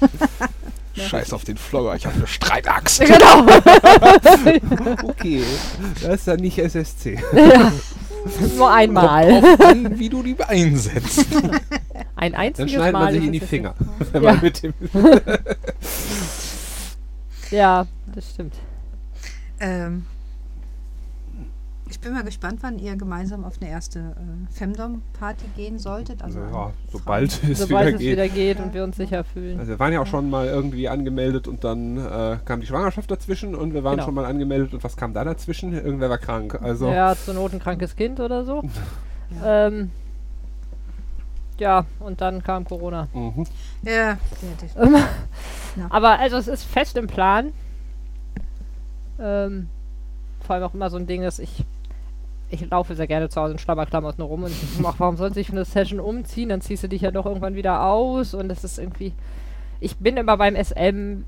Scheiß 0.96 1.32
auf 1.32 1.44
den 1.44 1.56
Flogger, 1.56 1.94
ich 1.96 2.06
habe 2.06 2.16
eine 2.16 2.26
Streitaxt. 2.26 3.00
genau. 3.04 3.46
Okay, 5.04 5.42
das 6.02 6.20
ist 6.20 6.26
ja 6.26 6.36
nicht 6.36 6.58
SSC. 6.58 7.18
Nur 8.56 8.72
einmal. 8.72 9.56
An, 9.62 9.98
wie 9.98 10.08
du 10.08 10.22
die 10.22 10.36
einsetzt. 10.42 11.26
Ein 12.16 12.32
Dann 12.32 12.40
einziges 12.40 12.72
schneidet 12.72 12.92
Mal. 12.92 13.04
man 13.04 13.14
sich 13.14 13.24
in 13.24 13.32
die 13.32 13.40
Finger. 13.40 13.74
Wenn 14.12 14.22
Ja. 14.22 14.32
man 14.32 14.42
mit 14.42 14.62
dem 14.62 14.74
Ja, 17.50 17.86
das 18.14 18.30
stimmt. 18.30 18.54
Ähm, 19.60 20.06
ich 21.90 22.00
bin 22.00 22.12
mal 22.14 22.24
gespannt, 22.24 22.60
wann 22.62 22.78
ihr 22.78 22.96
gemeinsam 22.96 23.44
auf 23.44 23.60
eine 23.60 23.70
erste 23.70 23.98
äh, 23.98 24.52
Femdom-Party 24.54 25.44
gehen 25.54 25.78
solltet. 25.78 26.22
Also 26.22 26.40
ja, 26.40 26.72
sobald 26.90 27.42
es 27.44 27.58
Sobald 27.60 27.86
wieder 27.86 27.94
es 27.94 27.98
geht. 28.00 28.12
wieder 28.12 28.28
geht 28.28 28.60
und 28.60 28.72
wir 28.74 28.84
uns 28.84 28.96
sicher 28.96 29.22
fühlen. 29.24 29.58
Also 29.58 29.72
wir 29.72 29.78
waren 29.78 29.92
ja 29.92 30.00
auch 30.00 30.06
schon 30.06 30.30
mal 30.30 30.46
irgendwie 30.46 30.88
angemeldet 30.88 31.46
und 31.46 31.62
dann 31.62 31.98
äh, 31.98 32.38
kam 32.44 32.60
die 32.60 32.66
Schwangerschaft 32.66 33.10
dazwischen 33.10 33.54
und 33.54 33.74
wir 33.74 33.84
waren 33.84 33.94
Genau. 33.96 34.06
schon 34.06 34.14
mal 34.14 34.24
angemeldet 34.24 34.72
und 34.74 34.82
was 34.82 34.96
kam 34.96 35.12
da 35.12 35.24
dazwischen? 35.24 35.72
Irgendwer 35.74 36.08
war 36.10 36.18
krank. 36.18 36.58
Also 36.62 36.88
Ja, 36.90 37.14
zur 37.14 37.34
Not 37.34 37.52
ein 37.52 37.60
krankes 37.60 37.94
Kind 37.96 38.20
oder 38.20 38.44
so. 38.44 38.62
Ähm, 39.42 39.90
ja, 41.58 41.86
und 41.98 42.20
dann 42.20 42.42
kam 42.44 42.64
Corona. 42.64 43.08
mhm. 43.14 43.46
Ja, 43.82 44.18
Ja. 45.76 45.86
Aber 45.90 46.18
also 46.20 46.36
es 46.36 46.46
ist 46.46 46.62
fest 46.64 46.96
im 46.96 47.06
Plan. 47.08 47.52
Ähm, 49.18 49.68
vor 50.40 50.54
allem 50.54 50.64
auch 50.64 50.74
immer 50.74 50.90
so 50.90 50.96
ein 50.98 51.06
Ding, 51.06 51.22
dass 51.22 51.38
ich 51.38 51.64
ich 52.54 52.70
laufe 52.70 52.94
sehr 52.94 53.06
gerne 53.06 53.28
zu 53.28 53.40
Hause 53.40 53.52
in 53.52 53.58
Schlabberklamotten 53.58 54.24
rum 54.24 54.44
und 54.44 54.50
ich 54.50 54.84
auch, 54.84 54.94
warum 54.98 55.16
sollst 55.16 55.36
du 55.36 55.40
dich 55.40 55.48
für 55.48 55.54
eine 55.54 55.64
Session 55.64 56.00
umziehen? 56.00 56.48
Dann 56.48 56.60
ziehst 56.60 56.82
du 56.84 56.88
dich 56.88 57.02
ja 57.02 57.10
doch 57.10 57.26
irgendwann 57.26 57.54
wieder 57.54 57.84
aus 57.84 58.34
und 58.34 58.48
das 58.48 58.64
ist 58.64 58.78
irgendwie. 58.78 59.12
Ich 59.80 59.96
bin 59.96 60.16
immer 60.16 60.36
beim 60.36 60.56
SM 60.56 61.24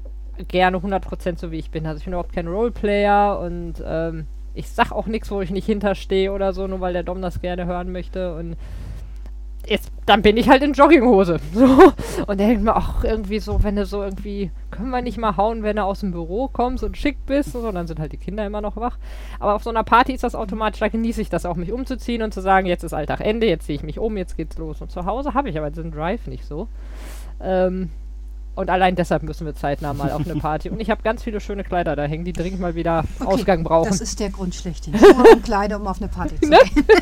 gerne 0.49 0.79
100% 0.79 1.39
so 1.39 1.51
wie 1.51 1.59
ich 1.59 1.71
bin. 1.71 1.87
Also 1.87 1.99
ich 1.99 2.05
bin 2.05 2.13
überhaupt 2.13 2.33
kein 2.33 2.49
Roleplayer 2.49 3.39
und 3.41 3.75
ähm, 3.85 4.27
ich 4.55 4.69
sag 4.69 4.93
auch 4.93 5.07
nichts, 5.07 5.31
wo 5.31 5.41
ich 5.41 5.51
nicht 5.51 5.67
hinterstehe 5.67 6.33
oder 6.33 6.53
so, 6.53 6.67
nur 6.67 6.81
weil 6.81 6.93
der 6.93 7.03
Dom 7.03 7.21
das 7.21 7.41
gerne 7.41 7.67
hören 7.67 7.93
möchte 7.93 8.35
und 8.35 8.57
jetzt, 9.67 9.91
dann 10.07 10.23
bin 10.23 10.37
ich 10.37 10.49
halt 10.49 10.63
in 10.63 10.73
Jogginghose. 10.73 11.39
So. 11.57 11.93
Und 12.27 12.39
der 12.39 12.49
denkt 12.49 12.63
mir 12.63 12.77
auch 12.77 13.03
irgendwie 13.03 13.39
so, 13.39 13.63
wenn 13.63 13.77
du 13.77 13.87
so 13.87 14.03
irgendwie, 14.03 14.51
können 14.71 14.91
wir 14.91 15.01
nicht 15.01 15.19
mal 15.19 15.37
hauen, 15.37 15.63
wenn 15.63 15.77
du 15.77 15.83
aus 15.83 16.01
dem 16.01 16.13
Büro 16.13 16.49
kommst 16.49 16.85
und 16.85 16.97
schick 16.97 17.25
bist 17.27 17.55
und 17.55 17.63
so, 17.63 17.73
dann 17.73 17.87
sind 17.87 17.99
halt 17.99 18.13
die 18.13 18.19
Kinder 18.19 18.45
immer 18.45 18.61
noch 18.61 18.77
wach. 18.77 18.99
Aber 19.41 19.55
auf 19.55 19.63
so 19.63 19.71
einer 19.71 19.85
Party 19.85 20.13
ist 20.13 20.25
das 20.25 20.35
automatisch, 20.35 20.81
da 20.81 20.89
genieße 20.89 21.23
ich 21.23 21.31
das 21.31 21.47
auch, 21.47 21.57
mich 21.57 21.73
umzuziehen 21.73 22.23
und 22.23 22.35
zu 22.35 22.41
sagen, 22.41 22.67
jetzt 22.67 22.85
ist 22.85 22.93
Alltag 22.93 23.21
Ende, 23.21 23.47
jetzt 23.47 23.67
ziehe 23.67 23.77
ich 23.77 23.83
mich 23.83 23.99
um, 23.99 24.17
jetzt 24.17 24.37
geht's 24.37 24.59
los. 24.59 24.81
Und 24.81 24.91
zu 24.91 25.05
Hause 25.07 25.35
habe 25.35 25.49
ich 25.49 25.59
aber 25.59 25.71
diesen 25.71 25.91
Drive 25.91 26.27
nicht 26.27 26.45
so. 26.45 26.69
Ähm, 27.41 27.91
und 28.57 28.69
allein 28.71 28.97
deshalb 28.97 29.23
müssen 29.23 29.47
wir 29.47 29.55
zeitnah 29.55 29.93
mal 29.95 30.11
auf 30.11 30.29
eine 30.29 30.35
Party. 30.41 30.69
Und 30.71 30.81
ich 30.81 30.91
habe 30.91 31.03
ganz 31.03 31.23
viele 31.23 31.41
schöne 31.41 31.63
Kleider 31.63 31.95
da 31.95 32.03
hängen, 32.05 32.25
die 32.25 32.33
dringend 32.33 32.59
mal 32.61 32.75
wieder 32.75 33.05
Okay, 33.21 33.29
Ausgang 33.33 33.63
brauchen. 33.63 33.89
Das 33.89 34.01
ist 34.01 34.19
der 34.19 34.31
Grund 34.31 34.55
schlechthin. 34.55 34.95
Und 35.33 35.45
Kleider, 35.45 35.77
um 35.81 35.87
auf 35.87 36.01
eine 36.01 36.09
Party 36.09 36.41
zu 36.41 36.49
Ne? 36.51 36.59
gehen. 36.75 36.85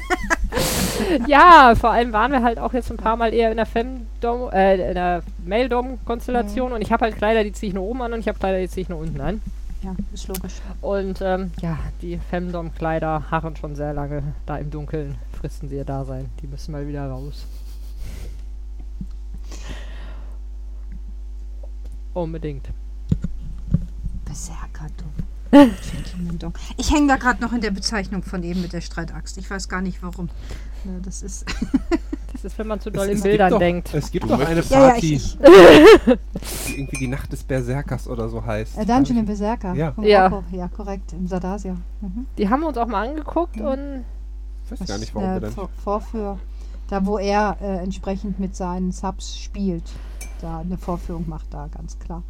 Ja, 1.27 1.75
vor 1.75 1.91
allem 1.91 2.13
waren 2.13 2.31
wir 2.31 2.43
halt 2.43 2.59
auch 2.61 2.73
jetzt 2.73 2.91
ein 2.91 2.97
paar 2.97 3.17
Mal 3.17 3.35
eher 3.35 3.51
in 3.51 3.57
der 3.57 3.67
Femdom, 3.67 4.49
äh, 4.53 4.89
in 4.89 4.95
der 4.95 5.23
Maildom-Konstellation 5.45 6.73
und 6.73 6.81
ich 6.83 6.93
habe 6.93 7.05
halt 7.05 7.17
Kleider, 7.17 7.43
die 7.43 7.53
ziehe 7.53 7.69
ich 7.71 7.75
nur 7.75 7.85
oben 7.85 8.03
an 8.03 8.13
und 8.13 8.21
ich 8.21 8.29
habe 8.29 8.39
Kleider, 8.39 8.61
die 8.61 8.69
ziehe 8.69 8.83
ich 8.83 8.89
nur 8.89 9.01
unten 9.01 9.21
an. 9.21 9.41
Ja, 9.83 9.95
ist 10.13 10.29
logisch. 10.29 10.55
Und 10.81 11.21
ähm, 11.21 11.51
ja, 11.61 11.79
die 12.01 12.19
Femdom-Kleider 12.31 13.25
harren 13.31 13.57
schon 13.57 13.75
sehr 13.75 13.93
lange 13.93 14.23
da 14.47 14.57
im 14.57 14.71
Dunkeln, 14.71 15.17
fristen 15.39 15.69
sie 15.69 15.77
ihr 15.77 15.85
Dasein. 15.85 16.27
Die 16.43 16.47
müssen 16.47 16.73
mal 16.73 16.87
wieder 16.87 17.09
raus. 17.09 17.45
Unbedingt. 22.15 22.71
Berserker, 24.25 24.87
du. 24.97 25.05
Gentleman 25.93 26.39
Dog. 26.39 26.55
Ich 26.77 26.91
hänge 26.93 27.07
da 27.09 27.17
gerade 27.17 27.41
noch 27.43 27.53
in 27.53 27.61
der 27.61 27.71
Bezeichnung 27.71 28.23
von 28.23 28.43
eben 28.43 28.61
mit 28.63 28.73
der 28.73 28.81
Streitaxt. 28.81 29.39
Ich 29.39 29.49
weiß 29.51 29.69
gar 29.69 29.81
nicht 29.83 30.03
warum. 30.03 30.29
Ne, 30.85 31.01
das 31.05 31.23
ist. 31.23 31.45
Das 32.33 32.53
ist, 32.53 32.59
wenn 32.59 32.67
man 32.67 32.81
zu 32.81 32.91
doll 32.91 33.09
Es- 33.09 33.19
in 33.19 33.23
Bildern 33.23 33.51
doch, 33.53 33.59
denkt. 33.61 33.95
Es 33.95 34.11
gibt 34.11 34.29
doch 34.29 34.39
eine 34.39 34.57
möchtest- 34.57 34.71
ja, 34.73 34.81
ja, 34.87 34.91
Party, 34.91 35.15
ich. 35.15 35.39
ich 35.41 36.67
die 36.67 36.79
irgendwie 36.81 36.97
die 36.99 37.07
Nacht 37.07 37.33
des 37.33 37.43
Berserkers 37.45 38.07
oder 38.09 38.29
so 38.29 38.45
heißt. 38.45 38.77
äh, 38.77 38.85
Dungeon 38.85 39.19
im 39.21 39.25
Berserker. 39.25 39.73
Ja. 39.75 39.95
Ja. 40.03 40.43
Ja, 40.51 40.69
korrekt. 40.69 41.13
Im 41.15 41.27
Sardasia. 41.29 41.75
Mhm. 42.03 42.27
Die 42.37 42.49
haben 42.51 42.61
wir 42.61 42.69
uns 42.69 42.77
auch 42.77 42.89
mal 42.89 43.09
angeguckt 43.09 43.59
und 43.61 44.05
Ich 44.65 44.73
weiß 44.73 44.79
Das 44.81 44.89
gar 44.89 44.99
nicht, 44.99 45.15
warum 45.15 45.29
wir 45.29 45.33
eine 45.37 45.41
dann. 45.43 45.53
Vor 45.53 45.71
Vorführ. 45.83 46.39
Da, 46.91 47.07
wo 47.07 47.17
er 47.19 47.57
äh, 47.63 47.79
entsprechend 47.79 48.39
mit 48.41 48.55
seinen 48.57 48.91
Subs 48.93 49.39
spielt. 49.39 49.85
Da 50.45 50.59
eine 50.59 50.77
Vorführung 50.77 51.27
macht 51.27 51.47
da, 51.55 51.69
ganz 51.75 51.99
klar. 51.99 52.23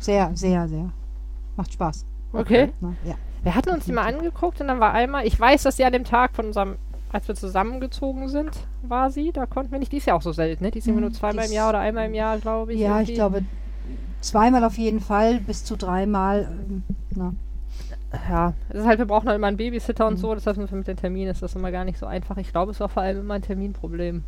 Sehr, 0.00 0.30
sehr, 0.34 0.66
sehr. 0.68 0.88
Macht 1.54 1.70
Spaß. 1.74 2.06
okay. 2.32 2.72
Ne? 2.80 2.96
Ja. 3.04 3.14
Wir 3.42 3.54
hatten 3.54 3.68
uns 3.68 3.84
die 3.84 3.92
mal 3.92 4.06
angeguckt 4.06 4.58
und 4.62 4.68
dann 4.68 4.80
war 4.80 4.94
einmal, 4.94 5.26
ich 5.26 5.38
weiß, 5.38 5.64
dass 5.64 5.76
sie 5.76 5.84
an 5.84 5.92
dem 5.92 6.04
Tag 6.04 6.34
von 6.34 6.46
unserem, 6.46 6.76
als 7.12 7.28
wir 7.28 7.34
zusammengezogen 7.34 8.30
sind, 8.30 8.52
war 8.84 9.10
sie, 9.10 9.32
da 9.32 9.44
konnten 9.44 9.70
wir 9.70 9.78
nicht, 9.80 9.92
die 9.92 9.98
ist 9.98 10.06
ja 10.06 10.14
auch 10.14 10.22
so 10.22 10.32
selten, 10.32 10.64
ne? 10.64 10.70
Die 10.70 10.80
sehen 10.80 10.94
wir 10.94 11.02
nur 11.02 11.10
Mhm, 11.10 11.14
zweimal 11.14 11.44
im 11.44 11.52
Jahr 11.52 11.68
oder 11.68 11.80
einmal 11.80 12.06
im 12.06 12.14
Jahr, 12.14 12.38
glaube 12.38 12.72
ich. 12.72 12.80
Ja, 12.80 13.00
ich 13.02 13.10
irgendwie. 13.10 13.14
glaube 13.14 13.42
zweimal 14.22 14.64
auf 14.64 14.78
jeden 14.78 15.00
Fall, 15.00 15.38
bis 15.40 15.62
zu 15.62 15.76
dreimal. 15.76 16.48
Ähm, 16.50 16.82
na. 17.14 17.34
ja, 18.30 18.54
es 18.70 18.76
ist 18.80 18.86
halt, 18.86 18.98
wir 18.98 19.06
brauchen 19.06 19.28
halt 19.28 19.36
immer 19.36 19.46
einen 19.48 19.58
Babysitter 19.58 20.06
und 20.06 20.14
Mhm. 20.14 20.18
so, 20.18 20.34
das 20.34 20.46
heißt, 20.46 20.58
mit 20.72 20.86
den 20.86 20.96
Terminen 20.96 21.30
ist 21.30 21.42
das 21.42 21.54
immer 21.54 21.70
gar 21.70 21.84
nicht 21.84 21.98
so 21.98 22.06
einfach. 22.06 22.38
Ich 22.38 22.50
glaube, 22.50 22.72
es 22.72 22.80
war 22.80 22.88
vor 22.88 23.02
allem 23.02 23.20
immer 23.20 23.34
ein 23.34 23.42
Terminproblem. 23.42 24.24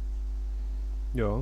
Ja. 1.15 1.41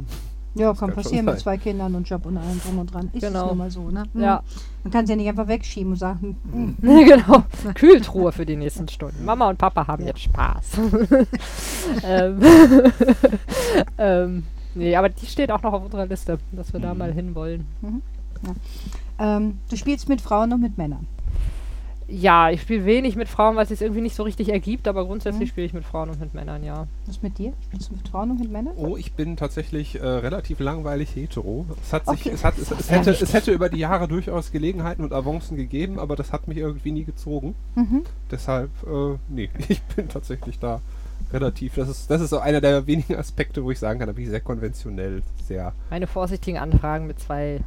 Ja, 0.55 0.69
kann 0.75 0.77
kann 0.89 0.95
passieren 0.95 1.27
mit 1.27 1.39
zwei 1.39 1.57
Kindern 1.57 1.95
und 1.95 2.09
Job 2.09 2.27
und 2.27 2.37
allem 2.37 2.61
drum 2.61 2.79
und 2.81 2.93
dran. 2.93 3.11
Ist 3.13 3.23
Genau. 3.23 3.43
es 3.45 3.49
nun 3.49 3.59
mal 3.59 3.71
so, 3.71 3.91
ne? 3.91 4.05
Mhm. 4.13 4.21
Ja, 4.23 4.43
Man 4.83 4.93
kann 4.93 5.05
es 5.05 5.11
ja 5.11 5.17
nicht 5.17 5.29
einfach 5.29 5.47
wegschieben 5.47 5.93
und 5.93 5.99
sagen, 5.99 6.37
hm, 6.51 6.77
genau. 6.83 7.45
Kühltruhe 7.75 8.33
für 8.33 8.45
die 8.47 8.57
nächsten 8.57 8.89
Stunden. 8.89 9.25
Mama 9.25 9.49
und 9.51 9.59
Papa 9.59 9.87
haben 9.87 10.03
Ja. 10.03 10.09
jetzt 10.09 10.23
Spaß. 10.23 10.79
ähm, 12.05 12.41
ähm, 13.99 14.45
nee, 14.75 14.97
aber 14.97 15.09
die 15.11 15.27
steht 15.27 15.51
auch 15.51 15.63
noch 15.63 15.73
auf 15.73 15.85
unserer 15.85 16.07
Liste, 16.07 16.39
dass 16.53 16.73
wir 16.73 16.81
da 16.81 16.93
Mhm. 16.93 16.99
mal 16.99 17.13
hinwollen. 17.13 17.67
ähm, 19.19 19.59
du 19.69 19.77
spielst 19.77 20.09
mit 20.09 20.21
Frauen 20.21 20.53
und 20.53 20.61
mit 20.61 20.79
Männern. 20.79 21.07
Ja, 22.11 22.49
ich 22.49 22.63
spiele 22.63 22.87
wenig 22.87 23.17
mit 23.17 23.29
Frauen, 23.29 23.55
weil 23.57 23.65
es 23.65 23.69
sich 23.69 23.83
irgendwie 23.83 24.01
nicht 24.01 24.17
so 24.17 24.23
richtig 24.23 24.49
ergibt, 24.49 24.89
aber 24.89 25.05
grundsätzlich 25.05 25.49
Mhm. 25.49 25.53
spiele 25.53 25.67
ich 25.67 25.75
mit 25.75 25.85
Frauen 25.85 26.09
und 26.09 26.19
mit 26.19 26.33
Männern, 26.33 26.65
ja. 26.65 26.87
Was 27.07 27.21
mit 27.23 27.37
dir? 27.37 27.53
Spielst 27.65 27.91
du 27.91 27.97
mit 27.97 28.09
Frauen 28.09 28.31
und 28.31 28.41
mit 28.41 28.51
Männern? 28.51 28.73
Oh, 28.79 28.97
ich 28.97 29.13
bin 29.13 29.37
tatsächlich 29.37 30.01
äh, 30.01 30.07
relativ 30.07 30.59
langweilig 30.59 31.15
hetero. 31.15 31.67
Es, 31.83 31.93
hat 31.93 32.07
sich, 32.07 32.21
Okay. 32.21 32.31
es, 32.35 32.45
hat, 32.45 32.57
es, 32.57 32.71
es, 32.71 32.91
hätte, 32.91 33.11
es 33.11 33.35
hätte 33.35 33.53
über 33.53 33.69
die 33.69 33.77
Jahre 33.79 34.09
durchaus 34.09 34.51
Gelegenheiten 34.53 35.05
und 35.05 35.13
Avancen 35.13 35.59
gegeben, 35.59 35.99
aber 35.99 36.17
das 36.17 36.33
hat 36.33 36.49
mich 36.49 36.57
irgendwie 36.57 36.93
nie 36.93 37.05
gezogen. 37.05 37.55
Mhm. 37.75 38.05
Deshalb, 38.31 38.71
äh, 38.87 39.19
nee, 39.29 39.51
ich 39.69 39.83
bin 39.83 40.09
tatsächlich 40.09 40.59
da 40.59 40.81
relativ. 41.31 41.75
Das 41.75 41.91
ist, 41.91 42.11
das 42.11 42.23
ist 42.23 42.31
so 42.31 42.39
einer 42.39 42.63
der 42.63 42.87
wenigen 42.87 43.17
Aspekte, 43.17 43.63
wo 43.63 43.71
ich 43.71 43.79
sagen 43.79 43.99
kann, 43.99 44.07
da 44.09 44.15
bin 44.15 44.25
ich 44.25 44.31
sehr 44.31 44.41
konventionell, 44.41 45.23
sehr. 45.47 45.75
Meine 45.91 46.07
vorsichtigen 46.07 46.57
Anfragen 46.57 47.07
mit 47.07 47.21
zwei 47.21 47.61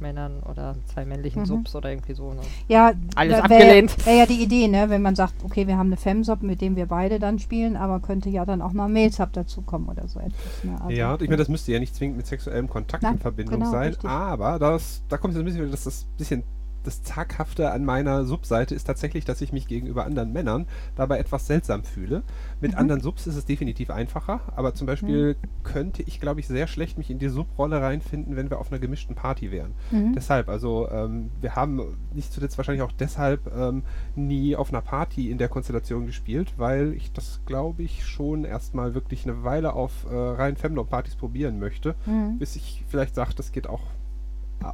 Männern 0.00 0.40
oder 0.50 0.74
zwei 0.92 1.04
männlichen 1.04 1.42
Mhm. 1.42 1.46
Subs 1.46 1.74
oder 1.74 1.90
irgendwie 1.90 2.14
so. 2.14 2.32
Ne? 2.32 2.40
Ja, 2.68 2.92
Alles 3.14 3.36
wär- 3.36 3.44
abgelehnt. 3.44 4.06
Wäre 4.06 4.18
ja 4.18 4.26
die 4.26 4.42
Idee, 4.42 4.68
ne? 4.68 4.90
wenn 4.90 5.02
man 5.02 5.14
sagt, 5.16 5.34
okay, 5.44 5.66
wir 5.66 5.76
haben 5.78 5.88
eine 5.88 5.96
Femsop, 5.96 6.42
mit 6.42 6.60
dem 6.60 6.76
wir 6.76 6.86
beide 6.86 7.18
dann 7.18 7.38
spielen, 7.38 7.76
aber 7.76 8.00
könnte 8.00 8.28
ja 8.30 8.44
dann 8.44 8.62
auch 8.62 8.72
mal 8.72 8.88
Mailsub 8.88 9.32
dazukommen 9.32 9.88
oder 9.88 10.06
so 10.08 10.20
etwas. 10.20 10.64
Ne? 10.64 10.76
Also, 10.80 10.90
ja, 10.90 11.14
ich 11.14 11.20
meine, 11.28 11.36
das 11.36 11.48
müsste 11.48 11.72
ja 11.72 11.78
nicht 11.80 11.94
zwingend 11.94 12.16
mit 12.16 12.26
sexuellem 12.26 12.68
Kontakt 12.68 13.02
Nein, 13.02 13.14
in 13.14 13.20
Verbindung 13.20 13.60
genau, 13.60 13.70
sein, 13.70 13.88
richtig. 13.88 14.08
aber 14.10 14.58
das, 14.58 15.02
da 15.08 15.18
kommt 15.18 15.34
jetzt 15.34 15.40
ein 15.40 15.44
bisschen, 15.46 15.70
dass 15.70 15.84
das 15.84 16.04
bisschen 16.18 16.42
das 16.86 17.02
Zaghafte 17.02 17.70
an 17.72 17.84
meiner 17.84 18.24
Subseite 18.24 18.74
ist 18.74 18.84
tatsächlich, 18.84 19.24
dass 19.24 19.40
ich 19.40 19.52
mich 19.52 19.66
gegenüber 19.66 20.04
anderen 20.04 20.32
Männern 20.32 20.66
dabei 20.94 21.18
etwas 21.18 21.46
seltsam 21.46 21.82
fühle. 21.84 22.22
Mit 22.60 22.72
Mhm. 22.72 22.78
anderen 22.78 23.00
Subs 23.00 23.26
ist 23.26 23.36
es 23.36 23.44
definitiv 23.44 23.90
einfacher, 23.90 24.40
aber 24.56 24.74
zum 24.74 24.86
Beispiel 24.86 25.36
könnte 25.64 26.02
ich, 26.02 26.20
glaube 26.20 26.40
ich, 26.40 26.46
sehr 26.46 26.66
schlecht 26.66 26.96
mich 26.98 27.10
in 27.10 27.18
die 27.18 27.28
Subrolle 27.28 27.80
reinfinden, 27.82 28.36
wenn 28.36 28.50
wir 28.50 28.58
auf 28.58 28.70
einer 28.70 28.78
gemischten 28.78 29.14
Party 29.16 29.50
wären. 29.50 29.72
Mhm. 29.90 30.12
Deshalb, 30.14 30.48
also 30.48 30.88
ähm, 30.90 31.30
wir 31.40 31.54
haben 31.56 31.80
nicht 32.14 32.32
zuletzt 32.32 32.56
wahrscheinlich 32.58 32.82
auch 32.82 32.92
deshalb 32.92 33.50
ähm, 33.56 33.82
nie 34.14 34.56
auf 34.56 34.70
einer 34.70 34.82
Party 34.82 35.30
in 35.30 35.38
der 35.38 35.48
Konstellation 35.48 36.06
gespielt, 36.06 36.54
weil 36.56 36.92
ich 36.94 37.12
das, 37.12 37.40
glaube 37.46 37.82
ich, 37.82 38.06
schon 38.06 38.44
erstmal 38.44 38.94
wirklich 38.94 39.24
eine 39.24 39.42
Weile 39.44 39.72
auf 39.74 40.06
äh, 40.10 40.14
rein 40.14 40.56
Femdom-Partys 40.56 41.16
probieren 41.16 41.58
möchte, 41.58 41.94
Mhm. 42.06 42.38
bis 42.38 42.56
ich 42.56 42.84
vielleicht 42.88 43.14
sage, 43.14 43.32
das 43.36 43.52
geht 43.52 43.68
auch 43.68 43.82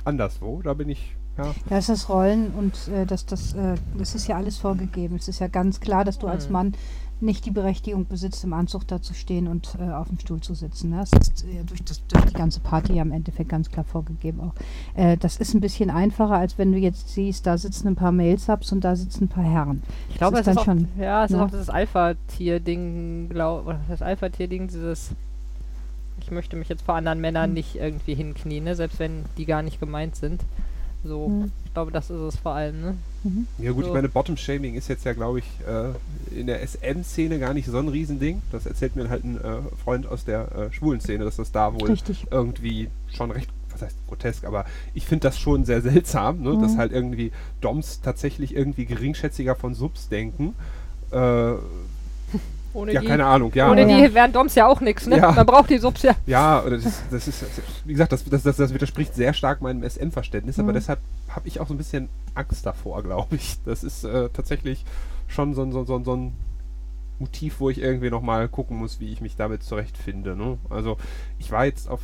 anderswo. 0.04 0.62
Da 0.62 0.74
bin 0.74 0.88
ich, 0.88 1.16
ja. 1.38 1.54
Da 1.68 1.78
ist 1.78 1.88
das 1.88 2.08
Rollen 2.08 2.52
und 2.52 2.88
äh, 2.88 3.06
das, 3.06 3.26
das, 3.26 3.54
äh, 3.54 3.74
das 3.96 4.14
ist 4.14 4.26
ja 4.28 4.36
alles 4.36 4.58
vorgegeben. 4.58 5.16
Es 5.16 5.28
ist 5.28 5.40
ja 5.40 5.48
ganz 5.48 5.80
klar, 5.80 6.04
dass 6.04 6.18
du 6.18 6.26
als 6.26 6.46
Mhm. 6.46 6.52
Mann 6.52 6.72
nicht 7.20 7.46
die 7.46 7.52
Berechtigung 7.52 8.06
besitzt, 8.08 8.42
im 8.42 8.52
Anzug 8.52 8.86
da 8.88 9.00
zu 9.00 9.14
stehen 9.14 9.46
und 9.46 9.76
äh, 9.78 9.92
auf 9.92 10.08
dem 10.08 10.18
Stuhl 10.18 10.40
zu 10.40 10.54
sitzen. 10.54 10.90
Ne? 10.90 11.04
Das 11.08 11.12
ist 11.12 11.44
äh, 11.44 11.62
durch, 11.64 11.82
das, 11.84 12.04
durch 12.08 12.24
die 12.24 12.32
ganze 12.34 12.58
Party 12.58 12.94
ja 12.94 13.02
im 13.02 13.12
Endeffekt 13.12 13.48
ganz 13.48 13.70
klar 13.70 13.84
vorgegeben 13.84 14.40
auch. 14.40 14.54
Äh, 15.00 15.16
das 15.18 15.36
ist 15.36 15.54
ein 15.54 15.60
bisschen 15.60 15.88
einfacher, 15.88 16.34
als 16.34 16.58
wenn 16.58 16.72
du 16.72 16.78
jetzt 16.78 17.10
siehst, 17.10 17.46
da 17.46 17.56
sitzen 17.56 17.86
ein 17.86 17.94
paar 17.94 18.10
Mailsubs 18.10 18.72
und 18.72 18.82
da 18.82 18.96
sitzen 18.96 19.24
ein 19.24 19.28
paar 19.28 19.44
Herren. 19.44 19.82
Ich 20.10 20.16
glaube, 20.16 20.40
ist 20.40 20.48
es 20.48 20.48
ist 20.48 20.54
dann 20.56 20.58
auch, 20.58 20.64
schon, 20.64 20.88
ja, 20.98 21.24
es 21.24 21.30
ne? 21.30 21.36
ist 21.36 21.42
auch 21.44 21.50
das 21.50 21.70
Alpha-Tier-Ding, 21.70 23.28
glaub, 23.28 23.66
oder 23.68 23.80
das 23.88 24.02
Alpha-Tier-Ding, 24.02 24.66
dieses 24.66 25.10
ich 26.20 26.30
möchte 26.30 26.56
mich 26.56 26.68
jetzt 26.68 26.82
vor 26.82 26.94
anderen 26.96 27.20
Männern 27.20 27.46
Hm. 27.50 27.54
nicht 27.54 27.76
irgendwie 27.76 28.14
hinknien, 28.14 28.64
ne? 28.64 28.74
selbst 28.74 28.98
wenn 28.98 29.24
die 29.38 29.46
gar 29.46 29.62
nicht 29.62 29.80
gemeint 29.80 30.16
sind. 30.16 30.42
So, 31.04 31.26
Hm. 31.26 31.50
ich 31.64 31.74
glaube, 31.74 31.90
das 31.90 32.10
ist 32.10 32.20
es 32.20 32.36
vor 32.36 32.52
allem, 32.54 32.80
ne? 32.80 32.96
Mhm. 33.24 33.46
Ja 33.58 33.72
gut, 33.72 33.84
So. 33.84 33.88
ich 33.88 33.94
meine, 33.94 34.08
Bottom-Shaming 34.08 34.74
ist 34.74 34.88
jetzt 34.88 35.04
ja, 35.04 35.12
glaube 35.12 35.40
ich, 35.40 35.44
äh, 35.66 36.38
in 36.38 36.46
der 36.46 36.60
SM-Szene 36.66 37.38
gar 37.38 37.54
nicht 37.54 37.66
so 37.66 37.78
ein 37.78 37.88
Riesending. 37.88 38.42
Das 38.52 38.66
erzählt 38.66 38.94
mir 38.96 39.08
halt 39.08 39.24
ein 39.24 39.40
äh, 39.40 39.62
Freund 39.82 40.06
aus 40.06 40.24
der 40.24 40.52
äh, 40.52 40.72
schwulen 40.72 41.00
Szene, 41.00 41.24
dass 41.24 41.36
das 41.36 41.50
da 41.52 41.74
wohl 41.74 41.88
Richtig. 41.90 42.26
irgendwie 42.30 42.88
schon 43.12 43.30
recht, 43.30 43.50
was 43.72 43.82
heißt 43.82 43.96
grotesk, 44.06 44.44
aber 44.44 44.64
ich 44.94 45.06
finde 45.06 45.28
das 45.28 45.38
schon 45.38 45.64
sehr 45.64 45.80
seltsam, 45.82 46.42
ne? 46.42 46.58
dass 46.60 46.72
Mhm. 46.74 46.78
halt 46.78 46.92
irgendwie 46.92 47.32
Doms 47.60 48.00
tatsächlich 48.00 48.54
irgendwie 48.54 48.84
geringschätziger 48.84 49.56
von 49.56 49.74
Subs 49.74 50.08
denken. 50.08 50.54
Äh, 51.10 51.54
Ohne 52.74 52.92
ja, 52.92 53.00
die, 53.00 53.06
keine 53.06 53.26
Ahnung, 53.26 53.52
ja. 53.54 53.70
ohne 53.70 53.86
die 53.86 54.14
wären 54.14 54.32
Doms 54.32 54.54
ja 54.54 54.66
auch 54.66 54.80
nichts, 54.80 55.06
ne? 55.06 55.18
Ja. 55.18 55.32
Man 55.32 55.44
braucht 55.46 55.68
die 55.70 55.78
Subs 55.78 56.02
ja. 56.02 56.14
Ja, 56.26 56.62
oder 56.62 56.78
das, 56.78 57.02
das 57.10 57.28
ist, 57.28 57.44
wie 57.84 57.92
gesagt, 57.92 58.12
das, 58.12 58.24
das, 58.24 58.42
das, 58.42 58.56
das 58.56 58.72
widerspricht 58.72 59.14
sehr 59.14 59.34
stark 59.34 59.60
meinem 59.60 59.82
SM-Verständnis, 59.88 60.58
aber 60.58 60.70
Mhm. 60.70 60.74
deshalb 60.74 60.98
habe 61.28 61.48
ich 61.48 61.60
auch 61.60 61.68
so 61.68 61.74
ein 61.74 61.78
bisschen 61.78 62.08
Angst 62.34 62.64
davor, 62.64 63.02
glaube 63.02 63.36
ich. 63.36 63.58
Das 63.66 63.84
ist 63.84 64.04
äh, 64.04 64.28
tatsächlich 64.30 64.84
schon 65.28 65.54
so, 65.54 65.62
ein- 65.62 65.72
so, 65.72 65.84
so, 65.84 66.02
so 66.02 66.16
ein 66.16 66.32
Motiv, 67.18 67.60
wo 67.60 67.68
ich 67.70 67.78
irgendwie 67.78 68.10
nochmal 68.10 68.48
gucken 68.48 68.78
muss, 68.78 68.98
wie 69.00 69.12
ich 69.12 69.20
mich 69.20 69.36
damit 69.36 69.62
zurechtfinde. 69.62 70.34
Ne? 70.34 70.56
Also, 70.70 70.96
ich 71.38 71.52
war 71.52 71.66
jetzt 71.66 71.88
auf 71.90 72.00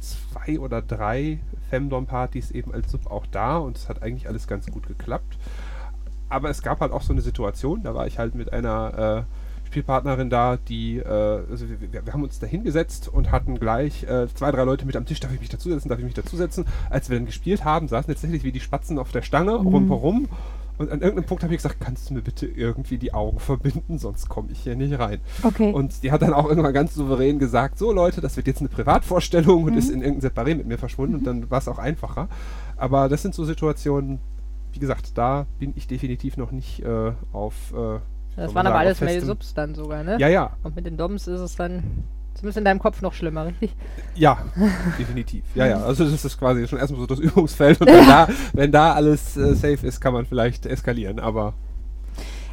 zwei 0.00 0.58
oder 0.58 0.82
drei 0.82 1.38
Femdom-Partys 1.70 2.50
eben 2.50 2.72
als 2.72 2.90
Sub 2.90 3.06
auch 3.10 3.26
da 3.30 3.58
und 3.58 3.76
es 3.76 3.88
hat 3.88 4.02
eigentlich 4.02 4.28
alles 4.28 4.46
ganz 4.46 4.66
gut 4.66 4.86
geklappt. 4.86 5.38
Aber 6.28 6.50
es 6.50 6.62
gab 6.62 6.80
halt 6.80 6.92
auch 6.92 7.02
so 7.02 7.12
eine 7.12 7.22
Situation, 7.22 7.82
da 7.82 7.94
war 7.94 8.06
ich 8.06 8.18
halt 8.18 8.34
mit 8.34 8.52
einer 8.52 9.26
äh, 9.28 9.43
Spielpartnerin 9.74 10.30
da, 10.30 10.56
die, 10.56 10.98
äh, 10.98 11.04
also 11.50 11.68
wir, 11.68 12.06
wir, 12.06 12.12
haben 12.12 12.22
uns 12.22 12.38
da 12.38 12.46
hingesetzt 12.46 13.08
und 13.08 13.32
hatten 13.32 13.58
gleich 13.58 14.04
äh, 14.04 14.28
zwei, 14.32 14.52
drei 14.52 14.62
Leute 14.62 14.86
mit 14.86 14.94
am 14.94 15.04
Tisch, 15.04 15.18
darf 15.18 15.32
ich 15.34 15.40
mich 15.40 15.48
dazusetzen, 15.48 15.88
darf 15.88 15.98
ich 15.98 16.04
mich 16.04 16.14
dazusetzen. 16.14 16.64
Als 16.90 17.10
wir 17.10 17.16
dann 17.16 17.26
gespielt 17.26 17.64
haben, 17.64 17.88
saßen 17.88 18.06
tatsächlich 18.12 18.44
wie 18.44 18.52
die 18.52 18.60
Spatzen 18.60 19.00
auf 19.00 19.10
der 19.10 19.22
Stange, 19.22 19.58
Mhm. 19.58 19.66
rumherum. 19.66 20.28
Und 20.78 20.92
an 20.92 21.00
irgendeinem 21.00 21.26
Punkt 21.26 21.42
habe 21.42 21.52
ich 21.54 21.58
gesagt, 21.58 21.80
kannst 21.80 22.08
du 22.10 22.14
mir 22.14 22.22
bitte 22.22 22.46
irgendwie 22.46 22.98
die 22.98 23.12
Augen 23.14 23.40
verbinden, 23.40 23.98
sonst 23.98 24.28
komme 24.28 24.50
ich 24.52 24.60
hier 24.60 24.76
nicht 24.76 24.96
rein. 24.96 25.18
Okay. 25.42 25.72
Und 25.72 26.04
die 26.04 26.12
hat 26.12 26.22
dann 26.22 26.32
auch 26.32 26.48
irgendwann 26.48 26.72
ganz 26.72 26.94
souverän 26.94 27.40
gesagt, 27.40 27.76
so 27.76 27.92
Leute, 27.92 28.20
das 28.20 28.36
wird 28.36 28.46
jetzt 28.46 28.60
eine 28.60 28.68
Privatvorstellung 28.68 29.64
und 29.64 29.72
Mhm. 29.72 29.78
ist 29.78 29.90
in 29.90 30.02
irgendein 30.02 30.30
Separé 30.30 30.54
mit 30.54 30.66
mir 30.68 30.78
verschwunden 30.78 31.16
und 31.16 31.24
dann 31.26 31.50
war 31.50 31.58
es 31.58 31.66
auch 31.66 31.78
einfacher. 31.78 32.28
Aber 32.76 33.08
das 33.08 33.22
sind 33.22 33.34
so 33.34 33.44
Situationen, 33.44 34.20
wie 34.72 34.78
gesagt, 34.78 35.18
da 35.18 35.46
bin 35.58 35.72
ich 35.74 35.88
definitiv 35.88 36.36
noch 36.36 36.52
nicht 36.52 36.80
äh, 36.84 37.12
auf. 37.32 37.72
Äh, 37.72 37.98
Das 38.36 38.54
waren 38.54 38.66
aber 38.66 38.78
alles 38.78 39.00
Mail-Subs 39.00 39.54
dann 39.54 39.74
sogar, 39.74 40.02
ne? 40.02 40.16
Ja, 40.18 40.28
ja, 40.28 40.56
Und 40.62 40.74
mit 40.76 40.86
den 40.86 40.96
Doms 40.96 41.26
ist 41.26 41.40
es 41.40 41.56
dann 41.56 41.82
zumindest 42.34 42.58
in 42.58 42.64
deinem 42.64 42.80
Kopf 42.80 43.00
noch 43.00 43.12
schlimmer, 43.12 43.46
richtig? 43.46 43.74
ja, 44.16 44.38
definitiv. 44.98 45.44
Ja, 45.54 45.66
ja, 45.66 45.82
also 45.84 46.04
das 46.04 46.24
ist 46.24 46.38
quasi 46.38 46.66
schon 46.66 46.78
erstmal 46.78 47.00
so 47.00 47.06
das 47.06 47.18
Übungsfeld 47.20 47.80
und 47.80 47.86
wenn 47.92 48.06
da, 48.06 48.28
wenn 48.52 48.72
da 48.72 48.92
alles 48.92 49.36
äh, 49.36 49.54
safe 49.54 49.86
ist, 49.86 50.00
kann 50.00 50.12
man 50.14 50.26
vielleicht 50.26 50.66
eskalieren, 50.66 51.20
aber 51.20 51.54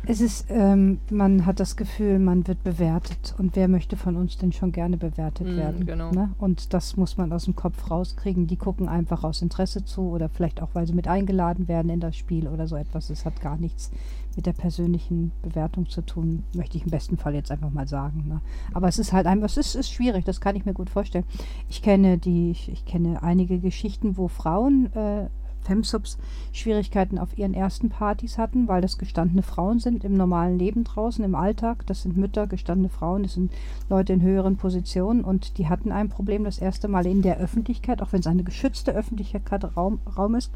Es 0.06 0.20
ist, 0.22 0.46
ähm, 0.50 1.00
man 1.12 1.46
hat 1.46 1.60
das 1.60 1.76
Gefühl, 1.76 2.18
man 2.18 2.48
wird 2.48 2.64
bewertet. 2.64 3.36
Und 3.38 3.56
wer 3.56 3.68
möchte 3.68 3.96
von 3.98 4.16
uns 4.16 4.36
denn 4.38 4.52
schon 4.52 4.72
gerne 4.72 4.98
bewertet 4.98 5.46
Mm, 5.48 5.58
werden? 5.58 5.86
genau. 5.86 6.12
Ne? 6.12 6.32
Und 6.40 6.74
das 6.74 6.98
muss 6.98 7.18
man 7.18 7.32
aus 7.32 7.46
dem 7.46 7.56
Kopf 7.56 7.90
rauskriegen. 7.92 8.48
Die 8.48 8.58
gucken 8.58 8.90
einfach 8.90 9.24
aus 9.24 9.44
Interesse 9.44 9.86
zu 9.86 10.10
oder 10.10 10.28
vielleicht 10.30 10.60
auch, 10.62 10.70
weil 10.74 10.88
sie 10.88 10.94
mit 10.94 11.08
eingeladen 11.08 11.68
werden 11.68 11.90
in 11.92 12.00
das 12.00 12.16
Spiel 12.18 12.48
oder 12.48 12.68
so 12.68 12.76
etwas. 12.78 13.12
Es 13.12 13.26
hat 13.26 13.42
gar 13.42 13.58
nichts 13.58 13.92
mit 14.36 14.46
der 14.46 14.54
persönlichen 14.54 15.32
Bewertung 15.42 15.90
zu 15.90 16.02
tun, 16.02 16.44
möchte 16.56 16.78
ich 16.78 16.84
im 16.84 16.92
besten 16.92 17.18
Fall 17.18 17.34
jetzt 17.36 17.52
einfach 17.52 17.72
mal 17.72 17.88
sagen. 17.88 18.26
Ne? 18.28 18.42
Aber 18.74 18.88
es 18.88 19.00
ist 19.00 19.14
halt 19.14 19.28
einfach, 19.28 19.46
es 19.46 19.58
ist, 19.58 19.76
ist 19.76 19.92
schwierig, 19.92 20.26
das 20.26 20.42
kann 20.42 20.56
ich 20.56 20.66
mir 20.66 20.74
gut 20.74 20.90
vorstellen. 20.90 21.26
Ich 21.70 21.82
kenne 21.82 22.18
die, 22.18 22.52
ich, 22.52 22.72
ich 22.72 22.86
kenne 22.86 23.24
einige 23.24 23.60
Geschichten, 23.60 24.18
wo 24.18 24.28
Frauen 24.28 24.92
äh, 24.94 25.28
Femsubs 25.62 26.18
Schwierigkeiten 26.52 27.18
auf 27.18 27.38
ihren 27.38 27.54
ersten 27.54 27.90
Partys 27.90 28.38
hatten, 28.38 28.68
weil 28.68 28.82
das 28.82 28.98
gestandene 28.98 29.44
Frauen 29.44 29.80
sind 29.80 30.04
im 30.04 30.14
normalen 30.14 30.60
Leben 30.60 30.84
draußen, 30.84 31.24
im 31.24 31.36
Alltag. 31.36 31.86
Das 31.88 32.04
sind 32.04 32.18
Mütter, 32.18 32.48
gestandene 32.48 32.90
Frauen, 32.90 33.24
das 33.24 33.34
sind 33.34 33.52
Leute 33.90 34.14
in 34.14 34.22
höheren 34.22 34.58
Positionen 34.58 35.24
und 35.24 35.58
die 35.58 35.70
hatten 35.70 35.92
ein 35.92 36.10
Problem 36.10 36.44
das 36.44 36.58
erste 36.60 36.88
Mal 36.88 37.06
in 37.06 37.22
der 37.22 37.38
Öffentlichkeit, 37.38 38.02
auch 38.02 38.12
wenn 38.12 38.20
es 38.20 38.28
eine 38.28 38.44
geschützte 38.44 38.92
Öffentlichkeit 38.92 39.64
Raum, 39.78 40.00
Raum 40.18 40.36
ist, 40.36 40.52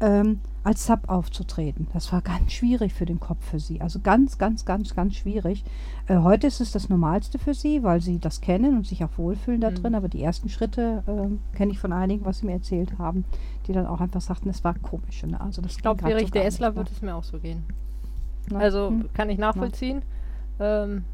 ähm, 0.00 0.40
als 0.64 0.86
Sub 0.86 1.08
aufzutreten. 1.08 1.88
Das 1.92 2.12
war 2.12 2.22
ganz 2.22 2.52
schwierig 2.52 2.94
für 2.94 3.04
den 3.04 3.18
Kopf 3.18 3.44
für 3.44 3.58
sie. 3.58 3.80
Also 3.80 3.98
ganz, 3.98 4.38
ganz, 4.38 4.64
ganz, 4.64 4.94
ganz 4.94 5.14
schwierig. 5.14 5.64
Äh, 6.06 6.18
heute 6.18 6.46
ist 6.46 6.60
es 6.60 6.70
das 6.70 6.88
Normalste 6.88 7.38
für 7.38 7.54
sie, 7.54 7.82
weil 7.82 8.00
sie 8.00 8.18
das 8.18 8.40
kennen 8.40 8.76
und 8.76 8.86
sich 8.86 9.02
auch 9.02 9.16
wohlfühlen 9.16 9.60
da 9.60 9.70
Mhm. 9.70 9.74
drin. 9.74 9.94
Aber 9.96 10.08
die 10.08 10.22
ersten 10.22 10.48
Schritte 10.48 11.02
ähm, 11.08 11.40
kenne 11.54 11.72
ich 11.72 11.80
von 11.80 11.92
einigen, 11.92 12.24
was 12.24 12.38
sie 12.38 12.46
mir 12.46 12.52
erzählt 12.52 12.98
haben, 12.98 13.24
die 13.62 13.72
dann 13.72 13.86
auch 13.86 14.00
einfach 14.00 14.20
sagten, 14.20 14.48
es 14.48 14.62
war 14.64 14.74
komisch. 14.74 15.22
Ne? 15.24 15.40
Also 15.40 15.62
das 15.62 15.72
Ich 15.72 15.78
glaube, 15.82 15.96
ging 15.98 16.02
grad 16.04 16.10
wäre 16.10 16.20
ich 16.22 16.28
so 16.28 16.32
der 16.32 16.44
Essler, 16.46 16.70
ne? 16.70 16.76
würde 16.76 16.90
es 16.92 17.02
mir 17.02 17.14
auch 17.14 17.24
so 17.24 17.38
gehen. 17.38 17.64
Ne? 18.50 18.58
Also 18.58 18.88
Hm. 18.88 19.08
kann 19.14 19.30
ich 19.30 19.38
nachvollziehen. 19.38 20.02
Ähm, 20.60 21.04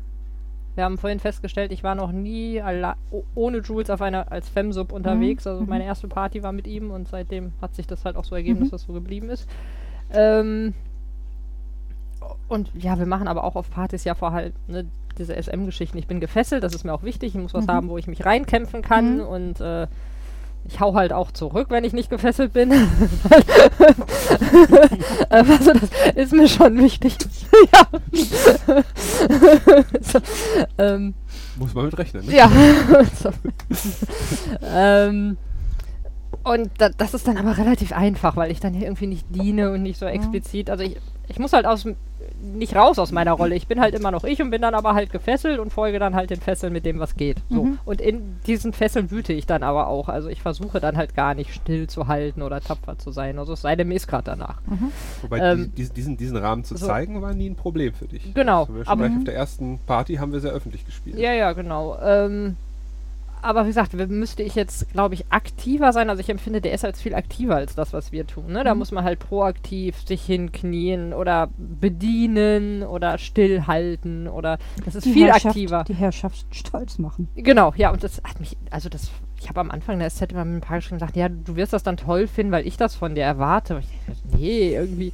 wir 0.74 0.84
haben 0.84 0.96
vorhin 0.98 1.18
festgestellt, 1.18 1.72
ich 1.72 1.82
war 1.82 1.94
noch 1.96 2.12
nie 2.12 2.62
ohne 3.34 3.58
Jules 3.58 3.90
auf 3.90 4.00
einer 4.00 4.30
als 4.30 4.48
Femsub 4.48 4.92
unterwegs. 4.92 5.44
Also 5.46 5.62
mhm. 5.62 5.68
meine 5.68 5.84
erste 5.84 6.06
Party 6.06 6.42
war 6.44 6.52
mit 6.52 6.66
ihm 6.68 6.90
und 6.92 7.08
seitdem 7.08 7.52
hat 7.60 7.74
sich 7.74 7.86
das 7.88 8.04
halt 8.04 8.14
auch 8.16 8.24
so 8.24 8.36
ergeben, 8.36 8.58
Mhm. 8.60 8.62
dass 8.64 8.70
das 8.70 8.82
so 8.84 8.92
geblieben 8.92 9.28
ist. 9.28 9.48
Ähm, 10.12 10.74
und 12.48 12.70
ja, 12.74 12.98
wir 12.98 13.06
machen 13.06 13.28
aber 13.28 13.44
auch 13.44 13.56
auf 13.56 13.70
Partys 13.70 14.04
ja 14.04 14.14
vor 14.14 14.32
halt 14.32 14.54
ne, 14.68 14.86
diese 15.18 15.34
SM-Geschichten. 15.34 15.98
Ich 15.98 16.06
bin 16.06 16.20
gefesselt, 16.20 16.62
das 16.62 16.74
ist 16.74 16.84
mir 16.84 16.92
auch 16.94 17.02
wichtig. 17.02 17.34
Ich 17.34 17.40
muss 17.40 17.54
was 17.54 17.66
Mhm. 17.66 17.70
haben, 17.72 17.88
wo 17.88 17.98
ich 17.98 18.06
mich 18.06 18.24
reinkämpfen 18.24 18.82
kann 18.82 19.16
Mhm. 19.16 19.22
und 19.22 19.60
äh, 19.60 19.86
ich 20.64 20.80
hau 20.80 20.94
halt 20.94 21.12
auch 21.12 21.30
zurück, 21.30 21.68
wenn 21.70 21.84
ich 21.84 21.92
nicht 21.92 22.10
gefesselt 22.10 22.52
bin. 22.52 22.72
also 25.28 25.56
das 25.56 25.90
ist 26.14 26.32
mir 26.32 26.48
schon 26.48 26.78
wichtig. 26.78 27.16
ja. 27.72 27.86
so, 30.00 30.18
ähm, 30.78 31.14
Muss 31.56 31.74
man 31.74 31.86
mit 31.86 31.98
rechnen, 31.98 32.26
ne? 32.26 32.34
ja. 32.34 32.50
so. 33.22 33.30
ähm, 34.74 35.36
und 36.44 36.70
da, 36.78 36.88
das 36.90 37.14
ist 37.14 37.26
dann 37.28 37.36
aber 37.36 37.58
relativ 37.58 37.92
einfach, 37.92 38.36
weil 38.36 38.50
ich 38.50 38.60
dann 38.60 38.74
hier 38.74 38.86
irgendwie 38.86 39.06
nicht 39.06 39.26
diene 39.30 39.70
und 39.70 39.82
nicht 39.82 39.98
so 39.98 40.06
explizit. 40.06 40.70
Also 40.70 40.84
ich, 40.84 40.96
ich 41.28 41.38
muss 41.38 41.52
halt 41.52 41.66
aus 41.66 41.82
dem- 41.82 41.96
nicht 42.40 42.74
raus 42.76 42.98
aus 42.98 43.12
meiner 43.12 43.32
Rolle. 43.32 43.54
Ich 43.54 43.66
bin 43.66 43.80
halt 43.80 43.94
immer 43.94 44.10
noch 44.10 44.24
ich 44.24 44.40
und 44.42 44.50
bin 44.50 44.62
dann 44.62 44.74
aber 44.74 44.94
halt 44.94 45.10
gefesselt 45.10 45.58
und 45.58 45.72
folge 45.72 45.98
dann 45.98 46.14
halt 46.14 46.30
den 46.30 46.40
Fesseln 46.40 46.72
mit 46.72 46.84
dem, 46.86 46.98
was 46.98 47.16
geht. 47.16 47.38
So. 47.50 47.64
Mhm. 47.64 47.78
Und 47.84 48.00
in 48.00 48.36
diesen 48.46 48.72
Fesseln 48.72 49.10
wüte 49.10 49.32
ich 49.32 49.46
dann 49.46 49.62
aber 49.62 49.88
auch. 49.88 50.08
Also 50.08 50.28
ich 50.28 50.42
versuche 50.42 50.80
dann 50.80 50.96
halt 50.96 51.14
gar 51.14 51.34
nicht 51.34 51.52
still 51.54 51.86
zu 51.88 52.08
halten 52.08 52.42
oder 52.42 52.60
tapfer 52.60 52.98
zu 52.98 53.10
sein. 53.10 53.38
Also 53.38 53.52
es 53.54 53.62
sei 53.62 53.76
denn, 53.76 53.88
mir 53.88 53.94
ist 53.96 54.06
gerade 54.08 54.24
danach. 54.24 54.60
Wobei 55.22 55.38
Ähm, 55.38 55.72
die, 55.76 55.88
diesen, 55.88 56.16
diesen 56.16 56.36
Rahmen 56.36 56.64
zu 56.64 56.76
so. 56.76 56.86
zeigen, 56.86 57.20
war 57.22 57.34
nie 57.34 57.48
ein 57.50 57.56
Problem 57.56 57.92
für 57.94 58.06
dich. 58.06 58.34
Genau, 58.34 58.66
schon 58.66 58.82
aber- 58.86 59.06
gleich 59.08 59.18
auf 59.18 59.24
der 59.24 59.34
ersten 59.34 59.78
Party 59.86 60.16
haben 60.16 60.32
wir 60.32 60.40
sehr 60.40 60.52
öffentlich 60.52 60.84
gespielt. 60.86 61.18
Ja, 61.18 61.32
ja, 61.32 61.52
genau. 61.52 61.98
Ähm, 62.02 62.56
aber 63.42 63.64
wie 63.64 63.68
gesagt, 63.68 63.92
müsste 63.94 64.42
ich 64.42 64.54
jetzt, 64.54 64.90
glaube 64.92 65.14
ich, 65.14 65.30
aktiver 65.30 65.92
sein. 65.92 66.10
Also 66.10 66.20
ich 66.20 66.28
empfinde 66.30 66.60
DS 66.60 66.84
als 66.84 67.00
viel 67.02 67.14
aktiver 67.14 67.56
als 67.56 67.74
das, 67.74 67.92
was 67.92 68.12
wir 68.12 68.26
tun. 68.26 68.52
Ne? 68.52 68.64
Da 68.64 68.74
Mhm. 68.74 68.78
muss 68.78 68.92
man 68.92 69.04
halt 69.04 69.18
proaktiv 69.18 69.96
sich 70.06 70.24
hinknien 70.24 71.12
oder 71.12 71.48
bedienen 71.58 72.82
oder 72.82 73.18
stillhalten 73.18 74.28
oder 74.28 74.58
das 74.84 74.94
ist 74.94 75.04
viel 75.04 75.26
Herrschaft, 75.26 75.46
aktiver. 75.46 75.84
Die 75.84 75.94
Herrschaft 75.94 76.46
stolz 76.54 76.98
machen. 76.98 77.28
Genau, 77.34 77.72
ja, 77.76 77.90
und 77.90 78.02
das 78.04 78.20
hat 78.24 78.40
mich, 78.40 78.56
also 78.70 78.88
das, 78.88 79.10
ich 79.40 79.48
habe 79.48 79.60
am 79.60 79.70
Anfang 79.70 79.98
der 79.98 80.10
SZ 80.10 80.32
immer 80.32 80.44
mit 80.44 80.56
ein 80.58 80.60
paar 80.66 80.78
geschrieben 80.78 80.98
gesagt, 80.98 81.16
ja, 81.16 81.28
du 81.28 81.56
wirst 81.56 81.72
das 81.72 81.82
dann 81.82 81.96
toll 81.96 82.26
finden, 82.26 82.52
weil 82.52 82.66
ich 82.66 82.76
das 82.76 82.94
von 82.94 83.14
dir 83.14 83.24
erwarte. 83.24 83.80
Ich 83.80 84.38
nee, 84.38 84.74
irgendwie, 84.74 85.12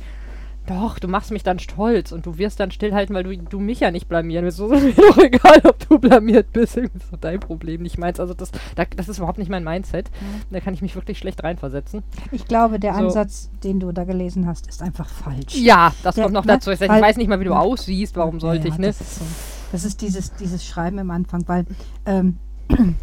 doch, 0.67 0.99
du 0.99 1.09
machst 1.09 1.31
mich 1.31 1.43
dann 1.43 1.59
stolz 1.59 2.11
und 2.13 2.25
du 2.25 2.39
wirst 2.39 2.59
dann 2.59 2.71
stillhalten, 2.71 3.15
weil 3.15 3.25
du, 3.25 3.37
du 3.37 3.61
mich 3.61 3.81
ja 3.81 3.91
nicht 3.91 4.09
blamieren 4.09 4.45
willst. 4.45 4.57
So 4.59 4.73
ist 4.73 4.83
mir 4.97 5.07
doch 5.09 5.19
egal, 5.19 5.61
ob 5.65 5.89
du 5.89 5.99
blamiert 5.99 6.53
bist. 6.53 6.77
Irgendwie 6.77 6.99
ist 6.99 7.13
doch 7.13 7.19
dein 7.19 7.41
Problem, 7.41 7.83
nicht 7.83 7.99
meins. 7.99 8.19
Also 8.19 8.33
das, 8.35 8.51
da, 8.75 8.85
das 8.97 9.09
ist 9.09 9.19
überhaupt 9.19 9.39
nicht 9.39 9.51
mein 9.51 9.63
Mindset. 9.65 10.11
Da 10.51 10.61
kann 10.61 10.73
ich 10.75 10.81
mich 10.83 10.95
wirklich 10.95 11.19
schlecht 11.19 11.43
reinversetzen. 11.45 12.03
Ich 12.33 12.47
glaube, 12.47 12.79
der 12.81 12.95
So. 12.95 13.01
Ansatz, 13.01 13.51
den 13.63 13.79
du 13.81 13.93
da 13.93 14.05
gelesen 14.05 14.47
hast, 14.47 14.67
ist 14.67 14.83
einfach 14.83 15.09
falsch. 15.09 15.55
Ja, 15.57 15.93
das 16.03 16.17
Ja, 16.17 16.23
kommt 16.25 16.35
noch 16.35 16.45
ne, 16.47 16.55
dazu. 16.55 16.71
Ich, 16.71 16.81
ich 16.81 16.89
weiß 16.89 17.17
nicht 17.19 17.29
mal, 17.29 17.41
wie 17.41 17.45
du 17.45 17.55
aussiehst, 17.55 18.17
warum 18.17 18.41
sollte 18.41 18.69
Ja, 18.69 18.75
ich, 18.75 18.79
ne? 18.79 18.87
Das 18.87 19.01
ist, 19.01 19.17
so. 19.17 19.25
das 19.73 19.85
ist 19.85 20.01
dieses, 20.01 20.35
dieses 20.35 20.65
Schreiben 20.65 20.99
im 20.99 21.11
Anfang, 21.11 21.43
weil 21.47 21.67
ähm, 22.07 22.39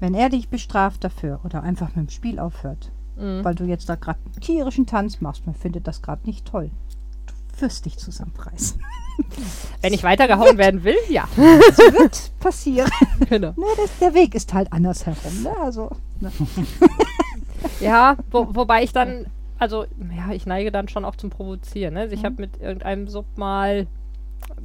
wenn 0.00 0.14
er 0.14 0.28
dich 0.30 0.48
bestraft 0.48 1.04
dafür 1.04 1.40
oder 1.44 1.62
einfach 1.62 1.88
mit 1.94 2.08
dem 2.08 2.10
Spiel 2.10 2.38
aufhört, 2.38 2.90
Mhm. 3.16 3.44
weil 3.44 3.54
du 3.54 3.64
jetzt 3.64 3.88
da 3.88 3.94
gerade 3.94 4.18
einen 4.24 4.40
tierischen 4.40 4.86
Tanz 4.86 5.20
machst, 5.20 5.46
man 5.46 5.54
findet 5.54 5.86
das 5.86 6.02
gerade 6.02 6.26
nicht 6.26 6.46
toll. 6.46 6.70
Du 7.26 7.62
wirst 7.62 7.86
dich 7.86 7.96
zusammenreißen. 7.96 8.82
Wenn 9.80 9.94
ich 9.94 10.02
weitergehauen 10.02 10.58
werden 10.58 10.84
will, 10.84 10.98
ja. 11.08 11.26
Das 11.36 11.78
wird 11.78 12.32
passieren. 12.40 12.90
genau. 13.28 13.52
Ne, 13.56 13.66
das, 13.76 13.98
der 13.98 14.14
Weg 14.14 14.34
ist 14.34 14.52
halt 14.52 14.72
anders 14.72 15.06
herum. 15.06 15.42
Ne? 15.42 15.56
Also, 15.62 15.90
ne? 16.20 16.30
Ja, 17.80 18.16
wo, 18.30 18.54
wobei 18.54 18.82
ich 18.82 18.92
dann, 18.92 19.26
also, 19.58 19.86
ja, 20.14 20.32
ich 20.32 20.46
neige 20.46 20.70
dann 20.70 20.88
schon 20.88 21.04
auch 21.04 21.16
zum 21.16 21.30
Provozieren. 21.30 21.94
Ne? 21.94 22.00
Also 22.00 22.14
ich 22.14 22.24
habe 22.24 22.36
mit 22.38 22.60
irgendeinem 22.60 23.08
Sub 23.08 23.26
mal, 23.36 23.86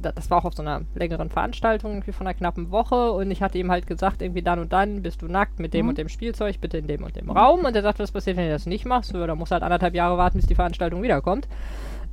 das 0.00 0.30
war 0.30 0.38
auch 0.38 0.44
auf 0.44 0.54
so 0.54 0.62
einer 0.62 0.82
längeren 0.94 1.28
Veranstaltung, 1.30 1.92
irgendwie 1.92 2.12
von 2.12 2.26
einer 2.26 2.34
knappen 2.34 2.70
Woche, 2.70 3.12
und 3.12 3.30
ich 3.30 3.42
hatte 3.42 3.58
ihm 3.58 3.70
halt 3.70 3.86
gesagt, 3.86 4.22
irgendwie 4.22 4.42
dann 4.42 4.58
und 4.58 4.72
dann 4.72 5.02
bist 5.02 5.22
du 5.22 5.26
nackt 5.26 5.58
mit 5.60 5.74
dem 5.74 5.86
Mhm. 5.86 5.88
und 5.90 5.98
dem 5.98 6.08
Spielzeug, 6.08 6.60
bitte 6.60 6.78
in 6.78 6.86
dem 6.86 7.02
und 7.04 7.14
dem 7.16 7.30
Raum. 7.30 7.64
Und 7.64 7.76
er 7.76 7.82
sagte, 7.82 8.02
was 8.02 8.10
passiert, 8.12 8.36
wenn 8.36 8.46
du 8.46 8.52
das 8.52 8.66
nicht 8.66 8.84
machst? 8.84 9.10
So, 9.12 9.18
musst 9.36 9.50
du 9.50 9.54
halt 9.54 9.62
anderthalb 9.62 9.94
Jahre 9.94 10.16
warten, 10.18 10.38
bis 10.38 10.46
die 10.46 10.54
Veranstaltung 10.54 11.02
wiederkommt. 11.02 11.46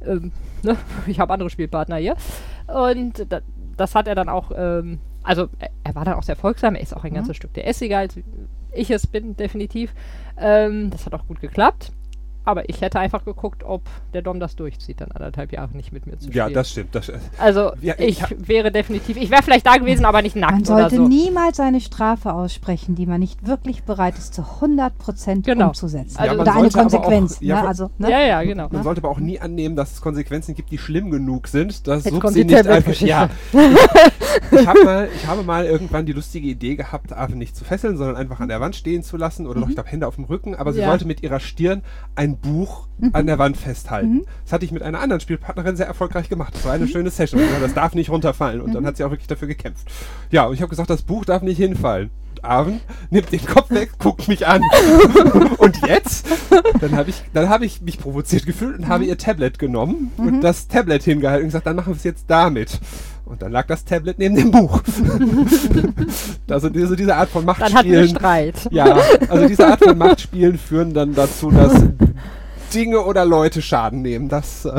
Ähm, 0.06 0.32
ne? 0.64 0.78
Ich 1.08 1.20
habe 1.20 1.34
andere 1.34 1.50
Spielpartner 1.50 1.98
hier. 1.98 2.16
Und 2.68 3.26
da, 3.32 3.42
das 3.78 3.96
hat 3.96 4.08
er 4.08 4.16
dann 4.16 4.30
auch, 4.30 4.52
ähm, 4.56 5.00
also 5.24 5.48
er, 5.60 5.70
er 5.84 5.96
war 5.96 6.06
dann 6.06 6.16
auch 6.16 6.24
sehr 6.24 6.36
folgsam, 6.36 6.76
er 6.76 6.82
ist 6.82 6.96
auch 6.96 7.04
ein 7.04 7.12
Mhm. 7.12 7.16
ganzes 7.16 7.38
Stück 7.38 7.54
der 7.54 7.68
Essiger, 7.68 7.98
als 8.00 8.18
ich 8.72 8.92
es 8.92 9.08
bin, 9.08 9.36
definitiv. 9.36 9.94
Ähm, 10.38 10.90
das 10.92 11.06
hat 11.06 11.14
auch 11.14 11.26
gut 11.28 11.40
geklappt. 11.42 11.92
Aber 12.50 12.68
ich 12.68 12.82
hätte 12.82 13.00
einfach 13.00 13.24
geguckt, 13.26 13.64
ob 13.64 13.84
der 14.14 14.24
Dom 14.24 14.40
das 14.40 14.56
durchzieht, 14.56 15.02
dann 15.02 15.12
anderthalb 15.12 15.52
Jahre 15.54 15.70
nicht 15.78 15.94
mit 15.94 16.08
mir 16.08 16.14
zu 16.18 16.26
spielen. 16.30 16.36
Ja, 16.36 16.50
das 16.50 16.72
stimmt. 16.72 16.96
Das, 16.96 17.12
also 17.38 17.74
Ja, 17.80 17.94
ich 18.00 18.20
ich 18.22 18.48
wäre 18.48 18.72
definitiv, 18.72 19.18
ich 19.18 19.30
wäre 19.30 19.44
vielleicht 19.44 19.68
da 19.68 19.78
gewesen, 19.78 20.04
aber 20.04 20.24
nicht 20.24 20.36
nackt 20.36 20.54
man 20.54 20.62
oder 20.64 20.90
sollte 20.90 20.96
so. 20.96 21.08
niemals 21.08 21.60
eine 21.60 21.80
Strafe 21.80 22.34
aussprechen, 22.34 22.96
die 22.96 23.06
man 23.06 23.20
nicht 23.20 23.46
wirklich 23.46 23.84
bereit 23.84 24.18
ist, 24.18 24.34
zu 24.34 24.42
100% 24.62 25.44
Genau. 25.46 25.68
umzusetzen. 25.68 26.18
Also 26.18 26.34
oder 26.36 26.44
man 26.46 26.48
eine 26.58 26.68
aber 26.68 26.68
auch- 26.76 26.82
Konsequenz. 26.82 27.38
ja, 27.40 27.62
ne? 27.62 27.68
Also, 27.68 27.92
ne? 28.00 28.10
Ja, 28.10 28.20
ja, 28.22 28.42
genau. 28.44 28.68
Man 28.72 28.82
sollte 28.84 29.02
aber 29.02 29.10
auch 29.10 29.20
nie 29.20 29.40
annehmen, 29.40 29.76
dass 29.76 29.94
es 29.94 30.02
Konsequenzen 30.02 30.56
gibt, 30.56 30.72
die 30.72 30.80
schlimm 30.80 31.12
genug 31.12 31.48
sind, 31.48 31.72
Sub 31.86 32.20
kommt 32.20 32.34
sie 32.34 32.46
nicht 32.46 32.66
einfach. 32.68 32.94
Ja, 33.02 33.30
ich, 34.52 34.68
hab 34.68 34.76
mal, 34.84 35.08
ich 35.16 35.28
habe 35.28 35.44
mal 35.44 35.66
irgendwann 35.66 36.06
die 36.06 36.14
lustige 36.14 36.48
Idee 36.48 36.76
gehabt, 36.76 37.14
Ave 37.14 37.36
nicht 37.36 37.56
zu 37.56 37.64
fesseln, 37.64 37.98
sondern 37.98 38.16
einfach 38.16 38.40
an 38.40 38.48
der 38.50 38.60
Wand 38.60 38.76
stehen 38.76 39.04
zu 39.04 39.18
lassen 39.18 39.46
oder 39.48 39.60
doch, 39.62 39.70
ich 39.70 39.76
glaube, 39.76 39.90
Hände 39.90 40.08
auf 40.08 40.16
dem 40.16 40.24
Rücken. 40.26 40.56
Aber 40.56 40.74
sie 40.74 40.80
Ja. 40.82 40.88
sollte 40.88 41.06
mit 41.06 41.22
ihrer 41.24 41.40
Stirn 41.40 41.84
ein 42.16 42.38
Buch 42.42 42.88
an 43.14 43.28
der 43.28 43.40
Wand 43.40 43.58
festhalten. 43.58 44.26
Das 44.44 44.54
hatte 44.54 44.66
ich 44.66 44.72
mit 44.72 44.84
einer 44.84 45.00
anderen 45.00 45.20
Spielpartnerin 45.22 45.76
sehr 45.76 45.88
erfolgreich 45.88 46.30
gemacht. 46.30 46.54
Das 46.56 46.66
war 46.66 46.74
eine 46.74 46.88
schöne 46.88 47.10
Session. 47.10 47.42
Ja, 47.42 47.60
das 47.62 47.74
darf 47.74 47.96
nicht 47.96 48.10
runterfallen. 48.10 48.62
Und 48.62 48.74
dann 48.74 48.86
hat 48.86 48.98
sie 48.98 49.04
auch 49.04 49.12
wirklich 49.12 49.28
dafür 49.28 49.48
gekämpft. 49.48 49.90
Ja, 50.32 50.46
und 50.46 50.54
ich 50.54 50.62
habe 50.62 50.70
gesagt, 50.70 50.90
das 50.90 51.02
Buch 51.02 51.26
darf 51.26 51.42
nicht 51.42 51.58
hinfallen. 51.58 52.12
Arven 52.42 52.80
nimmt 53.10 53.32
den 53.32 53.46
Kopf 53.46 53.70
weg, 53.70 53.92
guckt 54.00 54.28
mich 54.28 54.48
an. 54.48 54.62
und 55.58 55.78
jetzt? 55.86 56.28
Dann 56.80 56.96
habe 56.96 57.10
ich, 57.10 57.24
dann 57.34 57.50
habe 57.50 57.66
ich 57.66 57.82
mich 57.82 58.00
provoziert 58.00 58.46
gefühlt 58.46 58.78
und 58.80 58.88
habe 58.88 59.06
ihr 59.06 59.18
Tablet 59.18 59.60
genommen 59.60 60.12
und 60.18 60.42
das 60.42 60.68
Tablet 60.68 61.04
hingehalten 61.04 61.44
und 61.44 61.50
gesagt, 61.50 61.68
dann 61.68 61.76
machen 61.76 61.94
wir 61.94 61.98
es 61.98 62.04
jetzt 62.04 62.26
damit. 62.28 62.80
Und 63.30 63.44
dann 63.44 63.52
lag 63.52 63.68
das 63.68 63.86
Tablet 63.86 64.18
neben 64.18 64.36
dem 64.36 64.50
Buch. 64.50 64.82
also 66.50 66.68
diese, 66.70 66.96
diese 66.96 67.16
Art 67.16 67.30
von 67.30 67.46
Dann 67.46 67.58
hatten 67.58 67.68
wir 67.70 68.00
Machtspielen. 68.00 68.10
Streit. 68.10 68.56
Ja, 68.72 68.98
also 69.30 69.48
diese 69.48 69.68
Art 69.68 69.84
von 69.84 69.98
Machtspielen 70.00 70.58
führen 70.58 70.96
dann 70.96 71.14
dazu, 71.14 71.52
dass 71.52 71.74
Dinge 72.74 73.02
oder 73.06 73.26
Leute 73.26 73.62
Schaden 73.62 74.02
nehmen. 74.02 74.30
Das, 74.30 74.66
äh, 74.66 74.72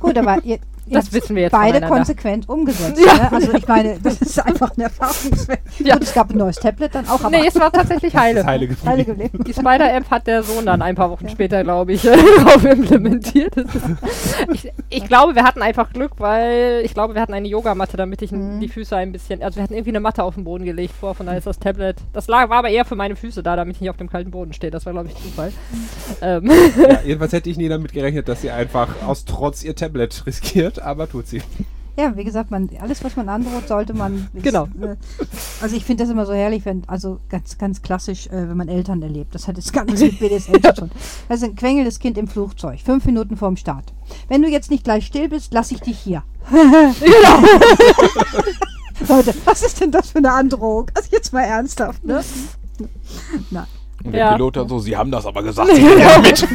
Gut, 0.00 0.18
aber 0.18 0.42
ihr 0.42 0.58
Das 0.88 1.12
wissen 1.12 1.34
wir 1.36 1.42
jetzt 1.44 1.52
beide 1.52 1.80
konsequent 1.80 2.48
umgesetzt. 2.48 3.00
Ja. 3.06 3.14
Ne? 3.14 3.32
Also 3.32 3.52
ich 3.54 3.66
meine, 3.68 3.98
das 4.02 4.20
ist 4.22 4.38
einfach 4.38 4.70
ein 4.76 4.80
Erfahrungswert. 4.82 5.58
Ja. 5.78 5.94
Gut, 5.94 6.04
es 6.04 6.14
gab 6.14 6.30
ein 6.30 6.38
neues 6.38 6.56
Tablet 6.56 6.94
dann 6.94 7.06
auch, 7.08 7.20
aber 7.20 7.30
Nee, 7.30 7.46
es 7.46 7.54
war 7.58 7.72
tatsächlich 7.72 8.14
heile. 8.16 8.44
heile 8.46 8.66
geblieben. 8.68 8.84
Teile 8.86 9.04
geblieben. 9.04 9.44
Die 9.44 9.52
Spider-App 9.52 10.10
hat 10.10 10.26
der 10.26 10.42
Sohn 10.42 10.66
dann 10.66 10.82
ein 10.82 10.94
paar 10.94 11.10
Wochen 11.10 11.28
später, 11.28 11.62
glaube 11.64 11.92
ich, 11.92 12.02
drauf 12.02 12.64
implementiert. 12.64 13.54
Ich, 14.52 14.70
ich 14.88 15.04
glaube, 15.06 15.34
wir 15.34 15.44
hatten 15.44 15.62
einfach 15.62 15.92
Glück, 15.92 16.12
weil 16.18 16.82
ich 16.84 16.94
glaube, 16.94 17.14
wir 17.14 17.20
hatten 17.22 17.34
eine 17.34 17.48
Yogamatte, 17.48 17.96
damit 17.96 18.22
ich 18.22 18.32
Mhm. 18.32 18.60
die 18.60 18.68
Füße 18.68 18.96
ein 18.96 19.12
bisschen. 19.12 19.42
Also, 19.42 19.56
wir 19.56 19.62
hatten 19.62 19.74
irgendwie 19.74 19.90
eine 19.90 20.00
Matte 20.00 20.22
auf 20.24 20.34
den 20.34 20.44
Boden 20.44 20.64
gelegt 20.64 20.94
vor, 20.98 21.14
von 21.14 21.26
daher 21.26 21.38
ist 21.38 21.46
das 21.46 21.58
Tablet. 21.58 21.96
Das 22.12 22.26
lag, 22.28 22.48
war 22.50 22.58
aber 22.58 22.68
eher 22.68 22.84
für 22.84 22.96
meine 22.96 23.16
Füße 23.16 23.42
da, 23.42 23.56
damit 23.56 23.76
ich 23.76 23.80
nicht 23.80 23.90
auf 23.90 23.96
dem 23.96 24.10
kalten 24.10 24.30
Boden 24.30 24.52
stehe. 24.52 24.70
Das 24.70 24.84
war, 24.86 24.92
glaube 24.92 25.08
ich, 25.08 25.14
Zufall. 25.16 25.52
ähm, 26.22 26.50
Ja, 26.76 27.00
jedenfalls 27.04 27.32
hätte 27.32 27.48
ich 27.50 27.56
nie 27.56 27.68
damit 27.68 27.92
gerechnet, 27.92 28.28
dass 28.28 28.42
sie 28.42 28.50
einfach 28.50 28.88
aus 29.06 29.24
Trotz 29.24 29.62
ihr 29.64 29.74
Tablet 29.74 30.24
riskiert, 30.26 30.75
aber 30.78 31.08
tut 31.08 31.26
sie. 31.28 31.42
Ja, 31.98 32.14
wie 32.14 32.24
gesagt, 32.24 32.50
man, 32.50 32.68
alles, 32.78 33.02
was 33.02 33.16
man 33.16 33.30
androht, 33.30 33.68
sollte 33.68 33.94
man. 33.94 34.28
ist, 34.34 34.42
Genau. 34.42 34.64
Äh, 34.82 34.96
also 35.62 35.74
ich 35.74 35.84
finde 35.86 36.04
das 36.04 36.10
immer 36.10 36.26
so 36.26 36.34
herrlich, 36.34 36.66
wenn, 36.66 36.82
also 36.88 37.20
ganz, 37.30 37.56
ganz 37.56 37.80
klassisch, 37.80 38.26
äh, 38.26 38.48
wenn 38.50 38.56
man 38.56 38.68
Eltern 38.68 39.00
erlebt. 39.00 39.34
Das 39.34 39.48
hat 39.48 39.56
jetzt 39.56 39.72
gar 39.72 39.84
nichts 39.84 40.02
mit 40.02 40.18
BDSM 40.18 40.62
zu 40.62 40.74
tun. 40.74 40.90
Das 41.28 41.38
ist 41.40 41.44
ein 41.44 41.56
quengelndes 41.56 41.98
Kind 41.98 42.18
im 42.18 42.28
Flugzeug, 42.28 42.80
fünf 42.80 43.06
Minuten 43.06 43.38
vorm 43.38 43.56
Start. 43.56 43.94
Wenn 44.28 44.42
du 44.42 44.48
jetzt 44.48 44.70
nicht 44.70 44.84
gleich 44.84 45.06
still 45.06 45.30
bist, 45.30 45.54
lass 45.54 45.70
ich 45.70 45.80
dich 45.80 45.98
hier. 45.98 46.22
genau. 46.50 47.48
Leute, 49.08 49.34
was 49.46 49.62
ist 49.62 49.80
denn 49.80 49.90
das 49.90 50.10
für 50.10 50.18
eine 50.18 50.32
Androhung? 50.32 50.90
Also 50.94 51.08
jetzt 51.12 51.32
mal 51.32 51.42
ernsthaft, 51.44 52.04
ne? 52.04 52.22
Nein. 53.50 53.66
Und 54.04 54.12
der 54.12 54.20
Ja. 54.20 54.32
Pilot 54.32 54.56
dann 54.56 54.68
so, 54.68 54.78
Sie 54.80 54.94
haben 54.96 55.10
das 55.10 55.24
aber 55.24 55.42
gesagt, 55.42 55.70
Sie 55.74 55.82
ja 55.82 56.18
mit. 56.18 56.46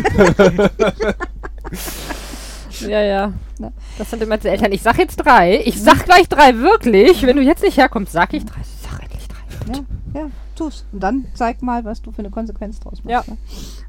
Ja, 2.82 3.02
ja. 3.02 3.34
Ne? 3.60 3.72
Das 3.98 4.10
sind 4.10 4.22
immer 4.24 4.38
die 4.38 4.48
Eltern. 4.48 4.72
Ich 4.72 4.82
sag 4.82 4.98
jetzt 4.98 5.18
drei. 5.18 5.62
Ich 5.66 5.82
sag 5.82 6.06
gleich 6.06 6.28
drei, 6.28 6.58
wirklich. 6.58 7.24
Wenn 7.24 7.38
du 7.38 7.42
jetzt 7.42 7.64
nicht 7.64 7.78
herkommst, 7.78 8.12
sag 8.12 8.34
ich 8.34 8.46
drei. 8.46 8.62
Sag 8.82 9.02
endlich 9.02 9.28
drei. 9.28 9.74
Ja, 9.74 10.22
ja, 10.22 10.30
tu's. 10.56 10.86
Und 10.92 11.02
dann 11.02 11.26
zeig 11.34 11.62
mal, 11.62 11.86
was 11.86 12.02
du 12.02 12.12
für 12.12 12.20
eine 12.20 12.30
Konsequenz 12.30 12.80
draus 12.80 13.04
machst. 13.04 13.28
Ja. 13.28 13.34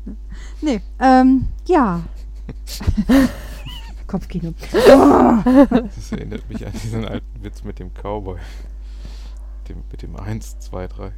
Ne? 0.04 0.16
Nee, 0.60 0.80
ähm, 1.00 1.46
ja. 1.66 2.02
Kopfkino. 4.06 4.52
Oh, 4.88 5.34
Das 5.70 6.12
erinnert 6.12 6.48
mich 6.48 6.66
an 6.66 6.72
diesen 6.72 7.04
alten 7.06 7.42
Witz 7.42 7.64
mit 7.64 7.78
dem 7.78 7.90
Cowboy. 7.94 8.38
Dem, 9.74 9.82
mit 9.90 10.02
dem 10.02 10.16
1, 10.16 10.58
2, 10.60 10.86
3. 10.88 11.12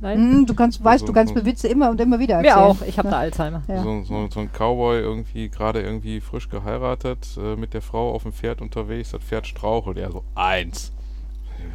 Nein? 0.00 0.18
Hm, 0.18 0.46
du 0.46 0.54
kannst, 0.54 0.82
weißt, 0.84 1.00
So- 1.00 1.06
du 1.06 1.12
kannst 1.12 1.34
so- 1.34 1.40
mir 1.40 1.46
Witze 1.46 1.68
immer 1.68 1.90
und 1.90 2.00
immer 2.00 2.18
wieder 2.18 2.36
erzählen. 2.36 2.54
Mir 2.54 2.60
auch. 2.62 2.82
Ich 2.82 2.98
habe 2.98 3.08
Ne? 3.08 3.12
da 3.12 3.18
Alzheimer. 3.20 3.62
Ja. 3.68 3.82
So, 3.82 4.02
so, 4.04 4.28
so 4.30 4.40
ein 4.40 4.50
Cowboy 4.52 4.98
irgendwie 5.00 5.48
gerade 5.48 5.80
irgendwie 5.82 6.20
frisch 6.20 6.48
geheiratet, 6.48 7.26
äh, 7.38 7.56
mit 7.56 7.74
der 7.74 7.82
Frau 7.82 8.12
auf 8.14 8.22
dem 8.22 8.32
Pferd 8.32 8.60
unterwegs, 8.60 9.10
das 9.10 9.22
Pferd 9.22 9.46
strauchelt, 9.46 9.98
er 9.98 10.12
so, 10.12 10.22
eins. 10.34 10.92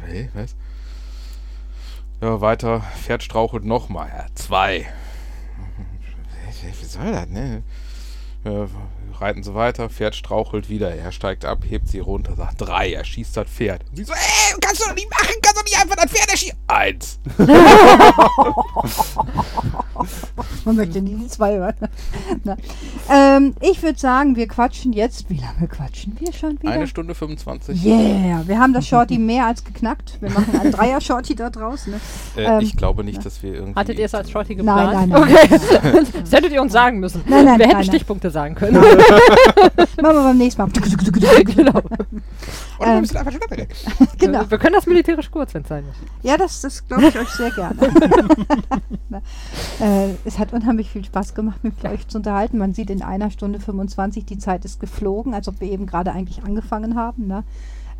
Hey, 0.06 0.30
was? 0.34 0.54
Ja, 2.20 2.40
weiter, 2.40 2.80
Pferd 3.02 3.22
strauchelt 3.22 3.64
nochmal, 3.64 4.08
ja, 4.08 4.26
zwei. 4.34 4.86
Wie 6.80 6.84
soll 6.84 7.10
das, 7.12 7.28
ne? 7.28 7.62
Ja, 8.44 8.66
reiten 9.22 9.42
sie 9.42 9.54
weiter, 9.54 9.88
Pferd 9.88 10.14
strauchelt 10.14 10.68
wieder, 10.68 10.94
er 10.94 11.12
steigt 11.12 11.44
ab, 11.44 11.60
hebt 11.68 11.88
sie 11.88 12.00
runter, 12.00 12.34
sagt 12.36 12.60
drei, 12.60 12.92
er 12.92 13.04
schießt 13.04 13.36
das 13.36 13.48
Pferd. 13.48 13.82
Und 13.90 13.96
sie 13.96 14.04
so, 14.04 14.12
ey, 14.12 14.54
kannst 14.60 14.82
du 14.82 14.88
doch 14.88 14.94
nicht 14.94 15.10
machen, 15.10 15.34
kannst 15.40 15.60
du 15.60 15.64
nicht 15.64 15.80
einfach 15.80 15.96
das 15.96 16.10
Pferd 16.10 16.30
erschießen. 16.30 16.58
Eins. 16.66 17.18
Man 20.64 20.76
möchte 20.76 21.00
nie 21.00 21.14
die 21.16 21.28
zwei. 21.28 21.52
Na. 22.44 22.56
Ähm, 23.10 23.54
ich 23.60 23.82
würde 23.82 23.98
sagen, 23.98 24.36
wir 24.36 24.46
quatschen 24.48 24.92
jetzt. 24.92 25.28
Wie 25.28 25.38
lange 25.38 25.68
quatschen 25.68 26.16
wir 26.18 26.32
schon 26.32 26.60
wieder? 26.60 26.72
Eine 26.72 26.86
Stunde 26.86 27.14
25. 27.14 27.84
Yeah, 27.84 28.42
wir 28.46 28.58
haben 28.58 28.72
das 28.72 28.86
Shorty 28.86 29.18
mehr 29.18 29.46
als 29.46 29.64
geknackt. 29.64 30.18
Wir 30.20 30.30
machen 30.30 30.58
ein 30.60 30.70
Dreier-Shorty 30.72 31.34
da 31.34 31.50
draußen. 31.50 31.92
Ne? 31.92 32.00
Äh, 32.36 32.42
Ähm, 32.52 32.60
ich 32.60 32.76
glaube 32.76 33.04
nicht, 33.04 33.24
dass 33.24 33.42
wir 33.42 33.54
irgendwie... 33.54 33.78
Hattet 33.78 33.98
ihr 33.98 34.06
es 34.06 34.14
als 34.14 34.30
Shorty 34.30 34.54
Nein, 34.56 34.66
geplant? 34.66 34.92
nein, 34.92 35.08
nein. 35.08 35.22
Okay. 35.22 35.48
das 36.22 36.32
hättet 36.32 36.52
ihr 36.52 36.62
uns 36.62 36.72
sagen 36.72 37.00
müssen. 37.00 37.22
Nein, 37.26 37.44
nein, 37.44 37.58
Wir 37.58 37.66
hätten 37.66 37.76
nein, 37.76 37.76
nein. 37.76 37.84
Stichpunkte 37.84 38.30
sagen 38.30 38.54
können. 38.54 38.82
Machen 39.16 40.16
wir 40.16 40.22
beim 40.22 40.38
nächsten 40.38 40.62
Mal. 40.62 40.70
genau. 41.44 41.70
Oder 41.78 42.06
wir 42.78 42.86
ähm, 42.86 43.00
müssen 43.00 43.16
einfach 43.16 43.32
schneller. 43.32 43.66
genau. 44.18 44.50
Wir 44.50 44.58
können 44.58 44.74
das 44.74 44.86
militärisch 44.86 45.30
kurz, 45.30 45.54
wenn 45.54 45.62
es 45.62 45.68
sein 45.68 45.84
muss. 45.86 45.94
Ja, 46.22 46.36
das, 46.36 46.60
das 46.60 46.86
glaube 46.86 47.06
ich 47.08 47.18
euch 47.18 47.28
sehr 47.28 47.50
gerne. 47.50 47.76
Äh, 49.80 50.14
es 50.24 50.38
hat 50.38 50.52
unheimlich 50.54 50.88
viel 50.90 51.04
Spaß 51.04 51.34
gemacht, 51.34 51.62
mit 51.62 51.84
euch 51.84 52.08
zu 52.08 52.18
unterhalten. 52.18 52.56
Man 52.58 52.72
sieht 52.72 52.88
in 52.88 53.02
einer 53.02 53.30
Stunde 53.30 53.60
25, 53.60 54.24
die 54.24 54.38
Zeit 54.38 54.64
ist 54.64 54.80
geflogen, 54.80 55.34
als 55.34 55.48
ob 55.48 55.60
wir 55.60 55.70
eben 55.70 55.86
gerade 55.86 56.12
eigentlich 56.12 56.44
angefangen 56.44 56.94
haben. 56.96 57.26
Ne? 57.26 57.44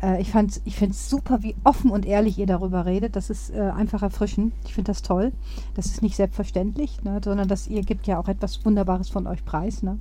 Äh, 0.01 0.21
ich 0.21 0.31
fand's- 0.31 0.61
ich 0.65 0.75
finde 0.75 0.93
es 0.93 1.09
super, 1.09 1.43
wie 1.43 1.55
offen 1.63 1.91
und 1.91 2.05
ehrlich 2.05 2.37
ihr 2.39 2.47
darüber 2.47 2.85
redet. 2.85 3.15
Das 3.15 3.29
ist 3.29 3.51
äh, 3.51 3.59
einfach 3.61 4.01
erfrischend. 4.01 4.53
Ich 4.65 4.73
finde 4.73 4.91
das 4.91 5.01
toll. 5.03 5.31
Das 5.75 5.85
ist 5.85 6.01
nicht 6.01 6.15
selbstverständlich, 6.15 7.03
ne? 7.03 7.21
sondern 7.23 7.47
dass 7.47 7.67
ihr 7.67 7.83
gebt 7.83 8.07
ja 8.07 8.17
auch 8.17 8.27
etwas 8.27 8.65
Wunderbares 8.65 9.09
von 9.09 9.27
euch 9.27 9.45
preis. 9.45 9.83
Ne? 9.83 9.99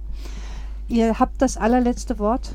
Ihr 0.89 1.19
habt 1.19 1.41
das 1.41 1.57
allerletzte 1.57 2.19
Wort. 2.19 2.55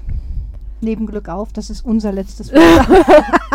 Neben 0.79 1.07
Glück 1.07 1.27
auf, 1.27 1.51
das 1.53 1.71
ist 1.71 1.83
unser 1.83 2.11
letztes 2.11 2.53
Wort. 2.53 3.05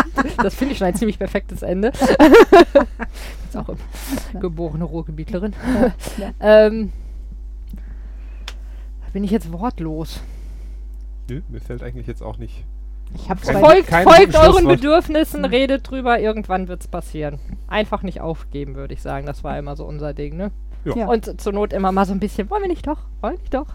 Das 0.42 0.54
finde 0.54 0.72
ich 0.72 0.78
schon 0.78 0.88
ein 0.88 0.94
ziemlich 0.94 1.18
perfektes 1.18 1.62
Ende. 1.62 1.88
Ist 3.48 3.56
auch 3.56 3.74
geborene 4.40 4.84
Ruhrgebietlerin. 4.84 5.54
ja. 6.18 6.30
ähm, 6.68 6.92
bin 9.12 9.24
ich 9.24 9.30
jetzt 9.30 9.52
wortlos. 9.52 10.20
Nö, 11.28 11.42
mir 11.48 11.60
fällt 11.60 11.82
eigentlich 11.82 12.06
jetzt 12.06 12.22
auch 12.22 12.38
nicht. 12.38 12.64
Ich 13.14 13.24
zwei 13.24 13.60
Folgt, 13.60 13.88
kein 13.88 14.04
folgt 14.04 14.36
euren. 14.36 14.66
Bedürfnissen, 14.66 15.44
redet 15.44 15.90
drüber, 15.90 16.18
irgendwann 16.18 16.68
wird 16.68 16.80
es 16.80 16.88
passieren. 16.88 17.38
Einfach 17.68 18.02
nicht 18.02 18.20
aufgeben, 18.20 18.74
würde 18.74 18.94
ich 18.94 19.02
sagen. 19.02 19.26
Das 19.26 19.44
war 19.44 19.58
immer 19.58 19.76
so 19.76 19.84
unser 19.84 20.14
Ding, 20.14 20.36
ne? 20.36 20.50
Ja. 20.84 20.96
Ja. 20.96 21.06
Und 21.08 21.40
zur 21.40 21.52
Not 21.52 21.72
immer 21.72 21.92
mal 21.92 22.06
so 22.06 22.12
ein 22.12 22.20
bisschen, 22.20 22.48
wollen 22.48 22.62
wir 22.62 22.68
nicht 22.68 22.86
doch? 22.86 22.98
Wollen 23.20 23.34
wir 23.34 23.40
nicht 23.40 23.54
doch? 23.54 23.66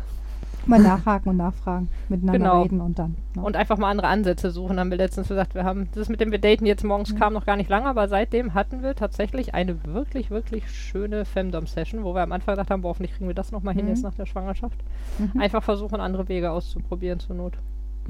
Mal 0.67 0.79
nachhaken 0.79 1.29
und 1.29 1.37
nachfragen, 1.37 1.89
miteinander 2.09 2.37
Genau. 2.39 2.61
reden 2.63 2.81
und 2.81 2.99
dann. 2.99 3.15
ne? 3.35 3.41
Und 3.41 3.55
einfach 3.55 3.77
mal 3.77 3.89
andere 3.89 4.07
Ansätze 4.07 4.51
suchen. 4.51 4.79
Haben 4.79 4.89
wir 4.91 4.97
letztens 4.97 5.27
gesagt, 5.29 5.55
wir 5.55 5.63
haben, 5.63 5.87
das 5.95 6.09
mit 6.09 6.19
dem 6.21 6.31
wir 6.31 6.39
daten 6.39 6.65
jetzt 6.65 6.83
morgens 6.83 7.15
kam 7.15 7.33
noch 7.33 7.45
gar 7.45 7.55
nicht 7.55 7.69
lange, 7.69 7.85
aber 7.87 8.07
seitdem 8.07 8.53
hatten 8.53 8.83
wir 8.83 8.95
tatsächlich 8.95 9.53
eine 9.53 9.83
wirklich, 9.85 10.29
wirklich 10.29 10.69
schöne 10.71 11.25
Femdom-Session, 11.25 12.03
wo 12.03 12.13
wir 12.13 12.21
am 12.21 12.31
Anfang 12.31 12.55
gedacht 12.55 12.69
haben, 12.69 12.81
boah, 12.81 12.89
hoffentlich 12.89 13.13
kriegen 13.13 13.27
wir 13.27 13.35
das 13.35 13.51
nochmal 13.51 13.73
hin 13.73 13.85
Mhm. 13.85 13.91
jetzt 13.91 14.03
nach 14.03 14.13
der 14.13 14.25
Schwangerschaft. 14.25 14.77
Mhm. 15.19 15.39
Einfach 15.39 15.63
versuchen, 15.63 15.99
andere 16.01 16.27
Wege 16.27 16.51
auszuprobieren 16.51 17.19
zur 17.19 17.35
Not. 17.35 17.53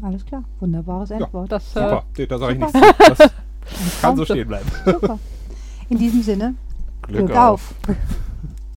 Alles 0.02 0.26
klar, 0.26 0.44
wunderbares 0.60 1.12
Endwort. 1.12 1.52
Das, 1.52 1.76
äh, 1.76 1.80
Super, 1.80 2.04
nee, 2.18 2.26
da 2.28 2.38
sage 2.38 2.54
ich 2.54 2.60
nichts. 2.60 2.74
Das 3.08 3.32
kann 4.02 4.16
so 4.16 4.26
stehen 4.26 4.48
bleiben. 4.48 4.70
Super. 4.86 5.20
In 5.90 5.98
diesem 5.98 6.22
Sinne, 6.22 6.56
Glück, 7.02 7.26
Glück 7.28 7.38
auf. 7.38 7.74
auf. 7.88 7.96